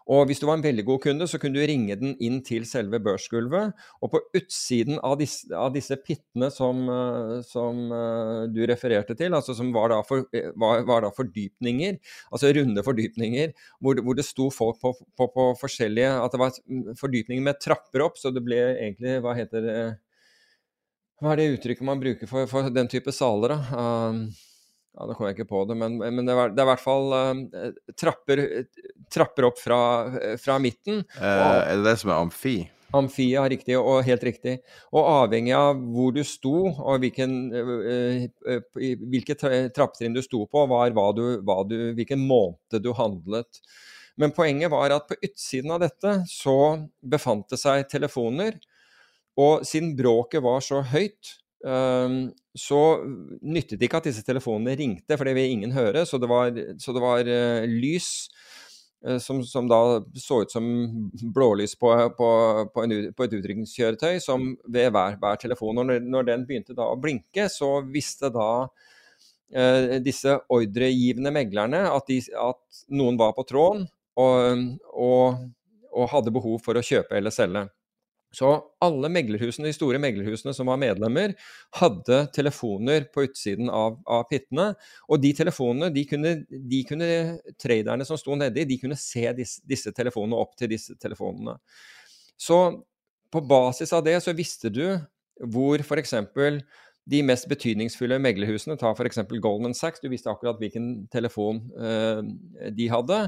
Og 0.04 0.26
hvis 0.28 0.40
du 0.40 0.44
var 0.44 0.58
en 0.58 0.64
veldig 0.64 0.84
god 0.84 0.98
kunde, 1.00 1.26
så 1.28 1.38
kunne 1.40 1.56
du 1.56 1.64
ringe 1.64 1.96
den 1.96 2.12
inn 2.20 2.42
til 2.44 2.66
selve 2.68 3.00
børsgulvet. 3.00 3.72
Og 4.04 4.10
på 4.12 4.20
utsiden 4.36 4.98
av 5.00 5.16
disse, 5.20 5.48
av 5.56 5.72
disse 5.72 5.96
pittene 5.96 6.50
som, 6.52 6.82
eh, 6.92 7.40
som, 7.48 7.80
eh, 7.88 8.44
du 8.52 8.66
refererte 8.68 9.16
til, 9.16 9.32
altså 9.32 9.56
som 9.56 9.72
var 9.72 9.88
da, 9.88 10.02
for, 10.02 10.26
eh, 10.34 10.52
var, 10.56 10.84
var 10.84 11.00
da 11.02 11.10
fordypninger, 11.10 11.98
altså 12.30 12.52
runde 12.52 12.84
fordypninger, 12.84 13.54
hvor, 13.80 13.94
hvor 14.04 14.14
det 14.14 14.26
sto 14.28 14.50
folk 14.50 14.80
på, 14.80 14.92
på, 15.16 15.28
på, 15.32 15.56
forskjellige 15.56 16.12
At 16.24 16.32
det 16.32 16.40
var 16.40 16.52
fordypninger 17.00 17.42
med 17.42 17.60
trapper 17.60 18.04
opp, 18.04 18.18
så 18.18 18.30
det 18.30 18.44
ble 18.44 18.60
egentlig 18.76 19.22
Hva 19.24 19.34
heter 19.34 19.64
det 19.64 19.98
Hva 21.24 21.32
er 21.32 21.40
det 21.40 21.52
uttrykket 21.54 21.86
man 21.88 22.00
bruker 22.02 22.28
for, 22.28 22.44
for 22.50 22.68
den 22.68 22.90
type 22.92 23.12
saler, 23.16 23.54
da? 23.54 23.80
Um, 23.80 24.26
ja, 24.92 25.06
Nå 25.08 25.14
kommer 25.16 25.30
jeg 25.30 25.38
ikke 25.38 25.50
på 25.54 25.62
det, 25.70 25.76
men, 25.80 25.96
men 25.96 26.28
det, 26.28 26.34
er, 26.36 26.52
det, 26.52 26.60
er, 26.60 26.66
i 26.66 26.70
hvert 26.74 26.82
fall 26.84 27.14
uh, 27.16 27.62
trapper, 27.96 28.42
trapper, 29.12 29.46
opp 29.48 29.56
fra, 29.58 29.78
fra 30.42 30.58
midten. 30.60 31.00
Uh, 31.16 31.24
er 31.24 31.80
det 31.80 31.86
det 31.88 31.94
som 32.02 32.12
er 32.12 32.20
amfi? 32.26 32.54
Amfi, 32.94 33.30
ja, 33.32 33.46
riktig, 33.50 33.78
og 33.80 34.04
helt 34.06 34.26
riktig. 34.28 34.58
Og 34.92 35.00
avhengig 35.00 35.56
av 35.56 35.80
hvor 35.96 36.12
du 36.14 36.20
sto, 36.28 36.68
og 36.68 37.00
hvilken, 37.02 37.40
uh, 37.56 38.60
hvilke 38.84 39.38
trappetrinn 39.40 40.14
du 40.14 40.20
sto 40.22 40.44
på, 40.44 40.68
var 40.70 40.92
hva 40.94 41.08
du, 41.16 41.24
hva 41.40 41.62
du, 41.66 41.78
hvilken 41.96 42.20
måned 42.20 42.84
du 42.84 42.92
handlet. 43.00 43.64
Men 44.20 44.36
poenget 44.36 44.70
var 44.70 44.92
at 44.94 45.08
på 45.08 45.16
utsiden 45.24 45.72
av 45.74 45.82
dette 45.82 46.20
så 46.30 46.58
befant 47.00 47.48
det 47.50 47.58
seg 47.64 47.88
telefoner. 47.90 48.60
Og 49.40 49.64
siden 49.66 49.96
bråket 49.98 50.44
var 50.44 50.62
så 50.62 50.82
høyt, 50.86 51.34
Ehm, 51.64 52.32
så 52.54 52.80
nyttet 53.40 53.78
det 53.78 53.88
ikke 53.88 54.02
at 54.02 54.08
disse 54.10 54.24
telefonene 54.26 54.76
ringte, 54.76 55.16
for 55.16 55.26
det 55.26 55.34
vil 55.38 55.54
ingen 55.54 55.72
høre. 55.74 56.04
Så 56.06 56.20
det 56.20 56.28
var, 56.30 56.52
så 56.80 56.94
det 56.94 57.02
var 57.02 57.28
uh, 57.28 57.64
lys 57.68 58.28
uh, 59.06 59.16
som, 59.22 59.40
som, 59.48 59.68
da 59.70 60.02
så 60.20 60.42
ut 60.44 60.52
som 60.52 60.66
blålys 61.34 61.74
på, 61.80 61.90
på, 62.18 62.28
på, 62.74 62.84
en, 62.84 62.94
på 63.16 63.26
et 63.26 63.36
utrykningskjøretøy 63.40 64.20
som 64.22 64.52
ved 64.68 64.92
hver, 64.94 65.18
hver 65.22 65.40
telefon. 65.40 65.80
Og 65.80 65.88
når, 65.88 66.04
når, 66.04 66.28
den 66.30 66.46
begynte 66.48 66.76
da 66.76 66.90
å 66.92 67.00
blinke, 67.00 67.48
så 67.52 67.78
visste 67.88 68.30
da 68.34 68.50
uh, 68.68 69.96
disse 70.04 70.36
ordregivende 70.52 71.32
meglerne 71.34 71.86
at, 71.90 72.12
de, 72.12 72.20
at, 72.44 72.84
noen 72.92 73.18
var 73.18 73.32
på 73.34 73.46
tråden 73.48 73.88
og, 74.20 74.68
og, 74.92 75.40
og 75.90 76.12
hadde 76.12 76.34
behov 76.34 76.60
for 76.62 76.76
å 76.76 76.84
kjøpe 76.84 77.16
eller 77.18 77.34
selge. 77.34 77.66
Så 78.34 78.50
alle 78.82 79.10
meglerhusene, 79.12 79.68
de 79.70 79.76
store 79.76 80.00
meglerhusene 80.02 80.54
som 80.56 80.70
var 80.70 80.80
medlemmer, 80.82 81.36
hadde 81.78 82.20
telefoner 82.34 83.08
på 83.14 83.26
utsiden 83.28 83.70
av, 83.72 84.00
av 84.10 84.26
pittene. 84.30 84.72
Og 85.08 85.22
de 85.22 85.32
telefonene, 85.38 85.92
de 85.94 86.06
kunne, 86.10 86.34
de 86.50 86.80
kunne 86.88 87.10
traderne 87.60 88.06
som 88.08 88.18
sto 88.20 88.36
nedi, 88.38 88.66
de 88.68 88.80
kunne 88.82 88.98
se 89.00 89.28
disse, 89.38 89.62
disse 89.68 89.94
telefonene 89.94 90.40
opp 90.40 90.56
til 90.58 90.72
disse 90.74 90.98
telefonene. 91.00 91.56
Så 92.40 92.58
på 93.34 93.42
basis 93.42 93.92
av 93.94 94.04
det 94.06 94.18
så 94.22 94.34
visste 94.36 94.70
du 94.70 94.84
hvor 95.50 95.82
f.eks. 95.82 96.14
de 97.10 97.22
mest 97.26 97.48
betydningsfulle 97.50 98.20
meglerhusene, 98.22 98.78
ta 98.80 98.92
f.eks. 98.94 99.24
Goldman 99.42 99.74
Sachs, 99.76 100.02
du 100.02 100.08
visste 100.12 100.30
akkurat 100.30 100.60
hvilken 100.60 101.08
telefon 101.12 101.64
uh, 101.74 102.22
de 102.70 102.86
hadde, 102.90 103.18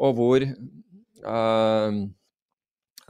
og 0.00 0.16
hvor 0.18 0.46
uh, 0.46 2.00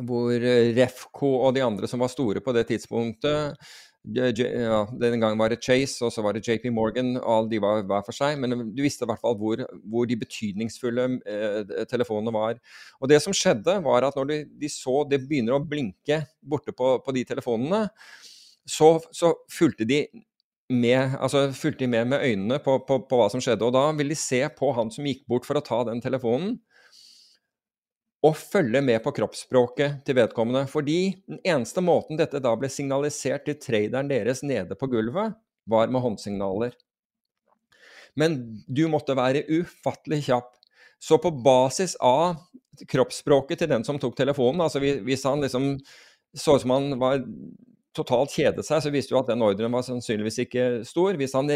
hvor 0.06 0.32
eh, 0.34 0.72
Refco 0.76 1.34
og 1.46 1.54
de 1.56 1.64
andre 1.64 1.88
som 1.90 2.02
var 2.02 2.12
store 2.12 2.42
på 2.44 2.54
det 2.56 2.66
tidspunktet 2.70 3.56
ja, 4.00 4.86
Den 4.96 5.20
gangen 5.20 5.38
var 5.38 5.50
det 5.52 5.60
Chase, 5.62 6.04
og 6.04 6.12
så 6.12 6.22
var 6.24 6.32
det 6.32 6.46
JP 6.46 6.70
Morgan, 6.72 7.18
og 7.18 7.34
alle 7.34 7.50
de 7.50 7.60
var 7.60 7.82
hver 7.84 8.04
for 8.06 8.16
seg. 8.16 8.38
Men 8.40 8.72
du 8.72 8.80
visste 8.82 9.04
i 9.04 9.10
hvert 9.10 9.20
fall 9.20 9.36
hvor, 9.36 9.60
hvor 9.84 10.08
de 10.08 10.16
betydningsfulle 10.16 11.04
eh, 11.28 11.84
telefonene 11.90 12.32
var. 12.32 12.56
Og 13.00 13.12
det 13.12 13.20
som 13.20 13.36
skjedde, 13.36 13.76
var 13.84 14.08
at 14.08 14.16
når 14.16 14.30
de, 14.30 14.40
de 14.62 14.72
så 14.72 15.02
det 15.10 15.20
begynner 15.26 15.58
å 15.58 15.62
blinke 15.64 16.22
borte 16.40 16.72
på, 16.72 16.96
på 17.04 17.16
de 17.16 17.26
telefonene, 17.28 17.88
så, 18.64 18.94
så 19.12 19.34
fulgte 19.52 19.84
de 19.88 20.06
med, 20.70 21.16
altså 21.18 21.48
fulgte 21.56 21.84
de 21.84 21.90
med 21.90 22.12
med 22.12 22.24
øynene 22.24 22.60
på, 22.62 22.78
på, 22.86 23.02
på 23.10 23.20
hva 23.20 23.28
som 23.32 23.42
skjedde. 23.42 23.66
Og 23.66 23.74
da 23.74 23.90
ville 23.98 24.14
de 24.14 24.20
se 24.20 24.40
på 24.56 24.72
han 24.76 24.92
som 24.94 25.06
gikk 25.06 25.26
bort 25.28 25.48
for 25.48 25.60
å 25.60 25.64
ta 25.66 25.82
den 25.90 26.00
telefonen 26.00 26.56
og 28.26 28.36
følge 28.36 28.82
med 28.84 29.00
på 29.04 29.12
kroppsspråket 29.16 30.02
til 30.04 30.18
vedkommende. 30.18 30.66
Fordi 30.68 31.22
den 31.28 31.40
eneste 31.40 31.82
måten 31.84 32.20
dette 32.20 32.42
da 32.42 32.52
ble 32.58 32.68
signalisert 32.72 33.46
til 33.48 33.56
traderen 33.62 34.10
deres 34.10 34.44
nede 34.44 34.76
på 34.76 34.90
gulvet, 34.92 35.36
var 35.70 35.92
med 35.92 36.04
håndsignaler. 36.04 36.74
Men 38.18 38.36
du 38.66 38.84
måtte 38.92 39.16
være 39.16 39.46
ufattelig 39.48 40.24
kjapp. 40.28 40.52
Så 41.00 41.16
på 41.22 41.32
basis 41.32 41.94
av 42.04 42.36
kroppsspråket 42.90 43.62
til 43.62 43.70
den 43.70 43.84
som 43.86 43.98
tok 44.00 44.18
telefonen, 44.18 44.60
altså 44.66 44.82
hvis 44.82 45.24
han 45.24 45.40
liksom 45.40 45.72
så 46.36 46.56
ut 46.56 46.62
som 46.62 46.74
han 46.74 46.92
var 47.00 47.22
totalt 47.96 48.32
kjedet 48.34 48.62
seg, 48.66 48.82
så 48.84 48.92
visste 48.92 49.14
jo 49.14 49.20
at 49.20 49.30
den 49.30 49.42
ordren 49.42 49.72
var 49.74 49.82
sannsynligvis 49.86 50.38
ikke 50.44 50.66
stor. 50.86 51.16
Hvis 51.18 51.34
han 51.34 51.50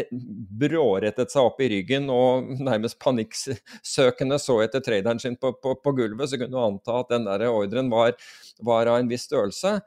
brårettet 0.59 1.31
seg 1.31 1.47
opp 1.47 1.61
i 1.63 1.69
ryggen 1.71 2.09
og 2.13 2.49
nærmest 2.69 2.99
panikksøkende 3.03 4.39
så 4.41 4.59
etter 4.65 4.83
traderen 4.83 5.21
sin 5.21 5.37
på, 5.39 5.53
på, 5.61 5.77
på, 5.79 5.95
gulvet, 5.95 6.29
så 6.31 6.39
kunne 6.41 6.51
du 6.51 6.59
anta 6.61 6.99
at 7.01 7.13
den 7.13 7.29
der 7.29 7.47
ordren 7.49 7.91
var, 7.93 8.17
var, 8.59 8.91
av 8.91 8.99
en 8.99 9.11
viss 9.11 9.27
størrelse. 9.29 9.77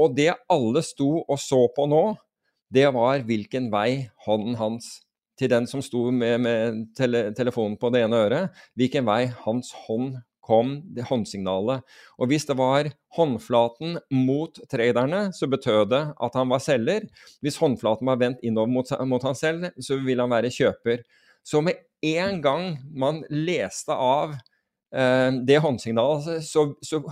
Og 0.00 0.16
det 0.16 0.32
alle 0.50 0.82
sto 0.84 1.14
og 1.22 1.38
så 1.40 1.64
på 1.76 1.86
nå, 1.90 2.04
det 2.72 2.88
var 2.96 3.22
hvilken 3.28 3.68
vei 3.72 4.08
hånden 4.26 4.56
hans 4.58 4.94
til 5.38 5.50
den 5.52 5.66
som 5.68 5.82
sto 5.84 6.06
med, 6.14 6.40
med 6.44 6.82
tele, 6.96 7.30
telefonen 7.36 7.78
på 7.80 7.90
det 7.92 8.04
ene 8.04 8.20
øret, 8.26 8.62
hvilken 8.78 9.06
vei 9.08 9.26
hans 9.44 9.72
hånd 9.86 10.16
kom 10.42 10.74
det 10.94 11.06
håndsignalet. 11.08 11.86
Og 12.18 12.30
hvis 12.30 12.46
det 12.48 12.56
var 12.58 12.90
håndflaten 13.16 13.98
mot 14.14 14.58
traderne, 14.70 15.28
så 15.36 15.48
betød 15.50 15.92
det 15.92 16.02
at 16.12 16.38
han 16.38 16.50
var 16.52 16.62
selger. 16.62 17.06
Hvis 17.44 17.60
håndflaten 17.62 18.10
var 18.10 18.20
vendt 18.20 18.42
innover 18.42 18.72
mot, 18.72 18.94
mot 19.08 19.22
han 19.26 19.38
selv, 19.38 19.70
så 19.78 20.00
ville 20.02 20.24
han 20.24 20.34
være 20.34 20.52
kjøper. 20.52 21.04
Så 21.46 21.62
med 21.62 21.78
en 22.02 22.42
gang 22.42 22.74
man 22.94 23.22
leste 23.30 23.94
av 23.94 24.34
eh, 24.94 25.30
det 25.46 25.62
håndsignalet, 25.62 26.42
så, 26.46 26.72
så, 26.82 27.02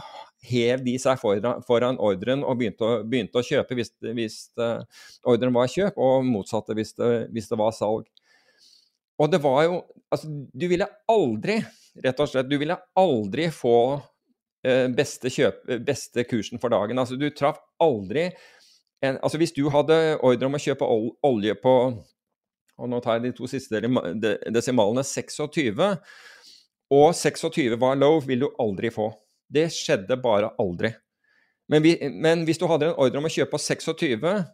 hev 0.41 0.81
de 0.87 0.95
seg 0.97 1.19
foran, 1.21 1.61
foran 1.67 1.99
ordren 2.01 2.41
og 2.49 2.57
begynte 2.57 2.87
å, 2.87 3.01
begynte 3.05 3.37
å 3.37 3.45
kjøpe 3.45 3.77
hvis, 3.77 3.91
hvis 4.17 4.37
uh, 4.57 4.81
ordren 5.29 5.53
var 5.53 5.69
kjøp, 5.69 5.99
og 6.01 6.25
motsatte 6.25 6.73
hvis 6.79 6.95
det, 6.97 7.11
hvis 7.35 7.51
det 7.51 7.59
var 7.61 7.75
salg. 7.77 8.07
Og 9.21 9.31
det 9.33 9.43
var 9.45 9.65
jo 9.69 9.81
Altså, 10.11 10.27
du 10.27 10.65
ville 10.67 10.89
aldri 11.07 11.61
rett 12.03 12.19
og 12.19 12.27
slett. 12.27 12.49
Du 12.51 12.57
ville 12.59 12.75
aldri 12.99 13.45
få 13.55 13.75
eh, 14.67 14.89
beste, 14.91 15.31
kjøp, 15.31 15.61
beste 15.87 16.25
kursen 16.27 16.59
for 16.59 16.75
dagen. 16.75 16.99
Altså, 16.99 17.15
du 17.15 17.29
traff 17.31 17.61
aldri 17.79 18.25
en, 19.07 19.21
altså 19.23 19.39
Hvis 19.39 19.55
du 19.55 19.69
hadde 19.71 20.17
ordre 20.19 20.49
om 20.49 20.59
å 20.59 20.61
kjøpe 20.61 20.89
olje 21.31 21.55
på 21.63 21.75
og 22.81 22.89
nå 22.89 22.99
tar 23.05 23.21
jeg 23.21 23.29
de 23.29 23.37
to 23.37 23.47
siste 23.47 23.77
desimalene 24.51 25.03
26, 25.05 25.81
og 26.91 27.09
26 27.15 27.77
var 27.79 27.99
low, 28.01 28.19
vil 28.25 28.47
du 28.47 28.47
aldri 28.59 28.91
få. 28.91 29.11
Det 29.53 29.67
skjedde 29.75 30.17
bare 30.19 30.49
aldri. 30.59 30.91
Men, 31.69 31.85
vi, 31.85 31.93
men 32.11 32.47
hvis 32.49 32.59
du 32.59 32.65
hadde 32.71 32.89
en 32.89 32.97
ordre 32.97 33.21
om 33.21 33.29
å 33.29 33.33
kjøpe 33.35 33.53
på 33.53 33.61
26, 33.63 34.25
Eh, 34.25 34.47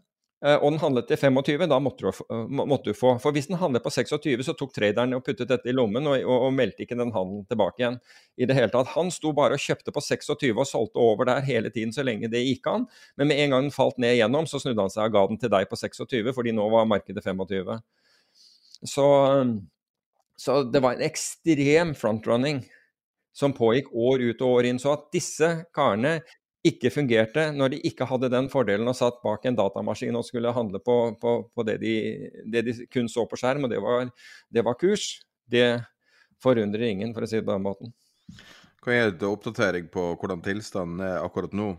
og 0.61 0.67
den 0.69 0.81
handlet 0.83 1.07
til 1.09 1.17
25, 1.17 1.65
da 1.71 1.79
måtte 1.81 2.05
du, 2.05 2.11
eh, 2.13 2.43
måtte 2.53 2.93
du, 2.93 2.97
få. 2.97 3.15
For 3.23 3.33
hvis 3.33 3.49
den 3.49 3.57
handlet 3.57 3.83
på 3.83 3.91
26, 3.91 4.45
så 4.45 4.53
tok 4.53 4.75
traderen 4.77 5.17
og 5.17 5.25
puttet 5.25 5.49
dette 5.49 5.71
i 5.71 5.73
lommen 5.73 6.05
og, 6.05 6.19
og, 6.21 6.45
og, 6.49 6.53
meldte 6.53 6.85
ikke 6.85 6.99
den 6.99 7.13
handelen 7.15 7.47
tilbake 7.49 7.81
igjen. 7.81 7.97
i 8.37 8.45
det 8.45 8.57
hele 8.59 8.69
tatt. 8.69 8.93
Han 8.93 9.09
sto 9.11 9.33
bare 9.33 9.57
og 9.57 9.65
kjøpte 9.65 9.95
på 9.97 10.03
26 10.05 10.53
og 10.53 10.69
solgte 10.69 11.01
over 11.01 11.31
der 11.31 11.41
hele 11.47 11.73
tiden 11.73 11.95
så 11.97 12.05
lenge 12.05 12.29
det 12.29 12.45
gikk 12.45 12.69
an. 12.69 12.85
Men 13.17 13.33
med 13.33 13.41
en 13.41 13.55
gang 13.55 13.65
den 13.65 13.73
falt 13.73 13.97
ned 13.97 14.19
igjennom, 14.19 14.47
så 14.47 14.61
snudde 14.61 14.85
han 14.85 14.93
seg 14.93 15.09
og 15.09 15.17
ga 15.17 15.25
den 15.33 15.41
til 15.41 15.55
deg 15.57 15.71
på 15.71 15.81
26, 15.81 16.33
fordi 16.37 16.53
nå 16.53 16.69
var 16.75 16.91
markedet 16.91 17.25
25. 17.25 17.73
Så, 18.85 19.07
så 20.37 20.63
det 20.69 20.85
var 20.85 20.99
en 20.99 21.07
ekstrem 21.09 21.97
frontrunning 21.97 22.61
som 23.37 23.57
pågikk 23.57 23.89
år 23.93 24.21
ut 24.31 24.43
og 24.45 24.59
år 24.61 24.69
inn. 24.69 24.81
Så 24.81 24.93
at 24.93 25.09
disse 25.17 25.49
karene 25.77 26.19
ikke 26.69 26.91
fungerte 26.95 27.49
når 27.55 27.75
de 27.75 27.81
ikke 27.89 28.07
hadde 28.09 28.31
den 28.33 28.49
fordelen 28.53 28.89
og 28.91 28.97
satt 28.99 29.19
bak 29.25 29.45
en 29.47 29.59
datamaskin 29.59 30.17
og 30.19 30.27
skulle 30.27 30.55
handle 30.55 30.81
på, 30.83 30.97
på, 31.21 31.37
på 31.55 31.67
det, 31.69 31.79
de, 31.83 31.95
det, 32.45 32.65
de, 32.67 32.77
kun 32.93 33.11
så 33.13 33.27
på 33.29 33.39
skjerm, 33.41 33.67
og 33.67 33.73
det 33.73 33.81
var, 33.83 34.09
det 34.53 34.65
var, 34.67 34.79
kurs. 34.81 35.09
Det 35.47 35.67
forundrer 36.43 36.89
ingen, 36.91 37.15
for 37.15 37.25
å 37.25 37.31
si 37.31 37.39
det 37.39 37.47
på 37.47 37.55
den 37.55 37.67
måten. 37.67 37.93
Kan 38.83 38.95
jeg 38.95 39.05
gi 39.05 39.13
et 39.15 39.27
oppdatering 39.27 39.91
på 39.93 40.09
hvordan 40.15 40.43
tilstanden 40.45 41.05
er 41.07 41.23
akkurat 41.23 41.55
nå? 41.57 41.73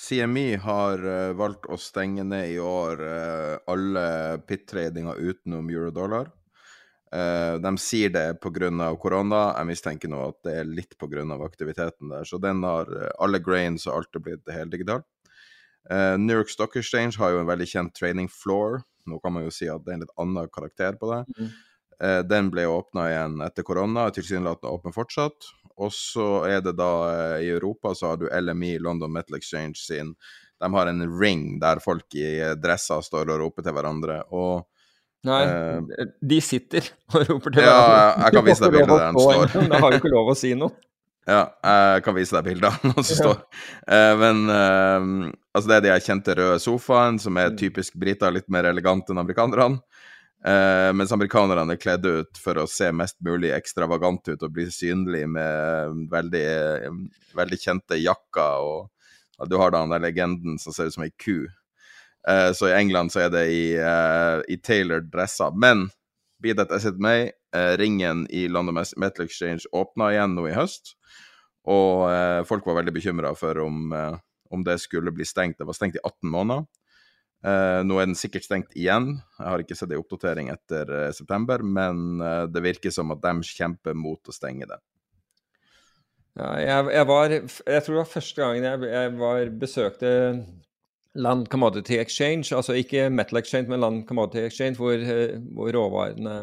CMI 0.00 0.54
har 0.62 1.02
uh, 1.04 1.32
valgt 1.36 1.66
å 1.68 1.76
stenge 1.80 2.24
ned 2.24 2.54
i 2.54 2.60
år 2.62 3.02
uh, 3.02 3.56
alle 3.68 4.04
pit-tradinger 4.48 5.18
utenom 5.18 5.68
euro-dollar. 5.72 6.30
Uh, 7.10 7.56
de 7.58 7.70
sier 7.82 8.10
det 8.14 8.38
pga. 8.38 8.70
korona. 9.02 9.54
Jeg 9.58 9.66
mistenker 9.66 10.10
nå 10.10 10.28
at 10.28 10.42
det 10.46 10.52
er 10.60 10.68
litt 10.68 10.94
pga. 10.98 11.24
aktiviteten 11.44 12.08
der. 12.08 12.24
Så 12.24 12.38
den 12.38 12.62
har 12.62 12.86
uh, 12.86 13.10
alle 13.18 13.40
grains 13.42 13.86
og 13.86 13.96
alt 13.96 14.14
er 14.14 14.20
blitt 14.20 14.52
heldigitalt. 14.54 15.06
Uh, 15.90 16.16
New 16.18 16.36
York 16.36 16.50
Stock 16.50 16.76
Exchange 16.76 17.18
har 17.18 17.32
jo 17.32 17.40
en 17.40 17.50
veldig 17.50 17.66
kjent 17.66 17.94
training 17.94 18.28
floor. 18.28 18.82
Nå 19.06 19.18
kan 19.18 19.32
man 19.32 19.44
jo 19.44 19.50
si 19.50 19.66
at 19.66 19.82
det 19.82 19.90
er 19.90 19.98
en 19.98 20.04
litt 20.04 20.18
annen 20.20 20.52
karakter 20.54 20.98
på 21.00 21.10
det. 21.10 21.24
Mm. 21.34 21.50
Uh, 22.00 22.20
den 22.22 22.50
ble 22.52 22.68
åpna 22.70 23.08
igjen 23.10 23.40
etter 23.42 23.66
korona, 23.66 24.06
tilsynelatende 24.14 24.70
åpen 24.70 24.94
fortsatt. 24.94 25.50
Og 25.80 25.90
så 25.96 26.44
er 26.46 26.60
det 26.62 26.76
da 26.76 26.92
i 27.40 27.48
Europa 27.48 27.94
så 27.96 28.12
har 28.12 28.20
du 28.20 28.28
LMI, 28.28 28.76
London 28.78 29.10
Metal 29.12 29.38
Exchange 29.38 29.80
sin 29.80 30.12
De 30.60 30.68
har 30.74 30.86
en 30.86 31.06
ring 31.20 31.54
der 31.58 31.80
folk 31.80 32.14
i 32.14 32.52
dresser 32.60 33.00
står 33.00 33.32
og 33.32 33.40
roper 33.40 33.64
til 33.64 33.72
hverandre. 33.72 34.22
og 34.28 34.68
Nei, 35.28 35.40
uh, 35.44 36.06
de 36.24 36.38
sitter 36.40 36.86
og 37.12 37.26
roper 37.28 37.52
til 37.52 37.66
ja, 37.66 37.74
hverandre. 37.74 38.22
Jeg 38.24 38.36
kan 38.36 38.46
vise 38.46 38.62
deg 38.64 38.72
bildet 38.76 38.94
der 38.94 39.04
han 39.04 39.18
står. 39.18 39.66
Da 39.68 39.80
har 39.82 39.92
jo 39.92 40.00
ikke 40.00 40.12
lov 40.14 40.30
å 40.32 40.36
si 40.38 40.54
noe. 40.56 40.72
Ja, 41.28 41.42
jeg 41.62 42.04
kan 42.06 42.16
vise 42.16 42.34
deg 42.38 42.46
bildet 42.48 42.70
av 42.70 42.78
han 42.80 43.04
som 43.04 43.18
står. 43.18 43.42
Uh, 43.84 44.14
men 44.22 44.40
uh, 44.48 45.34
altså 45.52 45.68
det 45.68 45.76
er 45.76 45.84
de 45.84 46.06
kjente 46.06 46.36
røde 46.38 46.62
sofaen, 46.64 47.20
som 47.20 47.36
er 47.36 47.52
mm. 47.52 47.58
typisk 47.60 47.98
briter, 48.00 48.32
litt 48.32 48.48
mer 48.52 48.70
elegante 48.72 49.12
enn 49.12 49.22
amerikanerne. 49.22 49.82
Mens 50.40 51.10
amerikanerne 51.12 51.74
er 51.74 51.76
kledd 51.76 52.06
ut 52.08 52.38
for 52.40 52.56
å 52.56 52.62
se 52.64 52.86
mest 52.96 53.18
mulig 53.20 53.50
ekstravagant 53.52 54.24
ut 54.30 54.46
og 54.46 54.54
bli 54.54 54.64
synlig 54.72 55.26
med 55.28 55.98
veldig, 56.08 56.46
veldig 57.36 57.58
kjente 57.60 57.98
jakker. 58.00 58.70
Og 59.36 59.50
du 59.52 59.58
har 59.60 59.74
da 59.74 59.82
den 59.84 59.92
der 59.92 60.00
legenden 60.06 60.56
som 60.56 60.72
ser 60.72 60.88
ut 60.88 60.96
som 60.96 61.04
ei 61.04 61.12
ku 61.12 61.42
Uh, 62.28 62.52
så 62.52 62.68
i 62.68 62.76
England 62.76 63.12
så 63.12 63.24
er 63.26 63.30
det 63.32 63.44
i, 63.52 63.64
uh, 63.80 64.40
i 64.48 64.58
tailored 64.60 65.10
dresser. 65.12 65.54
Men 65.56 65.88
be 66.42 66.54
that 66.56 66.72
as 66.72 66.84
it 66.84 67.00
may, 67.00 67.30
uh, 67.56 67.76
ringen 67.80 68.26
i 68.30 68.46
London 68.48 68.76
Metal 68.96 69.24
Exchange 69.24 69.68
åpna 69.72 70.12
igjen 70.14 70.36
nå 70.36 70.48
i 70.50 70.56
høst. 70.56 70.96
Og 71.70 72.08
folk 72.48 72.64
var 72.64 72.78
veldig 72.78 72.92
bekymra 72.96 73.34
for 73.36 73.58
om, 73.60 73.90
om, 73.92 74.62
det 74.64 74.78
skulle 74.80 75.12
bli 75.12 75.26
stengt. 75.28 75.58
Det 75.60 75.66
var 75.68 75.76
stengt 75.76 75.98
i 75.98 76.00
18 76.00 76.30
måneder. 76.32 76.64
nå 77.84 77.98
er 78.00 78.08
den 78.08 78.16
sikkert 78.16 78.46
stengt 78.46 78.72
igjen. 78.72 79.10
Jeg 79.36 79.46
har 79.46 79.60
ikke 79.60 79.76
sett 79.76 79.92
ei 79.92 79.98
oppdatering 80.00 80.48
etter 80.50 81.12
september, 81.12 81.60
men 81.60 82.16
det 82.48 82.64
virker 82.64 82.90
som 82.96 83.12
at 83.12 83.20
de 83.20 83.44
kjemper 83.44 83.92
mot 83.92 84.32
å 84.32 84.34
stenge 84.34 84.70
det. 84.72 84.80
Ja, 86.40 86.48
jeg, 86.64 86.90
jeg, 86.96 87.44
Jeg 87.68 87.84
tror 87.84 87.94
det 87.94 88.00
var 88.00 88.10
første 88.16 88.40
gangen 88.42 88.66
jeg, 88.70 88.90
jeg 88.96 89.14
var, 89.20 89.54
besøkte 89.60 90.10
Land 91.14 91.48
Commodity 91.50 91.98
Exchange, 91.98 92.54
altså 92.54 92.76
ikke 92.78 93.08
Metal 93.10 93.38
Exchange, 93.40 93.68
men 93.68 93.80
Land 93.82 94.06
Commodity 94.06 94.44
Exchange, 94.46 94.76
hvor, 94.78 94.94
eh, 94.94 95.36
hvor 95.54 95.72
råvarene 95.74 96.36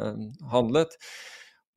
handlet. 0.52 0.98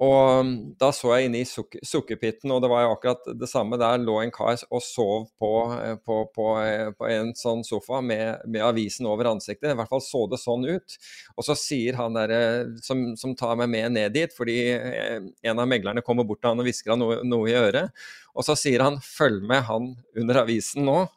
Og 0.00 0.40
um, 0.40 0.52
da 0.80 0.88
så 0.96 1.10
jeg 1.12 1.28
inne 1.28 1.42
i 1.42 1.48
suk 1.48 1.74
sukkerpitten, 1.84 2.48
og 2.54 2.62
det 2.64 2.70
var 2.72 2.86
jo 2.86 2.92
akkurat 2.94 3.26
det 3.36 3.48
samme. 3.50 3.76
Der 3.80 4.00
lå 4.00 4.14
en 4.22 4.32
kar 4.32 4.56
og 4.72 4.80
sov 4.80 5.26
på, 5.36 5.50
eh, 5.76 5.98
på, 6.00 6.22
på, 6.32 6.46
eh, 6.62 6.88
på 6.96 7.08
en 7.12 7.34
sånn 7.36 7.60
sofa 7.68 8.00
med, 8.00 8.46
med, 8.46 8.64
avisen 8.64 9.08
over 9.10 9.28
ansiktet. 9.28 9.68
I 9.68 9.76
hvert 9.76 9.92
fall 9.92 10.00
så 10.04 10.24
det 10.32 10.40
sånn 10.40 10.64
ut. 10.64 10.96
Og 11.36 11.44
så 11.44 11.56
sier 11.58 12.00
han 12.00 12.16
der 12.16 12.32
eh, 12.32 12.72
som, 12.80 13.10
som 13.20 13.36
tar 13.36 13.60
meg 13.60 13.68
med 13.74 13.92
ned 13.98 14.16
dit, 14.16 14.32
fordi 14.32 14.56
en 14.72 15.60
av 15.60 15.68
meglerne 15.68 16.04
kommer 16.06 16.24
bort 16.24 16.40
til 16.40 16.54
han 16.54 16.64
og 16.64 16.70
hvisker 16.70 16.94
han 16.94 17.04
noe, 17.04 17.20
noe, 17.28 17.52
i 17.52 17.58
øret. 17.60 17.92
Og 18.32 18.46
så 18.46 18.56
sier 18.56 18.80
han 18.86 18.96
'følg 19.04 19.44
med 19.44 19.66
han 19.68 19.92
under 20.16 20.46
avisen 20.46 20.88
nå'. 20.88 21.10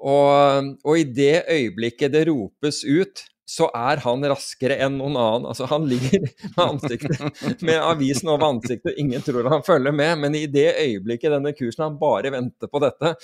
Og, 0.00 0.70
og 0.84 0.96
i 0.96 1.04
det 1.04 1.44
øyeblikket 1.52 2.14
det 2.14 2.24
ropes 2.30 2.84
ut 2.88 3.24
så 3.50 3.66
er 3.74 3.98
han 4.04 4.22
raskere 4.30 4.76
enn 4.84 4.96
noen 5.00 5.16
annen. 5.18 5.46
Altså, 5.50 5.66
han 5.70 5.86
ligger 5.90 6.22
med 6.22 6.60
ansiktet 6.62 7.62
med 7.66 7.80
avisen 7.82 8.30
over 8.30 8.46
ansiktet, 8.46 8.94
ingen 9.00 9.24
tror 9.26 9.48
han 9.50 9.64
følger 9.66 9.94
med. 9.96 10.20
Men 10.22 10.36
i 10.38 10.44
det 10.50 10.68
øyeblikket 10.78 11.34
denne 11.34 11.52
kursen 11.58 11.88
han 11.88 11.98
bare 12.00 12.30
venter 12.30 12.70
på 12.70 12.82
dette, 12.84 13.14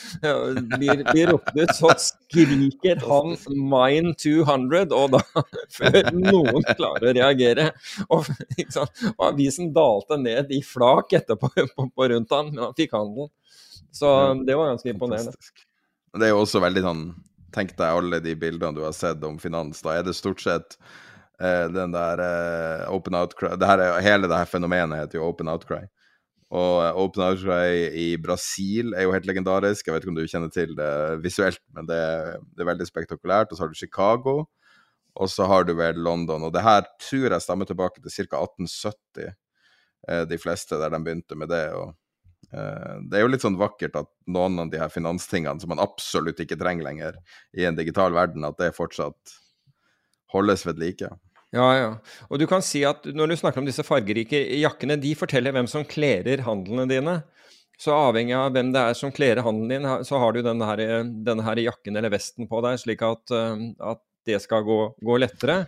blir, 0.74 1.04
blir 1.12 1.30
ropt 1.30 1.52
ut, 1.54 1.74
så 1.78 1.92
skriker 2.08 3.04
han 3.06 3.36
'mine 3.54 4.16
200', 4.18 4.96
og 4.96 5.14
da 5.14 5.22
før 5.78 6.10
noen 6.16 6.66
klarer 6.72 7.12
å 7.12 7.16
reagere. 7.20 7.70
Og, 8.10 8.26
og 8.80 9.24
avisen 9.30 9.70
dalte 9.76 10.18
ned 10.18 10.50
i 10.50 10.62
flak 10.64 11.14
etterpå 11.20 11.52
på, 11.54 11.86
på 11.86 12.10
rundt 12.14 12.34
han, 12.34 12.50
men 12.50 12.66
han 12.66 12.76
fikk 12.78 12.98
handel. 12.98 13.30
Så 13.94 14.10
det 14.46 14.58
var 14.58 14.74
ganske 14.74 14.90
imponerende. 14.90 15.32
Det 16.16 16.28
er 16.28 16.34
jo 16.34 16.44
også 16.44 16.62
veldig 16.64 16.84
sånn 16.84 17.08
Tenk 17.54 17.72
deg 17.78 17.88
alle 17.88 18.18
de 18.20 18.34
bildene 18.36 18.76
du 18.76 18.82
har 18.84 18.92
sett 18.92 19.22
om 19.24 19.38
finans. 19.40 19.78
Da 19.80 19.94
er 19.96 20.02
det 20.04 20.12
stort 20.18 20.42
sett 20.44 20.74
eh, 21.40 21.64
den 21.72 21.94
der 21.94 22.20
eh, 22.20 22.82
open 22.92 23.16
outcry 23.16 23.54
det 23.56 23.68
her 23.70 23.80
er, 23.80 23.94
Hele 24.04 24.28
det 24.28 24.36
her 24.36 24.50
fenomenet 24.50 25.06
heter 25.06 25.20
jo 25.20 25.28
open 25.30 25.48
outcry. 25.48 25.86
Og 26.54 26.74
uh, 26.78 26.98
Open 27.02 27.24
Outcry 27.24 27.88
i 27.98 28.04
Brasil 28.22 28.92
er 28.94 29.02
jo 29.02 29.14
helt 29.14 29.26
legendarisk. 29.26 29.88
Jeg 29.88 29.96
vet 29.96 30.04
ikke 30.04 30.12
om 30.12 30.18
du 30.18 30.28
kjenner 30.30 30.52
til 30.54 30.76
det 30.78 30.92
visuelt, 31.24 31.58
men 31.74 31.88
det, 31.88 31.98
det 32.54 32.62
er 32.62 32.68
veldig 32.70 32.86
spektakulært. 32.86 33.50
Og 33.50 33.58
så 33.58 33.64
har 33.64 33.72
du 33.72 33.80
Chicago, 33.80 34.36
og 35.18 35.32
så 35.32 35.48
har 35.50 35.66
du 35.66 35.74
vel 35.74 35.98
London. 35.98 36.46
Og 36.46 36.54
det 36.54 36.62
her 36.62 36.86
tror 37.02 37.34
jeg 37.34 37.42
stammer 37.42 37.66
tilbake 37.66 37.98
til 37.98 38.14
ca. 38.14 38.44
1870, 38.46 39.34
eh, 40.06 40.22
de 40.30 40.38
fleste 40.38 40.78
der 40.78 40.94
de 40.94 41.02
begynte 41.02 41.40
med 41.40 41.50
det. 41.50 41.64
og 41.74 41.96
Eh, 41.96 42.05
det 42.50 43.18
er 43.18 43.24
jo 43.24 43.30
litt 43.32 43.42
sånn 43.42 43.58
vakkert 43.58 43.96
at 43.98 44.08
noen 44.30 44.60
av 44.62 44.70
de 44.70 44.78
her 44.80 44.92
finanstingene 44.92 45.60
som 45.60 45.72
man 45.72 45.82
absolutt 45.82 46.38
ikke 46.40 46.58
trenger 46.60 46.86
lenger 46.86 47.18
i 47.58 47.66
en 47.66 47.78
digital 47.78 48.14
verden, 48.14 48.46
at 48.46 48.58
det 48.60 48.70
fortsatt 48.76 49.34
holdes 50.32 50.66
ved 50.66 50.78
like. 50.82 51.10
Ja, 51.54 51.66
ja. 51.76 51.90
Og 52.28 52.40
du 52.40 52.46
kan 52.50 52.64
si 52.64 52.82
at 52.86 53.06
når 53.06 53.32
du 53.32 53.38
snakker 53.40 53.62
om 53.62 53.68
disse 53.68 53.84
fargerike 53.86 54.40
jakkene, 54.60 54.98
de 55.00 55.14
forteller 55.18 55.54
hvem 55.54 55.68
som 55.70 55.86
klerer 55.86 56.44
handlene 56.46 56.88
dine. 56.90 57.16
Så 57.80 57.92
avhengig 57.92 58.32
av 58.32 58.54
hvem 58.54 58.70
det 58.72 58.82
er 58.88 58.96
som 58.96 59.12
klerer 59.12 59.44
handelen 59.44 59.84
din, 59.84 60.04
så 60.08 60.20
har 60.20 60.32
du 60.32 60.40
denne, 60.44 60.64
her, 60.64 60.80
denne 61.04 61.44
her 61.44 61.60
jakken 61.60 61.98
eller 61.98 62.12
vesten 62.14 62.48
på 62.48 62.62
deg, 62.64 62.78
slik 62.80 63.04
at, 63.04 63.34
eh, 63.36 63.66
at 63.92 64.00
det 64.26 64.40
skal 64.42 64.64
gå, 64.66 64.78
gå 65.04 65.18
lettere. 65.20 65.58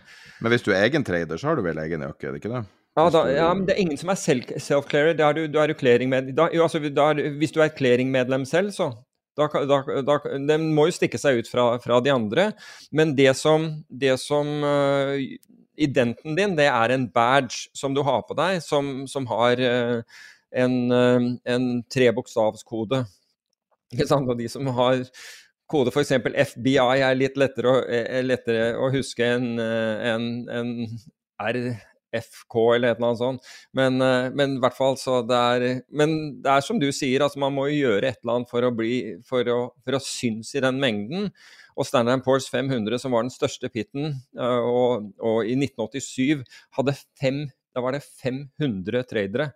Men 0.41 0.51
hvis 0.51 0.65
du 0.65 0.71
er 0.73 0.87
egen 0.87 1.05
trader, 1.05 1.39
så 1.39 1.51
har 1.51 1.59
du 1.59 1.63
vel 1.63 1.79
egen 1.85 2.03
jakke, 2.03 2.27
er 2.27 2.33
det 2.33 2.41
ikke 2.41 2.55
det? 2.57 2.63
Ja, 2.99 3.09
da, 3.13 3.21
ja, 3.31 3.49
men 3.53 3.65
Det 3.67 3.75
er 3.75 3.83
ingen 3.83 3.99
som 3.99 4.11
er 4.11 4.19
self-clearer. 4.19 5.15
Da 5.17 5.29
er 5.29 5.37
du, 5.37 5.45
du 5.51 5.59
er 5.61 5.71
jo 5.71 5.77
clearingmedlem 5.79 6.35
da, 6.35 6.49
altså, 6.65 6.81
da 6.91 7.11
er, 7.13 7.29
Hvis 7.39 7.53
du 7.55 7.61
er 7.63 7.71
clearingmedlem 7.75 8.45
selv, 8.49 8.73
så 8.75 8.91
da, 9.39 9.47
da, 10.03 10.17
Den 10.49 10.71
må 10.75 10.89
jo 10.89 10.97
stikke 10.97 11.19
seg 11.21 11.39
ut 11.39 11.51
fra, 11.51 11.71
fra 11.83 11.99
de 12.03 12.11
andre. 12.11 12.49
Men 12.91 13.15
det 13.15 13.31
som, 13.39 13.69
det 13.87 14.17
som 14.19 14.49
uh, 14.65 15.15
Identen 15.79 16.35
din, 16.35 16.57
det 16.59 16.67
er 16.67 16.91
en 16.91 17.07
badge 17.13 17.69
som 17.77 17.93
du 17.95 18.01
har 18.03 18.25
på 18.27 18.35
deg, 18.35 18.59
som, 18.65 19.05
som 19.07 19.27
har 19.31 19.61
uh, 19.63 20.23
en, 20.51 20.75
uh, 20.91 21.29
en 21.47 21.69
trebokstavskode. 21.87 23.05
Ikke 23.95 24.09
sant? 24.09 24.27
Og 24.27 24.41
de 24.41 24.49
som 24.51 24.67
har 24.75 25.05
kode 25.71 25.93
f.eks. 25.93 26.17
FBI 26.51 26.75
er 26.81 27.15
litt 27.15 27.39
lettere 27.39 27.71
å, 27.71 27.79
lettere 28.25 28.73
å 28.81 28.89
huske 28.91 29.23
enn 29.37 29.53
en, 29.61 30.27
en 30.49 30.73
R 31.39 31.61
FK 32.15 32.55
eller 32.75 32.91
et 32.91 32.99
eller 32.99 33.09
annet 33.09 33.21
sånt. 33.21 33.49
Men, 33.75 34.01
eh, 34.01 34.29
men 34.35 34.57
i 34.57 34.61
hvert 34.63 34.77
fall 34.77 34.97
så 34.99 35.19
det 35.27 35.37
er 35.37 35.81
Men 35.89 36.41
det 36.43 36.51
er 36.51 36.65
som 36.65 36.79
du 36.81 36.89
sier, 36.95 37.21
altså 37.21 37.41
man 37.41 37.53
må 37.53 37.67
jo 37.69 37.85
gjøre 37.85 38.09
et 38.09 38.19
eller 38.23 38.39
annet 38.39 38.51
for 38.51 38.65
å 38.65 38.73
bli 38.75 39.17
For 39.27 39.47
å, 39.53 39.59
for 39.85 39.97
å 39.97 40.03
synes 40.03 40.53
i 40.55 40.63
den 40.65 40.79
mengden. 40.81 41.29
Og 41.79 41.87
Standard 41.87 42.25
Poors 42.25 42.49
500, 42.51 42.99
som 42.99 43.13
var 43.15 43.23
den 43.23 43.33
største 43.33 43.69
pitten, 43.71 44.17
eh, 44.37 44.61
og, 44.65 45.11
og 45.21 45.47
i 45.47 45.55
1987 45.55 46.43
hadde 46.79 46.97
fem 47.19 47.47
Da 47.75 47.83
var 47.85 47.93
det 47.93 48.03
500 48.03 49.05
tradere 49.07 49.51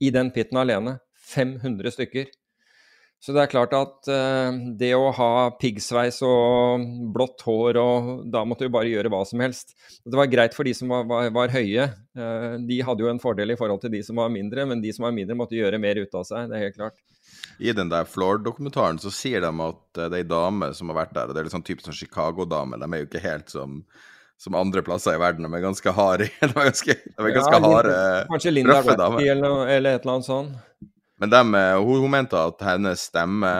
i 0.00 0.12
den 0.14 0.30
pitten 0.30 0.60
alene. 0.60 1.00
500 1.28 1.92
stykker. 1.92 2.30
Så 3.18 3.34
det 3.34 3.42
er 3.42 3.50
klart 3.50 3.72
at 3.74 4.08
uh, 4.08 4.54
det 4.78 4.92
å 4.94 5.08
ha 5.14 5.30
piggsveis 5.58 6.20
og 6.26 6.84
blått 7.14 7.42
hår 7.42 7.78
og 7.82 8.10
Da 8.30 8.44
måtte 8.46 8.68
du 8.68 8.72
bare 8.72 8.90
gjøre 8.92 9.10
hva 9.10 9.24
som 9.26 9.42
helst. 9.42 9.74
Det 10.06 10.14
var 10.14 10.30
greit 10.30 10.54
for 10.54 10.68
de 10.68 10.74
som 10.76 10.92
var, 10.92 11.06
var, 11.10 11.30
var 11.34 11.50
høye. 11.50 11.88
Uh, 12.14 12.54
de 12.68 12.78
hadde 12.86 13.02
jo 13.02 13.10
en 13.10 13.22
fordel 13.22 13.54
i 13.54 13.58
forhold 13.58 13.82
til 13.82 13.92
de 13.96 14.04
som 14.06 14.22
var 14.22 14.30
mindre, 14.30 14.68
men 14.70 14.84
de 14.84 14.92
som 14.94 15.08
var 15.08 15.16
mindre, 15.16 15.36
måtte 15.38 15.58
gjøre 15.58 15.80
mer 15.82 15.98
ut 15.98 16.14
av 16.14 16.28
seg. 16.28 16.46
Det 16.46 16.58
er 16.58 16.68
helt 16.68 16.78
klart. 16.78 17.02
I 17.58 17.74
den 17.74 17.90
der 17.90 18.06
Floor-dokumentaren 18.06 19.00
så 19.02 19.10
sier 19.10 19.42
de 19.42 19.50
at 19.50 19.82
uh, 19.98 20.04
det 20.04 20.12
er 20.12 20.20
ei 20.22 20.28
dame 20.28 20.70
som 20.78 20.92
har 20.92 21.02
vært 21.02 21.16
der, 21.18 21.26
og 21.26 21.34
det 21.34 21.42
er 21.42 21.48
litt 21.48 21.56
sånn 21.56 21.66
typisk 21.66 21.90
sånn 21.90 21.98
Chicago-dame. 21.98 22.78
De 22.78 22.86
er 22.86 23.02
jo 23.02 23.10
ikke 23.10 23.26
helt 23.26 23.50
som 23.54 23.82
som 24.38 24.54
andre 24.54 24.84
plasser 24.86 25.16
i 25.16 25.18
verden. 25.18 25.42
De 25.42 25.58
er 25.58 25.64
ganske 25.64 25.90
harde. 25.96 26.28
De 26.40 26.46
er 26.46 26.68
ganske, 26.68 26.94
de 26.94 27.24
er 27.26 27.32
ganske 27.34 27.58
ja, 27.58 27.70
harde, 27.72 27.94
Kanskje 28.28 28.52
Linda 28.54 28.76
Ratty 28.86 29.26
eller, 29.32 29.64
eller 29.66 29.96
et 29.98 30.04
eller 30.06 30.12
annet 30.12 30.28
sånt. 30.28 30.84
Men 31.18 31.30
de, 31.30 31.42
eh, 31.58 31.76
hun, 31.82 32.00
hun, 32.00 32.10
mente 32.10 32.38
at 32.38 32.62
hennes 32.62 33.06
stemme, 33.10 33.52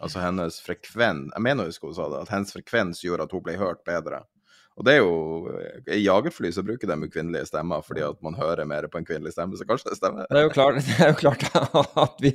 altså 0.00 0.22
hennes 0.22 0.58
frekvens 0.64 1.32
Jeg 1.34 1.44
mener 1.44 1.68
husker 1.68 1.90
hun 1.90 1.96
sa 1.96 2.08
det, 2.12 2.22
at 2.24 2.34
hennes 2.34 2.54
frekvens 2.54 3.02
gjorde 3.04 3.28
at 3.28 3.34
hun 3.36 3.44
ble 3.44 3.58
hørt 3.60 3.84
bedre. 3.88 4.24
Og 4.72 4.86
det 4.88 4.94
er 4.94 5.02
jo 5.02 5.50
I 5.92 5.98
jagerfly 6.00 6.48
så 6.56 6.62
bruker 6.64 6.88
de 6.88 7.08
kvinnelige 7.12 7.50
stemmer 7.50 7.82
fordi 7.84 8.04
at 8.06 8.16
man 8.24 8.36
hører 8.38 8.64
mer 8.68 8.86
på 8.88 9.00
en 9.00 9.06
kvinnelig 9.08 9.34
stemme, 9.34 9.58
så 9.58 9.66
kanskje 9.68 9.92
det 9.92 9.98
stemmer. 10.00 10.28
Det 10.30 10.40
er 10.40 10.46
jo 10.46 10.52
klart, 10.54 10.78
det 10.88 10.96
er 10.96 11.12
jo 11.12 11.18
klart 11.20 11.98
at 12.06 12.22
vi, 12.24 12.32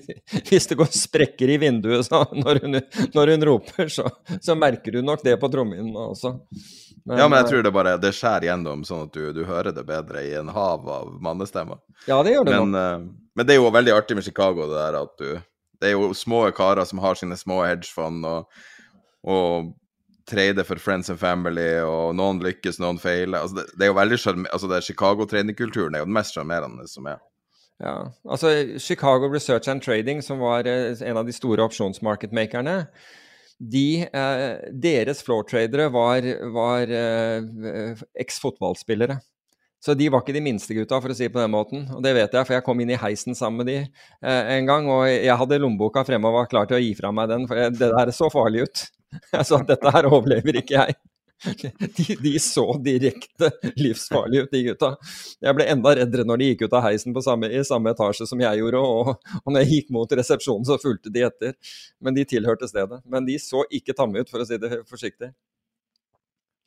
hvis 0.51 0.69
det 0.69 0.77
går 0.77 0.91
sprekker 0.93 1.53
i 1.55 1.57
vinduet 1.61 2.11
når, 2.13 2.61
hun, 2.63 2.81
når, 3.15 3.33
hun, 3.33 3.47
roper, 3.49 3.89
så, 3.93 4.05
så, 4.37 4.57
merker 4.57 4.99
hun 4.99 5.09
nok 5.09 5.25
det 5.25 5.37
på 5.41 5.49
trommehinnene 5.53 6.11
også. 6.13 6.35
Men, 7.07 7.21
ja, 7.21 7.27
men 7.31 7.39
jeg 7.39 7.47
tror 7.47 7.61
det 7.63 7.71
bare 7.71 7.95
det 8.03 8.11
skjærer 8.17 8.49
gjennom, 8.49 8.81
sånn 8.83 9.05
at 9.05 9.13
du, 9.15 9.29
du 9.31 9.45
hører 9.47 9.71
det 9.71 9.85
bedre 9.87 10.25
i 10.27 10.33
en 10.35 10.49
hav 10.51 10.87
av 10.91 11.13
mannestemmer. 11.23 11.79
Ja, 12.03 12.19
det 12.25 12.33
gjør 12.33 12.49
det 12.49 12.57
men, 12.57 12.73
nok. 12.75 13.05
Uh, 13.07 13.29
men 13.39 13.47
det 13.47 13.55
er 13.55 13.61
jo 13.61 13.69
veldig 13.71 13.93
artig 13.95 14.17
med 14.17 14.27
Chicago, 14.27 14.65
det 14.67 14.75
der 14.75 14.97
at 14.99 15.13
du 15.21 15.29
Det 15.77 15.91
er 15.91 15.93
jo 15.93 16.09
små 16.17 16.41
karer 16.57 16.87
som 16.89 16.99
har 16.99 17.15
sine 17.15 17.37
små 17.37 17.61
hedgefond 17.63 18.25
og, 18.25 18.47
og 19.23 19.71
trader 20.27 20.65
for 20.65 20.81
friends 20.81 21.09
and 21.09 21.19
family, 21.21 21.77
og 21.85 22.15
noen 22.17 22.41
lykkes, 22.43 22.79
noen 22.81 22.99
feiler. 22.99 23.39
Altså, 23.39 23.61
det, 23.61 23.67
det, 23.77 23.85
er 23.85 23.91
jo 23.91 23.99
veldig 23.99 24.17
altså, 24.51 24.79
Chicago-trenerkulturen 24.81 25.95
er 25.95 26.03
jo 26.03 26.09
den 26.09 26.17
mest 26.17 26.35
sjarmerende 26.35 26.87
som 26.89 27.07
er. 27.07 27.21
Ja, 27.79 28.09
altså 28.25 28.49
Chicago 28.81 29.29
Research 29.29 29.69
and 29.69 29.85
Trading, 29.85 30.23
som 30.25 30.41
var 30.41 30.65
eh, 30.67 30.97
en 31.05 31.17
av 31.21 31.27
de 31.27 31.35
store 31.35 31.61
opsjonsmarketmakerne, 31.69 32.87
de, 33.57 34.05
eh, 34.05 34.69
deres 34.71 35.23
floor-tradere 35.25 35.89
var, 35.93 36.27
var 36.53 36.93
eh, 36.93 38.05
eks-fotballspillere. 38.21 39.17
Så 39.83 39.93
de 39.93 40.07
var 40.09 40.23
ikke 40.23 40.33
de 40.33 40.41
minste 40.41 40.73
gutta, 40.73 40.97
for 41.01 41.13
å 41.13 41.15
si 41.15 41.27
det 41.27 41.33
på 41.35 41.41
den 41.41 41.53
måten. 41.53 41.83
Og 41.93 42.01
det 42.03 42.15
vet 42.17 42.33
jeg, 42.33 42.47
for 42.47 42.57
jeg 42.57 42.65
kom 42.65 42.79
inn 42.81 42.93
i 42.95 42.99
heisen 42.99 43.37
sammen 43.37 43.61
med 43.61 43.69
de 43.69 43.77
eh, 43.83 44.53
en 44.57 44.69
gang, 44.69 44.89
og 44.93 45.05
jeg 45.09 45.37
hadde 45.41 45.59
lommeboka 45.61 46.05
fremme 46.07 46.29
og 46.29 46.39
var 46.41 46.49
klar 46.51 46.69
til 46.69 46.79
å 46.79 46.81
gi 46.81 46.95
fra 46.97 47.13
meg 47.13 47.29
den, 47.33 47.45
for 47.49 47.61
det 47.61 47.91
der 47.93 48.13
så 48.15 48.29
farlig 48.33 48.67
ut. 48.67 48.87
Jeg 49.31 49.47
sa 49.47 49.61
at 49.61 49.69
dette 49.69 49.93
her 49.93 50.09
overlever 50.09 50.57
ikke 50.59 50.81
jeg. 50.81 50.97
De, 51.43 52.15
de, 52.21 52.39
så 52.39 52.65
direkte 52.81 53.51
livsfarlige 53.75 54.43
ut, 54.43 54.51
de 54.51 54.61
gutta. 54.65 54.89
Jeg 55.41 55.57
ble 55.57 55.67
enda 55.69 55.93
reddere 55.99 56.25
når 56.25 56.41
de 56.41 56.47
gikk 56.51 56.63
ut 56.65 56.75
av 56.79 56.85
heisen 56.87 57.13
samme, 57.21 57.49
i 57.53 57.61
samme 57.67 57.93
etasje 57.93 58.25
som 58.29 58.41
jeg 58.41 58.61
gjorde, 58.61 58.81
og, 58.81 59.11
og 59.43 59.53
når 59.53 59.65
jeg 59.65 59.71
gikk 59.75 59.93
mot 59.93 60.17
resepsjonen, 60.19 60.65
så 60.65 60.79
fulgte 60.81 61.13
de 61.13 61.25
etter. 61.27 61.53
Men 62.01 62.17
de 62.17 62.25
tilhørte 62.25 62.69
stedet. 62.69 63.03
Men 63.05 63.27
de 63.29 63.37
så 63.41 63.63
ikke 63.69 63.95
tamme 63.97 64.23
ut, 64.23 64.31
for 64.33 64.41
å 64.41 64.49
si 64.49 64.57
det 64.61 64.81
forsiktig. 64.89 65.31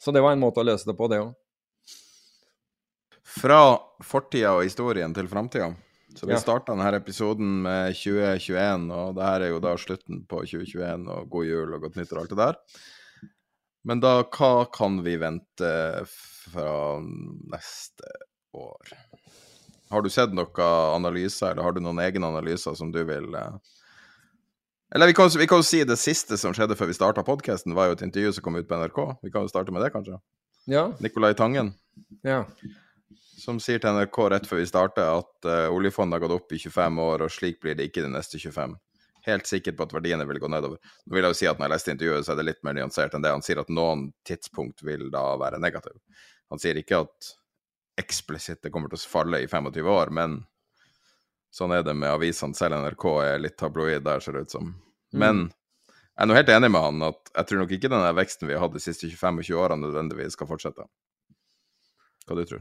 Så 0.01 0.15
det 0.15 0.23
var 0.25 0.37
en 0.37 0.43
måte 0.43 0.63
å 0.63 0.67
løse 0.67 0.89
det 0.89 0.97
på, 0.97 1.11
det 1.11 1.21
òg. 1.25 1.35
Fra 3.31 3.63
fortida 4.03 4.55
og 4.57 4.65
historien 4.65 5.13
til 5.15 5.29
framtida. 5.31 5.73
Så 6.17 6.27
vi 6.27 6.35
ja. 6.35 6.41
starta 6.43 6.75
denne 6.75 6.91
episoden 6.99 7.61
med 7.67 7.95
2021, 7.95 8.89
og 8.91 9.13
det 9.19 9.27
her 9.27 9.45
er 9.47 9.53
jo 9.53 9.61
da 9.63 9.77
slutten 9.79 10.25
på 10.31 10.41
2021, 10.43 11.05
og 11.11 11.29
god 11.31 11.47
jul 11.47 11.77
og 11.77 11.85
godt 11.85 12.01
nyttår 12.01 12.19
og 12.19 12.25
alt 12.25 12.33
det 12.33 12.41
der. 12.41 12.59
Men 13.87 14.03
da, 14.03 14.21
hva 14.29 14.67
kan 14.73 15.01
vi 15.05 15.17
vente 15.21 15.73
fra 16.07 16.73
neste 17.01 18.17
år? 18.57 18.95
Har 19.91 20.05
du 20.05 20.11
sett 20.13 20.35
noen 20.37 20.61
analyser, 20.95 21.53
eller 21.53 21.65
har 21.67 21.75
du 21.75 21.81
noen 21.83 22.03
egne 22.05 22.29
analyser 22.29 22.77
som 22.79 22.93
du 22.95 23.03
vil 23.09 23.35
eh... 23.35 23.55
Eller 24.95 25.07
vi 25.07 25.15
kan, 25.15 25.31
vi 25.39 25.47
kan 25.47 25.63
jo 25.63 25.67
si 25.67 25.85
det 25.87 25.97
siste 26.03 26.35
som 26.39 26.55
skjedde 26.55 26.75
før 26.75 26.91
vi 26.91 26.97
starta 26.99 27.23
podkasten, 27.23 27.77
var 27.79 27.89
jo 27.89 27.95
et 27.95 28.03
intervju 28.03 28.33
som 28.35 28.43
kom 28.43 28.59
ut 28.59 28.67
på 28.67 28.75
NRK. 28.75 28.99
Vi 29.23 29.31
kan 29.31 29.47
jo 29.47 29.51
starte 29.53 29.71
med 29.71 29.85
det, 29.85 29.93
kanskje? 29.95 30.19
Ja. 30.67 30.89
Nicolai 30.99 31.31
Tangen. 31.39 31.75
Ja. 32.27 32.45
som 33.41 33.61
sier 33.63 33.81
til 33.81 33.95
NRK 33.97 34.19
rett 34.35 34.49
før 34.49 34.61
vi 34.61 34.69
starter 34.69 35.07
at 35.15 35.47
uh, 35.49 35.73
oljefondet 35.73 36.19
har 36.19 36.27
gått 36.27 36.35
opp 36.37 36.53
i 36.53 36.59
25 36.61 36.99
år, 37.07 37.23
og 37.25 37.33
slik 37.33 37.61
blir 37.63 37.79
det 37.79 37.87
ikke 37.89 38.03
de 38.05 38.11
neste 38.13 38.39
25. 38.39 38.75
Helt 39.31 39.49
sikker 39.49 39.77
på 39.79 39.87
at 39.87 39.95
verdiene 39.95 40.27
vil 40.29 40.41
gå 40.43 40.51
nedover. 40.51 40.81
Nå 41.07 41.17
vil 41.17 41.27
jeg 41.27 41.35
jo 41.35 41.39
si 41.41 41.49
at 41.51 41.61
Når 41.61 41.69
jeg 41.69 41.75
leste 41.75 41.95
intervjuet, 41.95 42.27
så 42.27 42.35
er 42.35 42.41
det 42.41 42.49
litt 42.49 42.63
mer 42.67 42.77
nyansert 42.77 43.15
enn 43.17 43.25
det. 43.25 43.35
Han 43.35 43.45
sier 43.47 43.63
at 43.63 43.73
noen 43.73 44.09
tidspunkt 44.27 44.85
vil 44.87 45.09
da 45.15 45.25
være 45.41 45.63
negativ. 45.63 45.99
Han 46.51 46.63
sier 46.63 46.79
ikke 46.81 47.05
at 47.07 47.31
eksplisitt 48.01 48.63
det 48.65 48.73
kommer 48.75 48.91
til 48.91 48.99
å 48.99 49.11
falle 49.11 49.43
i 49.43 49.49
25 49.49 49.91
år, 49.93 50.13
men 50.17 50.41
sånn 51.55 51.75
er 51.75 51.85
det 51.87 51.95
med 51.99 52.11
avisene. 52.11 52.57
Selv 52.57 52.81
NRK 52.81 53.07
er 53.27 53.43
litt 53.43 53.59
tabloid 53.61 54.05
der, 54.07 54.23
ser 54.25 54.39
det 54.39 54.47
ut 54.49 54.57
som. 54.57 54.73
Mm. 55.15 55.21
Men 55.23 55.43
jeg 55.51 56.25
er 56.25 56.29
nå 56.29 56.37
helt 56.37 56.51
enig 56.53 56.69
med 56.73 56.85
han 56.85 57.05
at 57.07 57.31
jeg 57.33 57.49
tror 57.49 57.63
nok 57.63 57.71
ikke 57.77 57.91
den 57.93 58.03
veksten 58.19 58.51
vi 58.51 58.57
har 58.57 58.67
hatt 58.67 58.75
de 58.77 58.83
siste 58.83 59.09
25 59.09 59.55
årene 59.57 59.87
nødvendigvis 59.87 60.37
skal 60.37 60.51
fortsette. 60.51 60.85
Hva 62.31 62.39
du 62.39 62.47
tro. 62.47 62.61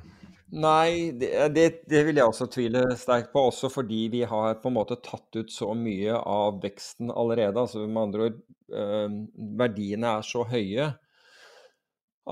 Nei, 0.50 1.12
det, 1.14 1.30
det, 1.54 1.66
det, 1.86 2.00
vil 2.08 2.18
jeg 2.18 2.26
også 2.26 2.48
tvile 2.50 2.82
sterkt 2.98 3.30
på. 3.36 3.44
Også 3.52 3.70
fordi 3.70 4.08
vi 4.10 4.24
har 4.26 4.56
på 4.64 4.72
en 4.72 4.78
måte 4.80 4.98
tatt 5.06 5.38
ut 5.38 5.52
så 5.54 5.76
mye 5.78 6.16
av 6.18 6.58
veksten 6.64 7.12
allerede. 7.14 7.54
Altså 7.54 7.84
med 7.86 8.02
andre 8.08 8.30
ord, 8.32 8.40
eh, 8.74 9.18
verdiene 9.62 10.16
er 10.18 10.26
så 10.26 10.42
høye 10.50 10.90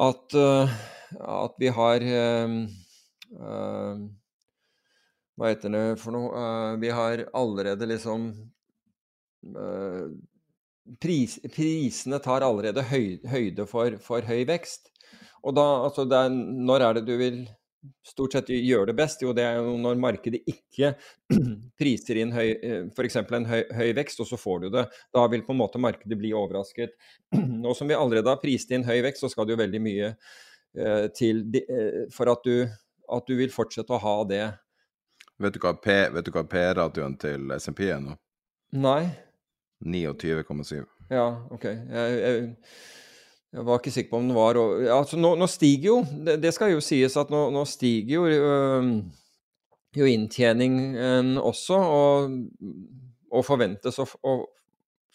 at, 0.07 0.37
eh, 0.41 0.73
at 1.37 1.61
vi 1.61 1.69
har 1.77 2.07
eh, 2.07 2.57
Hva 5.37 5.49
heter 5.51 5.73
det 5.75 5.85
for 6.01 6.15
noe? 6.15 6.43
vi 6.81 6.89
har 6.89 7.21
allerede 7.37 7.85
liksom 7.91 8.31
pris, 11.03 11.37
Prisene 11.53 12.19
tar 12.23 12.41
allerede 12.41 12.81
høy, 12.89 13.19
høyde 13.29 13.67
for, 13.69 13.99
for, 14.01 14.25
høy 14.25 14.47
vekst. 14.49 14.89
Og 15.47 15.55
da, 15.55 15.65
altså 15.87 16.03
er, 16.03 16.33
Når 16.33 16.83
er 16.83 16.97
det 16.97 17.05
du 17.07 17.15
vil 17.19 17.45
stort 18.05 18.35
sett 18.35 18.49
gjøre 18.51 18.89
det 18.89 18.97
best? 18.97 19.21
Jo, 19.23 19.33
det 19.35 19.45
er 19.47 19.59
jo 19.61 19.77
når 19.79 19.99
markedet 20.01 20.41
ikke 20.49 20.93
priser 21.79 22.19
inn 22.23 22.33
eh, 22.41 22.89
f.eks. 22.91 23.19
en 23.21 23.47
høy, 23.47 23.61
høy, 23.77 23.91
vekst, 23.97 24.19
og 24.23 24.29
så 24.29 24.39
får 24.39 24.65
du 24.65 24.69
det. 24.75 24.87
Da 25.15 25.23
vil 25.31 25.45
på 25.47 25.55
en 25.55 25.61
måte 25.61 25.81
markedet 25.81 26.19
bli 26.19 26.33
overrasket. 26.35 26.97
Nå 27.63 27.75
som 27.77 27.89
vi 27.89 27.97
allerede 27.97 28.33
har 28.33 28.41
prist 28.43 28.73
inn 28.75 28.87
høy 28.87 28.99
vekst, 29.05 29.23
så 29.23 29.31
skal 29.31 29.47
det 29.47 29.55
jo 29.55 29.63
veldig 29.63 29.83
mye 29.83 30.11
uh, 30.13 31.07
til 31.15 31.45
uh, 31.61 32.03
for 32.13 32.33
at 32.33 32.43
du, 32.47 32.67
at 33.17 33.29
du, 33.29 33.37
vil 33.39 33.53
fortsette 33.53 33.95
å 33.95 34.01
ha 34.03 34.17
det. 34.27 34.43
Vet 35.37 35.55
du 35.55 35.61
hva 35.63 36.43
P-radioen 36.49 37.15
til 37.21 37.55
SMP 37.55 37.85
er 37.87 38.01
nå? 38.03 38.17
Nei. 38.75 39.03
29,7. 39.85 40.81
Ja, 41.13 41.27
OK. 41.53 41.67
Jeg, 41.69 42.15
jeg, 42.17 42.47
jeg, 43.57 43.65
var 43.65 43.79
ikke 43.81 43.93
sikker 43.95 44.11
på 44.11 44.19
om 44.21 44.27
den 44.29 44.37
var 44.37 44.59
altså, 44.59 45.17
nå, 45.19 45.33
nå, 45.39 45.47
stiger 45.49 45.89
jo 45.89 45.97
det, 46.05 46.37
det, 46.43 46.53
skal 46.55 46.75
jo 46.75 46.83
sies 46.83 47.17
at 47.17 47.31
nå, 47.33 47.47
nå 47.53 47.63
stiger 47.69 48.13
jo, 48.13 48.27
øh, 48.27 48.91
jo 49.97 50.11
inntjeningen 50.13 51.35
også, 51.41 51.81
og, 51.81 52.37
og 53.33 53.47
forventes 53.47 53.97
å, 54.03 54.07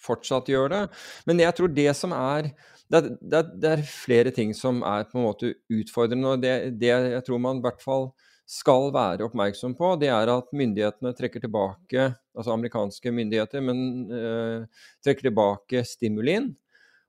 fortsatt 0.02 0.50
gjøre 0.50 0.72
det. 0.74 0.82
Men 1.28 1.42
jeg 1.44 1.56
tror 1.58 1.70
det 1.70 1.92
som 1.94 2.14
er 2.16 2.50
det, 2.92 3.14
det, 3.20 3.44
det, 3.62 3.70
er 3.70 3.86
flere 3.88 4.32
ting 4.34 4.52
som 4.56 4.82
er 4.84 5.06
på 5.08 5.16
en 5.16 5.26
måte 5.28 5.54
utfordrende. 5.72 6.34
og 6.34 6.42
det, 6.42 6.74
det 6.80 6.90
jeg 6.92 7.24
tror 7.28 7.40
man 7.40 7.62
i 7.62 7.64
hvert 7.64 7.80
fall 7.80 8.10
skal 8.48 8.90
være 8.92 9.24
oppmerksom 9.24 9.76
på, 9.78 9.94
det 10.00 10.10
er 10.12 10.28
at 10.28 10.50
myndighetene 10.52 11.14
trekker 11.16 11.40
tilbake, 11.40 12.10
altså 12.36 12.52
amerikanske 12.52 13.12
myndigheter, 13.14 13.62
men 13.64 14.10
øh, 14.12 14.66
trekker 15.04 15.30
tilbake 15.30 15.84
stimulien, 15.88 16.50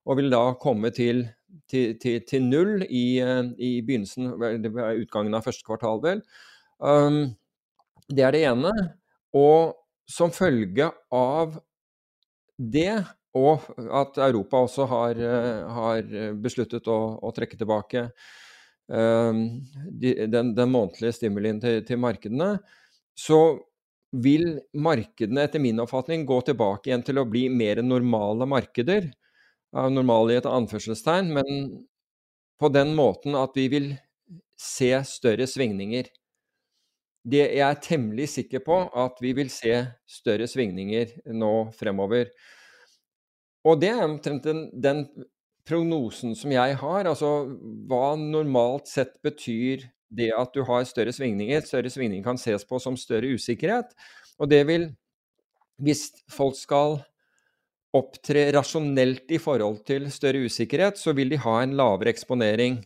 og 0.04 0.20
vil 0.20 0.30
da 0.34 0.42
komme 0.62 0.92
til, 0.96 1.24
til, 1.72 1.96
til, 2.02 2.20
til 2.28 2.46
null 2.46 2.86
i, 2.88 3.22
uh, 3.24 3.46
i 3.58 3.78
begynnelsen, 3.86 4.34
utgangen 5.04 5.38
av 5.38 5.48
første 5.48 5.66
kvartal, 5.68 6.02
vel. 6.04 6.24
Um, 6.80 7.36
det 8.12 8.28
er 8.28 8.36
det 8.36 8.46
ene. 8.52 8.74
Og 9.38 9.76
som 10.10 10.34
følge 10.36 10.92
av 11.16 11.58
det, 12.58 13.04
og 13.34 13.64
at 14.04 14.20
Europa 14.22 14.62
også 14.68 14.86
har, 14.92 15.20
uh, 15.20 15.76
har 15.80 16.16
besluttet 16.44 16.90
å, 16.92 17.00
å 17.24 17.34
trekke 17.36 17.58
tilbake 17.60 18.10
Ehm, 18.92 19.62
den, 20.02 20.54
den 20.56 20.72
månedlige 20.72 21.16
stimulien 21.16 21.62
til, 21.64 21.82
til, 21.88 22.00
markedene, 22.04 22.58
så 23.16 23.40
vil 24.24 24.60
markedene 24.76 25.48
etter 25.48 25.62
min 25.64 25.80
oppfatning 25.82 26.28
gå 26.30 26.42
tilbake 26.50 26.90
igjen 26.90 27.06
til 27.06 27.22
å 27.22 27.28
bli 27.30 27.48
mer 27.50 27.82
normale 27.86 28.48
markeder. 28.50 29.08
Normale 29.74 30.36
i 30.36 30.38
et 30.38 30.50
anførselstegn, 30.50 31.32
men 31.34 31.64
på 32.62 32.70
den 32.70 32.94
måten 32.96 33.36
at 33.36 33.56
vi 33.58 33.68
vil 33.72 33.88
se 34.60 34.92
større 35.08 35.48
svingninger. 35.50 36.08
Det 37.24 37.42
jeg 37.42 37.64
er 37.66 37.80
temmelig 37.82 38.28
sikker 38.36 38.64
på 38.66 38.78
at 39.00 39.22
vi 39.24 39.32
vil 39.36 39.50
se 39.52 39.80
større 40.10 40.48
svingninger 40.48 41.16
nå 41.34 41.54
fremover. 41.76 42.30
Og 43.64 43.80
det 43.80 43.94
er 43.94 44.04
omtrent 44.04 44.44
den, 44.44 44.66
den 44.84 45.06
prognosen 45.68 46.36
som 46.36 46.52
jeg 46.52 46.76
har, 46.82 47.08
altså 47.08 47.46
hva 47.88 48.14
normalt 48.20 48.92
sett 48.92 49.16
betyr 49.24 49.88
det 50.14 50.30
at 50.36 50.52
du 50.54 50.62
har 50.68 50.84
større 50.86 51.14
svingninger. 51.16 51.64
Større 51.66 51.90
svingninger 51.90 52.28
kan 52.28 52.40
ses 52.40 52.68
på 52.68 52.80
som 52.84 53.00
større 53.00 53.32
usikkerhet. 53.34 53.96
Og 54.38 54.52
det 54.52 54.62
vil, 54.68 54.90
hvis 55.82 56.10
folk 56.32 56.60
skal 56.60 57.00
opptre 57.94 58.48
rasjonelt 58.56 59.30
i 59.32 59.40
forhold 59.42 59.84
til 59.88 60.10
større 60.12 60.48
usikkerhet, 60.48 60.98
så 60.98 61.14
vil 61.14 61.30
de 61.34 61.42
ha 61.44 61.60
en 61.62 61.76
lavere 61.78 62.14
eksponering. 62.14 62.80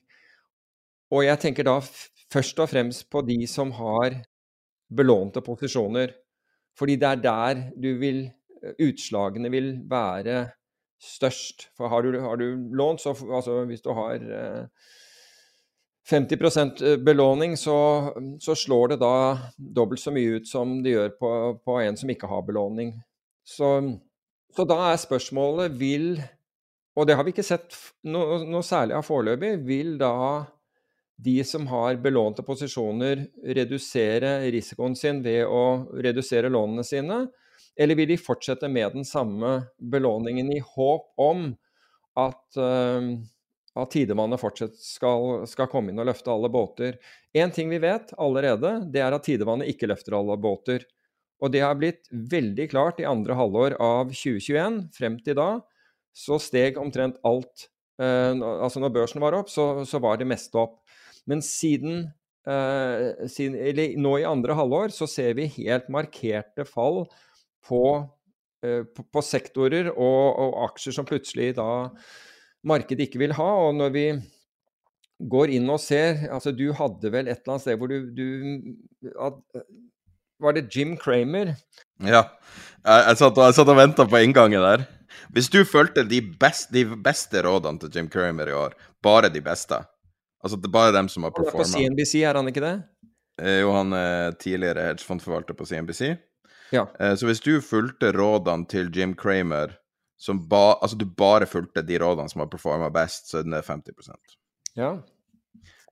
Og 1.16 1.24
jeg 1.24 1.40
tenker 1.44 1.68
da 1.68 1.78
først 2.34 2.60
og 2.60 2.72
fremst 2.72 3.08
på 3.12 3.24
de 3.28 3.40
som 3.48 3.72
har 3.78 4.20
belånte 4.92 5.44
posisjoner. 5.44 6.12
Fordi 6.78 6.98
det 7.00 7.08
er 7.10 7.24
der 7.24 7.64
du 7.76 7.94
vil 8.02 8.28
Utslagene 8.82 9.52
vil 9.54 9.68
være 9.86 10.48
størst. 10.98 11.68
For 11.78 11.92
har 11.92 12.02
du, 12.02 12.20
har 12.20 12.40
du 12.42 12.48
lånt, 12.74 13.02
så 13.02 13.14
altså 13.14 13.60
hvis 13.70 13.84
du 13.86 13.92
har 13.94 14.16
eh, 14.18 14.66
50 16.10 16.82
eh, 16.82 16.98
belåning, 16.98 17.58
så, 17.58 17.78
så, 18.40 18.56
slår 18.56 18.88
det 18.88 19.00
da 19.02 19.38
dobbelt 19.58 20.02
så 20.02 20.12
mye 20.12 20.40
ut 20.40 20.48
som 20.48 20.80
det 20.84 20.96
gjør 20.96 21.14
på, 21.20 21.32
på 21.66 21.78
en 21.84 21.98
som 22.00 22.10
ikke 22.10 22.30
har 22.32 22.42
belåning. 22.48 22.96
Så, 23.46 24.00
så, 24.56 24.65
da 24.65 24.78
er 24.91 24.99
spørsmålet 25.02 25.76
vil 25.78 26.18
Og 26.98 27.06
det 27.06 27.14
har 27.14 27.26
vi 27.28 27.30
ikke 27.30 27.45
sett 27.45 27.76
noe, 28.10 28.40
noe 28.49 28.65
særlig 28.65 28.95
av 28.98 29.03
foreløpig. 29.06 29.52
Vil 29.68 29.99
da 30.02 30.48
de 31.22 31.36
som 31.45 31.68
har 31.69 31.99
belånte 32.02 32.41
posisjoner, 32.45 33.22
redusere 33.57 34.40
risikoen 34.53 34.95
sin 34.98 35.22
ved 35.26 35.44
å 35.45 35.86
redusere 35.94 36.49
lånene 36.49 36.86
sine? 36.86 37.19
Eller 37.78 37.98
vil 37.98 38.10
de 38.10 38.18
fortsette 38.18 38.69
med 38.69 38.98
den 38.98 39.06
samme 39.06 39.69
belåningen 39.78 40.49
i 40.56 40.60
håp 40.74 41.11
om 41.22 41.52
at, 42.18 42.44
uh, 42.57 43.14
at 43.78 43.94
Tidemannet 43.94 44.41
fortsatt 44.41 44.78
skal, 44.82 45.44
skal, 45.49 45.69
komme 45.69 45.94
inn 45.94 46.02
og 46.02 46.10
løfte 46.10 46.34
alle 46.34 46.49
båter? 46.53 46.98
Én 47.38 47.53
ting 47.53 47.69
vi 47.69 47.82
vet 47.82 48.14
allerede, 48.18 48.80
det 48.90 49.06
er 49.06 49.14
at 49.14 49.26
Tidemannet 49.30 49.69
ikke 49.74 49.90
løfter 49.94 50.18
alle 50.18 50.38
båter. 50.41 50.86
Og 51.44 51.54
det 51.54 51.62
har 51.62 51.78
blitt 51.78 52.08
veldig 52.12 52.70
klart 52.72 53.02
i 53.02 53.08
andre 53.08 53.38
halvår 53.38 53.78
av 53.84 54.10
2021. 54.10 54.80
Frem 54.96 55.20
til 55.24 55.38
da 55.38 55.50
så 56.18 56.40
steg 56.42 56.80
omtrent 56.82 57.20
alt. 57.28 57.70
eh, 58.02 58.34
altså 58.38 58.82
når 58.82 58.94
børsen 58.96 59.22
var 59.22 59.38
opp, 59.38 59.52
så, 59.54 59.86
så 59.86 60.02
var 60.02 60.18
det 60.18 60.30
meste 60.30 60.58
opp. 60.58 60.80
Men 61.30 61.44
siden, 61.46 62.08
eh, 62.48 63.28
siden, 63.30 63.58
eller 63.58 63.98
nå 64.02 64.18
i 64.22 64.28
andre 64.28 64.58
halvår 64.58 64.94
så 64.96 65.08
ser 65.10 65.36
vi 65.38 65.50
helt 65.60 65.90
markerte 65.94 66.66
fall 66.66 67.06
på, 67.68 67.84
eh, 68.66 68.82
på, 68.86 69.06
på 69.14 69.26
sektorer 69.26 69.92
og, 69.92 70.24
og, 70.32 70.58
aksjer 70.70 70.98
som 70.98 71.10
plutselig 71.10 71.54
da 71.60 71.70
markedet 72.68 73.08
ikke 73.08 73.22
vil 73.26 73.38
ha. 73.38 73.52
Og 73.68 73.78
når 73.78 73.94
vi 73.94 74.08
går 75.18 75.54
inn 75.58 75.70
og 75.74 75.82
ser 75.82 76.28
altså 76.30 76.52
Du 76.54 76.68
hadde 76.78 77.10
vel 77.14 77.26
et 77.26 77.40
eller 77.42 77.56
annet 77.56 77.64
sted 77.64 77.80
hvor 77.82 77.90
du, 77.90 78.12
du 78.14 79.14
at, 79.18 79.40
Var 80.40 80.54
det 80.54 80.68
Jim 80.76 80.98
Cramer? 80.98 81.56
Ja. 82.04 82.24
Jeg, 82.86 83.04
jeg 83.10 83.20
satt 83.20 83.40
og, 83.40 83.50
jeg 83.50 83.68
og 83.68 83.80
venta 83.80 84.06
på 84.08 84.22
inngangen 84.22 84.64
der. 84.64 84.86
Hvis 85.34 85.50
du 85.52 85.64
fulgte 85.68 86.06
de, 86.08 86.22
best, 86.40 86.70
de, 86.74 86.86
beste 87.04 87.42
rådene 87.44 87.82
til 87.82 87.92
Jim 87.96 88.10
Cramer 88.12 88.52
i 88.52 88.56
år, 88.56 88.76
bare 89.04 89.32
de 89.34 89.42
beste 89.44 89.82
Altså 90.46 90.60
det 90.62 90.70
er 90.70 90.76
bare 90.76 90.94
dem 90.94 91.08
som 91.10 91.26
har 91.26 91.34
performa. 91.34 91.66
På 91.66 91.66
CNBC, 91.66 92.20
er 92.22 92.38
han 92.38 92.48
ikke 92.48 92.62
det? 92.62 92.76
Eh, 93.42 93.60
jo, 93.64 93.72
han 93.74 93.94
er 93.98 94.36
tidligere 94.38 94.84
hedgefondforvalter 94.86 95.58
på 95.58 95.66
CNBC. 95.66 96.14
Ja. 96.72 96.86
Eh, 97.02 97.16
så 97.18 97.26
hvis 97.26 97.42
du 97.42 97.58
fulgte 97.66 98.12
rådene 98.14 98.70
til 98.70 98.92
Jim 98.94 99.16
Cramer, 99.18 99.74
som 100.18 100.44
ba, 100.50 100.78
altså 100.82 100.98
du 100.98 101.08
bare 101.10 101.50
fulgte 101.50 101.82
de 101.86 101.98
rådene 102.02 102.30
som 102.30 102.46
har 102.46 102.52
performa 102.54 102.92
best, 102.94 103.32
så 103.32 103.40
er 103.40 103.48
den 103.48 103.56
ned 103.58 103.66
50% 103.66 104.38
Ja. 104.78 104.94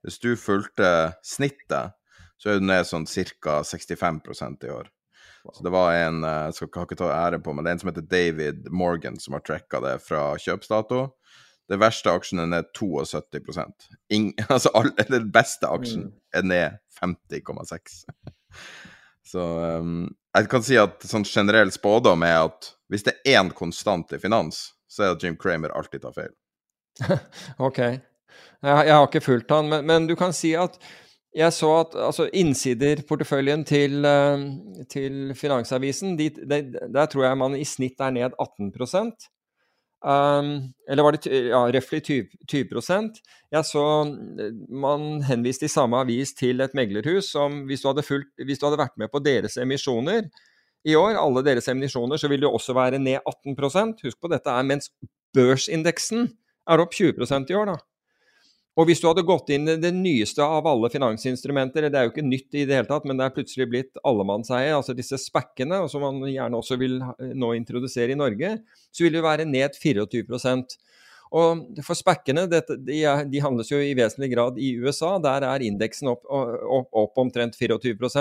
Hvis 0.06 0.22
du 0.22 0.36
fulgte 0.38 1.16
snittet, 1.26 1.98
så 2.42 2.52
er 2.52 2.62
den 2.62 2.70
ned 2.72 2.88
sånn 2.88 3.08
ca. 3.08 3.62
65% 3.64 4.68
i 4.68 4.74
år. 4.76 4.90
Så 5.54 5.64
det 5.64 5.74
var 5.74 5.94
en 5.94 6.24
eh, 6.26 6.48
jeg 6.50 6.58
skal 6.58 6.88
ikke 6.88 6.98
ta 6.98 7.12
ære 7.14 7.40
på, 7.44 7.54
men 7.54 7.66
det 7.66 7.72
er 7.72 7.78
en 7.78 7.84
som 7.84 7.92
heter 7.92 8.08
David 8.10 8.70
Morgan, 8.74 9.20
som 9.22 9.38
har 9.38 9.46
tracka 9.46 9.82
det 9.84 10.00
fra 10.06 10.24
kjøpsdato. 10.42 11.06
Det 11.70 11.80
verste 11.82 12.14
aksjen 12.14 12.44
er 12.44 12.50
ned 12.50 12.72
72 12.78 13.58
Ingen, 14.14 14.34
altså 14.56 14.72
all, 14.78 14.92
Den 15.10 15.32
beste 15.34 15.70
aksjen 15.70 16.10
mm. 16.10 16.18
er 16.38 16.50
ned 16.50 16.82
50,6. 17.02 18.02
Så 19.32 19.42
um, 19.82 20.08
jeg 20.38 20.50
kan 20.52 20.66
si 20.66 20.78
at 20.78 21.06
sånn 21.08 21.26
generell 21.26 21.72
spådom 21.74 22.24
er 22.28 22.44
at 22.46 22.74
hvis 22.94 23.06
det 23.08 23.16
er 23.26 23.40
én 23.40 23.50
konstant 23.56 24.12
i 24.14 24.20
finans, 24.22 24.76
så 24.86 25.02
er 25.02 25.08
det 25.08 25.16
at 25.16 25.24
Jim 25.26 25.38
Cramer 25.42 25.74
alltid 25.74 26.04
tar 26.04 26.14
feil. 26.14 26.34
ok. 27.68 27.80
Jeg, 27.82 27.98
jeg, 28.62 28.94
har 28.94 29.08
ikke 29.08 29.24
fulgt 29.26 29.54
han, 29.56 29.72
men, 29.72 29.88
men, 29.90 30.06
du 30.10 30.14
kan 30.20 30.36
si 30.36 30.54
at 30.60 30.78
jeg 31.36 31.54
så 31.54 31.70
at 31.82 31.96
altså, 32.00 32.30
innsiderporteføljen 32.34 33.66
til, 33.68 34.06
uh, 34.08 34.86
til 34.92 35.34
Finansavisen, 35.36 36.18
de, 36.20 36.30
de, 36.30 36.62
der 36.94 37.10
tror 37.12 37.28
jeg 37.28 37.40
man 37.42 37.58
i 37.60 37.66
snitt 37.68 38.00
er 38.00 38.14
ned 38.16 38.38
18 38.40 38.72
Um, 40.06 40.76
eller 40.86 41.02
var 41.02 41.16
det 41.16 41.26
ja, 41.26 41.64
røftlig 41.74 42.04
20, 42.04 42.26
20 42.48 43.14
Jeg 43.52 43.66
så 43.66 44.04
man 44.70 45.24
henviste 45.24 45.66
i 45.66 45.72
samme 45.72 45.98
avis 45.98 46.34
til 46.38 46.62
et 46.62 46.76
meglerhus 46.78 47.32
som 47.32 47.64
hvis 47.66 47.82
du, 47.82 48.02
fulgt, 48.06 48.30
hvis 48.38 48.60
du, 48.60 48.68
hadde 48.68 48.78
vært 48.78 49.00
med 49.02 49.10
på 49.10 49.20
deres 49.20 49.58
emisjoner 49.58 50.30
i 50.86 50.94
år, 50.96 51.18
alle 51.18 51.42
deres 51.42 51.68
emisjoner, 51.68 52.18
så 52.18 52.28
vil 52.30 52.42
det 52.42 52.52
også 52.52 52.74
være 52.78 53.00
ned 53.00 53.18
18% 53.26 54.06
Husk 54.06 54.22
på 54.22 54.30
dette 54.30 54.50
er 54.50 54.68
mens 54.68 54.92
børsindeksen 55.34 56.30
er 56.70 56.84
opp 56.86 56.94
20% 56.94 57.50
i 57.50 57.58
år, 57.58 57.74
da. 57.74 57.80
Og 58.76 58.90
hvis 58.90 59.00
du 59.00 59.08
hadde 59.08 59.24
gått 59.24 59.54
inn 59.56 59.70
i 59.72 59.78
det 59.80 59.94
nyeste 59.96 60.44
av 60.44 60.66
alle 60.68 60.90
finansinstrumenter, 60.92 61.88
det 61.88 62.00
er 62.00 62.10
jo 62.10 62.12
ikke 62.12 62.26
nytt 62.28 62.58
i 62.60 62.66
det 62.68 62.76
hele 62.76 62.90
tatt, 62.90 63.06
men 63.08 63.16
det 63.16 63.24
er 63.24 63.36
plutselig 63.38 63.70
blitt 63.72 64.02
allemannseie, 64.04 64.74
altså 64.76 64.96
disse 64.98 65.20
spekkene, 65.22 65.86
som 65.92 66.04
man 66.04 66.20
gjerne 66.28 66.60
også 66.60 66.76
vil 66.82 66.98
nå 67.00 67.54
introdusere 67.56 68.12
i 68.12 68.20
Norge, 68.20 68.58
så 68.92 69.06
vil 69.06 69.16
det 69.16 69.24
være 69.24 69.48
ned 69.48 69.80
24% 69.80 70.76
og 71.36 71.80
for 71.84 71.98
spekkene, 71.98 72.46
de, 72.48 72.62
de, 72.86 73.42
handles 73.44 73.72
jo 73.72 73.80
i 73.82 73.96
vesentlig 73.98 74.30
grad 74.36 74.60
i 74.62 74.76
USA. 74.80 75.16
Der 75.24 75.44
er 75.48 75.66
indeksen 75.66 76.12
opp, 76.12 76.24
opp, 76.30 76.92
opp 76.94 77.18
omtrent 77.20 77.58
24 77.58 78.12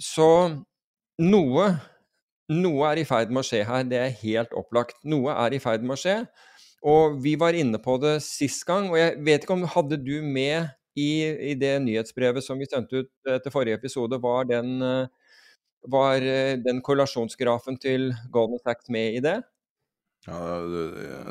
Så 0.00 0.30
noe, 1.22 1.68
noe 2.50 2.90
er 2.90 3.02
i 3.02 3.06
ferd 3.06 3.30
med 3.30 3.44
å 3.44 3.46
skje 3.46 3.62
her. 3.68 3.86
Det 3.86 4.00
er 4.00 4.18
helt 4.24 4.56
opplagt. 4.56 4.98
Noe 5.04 5.36
er 5.46 5.54
i 5.54 5.62
ferd 5.62 5.84
med 5.84 5.94
å 5.98 6.00
skje. 6.00 6.16
Og 6.86 7.18
vi 7.22 7.34
var 7.38 7.56
inne 7.58 7.80
på 7.82 7.96
det 8.02 8.20
sist 8.24 8.62
gang, 8.68 8.90
og 8.92 8.98
jeg 9.00 9.16
vet 9.26 9.44
ikke 9.44 9.56
om 9.56 9.66
hadde 9.72 9.98
du 9.98 10.20
med 10.22 10.68
i, 10.96 11.26
i 11.50 11.54
det 11.58 11.74
nyhetsbrevet 11.84 12.44
som 12.44 12.60
vi 12.60 12.68
sendte 12.70 13.02
ut 13.02 13.32
etter 13.34 13.52
forrige 13.52 13.80
episode, 13.80 14.20
var 14.22 14.46
den, 14.48 14.78
eh, 14.86 15.34
var 15.90 16.22
eh, 16.22 16.54
den 16.62 16.80
korrelasjonsgrafen 16.86 17.80
til 17.82 18.12
Golden 18.32 18.62
Sachs 18.62 18.88
med 18.92 19.18
i 19.18 19.24
det? 19.24 19.40
Ja, 20.26 20.38
det, 20.66 20.86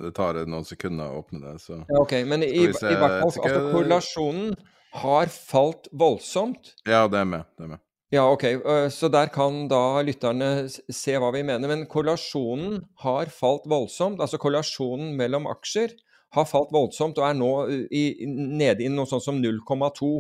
det 0.06 0.14
tar 0.16 0.38
noen 0.48 0.68
sekunder 0.68 1.12
å 1.12 1.24
åpne 1.24 1.42
det, 1.48 1.58
så 1.64 1.82
ja, 1.82 2.04
Ok, 2.04 2.14
men 2.28 2.46
i, 2.46 2.52
i, 2.62 2.68
hvert 2.70 3.00
fall, 3.00 3.26
altså, 3.32 3.64
korrelasjonen 3.74 4.54
har 4.96 5.32
falt 5.34 5.90
voldsomt. 5.92 6.76
Ja, 6.88 7.04
det 7.12 7.20
er 7.24 7.28
med. 7.28 7.50
Det 7.58 7.68
er 7.68 7.74
med. 7.74 7.84
Ja, 8.16 8.24
ok. 8.32 8.44
Eh, 8.44 8.88
så 8.94 9.10
der 9.12 9.28
kan 9.34 9.66
da 9.68 10.00
lytterne 10.06 10.70
se 10.70 11.16
hva 11.20 11.34
vi 11.36 11.44
mener. 11.44 11.68
Men 11.68 11.88
korrelasjonen 11.92 12.84
har 13.04 13.32
falt 13.34 13.66
voldsomt. 13.68 14.22
Altså 14.24 14.40
korrelasjonen 14.40 15.16
mellom 15.20 15.50
aksjer 15.52 15.96
har 16.36 16.48
falt 16.48 16.72
voldsomt 16.76 17.20
og 17.20 17.28
er 17.28 17.36
nå 17.36 17.52
eh, 17.66 17.82
i, 17.92 18.04
nede 18.30 18.86
i 18.86 18.92
noe 18.94 19.10
sånt 19.10 19.26
som 19.26 19.42
0,2. 19.42 20.12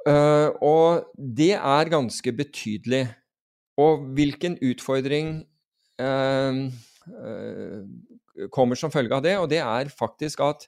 Uh, 0.00 0.12
eh, 0.12 0.48
og 0.64 1.10
det 1.18 1.52
er 1.58 1.92
ganske 1.92 2.32
betydelig. 2.38 3.02
Og 3.80 4.06
hvilken 4.16 4.56
utfordring 4.64 5.42
uh, 6.00 6.62
uh, 7.10 8.48
kommer 8.54 8.80
som 8.80 8.92
følge 8.92 9.16
av 9.18 9.26
det? 9.26 9.36
Og 9.42 9.50
det 9.52 9.60
er 9.64 9.92
faktisk 9.92 10.40
at 10.46 10.64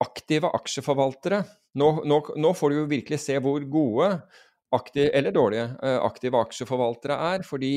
aktive 0.00 0.48
aksjeforvaltere 0.56 1.42
nå, 1.78 1.88
nå, 2.08 2.20
nå 2.40 2.52
får 2.56 2.72
du 2.72 2.78
jo 2.80 2.86
virkelig 2.90 3.20
se 3.22 3.36
hvor 3.42 3.62
gode 3.70 4.14
aktiv, 4.74 5.08
eller 5.12 5.34
dårlige 5.34 5.66
eh, 5.82 5.98
aktive 6.02 6.40
aksjeforvaltere 6.40 7.16
er. 7.34 7.44
Fordi 7.46 7.74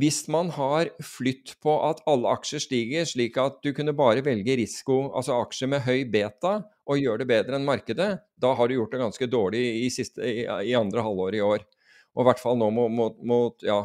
hvis 0.00 0.24
man 0.32 0.50
har 0.56 0.90
flytt 1.06 1.54
på 1.62 1.74
at 1.86 2.02
alle 2.10 2.32
aksjer 2.34 2.64
stiger, 2.64 3.06
slik 3.06 3.38
at 3.38 3.60
du 3.62 3.70
kunne 3.76 3.94
bare 3.94 4.24
velge 4.26 4.56
risiko, 4.58 5.04
altså 5.14 5.38
aksjer 5.44 5.70
med 5.70 5.84
høy 5.86 6.02
beta, 6.10 6.56
og 6.84 7.00
gjøre 7.00 7.22
det 7.22 7.28
bedre 7.30 7.56
enn 7.56 7.68
markedet, 7.68 8.10
da 8.36 8.50
har 8.58 8.68
du 8.68 8.74
gjort 8.76 8.92
det 8.92 9.04
ganske 9.04 9.28
dårlig 9.30 9.62
i, 9.84 9.86
siste, 9.94 10.24
i, 10.26 10.42
i 10.44 10.74
andre 10.76 11.04
halvår 11.04 11.38
i 11.38 11.44
år. 11.44 11.62
Og 12.14 12.24
i 12.24 12.26
hvert 12.28 12.42
fall 12.42 12.58
nå 12.60 12.68
mot, 12.74 13.16
mot 13.26 13.64
ja, 13.64 13.78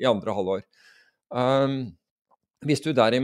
i 0.00 0.08
andre 0.08 0.34
halvår. 0.36 0.64
Um, 1.34 1.78
hvis 2.64 2.82
du, 2.84 2.90
er, 2.92 3.16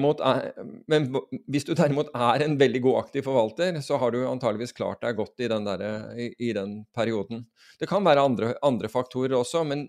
men 0.91 1.07
hvis 1.51 1.67
du 1.69 1.73
derimot 1.77 2.11
er 2.15 2.45
en 2.45 2.57
veldig 2.61 2.83
god 2.85 2.99
aktiv 3.05 3.25
forvalter, 3.27 3.79
så 3.85 3.99
har 4.01 4.13
du 4.15 4.21
antageligvis 4.29 4.75
klart 4.77 5.03
deg 5.05 5.19
godt 5.19 5.43
i 5.45 5.49
den, 5.51 5.69
der, 5.69 5.85
i, 6.15 6.31
i 6.39 6.53
den 6.57 6.81
perioden. 6.97 7.47
Det 7.81 7.89
kan 7.91 8.05
være 8.07 8.27
andre, 8.29 8.53
andre, 8.67 8.91
faktorer 8.93 9.39
også, 9.39 9.65
men 9.69 9.89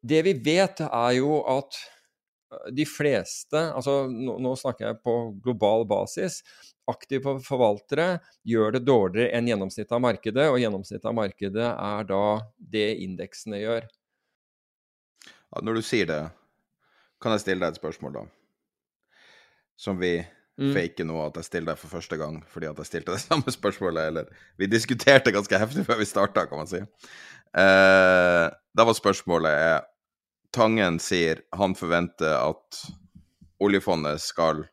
det 0.00 0.22
vi 0.26 0.36
vet, 0.44 0.82
er 0.86 1.16
jo 1.18 1.40
at 1.48 1.78
de 2.74 2.84
fleste, 2.88 3.58
altså 3.58 4.08
nå, 4.10 4.38
nå 4.42 4.56
snakker 4.58 4.88
jeg 4.88 5.00
på 5.04 5.14
global 5.44 5.84
basis, 5.88 6.40
aktive 6.90 7.36
forvaltere 7.46 8.18
gjør 8.48 8.74
det 8.74 8.82
dårligere 8.88 9.36
enn 9.38 9.48
gjennomsnittet 9.50 9.94
av 9.94 10.02
markedet, 10.02 10.48
og 10.50 10.58
gjennomsnittet 10.58 11.06
av 11.06 11.16
markedet 11.16 11.68
er 11.70 12.08
da 12.08 12.24
det 12.72 12.88
indeksene 13.04 13.62
gjør. 13.62 13.86
Når 15.62 15.78
du 15.78 15.82
sier 15.82 16.10
det, 16.10 16.20
kan 17.20 17.34
jeg 17.36 17.44
stille 17.44 17.64
deg 17.64 17.74
et 17.74 17.80
spørsmål, 17.80 18.16
da? 18.16 18.24
Som 19.80 20.00
vi 20.00 20.18
mm. 20.20 20.72
faker 20.76 21.08
nå 21.08 21.20
at 21.24 21.38
jeg 21.40 21.48
stiller 21.48 21.72
deg 21.72 21.80
for 21.80 21.92
første 21.92 22.18
gang 22.20 22.40
fordi 22.52 22.68
at 22.70 22.80
jeg 22.80 22.90
stilte 22.90 23.16
det 23.16 23.22
samme 23.28 23.54
spørsmålet, 23.54 24.10
eller 24.10 24.42
Vi 24.60 24.70
diskuterte 24.70 25.34
ganske 25.34 25.60
heftig 25.60 25.86
før 25.88 26.00
vi 26.00 26.08
starta, 26.08 26.46
kan 26.48 26.62
man 26.62 26.70
si. 26.70 26.82
Eh, 27.50 28.46
da 28.48 28.86
var 28.86 28.98
spørsmålet 28.98 29.64
er 29.70 29.80
Tangen 30.50 30.96
sier 30.98 31.44
han 31.54 31.76
forventer 31.78 32.32
at 32.34 32.78
oljefondet 33.62 34.18
skal 34.18 34.64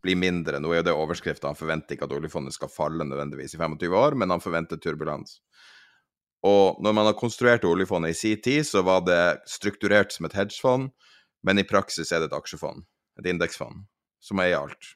bli 0.00 0.14
mindre. 0.16 0.62
Nå 0.62 0.70
er 0.72 0.80
jo 0.80 0.86
det 0.86 0.94
overskrifta. 0.96 1.50
Han 1.50 1.58
forventer 1.58 1.92
ikke 1.92 2.06
at 2.08 2.14
oljefondet 2.16 2.56
skal 2.56 2.70
falle 2.72 3.04
nødvendigvis 3.04 3.52
i 3.52 3.60
25 3.60 3.96
år, 3.98 4.16
men 4.16 4.32
han 4.32 4.40
forventer 4.40 4.80
turbulens. 4.80 5.42
Og 6.46 6.78
når 6.80 6.94
man 6.96 7.08
har 7.10 7.18
konstruert 7.18 7.66
oljefondet 7.68 8.14
i 8.14 8.18
sin 8.18 8.40
tid, 8.40 8.64
så 8.64 8.80
var 8.86 9.02
det 9.04 9.42
strukturert 9.50 10.14
som 10.14 10.28
et 10.28 10.38
hedgefond 10.38 10.88
men 11.46 11.60
i 11.60 11.66
praksis 11.66 12.12
er 12.12 12.22
det 12.22 12.30
et 12.30 12.38
aksjefond, 12.38 12.84
et 13.20 13.28
indeksfond, 13.30 13.84
som 14.22 14.40
eier 14.42 14.60
alt. 14.60 14.94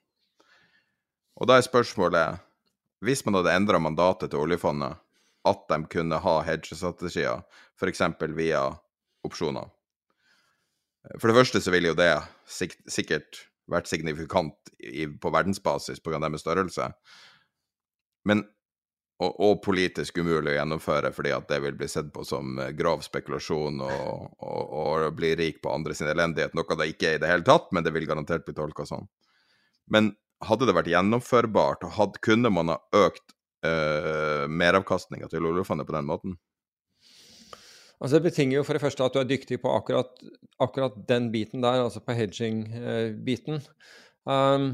Og 1.41 1.49
da 1.49 1.59
er 1.59 1.67
spørsmålet, 1.67 2.43
hvis 3.03 3.25
man 3.27 3.39
hadde 3.41 3.55
endra 3.57 3.81
mandatet 3.83 4.33
til 4.33 4.43
oljefondet, 4.43 4.99
at 5.49 5.63
de 5.71 5.79
kunne 5.91 6.19
ha 6.23 6.35
hedgestrategier, 6.47 7.43
f.eks. 7.79 8.03
via 8.37 8.67
opsjoner. 9.27 9.71
For 11.19 11.31
det 11.31 11.39
første 11.41 11.63
så 11.63 11.73
ville 11.75 11.91
jo 11.91 11.99
det 11.99 12.13
sikkert 12.47 13.41
vært 13.71 13.91
signifikant 13.91 14.73
på 15.23 15.33
verdensbasis 15.35 16.03
pga. 16.03 16.21
deres 16.23 16.45
størrelse. 16.45 16.93
Men 18.25 18.45
og, 19.23 19.37
og, 19.39 19.59
politisk 19.65 20.19
umulig 20.23 20.53
å 20.53 20.57
gjennomføre 20.57 21.13
fordi 21.15 21.33
at 21.37 21.49
det 21.51 21.61
vil 21.65 21.77
bli 21.79 21.89
sett 21.91 22.11
på 22.15 22.25
som 22.27 22.59
eh, 22.61 22.73
grov 22.77 23.05
spekulasjon 23.07 23.83
og, 23.87 24.29
og, 24.43 24.75
og 24.83 25.19
bli 25.19 25.35
rik 25.39 25.61
på 25.63 25.73
andre 25.73 25.97
sin 25.97 26.11
elendighet, 26.11 26.57
noe 26.59 26.79
det 26.79 26.91
ikke 26.93 27.11
er 27.11 27.19
i 27.19 27.23
det 27.23 27.31
hele 27.31 27.47
tatt, 27.47 27.71
men 27.73 27.87
det 27.87 27.95
vil 27.95 28.09
garantert 28.09 28.47
bli 28.47 28.57
tolka 28.57 28.87
sånn. 28.89 29.09
Men 29.93 30.13
hadde 30.43 30.67
det 30.69 30.77
vært 30.77 30.91
gjennomførbart, 30.91 31.87
og 31.87 31.97
had, 31.99 32.17
kunne 32.25 32.51
man 32.51 32.73
ha 32.73 32.79
økt 32.99 33.35
uh, 33.67 34.49
meravkastninga 34.51 35.29
til 35.31 35.47
oljefondet 35.47 35.87
på 35.87 35.95
den 35.95 36.09
måten? 36.09 36.39
Altså 38.03 38.19
Det 38.19 38.25
betinger 38.25 38.57
jo 38.57 38.65
for 38.67 38.75
det 38.75 38.83
første 38.83 39.07
at 39.07 39.15
du 39.15 39.21
er 39.21 39.29
dyktig 39.31 39.61
på 39.63 39.71
akkurat, 39.71 40.11
akkurat 40.63 40.97
den 41.07 41.29
biten 41.35 41.63
der, 41.63 41.85
altså 41.85 42.03
på 42.03 42.17
hedging-biten. 42.19 43.63
Um, 44.27 44.73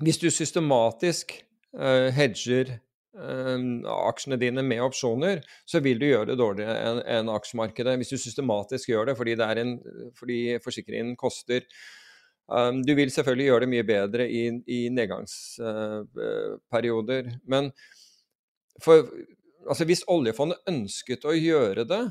hvis 0.00 0.22
du 0.22 0.30
systematisk 0.32 1.36
uh, 1.76 2.08
hedger 2.16 2.72
Ehm, 2.72 2.93
aksjene 3.14 4.36
dine 4.40 4.62
med 4.66 4.82
opsjoner, 4.82 5.42
så 5.66 5.80
vil 5.84 5.98
du 6.00 6.06
gjøre 6.08 6.26
det 6.32 6.38
dårligere 6.40 6.78
enn 6.82 7.00
en 7.16 7.28
aksjemarkedet. 7.34 7.98
Hvis 8.00 8.12
du 8.14 8.18
systematisk 8.18 8.88
gjør 8.90 9.04
det 9.10 9.16
fordi, 9.18 9.32
det 9.38 9.46
en, 9.62 9.72
fordi 10.18 10.38
forsikringen 10.64 11.16
koster. 11.20 11.60
Um, 12.44 12.76
du 12.84 12.92
vil 12.98 13.12
selvfølgelig 13.12 13.46
gjøre 13.46 13.62
det 13.64 13.72
mye 13.72 13.86
bedre 13.88 14.24
i, 14.28 14.42
i 14.68 14.88
nedgangsperioder. 14.92 17.24
Uh, 17.30 17.36
men 17.48 17.72
for, 18.82 19.08
altså 19.64 19.84
hvis 19.88 20.04
oljefondet 20.12 20.60
ønsket 20.68 21.24
å 21.24 21.32
gjøre 21.32 21.84
det, 21.88 22.04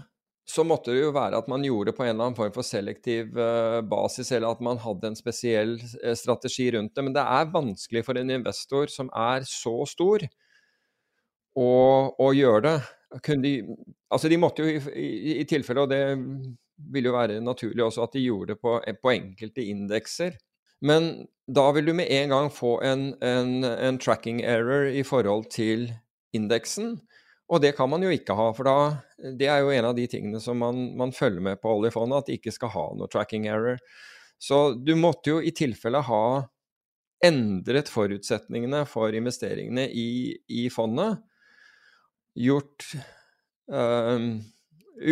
så 0.49 0.63
måtte 0.67 0.91
det 0.91 1.05
jo 1.05 1.13
være 1.15 1.37
at 1.39 1.47
man 1.51 1.63
gjorde 1.63 1.91
det 1.91 1.97
på 1.97 2.03
en 2.03 2.09
eller 2.11 2.25
annen 2.27 2.39
form 2.39 2.53
for 2.55 2.63
selektiv 2.67 3.37
uh, 3.37 3.81
basis, 3.85 4.31
eller 4.33 4.49
at 4.51 4.61
man 4.65 4.77
hadde 4.83 5.07
en 5.11 5.19
spesiell 5.19 5.71
uh, 5.79 6.15
strategi 6.19 6.65
rundt 6.75 6.95
det. 6.95 7.03
Men 7.05 7.15
det 7.15 7.23
er 7.23 7.53
vanskelig 7.53 8.01
for 8.07 8.13
en 8.19 8.33
investor 8.33 8.85
som 8.91 9.07
er 9.13 9.39
så 9.47 9.75
stor, 9.89 10.19
og, 11.59 12.19
og 12.19 12.35
gjøre 12.37 12.61
det. 12.65 12.75
De, 13.43 13.53
altså 14.09 14.29
de 14.31 14.39
måtte 14.41 14.63
jo 14.63 14.71
i, 14.73 14.79
i, 14.97 15.33
i 15.43 15.47
tilfelle, 15.49 15.85
og 15.85 15.91
det 15.91 16.01
vil 16.93 17.09
jo 17.09 17.13
være 17.13 17.41
naturlig 17.43 17.83
også, 17.85 18.07
at 18.07 18.15
de 18.15 18.25
gjorde 18.25 18.53
det 18.53 18.61
på, 18.61 18.79
på 18.81 19.13
enkelte 19.13 19.65
indekser. 19.69 20.37
Men 20.83 21.27
da 21.47 21.69
vil 21.75 21.87
du 21.87 21.93
med 21.95 22.11
en 22.11 22.33
gang 22.33 22.49
få 22.51 22.77
en, 22.83 23.11
en, 23.23 23.63
en, 23.63 23.99
tracking 23.99 24.41
error 24.43 24.89
i 24.89 25.03
forhold 25.07 25.47
til 25.53 25.91
indeksen. 26.35 26.97
Og 27.47 27.61
det 27.61 27.75
kan 27.77 27.89
man 27.91 28.03
jo 28.03 28.11
ikke 28.11 28.35
ha, 28.35 28.49
for 28.55 28.67
da, 28.67 28.77
det 29.37 29.47
er 29.51 29.61
jo 29.63 29.71
en 29.71 29.87
av 29.91 29.95
de 29.95 30.07
tingene 30.09 30.41
som 30.43 30.57
man, 30.59 30.89
man 30.97 31.13
følger 31.15 31.43
med 31.43 31.61
på 31.61 31.71
oljefondet, 31.77 32.23
at 32.23 32.31
de 32.31 32.39
ikke 32.39 32.55
skal 32.55 32.73
ha 32.73 32.87
noe 32.97 33.11
tracking 33.11 33.47
error. 33.51 33.79
Så 34.41 34.73
du 34.75 34.95
måtte 34.99 35.35
jo 35.35 35.39
i 35.39 35.53
tilfelle 35.55 36.01
ha 36.03 36.25
endret 37.23 37.91
forutsetningene 37.91 38.83
for 38.89 39.15
investeringene 39.15 39.85
i, 39.87 40.33
i 40.51 40.65
fondet. 40.73 41.21
Gjort 42.39 42.87
øh, 43.71 44.29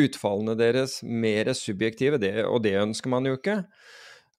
utfallene 0.01 0.55
deres 0.59 0.99
mer 1.03 1.51
subjektive, 1.57 2.19
det, 2.21 2.35
og 2.45 2.63
det 2.65 2.77
ønsker 2.81 3.11
man 3.13 3.27
jo 3.29 3.37
ikke. 3.37 3.61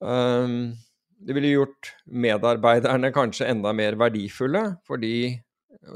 Um, 0.03 0.75
det 1.23 1.37
ville 1.37 1.53
gjort 1.55 1.93
medarbeiderne 2.11 3.13
kanskje 3.15 3.47
enda 3.53 3.71
mer 3.77 3.95
verdifulle, 4.01 4.65
fordi, 4.89 5.39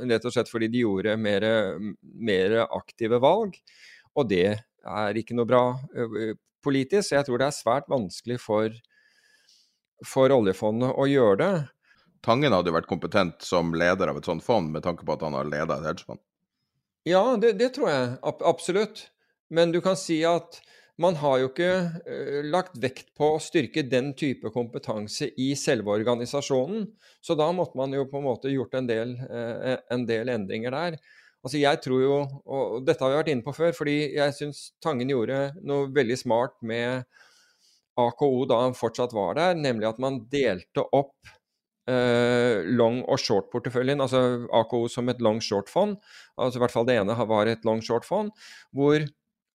rett 0.06 0.26
og 0.26 0.34
slett 0.34 0.50
fordi 0.50 0.70
de 0.70 0.84
gjorde 0.84 1.16
mer, 1.18 1.46
mer 2.02 2.60
aktive 2.66 3.18
valg. 3.22 3.56
Og 4.16 4.28
det 4.30 4.48
er 4.86 5.18
ikke 5.18 5.34
noe 5.36 5.48
bra 5.48 5.64
politisk. 6.64 7.14
Jeg 7.16 7.26
tror 7.26 7.42
det 7.42 7.48
er 7.48 7.56
svært 7.56 7.90
vanskelig 7.90 8.38
for, 8.42 8.70
for 10.06 10.34
oljefondet 10.34 10.94
å 10.94 11.08
gjøre 11.10 11.40
det. 11.42 11.54
Tangen 12.26 12.54
hadde 12.54 12.70
jo 12.72 12.78
vært 12.78 12.90
kompetent 12.90 13.42
som 13.44 13.74
leder 13.76 14.10
av 14.10 14.18
et 14.18 14.26
sånt 14.26 14.46
fond, 14.46 14.70
med 14.72 14.86
tanke 14.86 15.06
på 15.06 15.14
at 15.14 15.26
han 15.26 15.36
har 15.36 15.50
leda 15.50 15.78
et 15.78 15.90
hedgefond. 15.90 16.22
Ja, 17.06 17.36
det, 17.38 17.52
det 17.60 17.74
tror 17.76 17.90
jeg 17.90 18.14
absolutt. 18.24 19.06
Men 19.54 19.70
du 19.70 19.78
kan 19.84 19.94
si 19.98 20.18
at 20.26 20.58
man 20.98 21.18
har 21.20 21.42
jo 21.42 21.50
ikke 21.50 21.70
uh, 22.08 22.40
lagt 22.48 22.78
vekt 22.82 23.12
på 23.18 23.34
å 23.34 23.42
styrke 23.42 23.84
den 23.86 24.10
type 24.18 24.50
kompetanse 24.54 25.28
i 25.38 25.52
selve 25.58 25.92
organisasjonen. 25.92 26.88
Så 27.22 27.36
da 27.38 27.46
måtte 27.54 27.78
man 27.78 27.94
jo 27.94 28.08
på 28.10 28.18
en 28.18 28.26
måte 28.26 28.50
gjort 28.50 28.74
en 28.78 28.88
del, 28.90 29.14
uh, 29.28 29.76
en 29.92 30.06
del 30.08 30.32
endringer 30.34 30.74
der. 30.74 30.98
Altså 31.46 31.60
jeg 31.60 31.78
tror 31.84 32.02
jo, 32.02 32.18
og 32.42 32.82
dette 32.88 33.04
har 33.04 33.12
vi 33.12 33.20
vært 33.20 33.30
inne 33.30 33.46
på 33.46 33.54
før, 33.54 33.70
fordi 33.76 33.98
jeg 34.16 34.34
syns 34.34 34.64
Tangen 34.82 35.12
gjorde 35.12 35.52
noe 35.62 35.86
veldig 35.94 36.16
smart 36.18 36.56
med 36.66 37.04
AKO 38.02 38.30
da 38.50 38.64
han 38.64 38.74
fortsatt 38.74 39.14
var 39.14 39.38
der, 39.38 39.54
nemlig 39.54 39.92
at 39.92 40.00
man 40.02 40.24
delte 40.32 40.82
opp 40.90 41.30
long- 41.86 43.04
og 43.06 43.20
short-porteføljen, 43.22 44.00
altså 44.02 44.48
AKO 44.50 44.88
som 44.90 45.08
et 45.08 45.20
long-short-fond. 45.22 45.96
altså 46.36 46.58
i 46.58 46.62
hvert 46.64 46.74
fall 46.74 46.86
Det 46.86 46.96
ene 46.98 47.14
var 47.14 47.46
et 47.46 47.62
long-short-fond, 47.64 48.32
hvor 48.74 49.06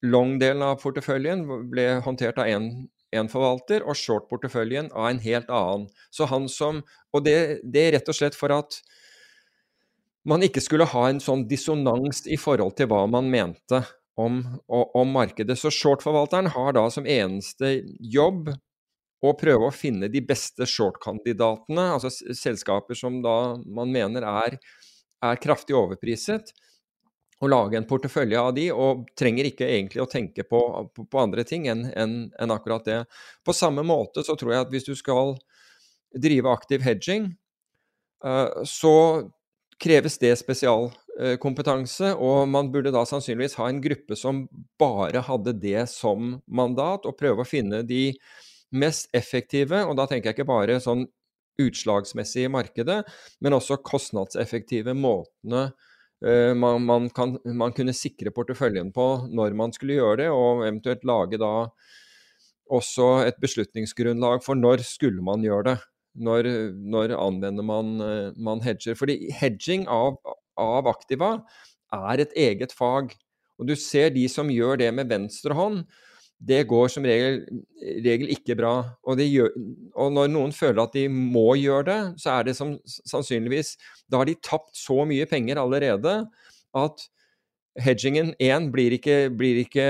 Long-delen 0.02 0.64
av 0.66 0.80
porteføljen 0.82 1.44
ble 1.70 1.86
håndtert 2.02 2.40
av 2.42 2.50
én 2.50 3.28
forvalter, 3.30 3.84
og 3.86 3.98
short-porteføljen 3.98 4.90
av 4.98 5.12
en 5.12 5.22
helt 5.22 5.52
annen. 5.54 5.86
Så 6.10 6.26
han 6.32 6.48
som, 6.50 6.82
og 7.14 7.26
det, 7.28 7.62
det, 7.62 7.84
er 7.84 7.96
rett 8.00 8.10
og 8.10 8.18
slett 8.18 8.38
for 8.38 8.54
at 8.56 8.80
man 10.26 10.42
ikke 10.46 10.62
skulle 10.62 10.90
ha 10.90 11.06
en 11.10 11.22
sånn 11.22 11.46
dissonans 11.50 12.26
i 12.30 12.38
forhold 12.42 12.76
til 12.78 12.90
hva 12.90 13.04
man 13.10 13.30
mente 13.30 13.84
om, 14.18 14.42
om 14.68 15.14
markedet. 15.14 15.58
Så 15.58 15.70
short-forvalteren 15.74 16.50
har 16.56 16.74
da 16.78 16.88
som 16.94 17.06
eneste 17.06 17.80
jobb 18.02 18.50
å 19.22 19.36
prøve 19.38 19.68
å 19.68 19.76
finne 19.76 20.10
de 20.10 20.22
beste 20.26 20.66
short-kandidatene, 20.66 21.92
altså 21.96 22.10
selskaper 22.34 22.98
som 22.98 23.20
da 23.22 23.56
man 23.62 23.92
mener 23.94 24.26
er, 24.26 24.58
er 25.22 25.42
kraftig 25.42 25.78
overpriset 25.78 26.54
og 27.42 27.50
lage 27.50 27.78
en 27.78 27.88
portefølje 27.90 28.38
av 28.38 28.52
de, 28.54 28.68
og 28.74 29.06
trenger 29.18 29.50
ikke 29.50 29.66
egentlig 29.66 30.04
å 30.04 30.10
tenke 30.10 30.46
på, 30.46 30.62
på, 30.94 31.06
på 31.10 31.22
andre 31.22 31.46
ting 31.48 31.66
enn 31.72 31.88
en, 31.98 32.16
en 32.38 32.54
akkurat 32.54 32.86
det. 32.86 33.00
På 33.46 33.54
samme 33.58 33.86
måte 33.86 34.22
så 34.26 34.36
tror 34.38 34.54
jeg 34.54 34.66
at 34.68 34.74
hvis 34.74 34.86
du 34.86 34.94
skal 34.98 35.36
drive 36.14 36.52
aktiv 36.54 36.86
hedging, 36.86 37.32
uh, 38.26 38.62
så 38.68 38.94
kreves 39.82 40.20
det 40.22 40.36
spesialkompetanse, 40.38 42.14
og 42.14 42.46
man 42.52 42.70
burde 42.74 42.94
da 42.94 43.02
sannsynligvis 43.10 43.58
ha 43.58 43.72
en 43.72 43.82
gruppe 43.82 44.18
som 44.20 44.44
bare 44.82 45.24
hadde 45.26 45.56
det 45.58 45.88
som 45.90 46.36
mandat, 46.46 47.10
og 47.10 47.18
prøve 47.18 47.42
å 47.42 47.50
finne 47.50 47.82
de 47.82 48.12
mest 48.72 49.10
effektive, 49.18 49.84
og 49.86 49.98
da 50.00 50.08
tenker 50.08 50.32
jeg 50.32 50.40
ikke 50.40 50.52
bare 50.52 50.80
sånn 50.84 51.06
utslagsmessig 51.62 52.48
i 52.48 52.52
markedet, 52.52 53.02
men 53.44 53.56
også 53.58 53.82
kostnadseffektive 53.86 54.96
måtene 54.98 55.70
Eh, 56.26 56.54
man, 56.54 56.86
man, 56.86 57.10
kan, 57.10 57.38
man, 57.46 57.74
kunne 57.74 57.96
sikre 57.98 58.30
porteføljen 58.34 58.92
på 58.94 59.06
når 59.34 59.56
man 59.58 59.72
skulle 59.74 59.98
gjøre 59.98 60.20
det, 60.22 60.28
og 60.30 60.62
eventuelt 60.68 61.06
lage 61.08 61.40
da 61.42 61.72
også 62.72 63.08
et 63.26 63.40
beslutningsgrunnlag 63.42 64.44
for 64.46 64.60
når 64.60 64.86
skulle 64.86 65.24
man 65.26 65.42
gjøre 65.46 65.72
det. 65.72 65.78
Når, 66.22 66.48
når 66.92 67.16
anvender 67.16 67.66
man, 67.66 67.96
eh, 68.06 68.38
man, 68.38 68.62
hedger. 68.62 68.98
Fordi 69.00 69.32
hedging 69.34 69.88
av, 69.90 70.20
av, 70.60 70.90
aktiva 70.92 71.38
er 71.96 72.22
et 72.22 72.38
eget 72.38 72.76
fag. 72.76 73.16
Og 73.58 73.70
du 73.70 73.76
ser 73.80 74.14
de 74.14 74.28
som 74.30 74.52
gjør 74.52 74.78
det 74.84 74.92
med 74.94 75.10
venstre 75.10 75.58
hånd, 75.58 75.86
det 76.42 76.64
går 76.70 76.90
som 76.90 77.06
regel, 77.06 77.44
regel 78.02 78.32
ikke 78.34 78.56
bra. 78.58 78.74
Og, 79.06 79.20
gjør, 79.22 79.52
og, 79.94 80.12
når 80.16 80.32
noen 80.34 80.54
føler 80.56 80.82
at 80.84 80.96
de 80.98 81.06
må 81.12 81.52
gjøre 81.60 81.86
det, 81.90 82.00
så 82.24 82.38
er 82.38 82.48
det 82.50 82.56
som, 82.58 82.76
sannsynligvis 82.86 83.76
Da 84.10 84.22
har 84.22 84.30
de 84.30 84.40
tapt 84.42 84.74
så 84.78 85.04
mye 85.08 85.28
penger 85.30 85.62
allerede 85.62 86.16
at 86.78 87.06
hedgingen 87.80 88.34
én 88.42 88.72
blir 88.74 88.98
ikke, 88.98 89.30
blir 89.38 89.62
ikke 89.62 89.86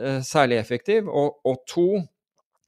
uh, 0.00 0.18
særlig 0.24 0.58
effektiv, 0.58 1.08
og, 1.08 1.38
og 1.46 1.60
to 1.68 1.90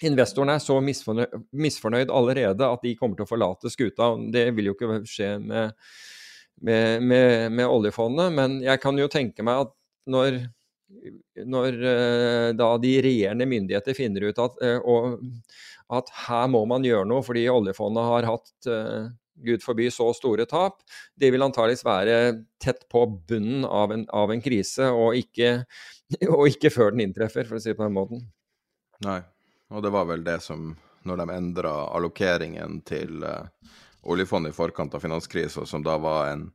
Investorene 0.03 0.57
er 0.59 0.63
så 0.63 0.81
misfornøyd, 0.83 1.35
misfornøyd, 1.55 2.09
allerede 2.11 2.67
at 2.67 2.83
de 2.83 2.97
kommer 2.99 3.15
til 3.15 3.23
å 3.23 3.29
forlate 3.29 3.71
skuta. 3.71 4.09
Det 4.35 4.49
vil 4.57 4.67
jo 4.67 4.75
ikke 4.75 4.97
skje 5.07 5.29
med, 5.39 5.77
med, 6.59 7.05
med, 7.07 7.45
med 7.55 7.71
oljefondet, 7.71 8.33
men 8.35 8.57
jeg 8.65 8.83
kan 8.83 8.99
jo 8.99 9.07
tenke 9.13 9.47
meg 9.47 9.63
at 9.63 9.71
når 10.11 10.41
når 11.47 11.79
uh, 11.81 12.51
da 12.57 12.69
de 12.81 12.93
regjerende 13.05 13.47
myndigheter 13.49 13.97
finner 13.97 14.29
ut 14.29 14.39
at, 14.43 14.61
uh, 14.63 14.79
og, 14.89 15.19
at, 15.93 16.13
her 16.27 16.47
må 16.53 16.65
man 16.69 16.85
gjøre 16.87 17.09
noe 17.09 17.25
fordi 17.27 17.47
oljefondet 17.53 18.09
har 18.09 18.29
hatt 18.29 18.71
uh, 18.71 19.09
gud 19.43 19.65
forby 19.65 19.89
så 19.91 20.11
store 20.15 20.47
tap, 20.47 20.83
det 21.19 21.33
vil 21.35 21.43
antageligvis 21.45 21.87
være 21.87 22.17
tett 22.63 22.85
på 22.93 23.07
bunnen 23.29 23.65
av 23.67 23.95
en, 23.95 24.07
av 24.13 24.31
en 24.31 24.45
krise, 24.45 24.91
og 24.93 25.17
ikke, 25.19 25.65
og 26.37 26.47
ikke, 26.53 26.71
før 26.71 26.95
den 26.95 27.09
inntreffer, 27.09 27.49
for 27.49 27.59
å 27.59 27.63
si 27.63 27.73
det 27.73 27.79
på 27.81 27.89
den 27.89 27.97
måten. 27.97 28.27
Nei, 29.03 29.19
og 29.73 29.83
det 29.83 29.91
var 29.95 30.07
vel 30.13 30.23
det 30.27 30.39
som, 30.45 30.75
når 31.09 31.25
de 31.25 31.29
endra 31.35 31.73
allokeringen 31.97 32.83
til 32.87 33.25
oljefondet 34.03 34.53
i 34.53 34.57
forkant 34.57 34.95
av 34.95 35.03
finanskrisa, 35.03 35.65
som 35.67 35.83
da 35.83 35.97
var 35.99 36.29
en, 36.37 36.47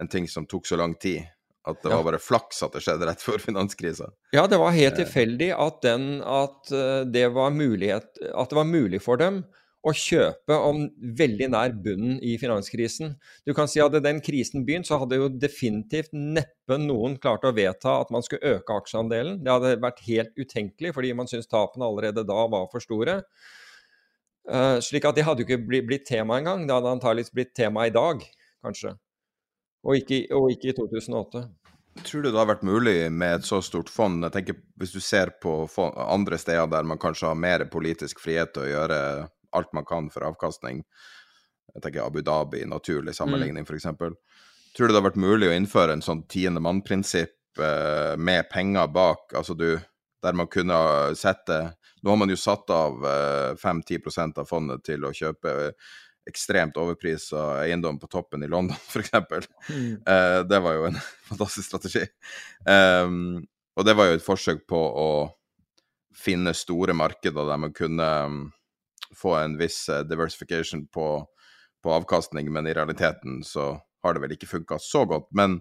en 0.00 0.10
ting 0.10 0.26
som 0.30 0.48
tok 0.48 0.66
så 0.66 0.80
lang 0.80 0.96
tid 0.98 1.28
at 1.68 1.84
det 1.84 1.92
var 1.92 2.06
bare 2.06 2.20
flaks 2.22 2.62
at 2.64 2.74
det 2.74 2.82
skjedde 2.84 3.08
rett 3.08 3.22
før 3.22 3.42
finanskrisa. 3.42 4.10
Ja, 4.34 4.46
det 4.50 4.58
var 4.60 4.74
helt 4.76 4.96
eh. 4.96 5.04
tilfeldig 5.04 5.52
at, 5.54 5.80
den, 5.84 6.08
at, 6.24 6.72
eh, 6.72 7.04
det 7.08 7.28
mulighet, 7.34 8.10
at, 8.32 8.50
det 8.50 8.58
var 8.58 8.68
mulig 8.68 9.02
for 9.04 9.20
dem 9.20 9.42
å 9.86 9.92
kjøpe 9.94 10.56
om 10.68 10.80
veldig 11.18 11.50
nær 11.54 11.74
bunnen 11.84 12.16
i 12.24 12.34
finanskrisen. 12.40 13.14
Du 13.46 13.54
kan 13.56 13.70
si 13.70 13.78
at 13.80 13.88
Hadde 13.88 14.02
den 14.04 14.18
krisen 14.24 14.66
begynt, 14.66 14.88
så 14.88 14.98
hadde 15.00 15.20
jo 15.20 15.28
definitivt 15.30 16.10
neppe 16.12 16.76
noen 16.82 17.14
klart 17.22 17.46
å 17.46 17.54
vedta 17.56 17.94
at 18.02 18.10
man 18.12 18.24
skulle 18.26 18.58
øke 18.58 18.74
aksjeandelen. 18.74 19.38
Det 19.44 19.54
hadde 19.54 19.78
vært 19.80 20.02
helt 20.08 20.34
utenkelig, 20.36 20.92
fordi 20.96 21.14
man 21.16 21.30
syntes 21.30 21.48
tapene 21.48 21.86
allerede 21.86 22.26
da 22.28 22.42
var 22.52 22.66
for 22.72 22.84
store. 22.84 23.22
Uh, 24.48 24.76
slik 24.84 25.04
at 25.08 25.16
det 25.16 25.24
hadde 25.28 25.44
jo 25.44 25.48
ikke 25.48 25.84
blitt 25.88 26.08
tema 26.08 26.40
engang. 26.40 26.66
Det 26.66 26.74
hadde 26.74 26.96
antakeligvis 26.98 27.32
blitt 27.32 27.54
tema 27.56 27.86
i 27.88 27.94
dag, 27.94 28.24
kanskje. 28.64 28.96
Og 29.86 30.00
ikke, 30.00 30.24
og 30.34 30.50
ikke, 30.52 30.72
i 30.72 30.76
2008. 30.76 31.44
Tror 32.04 32.22
du 32.22 32.30
det 32.30 32.38
har 32.38 32.48
vært 32.48 32.66
mulig 32.66 33.10
med 33.12 33.40
et 33.40 33.46
så 33.46 33.58
stort 33.64 33.90
fond? 33.92 34.22
Jeg 34.24 34.34
tenker 34.34 34.58
Hvis 34.80 34.94
du 34.94 35.00
ser 35.04 35.34
på 35.42 35.68
andre 35.98 36.38
steder 36.38 36.70
der 36.70 36.86
man 36.86 37.00
kanskje 37.00 37.30
har 37.30 37.38
mer 37.38 37.66
politisk 37.72 38.20
frihet 38.22 38.54
til 38.54 38.66
å 38.66 38.70
gjøre 38.70 39.00
alt 39.56 39.72
man 39.72 39.86
kan 39.88 40.10
for 40.12 40.26
avkastning, 40.28 40.82
jeg 41.74 41.82
tenker 41.84 42.04
Abu 42.04 42.20
Dhabi, 42.24 42.64
naturlig 42.68 43.14
sammenligning 43.16 43.64
mm. 43.64 43.68
f.eks. 43.68 43.86
Tror 44.76 44.88
du 44.88 44.92
det 44.92 45.00
har 45.00 45.08
vært 45.08 45.20
mulig 45.20 45.48
å 45.50 45.56
innføre 45.56 45.96
en 45.96 46.04
sånn 46.04 46.24
tiende 46.30 46.62
mann-prinsipp 46.64 47.60
eh, 47.60 48.14
med 48.20 48.48
penger 48.52 48.90
bak, 48.92 49.32
altså 49.36 49.56
du, 49.58 49.70
der 50.22 50.36
man 50.38 50.50
kunne 50.52 50.78
sette 51.18 51.60
Nå 51.98 52.12
har 52.12 52.18
man 52.20 52.30
jo 52.30 52.36
satt 52.38 52.68
av 52.70 53.02
eh, 53.10 53.56
5-10 53.58 54.38
av 54.38 54.44
fondet 54.46 54.84
til 54.86 55.02
å 55.02 55.10
kjøpe 55.10 55.54
eh, 55.64 55.88
ekstremt 56.28 56.76
overprisa 56.80 57.62
eiendom 57.64 57.98
på 58.00 58.10
toppen 58.12 58.44
i 58.44 58.50
London, 58.50 58.76
f.eks. 58.92 59.12
Mm. 59.68 59.94
Uh, 60.04 60.40
det 60.48 60.60
var 60.64 60.76
jo 60.76 60.86
en 60.90 61.00
fantastisk 61.30 61.70
strategi. 61.70 62.04
Um, 62.68 63.46
og 63.78 63.86
det 63.86 63.94
var 63.98 64.10
jo 64.10 64.18
et 64.18 64.24
forsøk 64.24 64.64
på 64.68 64.78
å 64.78 65.10
finne 66.18 66.54
store 66.56 66.96
markeder 66.98 67.46
der 67.46 67.60
man 67.62 67.74
kunne 67.76 68.06
um, 68.26 68.38
få 69.16 69.36
en 69.38 69.58
viss 69.60 69.84
uh, 69.92 70.02
diversification 70.06 70.86
på, 70.92 71.08
på, 71.82 71.92
avkastning, 71.94 72.50
men 72.52 72.66
i 72.66 72.74
realiteten 72.74 73.42
så 73.46 73.76
har 74.02 74.14
det 74.14 74.24
vel 74.24 74.34
ikke 74.34 74.50
funka 74.50 74.80
så 74.82 75.04
godt. 75.08 75.30
Men 75.30 75.60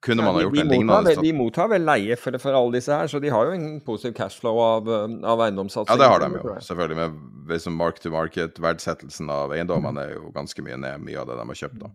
kunne 0.00 0.24
man 0.24 0.34
ha 0.34 0.42
gjort 0.42 0.54
de, 0.54 0.62
de 0.62 0.64
en 0.64 0.70
lignende 0.72 1.14
De 1.22 1.32
mottar 1.36 1.68
vel 1.68 1.84
leie 1.84 2.16
for, 2.16 2.36
for, 2.40 2.56
alle 2.56 2.78
disse 2.78 2.94
her, 2.94 3.10
så 3.10 3.20
de 3.20 3.32
har 3.32 3.50
jo 3.50 3.56
en 3.56 3.66
positiv 3.84 4.14
cashflow 4.16 4.60
av, 4.64 4.88
av 5.28 5.42
eiendomssatsing. 5.44 5.92
Ja, 5.92 6.00
det 6.00 6.08
har 6.08 6.24
de 6.24 6.40
jo, 6.40 6.54
selvfølgelig. 6.64 6.96
Med 6.96 7.50
liksom 7.52 7.76
mark 7.76 8.00
to 8.00 8.12
market, 8.14 8.60
verdsettelsen 8.64 9.28
av 9.32 9.52
eiendommene 9.56 10.06
er 10.06 10.16
jo 10.16 10.32
ganske 10.32 10.64
mye 10.64 10.78
ned, 10.80 11.04
mye 11.04 11.20
av 11.20 11.28
det 11.28 11.36
de 11.40 11.46
har 11.52 11.60
kjøpt. 11.64 11.82
da. 11.84 11.92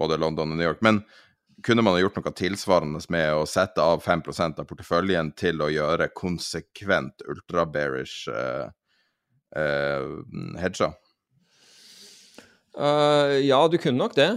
Både 0.00 0.18
London 0.18 0.54
og 0.54 0.58
New 0.58 0.66
York. 0.66 0.80
Men 0.84 1.02
kunne 1.64 1.84
man 1.84 1.94
ha 1.96 2.00
gjort 2.00 2.16
noe 2.18 2.32
tilsvarende 2.36 3.02
med 3.12 3.34
å 3.36 3.44
sette 3.48 3.82
av 3.82 4.02
5% 4.04 4.60
av 4.60 4.68
porteføljen 4.68 5.30
til 5.38 5.62
å 5.62 5.70
gjøre 5.72 6.10
konsekvent 6.16 7.24
ultra-bearish 7.28 8.32
uh, 8.32 8.72
uh, 9.56 10.08
hedger? 10.60 10.96
Uh, 12.74 13.38
ja, 13.44 13.60
du 13.70 13.78
kunne 13.78 14.00
nok 14.00 14.16
det. 14.18 14.32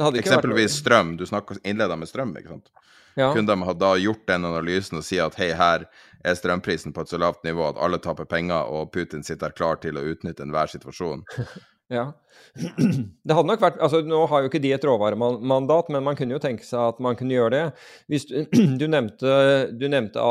Eksempelvis 0.00 0.72
vært... 0.72 0.78
strøm. 0.78 1.16
Du 1.20 1.26
innleda 1.64 1.96
med 1.96 2.08
strøm, 2.08 2.32
ikke 2.40 2.56
sant? 2.56 2.70
Ja. 3.18 3.32
Kunne 3.34 3.50
de 3.52 3.66
ha 3.66 3.74
da 3.74 3.96
gjort 3.98 4.22
den 4.26 4.46
analysen 4.46 5.00
og 5.00 5.04
si 5.04 5.18
at 5.20 5.34
hei, 5.40 5.50
her 5.56 5.86
er 6.24 6.36
strømprisen 6.38 6.94
på 6.94 7.02
et 7.02 7.10
så 7.10 7.18
lavt 7.20 7.42
nivå 7.44 7.66
at 7.66 7.80
alle 7.82 7.98
taper 8.02 8.28
penger, 8.28 8.70
og 8.70 8.92
Putin 8.94 9.24
sitter 9.26 9.54
klar 9.56 9.80
til 9.82 9.98
å 9.98 10.04
utnytte 10.12 10.44
enhver 10.46 10.70
situasjon? 10.70 11.24
ja. 11.96 12.10
Det 13.26 13.36
hadde 13.36 13.46
nok 13.46 13.62
vært 13.62 13.80
altså 13.82 14.00
Nå 14.06 14.22
har 14.30 14.42
jo 14.42 14.50
ikke 14.50 14.62
de 14.62 14.72
et 14.74 14.84
råvaremandat, 14.86 15.90
men 15.94 16.06
man 16.06 16.18
kunne 16.18 16.36
jo 16.36 16.42
tenke 16.42 16.66
seg 16.66 16.94
at 16.94 17.00
man 17.02 17.18
kunne 17.18 17.36
gjøre 17.36 17.54
det. 17.56 17.64
Hvis 18.10 18.28
du, 18.30 18.36
du, 18.80 18.86
nevnte, 18.90 19.32
du 19.74 19.88
nevnte, 19.90 20.26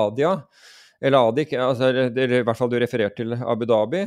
Adia, 0.00 0.36
eller 1.00 1.32
Adik, 1.32 1.56
altså, 1.56 1.90
eller 2.10 2.40
i 2.40 2.44
hvert 2.46 2.58
fall 2.58 2.70
du 2.72 2.78
refererte 2.80 3.24
til 3.24 3.34
Abu 3.40 3.66
Dhabi. 3.68 4.04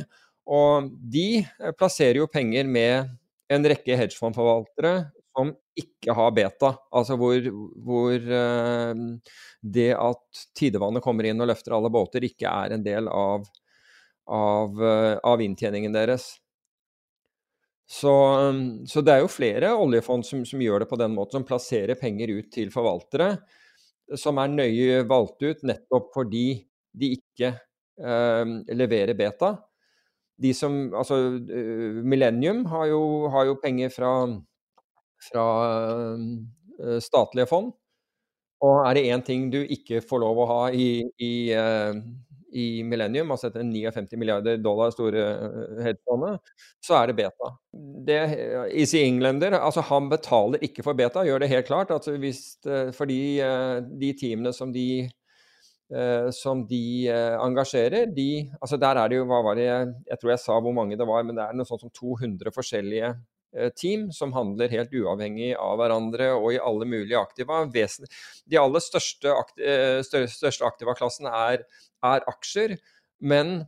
Og 0.54 0.90
de 1.12 1.44
plasserer 1.80 2.20
jo 2.20 2.32
penger 2.32 2.68
med 2.68 3.14
en 3.52 3.68
rekke 3.68 3.98
hedgefondforvaltere 4.00 4.94
som 5.34 5.50
ikke 5.80 6.14
har 6.14 6.36
beta. 6.36 6.74
Altså 6.94 7.18
hvor, 7.20 7.50
hvor 7.86 8.14
uh, 8.14 9.02
det 9.62 9.90
at 9.98 10.46
tidevannet 10.58 11.04
kommer 11.04 11.28
inn 11.28 11.42
og 11.42 11.50
løfter 11.50 11.76
alle 11.76 11.92
båter, 11.94 12.26
ikke 12.28 12.52
er 12.52 12.76
en 12.76 12.86
del 12.86 13.10
av, 13.10 13.50
av, 14.30 14.80
uh, 14.80 15.18
av 15.26 15.44
inntjeningen 15.44 15.96
deres. 15.96 16.30
Så, 17.90 18.14
så, 18.88 19.02
det 19.04 19.12
er 19.12 19.26
jo 19.26 19.30
flere 19.30 19.74
oljefond 19.76 20.24
som, 20.26 20.46
som, 20.48 20.62
gjør 20.64 20.86
det 20.86 20.90
på 20.90 20.98
den 21.02 21.12
måten, 21.14 21.42
som 21.42 21.46
plasserer 21.46 22.00
penger 22.00 22.32
ut 22.32 22.48
til 22.54 22.72
forvaltere 22.74 23.36
som 24.20 24.40
er 24.42 24.52
nøye 24.52 25.04
valgt 25.10 25.44
ut 25.44 25.64
nettopp 25.68 26.12
fordi 26.16 26.48
de 26.94 27.14
ikke 27.18 27.54
eh, 27.54 28.56
leverer 28.76 29.18
beta. 29.18 29.56
De 30.42 30.54
som, 30.58 30.74
altså 30.98 31.18
Millennium 32.04 32.64
har 32.72 32.88
jo, 32.90 33.04
har 33.34 33.52
jo 33.52 33.60
penger 33.62 33.92
fra 33.94 34.14
fra 35.32 35.46
uh, 36.18 37.00
statlige 37.02 37.48
fond. 37.50 37.72
Og 38.64 38.78
er 38.88 38.96
det 38.96 39.08
én 39.12 39.24
ting 39.26 39.50
du 39.52 39.62
ikke 39.62 40.04
får 40.04 40.24
lov 40.24 40.40
å 40.40 40.52
ha 40.52 40.60
i, 40.72 41.04
i, 41.20 41.34
uh, 41.56 41.98
i 42.56 42.68
Millennium, 42.88 43.34
altså 43.34 43.50
etter 43.50 43.66
59 43.68 44.20
milliarder 44.20 44.62
dollar 44.64 44.94
store 44.96 45.24
hedgefondet, 45.84 46.54
så 46.84 47.00
er 47.00 47.10
det 47.10 47.18
beta. 47.18 47.52
Det, 48.08 48.20
Easy 48.70 49.02
Englander, 49.04 49.58
altså 49.60 49.84
han 49.90 50.08
betaler 50.12 50.64
ikke 50.64 50.86
for 50.86 50.98
beta, 50.98 51.26
gjør 51.28 51.44
det 51.44 51.52
helt 51.52 51.68
klart. 51.68 51.92
Altså 51.92 52.16
hvis, 52.22 52.46
fordi 52.96 53.20
de 54.00 54.14
teamene 54.20 54.54
som 54.56 54.72
de 54.76 55.10
som 56.34 56.64
de 56.66 57.06
engasjerer, 57.12 58.08
de 58.16 58.48
altså 58.58 58.80
Der 58.82 58.98
er 58.98 59.12
det 59.12 59.20
jo 59.20 59.28
hva 59.30 59.44
var 59.46 59.60
det, 59.60 59.68
Jeg 60.10 60.18
tror 60.22 60.32
jeg 60.32 60.42
sa 60.42 60.56
hvor 60.58 60.74
mange 60.74 60.98
det 60.98 61.06
var, 61.06 61.22
men 61.28 61.38
det 61.38 61.44
er 61.46 61.54
noe 61.54 61.70
sånt 61.70 61.84
som 61.86 61.92
200 61.94 62.50
forskjellige 62.56 63.12
Eh, 63.58 63.70
team 63.70 64.12
som 64.12 64.34
handler 64.34 64.72
helt 64.74 64.94
uavhengig 64.94 65.52
av 65.62 65.78
hverandre 65.78 66.32
og 66.34 66.56
i 66.56 66.62
alle 66.62 66.88
mulige 66.90 67.20
aktiva. 67.20 67.62
De 67.70 68.58
aller 68.58 68.82
største, 68.82 69.30
eh, 69.62 70.02
største 70.02 70.66
aktiva-klassen 70.66 71.30
er, 71.30 71.66
er, 72.04 72.26
aksjer, 72.28 72.78
men, 73.22 73.68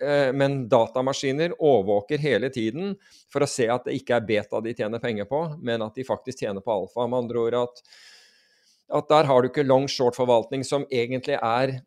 eh, 0.00 0.30
men, 0.30 0.68
datamaskiner 0.68 1.56
overvåker 1.58 2.18
hele 2.18 2.48
tiden 2.48 2.94
for 3.28 3.42
å 3.42 3.50
se 3.50 3.66
at 3.66 3.84
det 3.84 3.98
ikke 3.98 4.16
er 4.16 4.28
beta 4.28 4.60
de 4.60 4.74
tjener 4.74 5.00
penger 5.00 5.24
på, 5.24 5.58
men 5.60 5.82
at 5.82 5.94
de 5.94 6.04
faktisk 6.04 6.38
tjener 6.38 6.62
på 6.62 6.70
alfa. 6.70 7.08
Med 7.08 7.24
andre 7.24 7.38
ord 7.38 7.54
at, 7.54 7.82
at 8.94 9.10
der 9.10 9.26
har 9.28 9.42
du 9.42 9.50
ikke 9.50 9.66
long 9.66 9.88
short-forvaltning 9.90 10.64
som 10.66 10.86
egentlig 10.92 11.36
er 11.40 11.80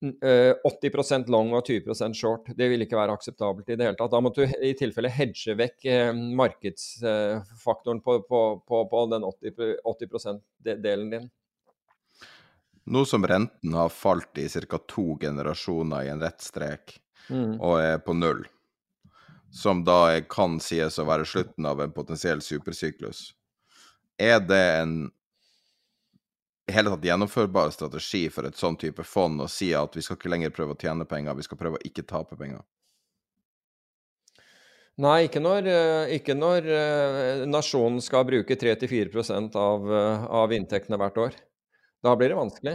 80 0.00 1.12
eh, 1.12 1.24
long 1.28 1.52
og 1.52 1.66
20% 1.66 2.14
short. 2.16 2.46
Det 2.56 2.68
vil 2.72 2.84
ikke 2.84 2.96
være 2.96 3.12
akseptabelt 3.16 3.68
i 3.68 3.76
det 3.76 3.84
hele 3.84 3.98
tatt. 3.98 4.12
Da 4.12 4.20
måtte 4.24 4.46
du 4.46 4.54
i 4.64 4.72
tilfelle 4.76 5.10
hedge 5.12 5.56
vekk 5.58 5.84
eh, 5.84 6.12
markedsfaktoren 6.40 8.00
på, 8.04 8.20
på, 8.28 8.40
på, 8.66 8.80
på 8.88 9.02
den 9.12 9.26
80, 9.28 9.76
80 9.84 10.40
delen 10.80 11.12
din. 11.12 11.28
Nå 12.90 13.04
som 13.04 13.26
renten 13.28 13.74
har 13.76 13.92
falt 13.92 14.38
i 14.40 14.48
ca. 14.48 14.78
to 14.88 15.18
generasjoner 15.20 16.06
i 16.06 16.08
en 16.14 16.24
rett 16.24 16.40
strek, 16.42 16.96
mm. 17.28 17.60
og 17.60 17.76
er 17.82 18.00
på 18.02 18.16
null, 18.16 18.40
som 19.52 19.84
da 19.84 20.16
kan 20.30 20.56
sies 20.64 20.98
å 20.98 21.04
være 21.06 21.28
slutten 21.28 21.68
av 21.68 21.84
en 21.84 21.92
potensiell 21.92 22.40
supersyklus, 22.42 23.34
er 24.18 24.40
det 24.42 24.64
en 24.80 24.96
hele 26.74 26.92
tatt 26.92 27.06
gjennomførbar 27.06 27.72
strategi 27.74 28.26
for 28.32 28.48
et 28.48 28.58
sånn 28.58 28.76
type 28.80 29.04
fond 29.06 29.42
å 29.42 29.48
si 29.50 29.70
at 29.76 29.96
vi 29.96 30.04
skal 30.04 30.18
ikke 30.18 30.32
lenger 30.32 30.52
prøve 30.54 30.76
å 30.76 30.80
tjene 30.80 31.06
penger, 31.08 31.36
vi 31.38 31.46
skal 31.46 31.60
prøve 31.60 31.80
å 31.80 31.86
ikke 31.86 32.06
tape 32.08 32.38
penger? 32.38 32.62
Nei, 35.00 35.24
ikke 35.28 35.40
når, 35.40 35.68
eh, 35.70 36.12
ikke 36.18 36.34
når 36.36 36.66
uh, 36.68 37.42
nasjonen 37.48 38.02
skal 38.04 38.26
bruke 38.28 38.56
3-4 38.58 39.56
av, 39.56 39.86
uh, 39.88 40.26
av 40.42 40.52
inntektene 40.52 40.98
hvert 41.00 41.20
år. 41.22 41.38
Da 42.04 42.12
blir 42.18 42.32
det 42.32 42.36
vanskelig. 42.36 42.74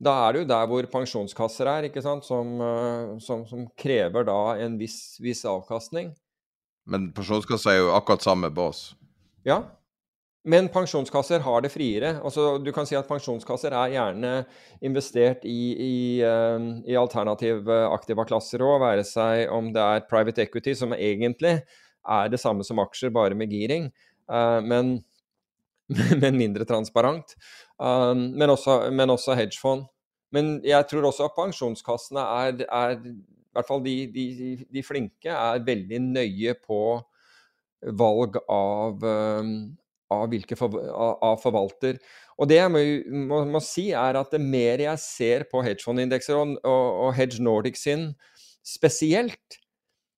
Da 0.00 0.16
er 0.26 0.32
det 0.32 0.42
jo 0.42 0.50
der 0.50 0.68
hvor 0.68 0.88
pensjonskasser 0.92 1.68
er, 1.72 1.88
ikke 1.88 2.02
sant? 2.04 2.24
Som, 2.24 2.56
som, 3.20 3.44
som 3.48 3.66
krever 3.76 4.24
da 4.24 4.38
en 4.64 4.78
viss, 4.80 5.18
viss 5.20 5.42
avkastning. 5.48 6.14
Men 6.88 7.10
pensjonskasser 7.16 7.74
er 7.74 7.82
jo 7.82 7.90
akkurat 7.92 8.24
samme 8.24 8.48
bås. 8.48 8.94
Ja, 9.44 9.60
men 10.48 10.70
pensjonskasser 10.72 11.42
har 11.44 11.60
det 11.60 11.68
friere. 11.72 12.14
Altså, 12.24 12.54
du 12.64 12.70
kan 12.72 12.86
si 12.88 12.96
at 12.96 13.08
Pensjonskasser 13.08 13.74
er 13.76 13.92
gjerne 13.92 14.30
investert 14.80 15.44
i, 15.44 15.60
i, 15.76 15.96
uh, 16.24 16.80
i 16.88 16.96
alternative 16.96 17.76
aktiva 17.90 18.24
klasser 18.28 18.64
òg, 18.64 18.78
være 18.80 19.04
seg 19.04 19.52
om 19.52 19.68
det 19.74 19.84
er 19.84 20.06
private 20.08 20.46
equity, 20.46 20.72
som 20.78 20.96
egentlig 20.96 21.58
er 21.60 22.30
det 22.32 22.40
samme 22.40 22.64
som 22.64 22.80
aksjer, 22.80 23.12
bare 23.12 23.36
med 23.36 23.52
giring, 23.52 23.90
uh, 24.32 24.64
men, 24.64 24.94
men, 26.22 26.38
mindre 26.40 26.64
transparent. 26.64 27.36
Uh, 27.76 28.14
men, 28.16 28.48
også, 28.48 28.86
men, 28.96 29.12
også, 29.12 29.36
hedgefond. 29.36 29.84
Men 30.32 30.56
jeg 30.64 30.88
tror 30.88 31.10
også 31.10 31.28
at 31.28 31.36
pensjonskassene 31.36 32.24
er, 32.46 32.64
er 32.64 32.96
i 32.96 33.12
hvert 33.58 33.68
fall 33.68 33.84
de, 33.84 33.94
de, 34.14 34.26
de, 34.72 34.86
flinke, 34.86 35.28
er 35.34 35.60
veldig 35.66 36.00
nøye 36.06 36.56
på 36.64 36.80
valg 37.98 38.36
av, 38.52 39.04
av, 40.10 40.26
hvilke 40.30 40.58
av 40.58 41.40
forvalter. 41.42 41.98
Og 42.40 42.48
det 42.50 42.58
jeg 42.60 42.72
må, 42.72 42.82
må, 43.28 43.40
må, 43.56 43.62
si, 43.64 43.90
er 43.96 44.18
at 44.20 44.32
det 44.34 44.42
mer 44.42 44.82
jeg 44.82 45.02
ser 45.02 45.46
på 45.50 45.62
hedgefondindekser, 45.64 46.38
og, 46.38 46.54
og, 46.64 46.86
og 47.06 47.16
Hedge 47.18 47.42
Nordic 47.44 47.80
sin 47.80 48.10
spesielt, 48.66 49.60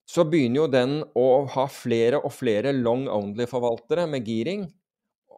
så 0.09 0.24
begynner 0.28 0.62
jo 0.62 0.69
den 0.70 0.94
å 1.16 1.27
ha 1.55 1.66
flere 1.70 2.20
og 2.20 2.35
flere 2.35 2.74
long 2.77 3.06
only-forvaltere 3.10 4.06
med 4.10 4.28
giring, 4.28 4.66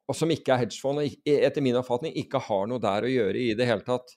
og 0.05 0.17
som 0.19 0.33
ikke 0.33 0.53
er 0.53 0.65
hedgefond, 0.65 1.01
og 1.01 1.31
etter 1.31 1.65
min 1.65 1.79
oppfatning 1.81 2.17
ikke 2.21 2.43
har 2.49 2.69
noe 2.69 2.83
der 2.83 3.07
å 3.07 3.13
gjøre 3.13 3.41
i 3.41 3.55
det 3.57 3.69
hele 3.69 3.85
tatt. 3.87 4.13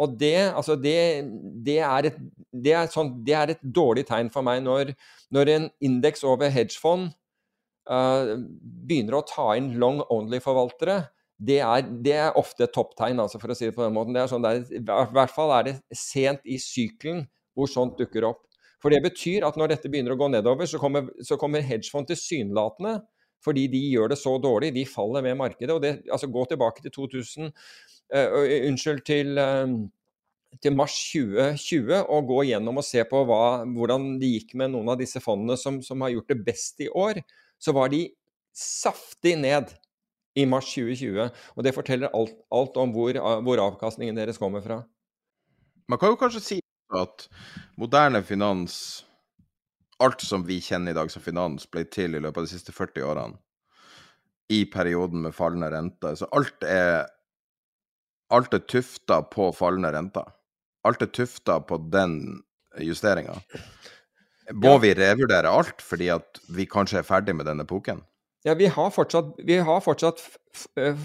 Og 0.00 0.16
det, 0.20 0.52
altså 0.52 0.76
det, 0.76 1.24
det, 1.64 1.78
er, 1.80 2.10
et, 2.10 2.16
det, 2.52 2.72
er, 2.76 2.88
sånn, 2.92 3.14
er, 3.32 3.54
et, 3.54 3.62
dårlig 3.62 4.04
tegn 4.08 4.28
for 4.32 4.44
meg 4.44 4.60
når, 4.64 4.92
når 5.32 5.52
en 5.54 5.68
indeks 5.88 6.24
over 6.28 6.52
hedgefond 6.52 7.14
begynner 7.86 9.18
å 9.18 9.26
ta 9.26 9.52
inn 9.58 9.74
long 9.80 10.00
only-forvaltere, 10.12 11.04
det, 11.36 11.58
det 12.04 12.14
er, 12.16 12.36
ofte 12.40 12.64
et 12.64 12.72
topptegn, 12.72 13.20
altså, 13.20 13.38
for 13.42 13.52
å 13.52 13.56
si 13.56 13.68
det 13.68 13.74
på 13.76 13.84
den 13.84 13.94
måten. 13.96 14.16
Det 14.16 14.22
er 14.22 14.30
sånn, 14.30 14.46
I 14.46 14.80
hvert 14.86 15.34
fall 15.34 15.52
er 15.58 15.66
det 15.68 15.74
sent 15.92 16.46
i 16.48 16.56
sykelen 16.60 17.26
hvor 17.56 17.68
sånt 17.68 17.98
dukker 18.00 18.24
opp. 18.30 18.42
For 18.82 18.92
det 18.92 19.02
betyr 19.04 19.44
at 19.48 19.56
når 19.58 19.74
dette 19.74 19.90
begynner 19.92 20.14
å 20.14 20.20
gå 20.20 20.30
nedover, 20.32 20.68
så 20.68 20.80
kommer, 20.80 21.10
så 21.24 21.38
kommer 21.40 21.64
hedgefond 21.64 22.08
tilsynelatende 22.12 23.00
fordi 23.44 23.66
de 23.70 23.78
gjør 23.92 24.10
det 24.10 24.16
så 24.18 24.32
dårlig. 24.42 24.72
De 24.74 24.82
faller 24.88 25.22
med 25.22 25.36
markedet. 25.38 25.70
og 25.70 25.82
det, 25.84 26.00
altså 26.10 26.26
Gå 26.32 26.46
tilbake 26.50 26.82
til 26.82 26.90
2000 26.94 27.52
uh, 27.52 28.46
Unnskyld, 28.66 29.04
til 29.06 29.38
uh, 29.38 29.76
til 30.62 30.76
mars 30.76 30.94
2020 31.12 32.06
og 32.12 32.30
gå 32.30 32.38
gjennom 32.50 32.80
og 32.80 32.86
se 32.86 33.02
på 33.08 33.22
hva, 33.28 33.66
hvordan 33.76 34.14
det 34.20 34.30
gikk 34.32 34.54
med 34.60 34.72
noen 34.72 34.92
av 34.92 35.00
disse 35.00 35.20
fondene 35.20 35.58
som, 35.60 35.82
som, 35.84 36.00
har 36.04 36.14
gjort 36.14 36.32
det 36.32 36.38
best 36.46 36.80
i 36.84 36.88
år 36.88 37.20
så 37.58 37.72
var 37.76 37.90
de 37.92 38.06
saftig 38.56 39.36
ned 39.40 39.72
i 40.36 40.44
mars 40.48 40.68
2020. 40.74 41.30
Og 41.56 41.64
det 41.64 41.74
forteller 41.76 42.12
alt, 42.16 42.36
alt 42.52 42.76
om 42.80 42.92
hvor, 42.94 43.18
hvor, 43.44 43.62
avkastningen 43.70 44.16
deres 44.18 44.40
kommer 44.40 44.64
fra. 44.64 44.82
Man 45.88 46.00
kan 46.00 46.12
jo 46.12 46.20
kanskje 46.20 46.44
si 46.44 46.60
at 46.96 47.26
moderne 47.80 48.22
finans, 48.26 49.04
alt 50.02 50.22
som 50.22 50.44
vi 50.46 50.60
kjenner 50.60 50.92
i 50.92 50.98
dag 50.98 51.10
som 51.12 51.24
finans, 51.24 51.66
ble 51.70 51.86
til 51.88 52.16
i 52.16 52.22
løpet 52.22 52.42
av 52.42 52.48
de 52.48 52.54
siste 52.54 52.74
40 52.74 53.06
årene. 53.06 53.40
I 54.52 54.62
perioden 54.70 55.24
med 55.24 55.34
fallende 55.34 55.72
renter. 55.72 56.14
Så 56.14 56.28
alt 56.32 56.62
er 56.62 57.06
Alt 58.34 58.54
er 58.56 58.64
tufta 58.66 59.20
på 59.22 59.52
fallende 59.54 59.92
renter. 59.94 60.32
Alt 60.82 61.02
er 61.04 61.10
tufta 61.14 61.60
på 61.62 61.76
den 61.94 62.40
justeringa. 62.82 63.36
Må 64.54 64.76
vi 64.82 64.92
revurdere 64.94 65.50
alt 65.50 65.82
fordi 65.82 66.10
at 66.14 66.40
vi 66.54 66.68
kanskje 66.70 67.00
er 67.00 67.08
ferdig 67.08 67.34
med 67.34 67.48
denne 67.48 67.66
epoken? 67.66 68.04
Ja, 68.46 68.54
vi 68.54 68.68
har 68.70 68.92
fortsatt, 68.94 69.34
vi 69.42 69.58
har 69.66 69.80
fortsatt 69.82 70.22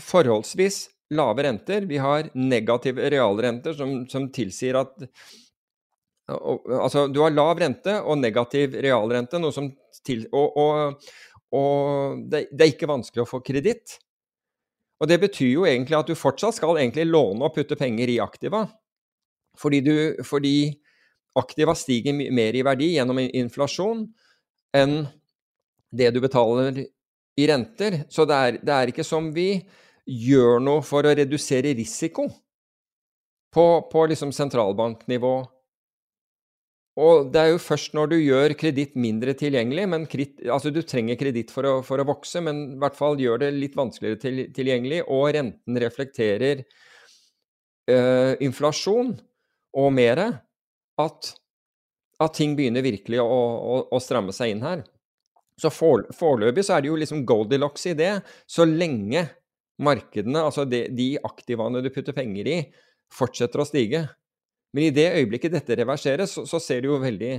forholdsvis 0.05 0.83
lave 1.17 1.43
renter. 1.47 1.87
Vi 1.89 1.97
har 1.97 2.29
negative 2.37 3.09
realrenter 3.11 3.73
som, 3.77 4.03
som 4.11 4.29
tilsier 4.33 4.77
at 4.83 5.09
Altså, 6.31 7.09
du 7.11 7.17
har 7.19 7.33
lav 7.33 7.57
rente 7.59 7.97
og 8.07 8.19
negativ 8.21 8.77
realrente, 8.79 9.39
noe 9.41 9.51
som 9.51 9.65
til, 10.05 10.21
og, 10.31 10.53
og, 10.55 11.09
og 11.57 12.21
det, 12.31 12.45
det, 12.53 12.61
er 12.63 12.71
ikke 12.71 12.87
vanskelig 12.87 13.25
å 13.25 13.27
få 13.27 13.41
kreditt. 13.43 13.97
Og 15.01 15.09
det 15.09 15.17
betyr 15.19 15.49
jo 15.49 15.65
egentlig 15.67 15.97
at 15.97 16.07
du 16.07 16.15
fortsatt 16.15 16.55
skal 16.55 16.77
egentlig 16.77 17.09
låne 17.09 17.43
og 17.43 17.55
putte 17.57 17.75
penger 17.75 18.13
i 18.13 18.19
aktiva. 18.23 18.63
Fordi, 19.59 19.81
du, 19.83 19.95
fordi 20.23 20.55
aktiva 21.39 21.75
stiger 21.77 22.15
mer 22.33 22.57
i 22.57 22.63
verdi 22.65 22.93
gjennom 22.95 23.19
inflasjon 23.23 24.05
enn 24.75 24.97
det 25.91 26.09
du 26.15 26.19
betaler 26.23 26.83
i 27.39 27.47
renter. 27.47 28.03
Så 28.11 28.25
det 28.27 28.37
er, 28.37 28.59
det 28.61 28.75
er 28.75 28.91
ikke 28.91 29.07
som 29.07 29.31
vi 29.35 29.49
gjør 30.07 30.59
noe 30.63 30.83
for 30.85 31.05
å 31.05 31.15
redusere 31.15 31.75
risiko 31.77 32.27
på, 33.51 33.65
på 33.91 34.05
liksom 34.11 34.31
sentralbanknivå. 34.35 35.33
Og 37.01 37.29
det 37.31 37.39
er 37.39 37.49
jo 37.53 37.61
først 37.63 37.93
når 37.95 38.11
du 38.11 38.17
gjør 38.19 38.53
kreditt 38.59 38.97
mindre 38.99 39.31
tilgjengelig 39.39 39.85
men 39.93 40.05
kredit, 40.11 40.41
Altså, 40.51 40.73
du 40.75 40.81
trenger 40.83 41.15
kreditt 41.19 41.51
for, 41.53 41.79
for, 41.87 42.03
å 42.03 42.07
vokse, 42.07 42.41
men 42.43 42.63
i 42.75 42.79
hvert 42.81 42.97
fall 42.97 43.19
gjør 43.19 43.45
det 43.45 43.51
litt 43.55 43.77
vanskeligere 43.79 44.19
til, 44.19 44.41
tilgjengelig, 44.55 45.03
og 45.07 45.29
renten 45.37 45.79
reflekterer 45.79 46.65
øh, 47.87 48.33
inflasjon 48.43 49.13
og 49.79 49.93
mere, 49.95 50.27
at, 51.01 51.33
at, 52.21 52.33
ting 52.37 52.55
begynner 52.57 52.85
virkelig 52.85 53.21
å, 53.23 53.27
å, 53.27 53.77
å 53.91 54.01
stramme 54.03 54.35
seg 54.35 54.55
inn 54.55 54.65
her. 54.65 54.85
Så 55.61 55.69
for, 55.73 56.07
foreløpig 56.15 56.65
så 56.65 56.77
er 56.77 56.83
det 56.83 56.89
jo 56.89 56.97
liksom 56.99 57.25
Goldilocks 57.27 57.85
i 57.91 57.97
det, 57.97 58.13
så 58.49 58.65
lenge 58.65 59.27
markedene, 59.81 60.41
altså 60.45 60.65
de, 60.69 60.85
de 60.93 61.13
aktivaene 61.25 61.81
du 61.83 61.89
putter 61.93 62.15
penger 62.15 62.49
i, 62.49 62.57
fortsetter 63.13 63.61
å 63.61 63.67
stige. 63.67 64.05
Men 64.75 64.87
i 64.87 64.93
det 64.95 65.09
øyeblikket 65.17 65.53
dette 65.55 65.77
reverseres, 65.81 66.35
så, 66.37 66.45
så 66.47 66.61
ser 66.63 66.83
det 66.83 66.89
jo 66.91 66.99
veldig, 67.01 67.31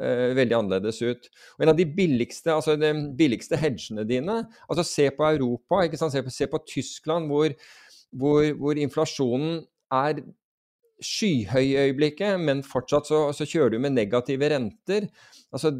uh, 0.00 0.28
veldig 0.38 0.56
annerledes 0.56 1.00
ut. 1.04 1.28
Og 1.56 1.66
En 1.66 1.72
av 1.74 1.78
de 1.78 1.86
billigste, 1.98 2.54
altså 2.54 2.78
de 2.80 2.92
billigste 3.18 3.58
hedgene 3.60 4.06
dine 4.08 4.40
altså 4.66 4.86
Se 4.86 5.08
på 5.14 5.26
Europa? 5.28 5.84
Se, 5.92 6.24
på, 6.24 6.34
se 6.34 6.48
på 6.48 6.62
Tyskland, 6.68 7.28
hvor, 7.30 7.52
hvor, 8.10 8.48
hvor, 8.60 8.80
inflasjonen 8.80 9.60
er 9.92 10.22
skyhøy 11.04 11.64
i 11.64 11.76
øyeblikket, 11.86 12.40
men 12.42 12.64
fortsatt 12.66 13.08
så, 13.10 13.22
så 13.36 13.46
kjører 13.46 13.76
du 13.76 13.80
med 13.82 13.94
negative 13.96 14.50
renter. 14.50 15.08
Altså 15.54 15.74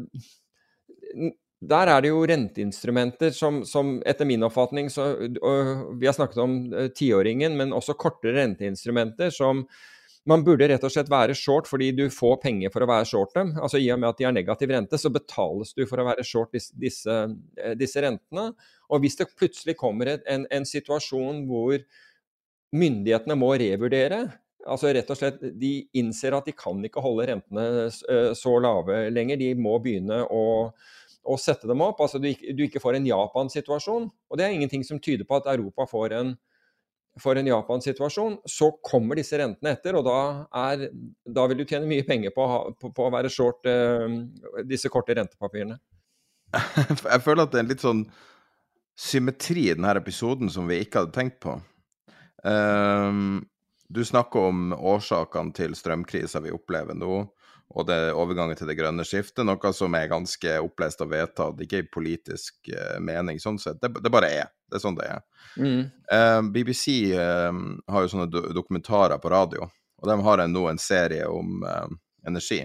der 1.59 1.91
er 1.91 2.03
det 2.03 2.11
jo 2.13 2.23
renteinstrumenter 2.27 3.33
som, 3.35 3.63
som 3.67 3.97
etter 4.07 4.27
min 4.27 4.45
oppfatning 4.47 4.87
så, 4.93 5.11
Vi 5.19 6.07
har 6.07 6.15
snakket 6.15 6.39
om 6.39 6.59
uh, 6.71 6.87
tiåringen, 6.95 7.57
men 7.59 7.75
også 7.75 7.97
kortere 7.99 8.37
renteinstrumenter 8.37 9.33
som 9.35 9.65
man 10.29 10.43
burde 10.45 10.67
rett 10.69 10.83
og 10.83 10.91
slett 10.93 11.09
være 11.11 11.35
short 11.35 11.67
fordi 11.67 11.89
du 11.95 12.05
får 12.13 12.37
penger 12.43 12.71
for 12.71 12.83
å 12.83 12.89
være 12.89 13.07
short 13.07 13.33
dem. 13.35 13.53
Altså 13.59 13.79
I 13.81 13.89
og 13.91 13.99
med 13.99 14.11
at 14.11 14.19
de 14.19 14.27
har 14.27 14.35
negativ 14.35 14.71
rente, 14.71 14.99
så 14.99 15.11
betales 15.11 15.73
du 15.75 15.85
for 15.89 15.99
å 15.99 16.05
være 16.07 16.25
short 16.27 16.53
disse, 16.55 16.75
disse, 16.79 17.15
uh, 17.59 17.73
disse 17.79 18.03
rentene. 18.05 18.51
Og 18.89 19.03
hvis 19.03 19.19
det 19.19 19.31
plutselig 19.35 19.75
kommer 19.79 20.15
en, 20.19 20.47
en 20.47 20.67
situasjon 20.67 21.43
hvor 21.49 21.81
myndighetene 22.71 23.35
må 23.39 23.51
revurdere 23.59 24.27
Altså 24.67 24.91
rett 24.91 25.09
og 25.09 25.17
slett, 25.17 25.43
De 25.55 25.73
innser 25.97 26.35
at 26.35 26.47
de 26.49 26.53
kan 26.57 26.79
ikke 26.83 27.03
holde 27.03 27.29
rentene 27.29 27.87
så 28.35 28.55
lave 28.59 29.05
lenger. 29.13 29.39
De 29.39 29.53
må 29.55 29.77
begynne 29.83 30.23
å 30.27 30.43
å 31.29 31.37
sette 31.39 31.67
dem 31.69 31.81
opp. 31.83 31.99
Altså 32.03 32.19
du, 32.21 32.29
du 32.31 32.63
ikke 32.65 32.81
får 32.81 32.99
en 32.99 33.09
Japan-situasjon. 33.09 34.07
Og 34.09 34.39
det 34.39 34.45
er 34.45 34.55
ingenting 34.55 34.85
som 34.87 35.01
tyder 35.03 35.27
på 35.27 35.39
at 35.39 35.49
Europa 35.51 35.85
får 35.89 36.15
en, 36.17 36.33
får 37.21 37.41
en 37.41 37.51
Japan-situasjon. 37.51 38.39
Så 38.49 38.71
kommer 38.85 39.19
disse 39.19 39.37
rentene 39.39 39.75
etter, 39.75 39.97
og 39.99 40.07
da, 40.07 40.19
er, 40.63 40.87
da, 41.27 41.45
vil 41.51 41.61
du 41.61 41.67
tjene 41.67 41.89
mye 41.89 42.07
penger 42.07 42.33
på, 42.35 42.47
på, 42.79 42.93
på 42.95 43.07
å 43.07 43.13
være 43.13 43.31
short 43.33 43.69
uh, 43.69 44.07
disse 44.67 44.91
korte 44.93 45.17
rentepapirene. 45.19 45.79
Jeg 47.13 47.23
føler 47.25 47.45
at 47.45 47.53
det 47.53 47.61
er 47.61 47.65
en 47.67 47.73
litt 47.75 47.85
sånn 47.85 48.03
symmetri 48.99 49.69
i 49.69 49.75
denne 49.77 49.93
episoden 49.95 50.49
som 50.51 50.65
vi 50.67 50.81
ikke 50.83 51.03
hadde 51.03 51.15
tenkt 51.15 51.37
på. 51.43 51.53
Um, 52.43 53.45
du 53.89 54.03
snakker 54.05 54.51
om 54.51 54.73
årsakene 54.73 55.53
til 55.57 55.75
strømkrisa 55.77 56.41
vi 56.45 56.53
opplever 56.53 56.97
nå 56.97 57.23
og 57.69 57.85
det 57.85 57.97
overgangen 58.17 58.57
til 58.57 58.69
det 58.69 58.77
grønne 58.79 59.03
skiftet, 59.05 59.43
noe 59.45 59.71
som 59.77 59.93
er 59.97 60.09
ganske 60.09 60.55
opplest 60.65 61.03
og 61.05 61.11
vedtatt, 61.11 61.59
ikke 61.61 61.83
i 61.83 61.89
politisk 61.93 62.71
uh, 62.73 62.97
mening 63.03 63.37
sånn 63.41 63.59
sett. 63.61 63.77
Det, 63.81 63.91
det, 64.01 64.09
bare 64.13 64.31
er. 64.39 64.49
Det 64.65 64.79
er 64.79 64.83
sånn 64.83 64.97
det 64.97 65.05
er. 65.05 65.21
Mm. 65.53 65.83
Uh, 66.09 66.15
eh, 66.15 66.39
BBC 66.55 66.87
uh, 67.13 67.21
eh, 67.21 67.61
har 67.93 68.05
jo 68.05 68.11
sånne 68.15 68.29
do 68.33 68.41
dokumentarer 68.57 69.21
på 69.21 69.33
radio, 69.33 69.69
og 70.01 70.09
de 70.09 70.17
har 70.25 70.41
en, 70.41 70.55
nå 70.55 70.65
en 70.71 70.81
serie 70.81 71.29
om 71.29 71.61
energi. 72.27 72.63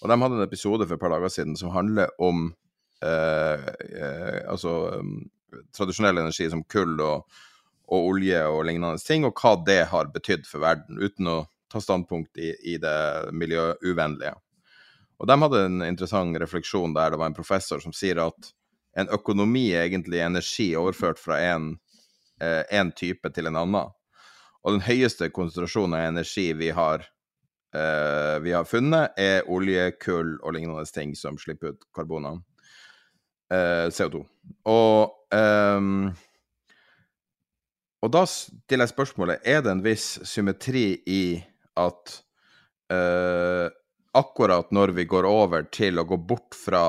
Og 0.00 0.10
de 0.10 0.18
hadde 0.22 0.38
en 0.38 0.46
episode 0.46 0.86
for 0.86 0.94
et 0.96 1.02
par 1.02 1.12
dager 1.12 1.32
siden 1.32 1.56
som 1.58 1.72
handler 1.74 2.12
om 2.22 2.50
altså 3.00 4.72
um, 5.00 5.14
tradisjonell 5.72 6.20
energi 6.20 6.50
som 6.52 6.60
kull 6.68 6.98
og, 7.00 7.38
og 7.90 8.12
olje 8.12 8.42
og 8.46 8.64
lignende 8.68 9.02
ting, 9.02 9.26
og 9.26 9.34
hva 9.40 9.56
det 9.66 9.82
har 9.90 10.12
betydd 10.14 10.46
for 10.48 10.62
verden, 10.62 11.00
uten 11.02 11.30
å 11.30 11.38
ta 11.70 11.82
standpunkt 11.82 12.38
i, 12.38 12.52
i 12.72 12.76
det 12.82 13.32
miljøuvennlige. 13.36 14.34
Og 15.20 15.28
de 15.28 15.36
hadde 15.42 15.62
en 15.66 15.84
interessant 15.84 16.38
refleksjon 16.40 16.94
der 16.96 17.12
det 17.12 17.20
var 17.20 17.30
en 17.30 17.36
professor 17.36 17.82
som 17.82 17.92
sier 17.94 18.22
at 18.22 18.52
en 18.98 19.10
økonomi 19.14 19.68
er 19.74 19.86
egentlig 19.86 20.22
energi 20.24 20.70
overført 20.78 21.20
fra 21.20 21.38
en, 21.52 21.74
eh, 22.40 22.62
en 22.74 22.90
type 22.96 23.30
til 23.34 23.50
en 23.50 23.58
annen. 23.60 23.92
Og 24.64 24.76
den 24.76 24.84
høyeste 24.84 25.30
konsentrasjonen 25.32 25.98
av 25.98 26.06
energi 26.08 26.50
vi 26.56 26.70
har, 26.74 27.04
eh, 27.74 28.38
vi 28.40 28.52
har 28.52 28.64
funnet, 28.64 29.12
er 29.16 29.46
olje, 29.46 29.92
kull 30.00 30.38
og 30.42 30.54
lignende 30.54 30.84
ting 30.92 31.14
som 31.14 31.38
slipper 31.38 31.74
ut 31.74 31.84
karbonene. 31.94 32.42
Eh, 33.50 33.90
CO2. 33.90 34.24
Og, 34.66 35.14
eh, 35.32 35.80
og 38.00 38.12
da 38.14 38.24
stiller 38.28 38.86
jeg 38.86 38.94
spørsmålet 38.94 39.44
er 39.48 39.60
det 39.64 39.74
en 39.74 39.84
viss 39.84 40.14
symmetri 40.28 40.84
i 41.10 41.22
at 41.80 42.16
uh, 42.92 43.68
akkurat 44.16 44.72
når 44.74 44.94
vi 44.96 45.06
går 45.10 45.28
over 45.28 45.68
til 45.72 46.00
å 46.00 46.06
gå 46.08 46.16
bort 46.16 46.56
fra 46.56 46.84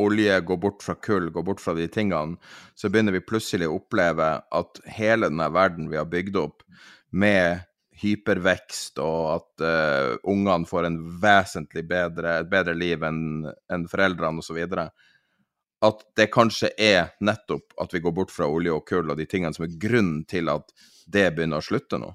olje, 0.00 0.36
gå 0.40 0.56
bort 0.56 0.84
fra 0.84 0.94
kull, 0.96 1.28
gå 1.32 1.42
bort 1.44 1.60
fra 1.60 1.74
de 1.76 1.86
tingene, 1.92 2.38
så 2.74 2.88
begynner 2.88 3.16
vi 3.16 3.24
plutselig 3.24 3.68
å 3.68 3.76
oppleve 3.80 4.30
at 4.40 4.80
hele 4.96 5.28
denne 5.28 5.50
verden 5.52 5.90
vi 5.92 5.98
har 6.00 6.08
bygd 6.08 6.38
opp 6.40 6.64
med 7.10 7.66
hypervekst, 8.00 9.00
og 9.04 9.24
at 9.34 9.64
uh, 9.66 10.14
ungene 10.30 10.68
får 10.68 10.88
en 10.88 10.98
vesentlig 11.20 11.84
bedre, 11.90 12.38
et 12.40 12.48
bedre 12.48 12.72
liv 12.76 13.02
enn 13.04 13.44
en 13.44 13.84
foreldrene 13.90 14.40
osv. 14.40 14.62
At 15.84 16.02
det 16.16 16.28
kanskje 16.34 16.72
er 16.76 17.14
nettopp 17.24 17.76
at 17.80 17.94
vi 17.94 18.02
går 18.04 18.12
bort 18.12 18.32
fra 18.34 18.48
olje 18.50 18.72
og 18.74 18.84
kull 18.88 19.08
og 19.08 19.16
de 19.16 19.26
tingene 19.28 19.56
som 19.56 19.64
er 19.64 19.78
grunnen 19.80 20.26
til 20.28 20.50
at 20.52 20.74
det 21.10 21.30
begynner 21.34 21.62
å 21.62 21.64
slutte 21.64 21.98
nå 22.00 22.10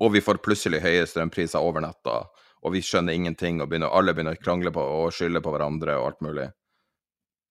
og 0.00 0.12
vi 0.12 0.22
får 0.24 0.42
plutselig 0.44 0.82
høye 0.84 1.06
strømpriser 1.08 1.62
over 1.62 1.84
natta, 1.84 2.20
og 2.62 2.74
vi 2.74 2.82
skjønner 2.84 3.16
ingenting, 3.16 3.62
og 3.62 3.70
begynner, 3.70 3.92
alle 3.92 4.14
begynner 4.14 4.36
å 4.36 4.42
krangle 4.42 4.72
på 4.74 4.82
og 4.82 5.12
skylde 5.14 5.42
på 5.44 5.52
hverandre 5.54 5.96
og 6.00 6.10
alt 6.10 6.24
mulig. 6.26 6.46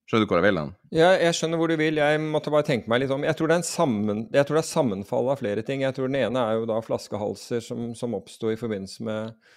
Skjønner 0.05 0.27
du 0.27 0.29
hvor 0.29 0.37
jeg 0.37 0.45
vil 0.45 0.59
hen? 0.61 0.73
Ja, 0.93 1.11
jeg 1.17 1.33
skjønner 1.33 1.57
hvor 1.57 1.71
du 1.71 1.79
vil. 1.79 1.97
Jeg 1.97 2.21
måtte 2.21 2.51
bare 2.53 2.67
tenke 2.67 2.91
meg 2.91 3.01
litt 3.01 3.13
om. 3.15 3.23
Jeg 3.25 3.37
tror 3.39 3.49
det 3.49 3.55
er, 3.57 3.65
sammen, 3.65 4.25
jeg 4.29 4.45
tror 4.45 4.59
det 4.59 4.61
er 4.61 4.69
sammenfall 4.69 5.31
av 5.33 5.39
flere 5.41 5.63
ting. 5.65 5.81
Jeg 5.81 5.97
tror 5.97 6.11
den 6.11 6.19
ene 6.19 6.43
er 6.45 6.59
jo 6.59 6.67
da 6.69 6.77
flaskehalser 6.85 7.63
som, 7.65 7.87
som 7.97 8.13
oppsto 8.13 8.51
i 8.53 8.59
forbindelse 8.59 9.07
med, 9.07 9.55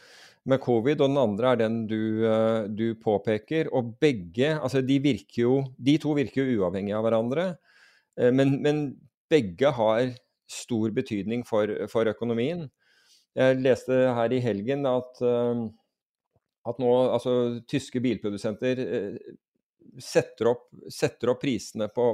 med, 0.49 0.61
covid, 0.65 1.01
og 1.01 1.11
den 1.11 1.21
andre 1.21 1.53
er 1.53 1.61
den 1.63 1.83
du, 1.91 2.01
eh, 2.27 2.69
du, 2.69 2.87
påpeker. 3.01 3.71
Og 3.77 3.95
begge, 4.01 4.55
altså 4.57 4.83
de 4.85 4.99
virker 5.03 5.43
jo 5.43 5.59
De 5.77 5.99
to 6.01 6.15
virker 6.19 6.45
jo 6.45 6.63
uavhengig 6.63 6.95
av 6.97 7.05
hverandre, 7.07 7.49
eh, 8.19 8.33
men, 8.35 8.59
men 8.65 8.83
begge 9.31 9.73
har 9.77 10.15
stor 10.49 10.95
betydning 10.97 11.45
for, 11.45 11.71
for 11.93 12.09
økonomien. 12.09 12.67
Jeg 13.37 13.61
leste 13.61 13.93
her 14.17 14.33
i 14.33 14.41
helgen 14.43 14.89
at, 14.89 15.21
eh, 15.21 15.67
at 16.69 16.81
nå 16.81 16.95
altså, 17.13 17.35
tyske 17.69 18.01
bilprodusenter 18.05 18.81
setter 19.99 20.51
opp, 20.51 20.67
setter 20.93 21.33
opp 21.33 21.41
prisene 21.43 21.89
på, 21.93 22.09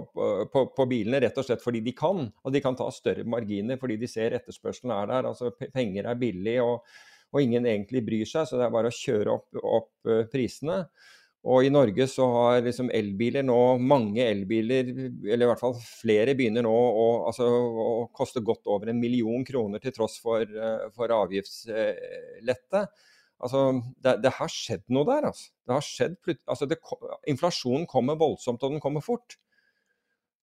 på, 0.52 0.60
på, 0.76 0.86
bilene 0.88 1.18
rett 1.22 1.38
og 1.38 1.46
slett 1.46 1.62
fordi 1.62 1.80
de 1.84 1.94
kan. 1.96 2.26
Og 2.44 2.54
de 2.54 2.62
kan 2.64 2.76
ta 2.78 2.86
større 2.94 3.26
marginer 3.26 3.80
fordi 3.80 3.98
de 4.00 4.10
ser 4.10 4.36
etterspørselen 4.36 4.94
er 4.94 5.10
der. 5.10 5.28
altså 5.32 5.50
Penger 5.58 6.10
er 6.10 6.20
billig, 6.20 6.60
og, 6.62 6.86
og 7.34 7.42
ingen 7.42 7.66
egentlig 7.66 8.04
bryr 8.06 8.28
seg, 8.28 8.46
så 8.46 8.58
det 8.58 8.68
er 8.68 8.72
bare 8.74 8.92
å 8.92 8.94
kjøre 8.94 9.34
opp, 9.34 9.48
opp 9.58 10.10
eh, 10.10 10.24
prisene. 10.30 10.84
Og 11.44 11.66
i 11.66 11.72
Norge 11.72 12.06
så 12.08 12.24
har 12.32 12.62
liksom 12.64 12.88
elbiler 12.94 13.44
nå, 13.44 13.58
mange 13.76 14.22
elbiler, 14.24 14.88
eller 15.26 15.44
i 15.44 15.48
hvert 15.50 15.60
fall 15.60 15.74
flere, 15.76 16.32
begynner 16.38 16.64
nå 16.64 16.72
å, 16.72 17.08
altså, 17.28 17.48
å 17.50 18.06
koste 18.16 18.40
godt 18.40 18.70
over 18.72 18.88
en 18.92 19.02
million 19.02 19.44
kroner 19.44 19.82
til 19.82 19.92
tross 19.92 20.16
for, 20.22 20.46
eh, 20.46 20.86
for 20.94 21.12
avgiftslette. 21.12 22.86
Altså, 23.44 23.64
det, 24.00 24.18
det, 24.24 24.32
har 24.38 24.52
skjedd 24.54 24.86
noe 24.94 25.08
der. 25.10 25.28
Altså. 25.28 25.50
Det 25.66 25.76
har 25.76 25.84
skjedd, 25.84 26.16
altså 26.46 26.70
det, 26.70 26.78
inflasjonen 27.34 27.84
kommer 27.90 28.16
voldsomt, 28.20 28.62
og 28.64 28.78
den 28.78 28.84
kommer 28.84 29.04
fort. 29.04 29.36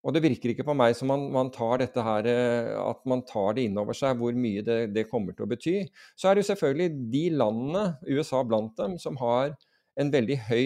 Og 0.02 0.16
det 0.16 0.24
virker 0.24 0.52
ikke 0.52 0.66
på 0.66 0.74
meg 0.74 0.96
som 0.98 1.12
man, 1.12 1.28
man 1.34 1.52
tar 1.54 1.78
dette 1.84 2.02
her, 2.02 2.26
eh, 2.30 2.72
at 2.82 3.04
man 3.10 3.22
tar 3.28 3.54
det 3.58 3.68
inn 3.68 3.78
over 3.78 3.98
seg, 3.98 4.18
hvor 4.18 4.34
mye 4.34 4.64
det, 4.66 4.80
det, 4.96 5.06
kommer 5.12 5.38
til 5.38 5.46
å 5.46 5.52
bety. 5.52 5.76
Så 6.18 6.30
er 6.30 6.36
det 6.36 6.46
jo 6.46 6.50
selvfølgelig 6.50 6.90
de 7.14 7.24
landene, 7.38 7.86
USA 8.10 8.42
blant 8.48 8.74
dem, 8.82 8.98
som 9.02 9.20
har 9.22 9.54
en 10.02 10.12
veldig 10.14 10.40
høy 10.48 10.66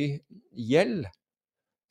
gjeld. 0.72 1.10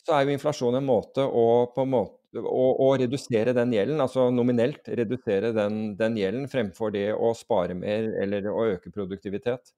Så 0.04 0.16
er 0.16 0.24
jo 0.24 0.36
inflasjon 0.36 0.80
en 0.80 0.88
måte 0.88 1.24
å, 1.24 1.46
en 1.84 1.92
måte, 1.92 2.40
å, 2.40 2.64
å 2.86 2.90
redusere 3.00 3.52
den 3.56 3.76
gjelden, 3.76 4.00
altså 4.00 4.30
nominelt 4.32 4.88
redusere 4.88 5.52
den, 5.56 5.94
den, 6.00 6.16
gjelden, 6.20 6.48
fremfor 6.48 6.96
det 6.96 7.10
å 7.12 7.34
spare 7.36 7.76
mer 7.76 8.08
eller 8.24 8.48
å 8.48 8.70
øke 8.72 8.92
produktivitet. 8.92 9.74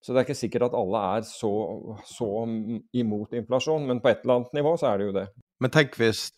Så 0.00 0.12
det 0.12 0.20
er 0.20 0.28
ikke 0.28 0.42
sikkert 0.44 0.70
at 0.70 0.76
alle 0.76 1.00
er 1.16 1.28
så, 1.28 1.52
så 2.08 2.28
imot 2.96 3.36
inflasjon, 3.36 3.88
men 3.88 4.00
på 4.00 4.12
et 4.12 4.22
eller 4.24 4.40
annet 4.42 4.60
nivå 4.60 4.76
så 4.80 4.92
er 4.92 5.00
det 5.00 5.08
jo 5.08 5.16
det. 5.16 5.30
Men 5.60 5.72
tenk 5.74 5.96
hvis 6.00 6.30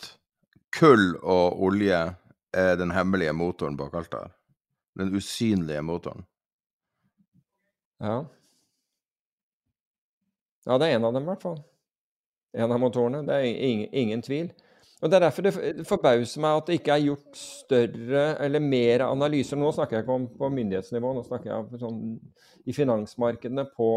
kull 0.75 1.13
og 1.23 1.61
olje 1.63 2.01
er 2.53 2.77
den 2.81 2.93
hemmelige 2.93 3.35
motoren 3.37 3.77
bak 3.79 3.95
alt 3.95 4.11
det 4.13 4.23
her. 4.25 4.33
Den 4.99 5.15
usynlige 5.17 5.83
motoren. 5.87 6.25
Ja. 8.03 8.25
Ja, 10.67 10.79
det 10.79 10.89
er 10.89 10.97
en 10.97 11.07
av 11.07 11.15
dem, 11.15 11.25
i 11.25 11.31
hvert 11.31 11.45
fall. 11.45 11.63
En 12.53 12.75
av 12.75 12.83
motorene. 12.83 13.23
Det 13.27 13.39
er 13.39 13.47
ingen, 13.47 13.89
ingen 13.93 14.23
tvil. 14.23 14.51
Og 15.03 15.11
Det 15.11 15.17
er 15.17 15.25
derfor 15.25 15.43
det 15.43 15.87
forbauser 15.87 16.43
meg 16.43 16.57
at 16.57 16.69
det 16.69 16.75
ikke 16.79 16.95
er 16.95 17.07
gjort 17.09 17.39
større 17.39 18.27
eller 18.45 18.63
mer 18.63 19.03
analyser. 19.09 19.59
Nå 19.59 19.73
snakker 19.75 19.97
jeg 19.97 20.05
ikke 20.05 20.19
om 20.19 20.29
på 20.39 20.51
myndighetsnivå, 20.55 21.15
nå 21.15 21.25
snakker 21.27 21.51
jeg 21.51 21.81
sånn, 21.81 22.03
i 22.71 22.75
finansmarkedene 22.77 23.65
på, 23.75 23.89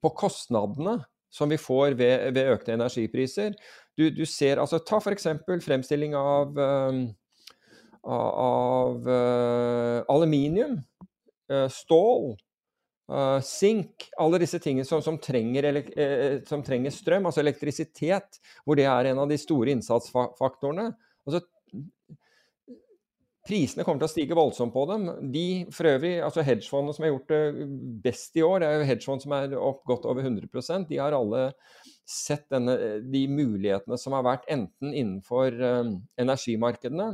på 0.00 0.12
kostnadene 0.16 0.96
som 1.32 1.48
vi 1.48 1.58
får 1.60 1.96
ved, 1.98 2.28
ved 2.36 2.52
økte 2.52 2.74
energipriser. 2.76 3.56
Du, 3.96 4.08
du 4.12 4.24
ser, 4.28 4.60
altså 4.60 4.80
Ta 4.84 5.00
f.eks. 5.00 5.28
fremstilling 5.64 6.16
av, 6.16 6.56
uh, 6.58 7.02
av 8.04 9.08
uh, 9.08 9.98
aluminium, 10.12 10.80
uh, 11.52 11.68
stål, 11.72 12.34
sink. 13.44 14.06
Alle 14.22 14.38
disse 14.40 14.56
tingene 14.62 14.86
som, 14.88 15.02
som, 15.04 15.18
trenger, 15.20 15.66
som, 16.48 16.62
trenger, 16.64 16.94
strøm, 16.94 17.26
altså 17.28 17.42
elektrisitet, 17.42 18.38
hvor 18.64 18.78
det 18.78 18.86
er 18.88 19.10
en 19.10 19.20
av 19.20 19.28
de 19.28 19.36
store 19.36 19.74
innsatsfaktorene. 19.74 20.86
Altså, 21.26 21.42
Prisene 23.42 23.82
kommer 23.82 24.04
til 24.04 24.06
å 24.06 24.12
stige 24.12 24.36
voldsomt 24.38 24.70
på 24.74 24.84
dem. 24.86 25.08
De 25.34 25.46
for 25.74 25.90
øvrig, 25.90 26.12
altså 26.22 26.44
Hedgefondene 26.46 26.94
som 26.94 27.06
har 27.06 27.10
gjort 27.10 27.32
det 27.32 27.66
best 28.04 28.38
i 28.38 28.44
år, 28.46 28.62
det 28.62 28.68
er 28.68 28.76
jo 28.76 28.86
hedgefond 28.92 29.24
som 29.24 29.34
er 29.34 29.56
opp 29.58 29.82
godt 29.88 30.06
over 30.06 30.22
100% 30.22 30.86
de 30.86 31.00
har 31.02 31.16
alle 31.16 31.48
sett 32.06 32.46
denne, 32.54 32.76
de 33.02 33.24
mulighetene 33.30 33.98
som 33.98 34.14
har 34.14 34.22
vært 34.26 34.46
enten 34.50 34.94
innenfor 34.94 35.58
um, 35.58 35.92
energimarkedene 36.22 37.08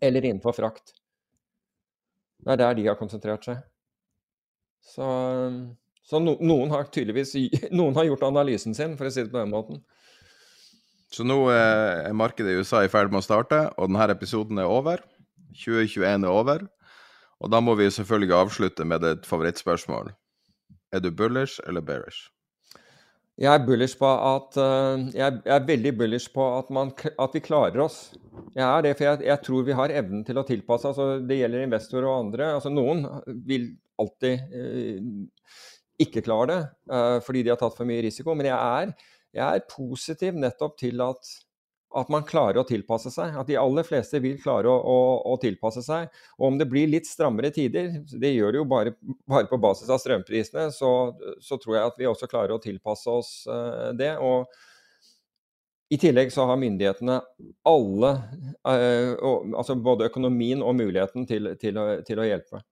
eller 0.00 0.30
innenfor 0.30 0.54
frakt. 0.54 0.94
Det 2.40 2.54
er 2.54 2.62
der 2.62 2.78
de 2.78 2.88
har 2.88 2.98
konsentrert 3.00 3.44
seg. 3.50 3.60
Så, 4.86 5.06
så 6.06 6.22
no, 6.22 6.38
noen 6.40 6.70
har 6.72 6.88
tydeligvis 6.94 7.34
noen 7.80 7.98
har 7.98 8.06
gjort 8.06 8.28
analysen 8.30 8.76
sin, 8.76 8.94
for 8.94 9.10
å 9.10 9.14
si 9.14 9.26
det 9.26 9.34
på 9.34 9.42
den 9.42 9.52
måten. 9.52 9.82
Så 11.10 11.26
nå 11.26 11.42
eh, 11.50 12.06
er 12.06 12.14
markedet 12.14 12.54
i 12.54 12.60
USA 12.62 12.84
i 12.86 12.90
ferd 12.92 13.10
med 13.10 13.18
å 13.18 13.26
starte, 13.26 13.64
og 13.74 13.90
denne 13.90 14.12
episoden 14.14 14.62
er 14.62 14.70
over. 14.70 15.02
2021 15.54 16.26
er 16.26 16.30
over. 16.30 16.66
Og 17.40 17.52
da 17.52 17.60
må 17.64 17.74
vi 17.78 17.88
selvfølgelig 17.92 18.36
avslutte 18.36 18.84
med 18.84 19.06
et 19.08 19.26
favorittspørsmål. 19.28 20.12
Er 20.92 21.00
du 21.00 21.10
bullish 21.14 21.60
eller 21.66 21.84
bearish? 21.84 22.28
Jeg 23.40 23.48
er 23.54 23.62
bullish 23.64 23.96
på 23.96 24.08
at 24.08 24.56
uh, 24.60 25.00
jeg, 25.16 25.38
er 25.48 25.62
veldig 25.64 25.94
bullish 25.96 26.28
på 26.34 26.44
at, 26.58 26.68
man, 26.76 26.90
at, 26.92 27.30
vi 27.32 27.40
klarer 27.40 27.80
oss. 27.80 28.10
Jeg 28.52 28.66
er 28.66 28.84
det, 28.84 28.96
for 28.98 29.06
jeg, 29.06 29.22
jeg, 29.30 29.42
tror 29.46 29.62
vi 29.64 29.76
har 29.78 29.94
evnen 30.02 30.26
til 30.26 30.36
å 30.36 30.44
tilpasse. 30.44 30.90
altså 30.90 31.22
Det 31.24 31.38
gjelder 31.38 31.64
investorer 31.64 32.08
og 32.10 32.18
andre. 32.26 32.50
altså 32.58 32.72
Noen 32.74 33.06
vil 33.48 33.70
alltid 34.00 34.52
eh, 34.56 34.98
ikke 36.04 36.24
klare 36.24 36.50
det 36.50 36.60
eh, 36.96 37.16
fordi 37.24 37.44
de 37.44 37.52
har 37.52 37.60
tatt 37.60 37.76
for 37.78 37.88
mye 37.88 38.04
risiko. 38.04 38.36
Men 38.36 38.50
jeg 38.50 38.58
er, 38.58 38.92
jeg 39.40 39.46
er 39.46 39.66
positiv 39.72 40.36
nettopp 40.36 40.76
til 40.80 41.00
at 41.04 41.32
at 41.96 42.10
man 42.12 42.24
klarer 42.26 42.60
å 42.60 42.66
tilpasse 42.66 43.10
seg. 43.12 43.34
At 43.38 43.48
de 43.50 43.56
aller 43.58 43.86
fleste 43.86 44.20
vil 44.22 44.38
klare 44.42 44.70
å, 44.70 44.76
å, 44.78 44.98
å, 45.32 45.36
tilpasse 45.42 45.82
seg. 45.82 46.08
Og 46.38 46.50
om 46.52 46.58
det 46.60 46.68
blir 46.70 46.90
litt 46.90 47.08
strammere 47.08 47.50
tider, 47.54 47.92
det 48.10 48.32
gjør 48.34 48.54
det 48.54 48.60
jo 48.60 48.66
bare, 48.70 48.94
bare 49.30 49.50
på 49.50 49.58
basis 49.62 49.90
av 49.90 50.00
strømprisene, 50.02 50.68
så, 50.74 50.92
så, 51.42 51.58
tror 51.60 51.76
jeg 51.76 51.90
at 51.90 52.00
vi 52.00 52.10
også 52.10 52.30
klarer 52.30 52.54
å 52.54 52.62
tilpasse 52.62 53.10
oss 53.10 53.32
uh, 53.50 53.90
det. 53.96 54.12
Og 54.22 54.46
i 55.90 55.98
tillegg 55.98 56.30
så 56.30 56.46
har 56.46 56.60
myndighetene 56.62 57.18
alle, 57.66 58.14
uh, 58.62 59.12
og, 59.18 59.50
altså 59.50 59.74
både 59.74 60.10
økonomien 60.12 60.62
og 60.62 60.76
muligheten 60.78 61.26
til, 61.26 61.54
til, 61.60 61.80
å, 61.80 61.88
til, 62.06 62.22
å, 62.22 62.28
hjelpe. 62.30 62.62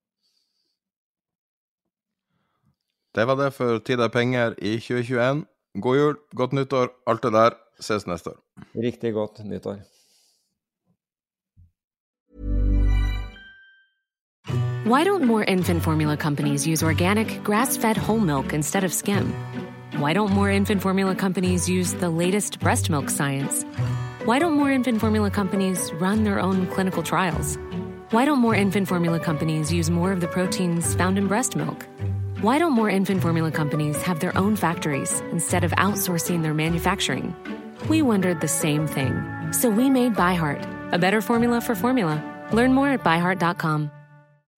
Det 3.18 3.24
var 3.26 3.38
det 3.40 3.54
for 3.56 3.80
Tid 3.82 4.04
er 4.04 4.12
penger 4.14 4.54
i 4.62 4.76
2021. 4.78 5.46
God 5.82 5.96
jul, 5.98 6.20
godt 6.38 6.54
nyttår, 6.54 6.92
alt 7.10 7.26
det 7.26 7.34
der. 7.34 7.56
Ses 7.80 8.06
neste 8.06 8.30
år. 8.30 8.36
Riktig 8.74 9.12
godt 9.12 9.44
nyttår. 9.44 9.76
Why 14.84 15.04
don't 15.04 15.24
more 15.24 15.44
infant 15.44 15.82
formula 15.82 16.16
companies 16.16 16.66
use 16.66 16.82
organic, 16.82 17.42
grass-fed 17.44 17.96
whole 17.96 18.20
milk 18.20 18.52
instead 18.52 18.84
of 18.84 18.92
skim? 18.92 19.34
Why 19.98 20.14
don't 20.14 20.32
more 20.32 20.50
infant 20.50 20.80
formula 20.80 21.14
companies 21.14 21.68
use 21.68 21.92
the 21.94 22.08
latest 22.08 22.58
breast 22.60 22.88
milk 22.90 23.10
science? 23.10 23.64
Why 24.24 24.38
don't 24.38 24.54
more 24.54 24.70
infant 24.70 25.00
formula 25.00 25.30
companies 25.30 25.92
run 26.00 26.24
their 26.24 26.40
own 26.40 26.66
clinical 26.68 27.02
trials? 27.02 27.58
Why 28.12 28.24
don't 28.24 28.38
more 28.38 28.54
infant 28.54 28.88
formula 28.88 29.20
companies 29.20 29.72
use 29.72 29.90
more 29.90 30.10
of 30.12 30.20
the 30.20 30.28
proteins 30.28 30.94
found 30.94 31.18
in 31.18 31.26
breast 31.26 31.54
milk? 31.54 31.86
Why 32.40 32.58
don't 32.58 32.72
more 32.72 32.88
infant 32.88 33.20
formula 33.20 33.50
companies 33.50 34.00
have 34.02 34.20
their 34.20 34.36
own 34.38 34.56
factories 34.56 35.20
instead 35.32 35.64
of 35.64 35.72
outsourcing 35.72 36.42
their 36.42 36.54
manufacturing? 36.54 37.34
We 37.86 38.02
wondered 38.02 38.40
the 38.40 38.48
same 38.48 38.86
thing. 38.86 39.22
So 39.52 39.70
we 39.70 39.90
made 39.90 40.14
ByHeart, 40.14 40.92
a 40.92 40.98
better 40.98 41.20
formula 41.20 41.60
for 41.60 41.74
formula. 41.74 42.22
Learn 42.52 42.74
more 42.74 42.88
at 42.88 43.04
byheart.com. 43.04 43.90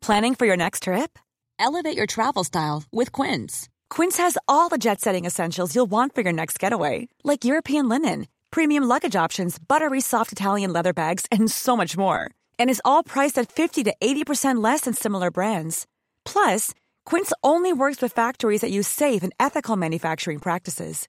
Planning 0.01 0.35
for 0.35 0.47
your 0.47 0.57
next 0.57 0.85
trip? 0.85 1.19
Elevate 1.59 1.97
your 1.97 2.07
travel 2.07 2.43
style 2.43 2.85
with 2.91 3.13
Quince. 3.13 3.69
Quince 3.91 4.17
has 4.17 4.39
all 4.49 4.71
the 4.71 4.79
jet 4.79 5.01
setting 5.01 5.27
essentials 5.27 5.75
you'll 5.75 5.91
want 5.91 6.15
for 6.15 6.23
your 6.23 6.33
next 6.33 6.59
getaway, 6.59 7.09
like 7.23 7.45
European 7.45 7.89
linen, 7.89 8.27
premium 8.51 8.85
luggage 8.85 9.15
options, 9.15 9.59
buttery 9.59 10.01
soft 10.01 10.33
Italian 10.33 10.73
leather 10.73 10.95
bags, 10.95 11.27
and 11.31 11.51
so 11.51 11.77
much 11.77 11.99
more. 11.99 12.31
And 12.59 12.71
is 12.71 12.83
all 12.83 13.03
priced 13.03 13.37
at 13.37 13.53
50 13.53 13.85
to 13.85 13.95
80% 14.01 14.63
less 14.65 14.83
than 14.83 14.95
similar 14.95 15.31
brands. 15.31 15.87
Plus, 16.25 16.73
Quince 17.05 17.33
only 17.43 17.75
works 17.75 18.01
with 18.01 18.15
factories 18.15 18.63
that 18.63 18.71
use 18.71 18.89
safe 18.89 19.23
and 19.23 19.35
ethical 19.39 19.77
manufacturing 19.77 20.39
practices. 20.39 21.09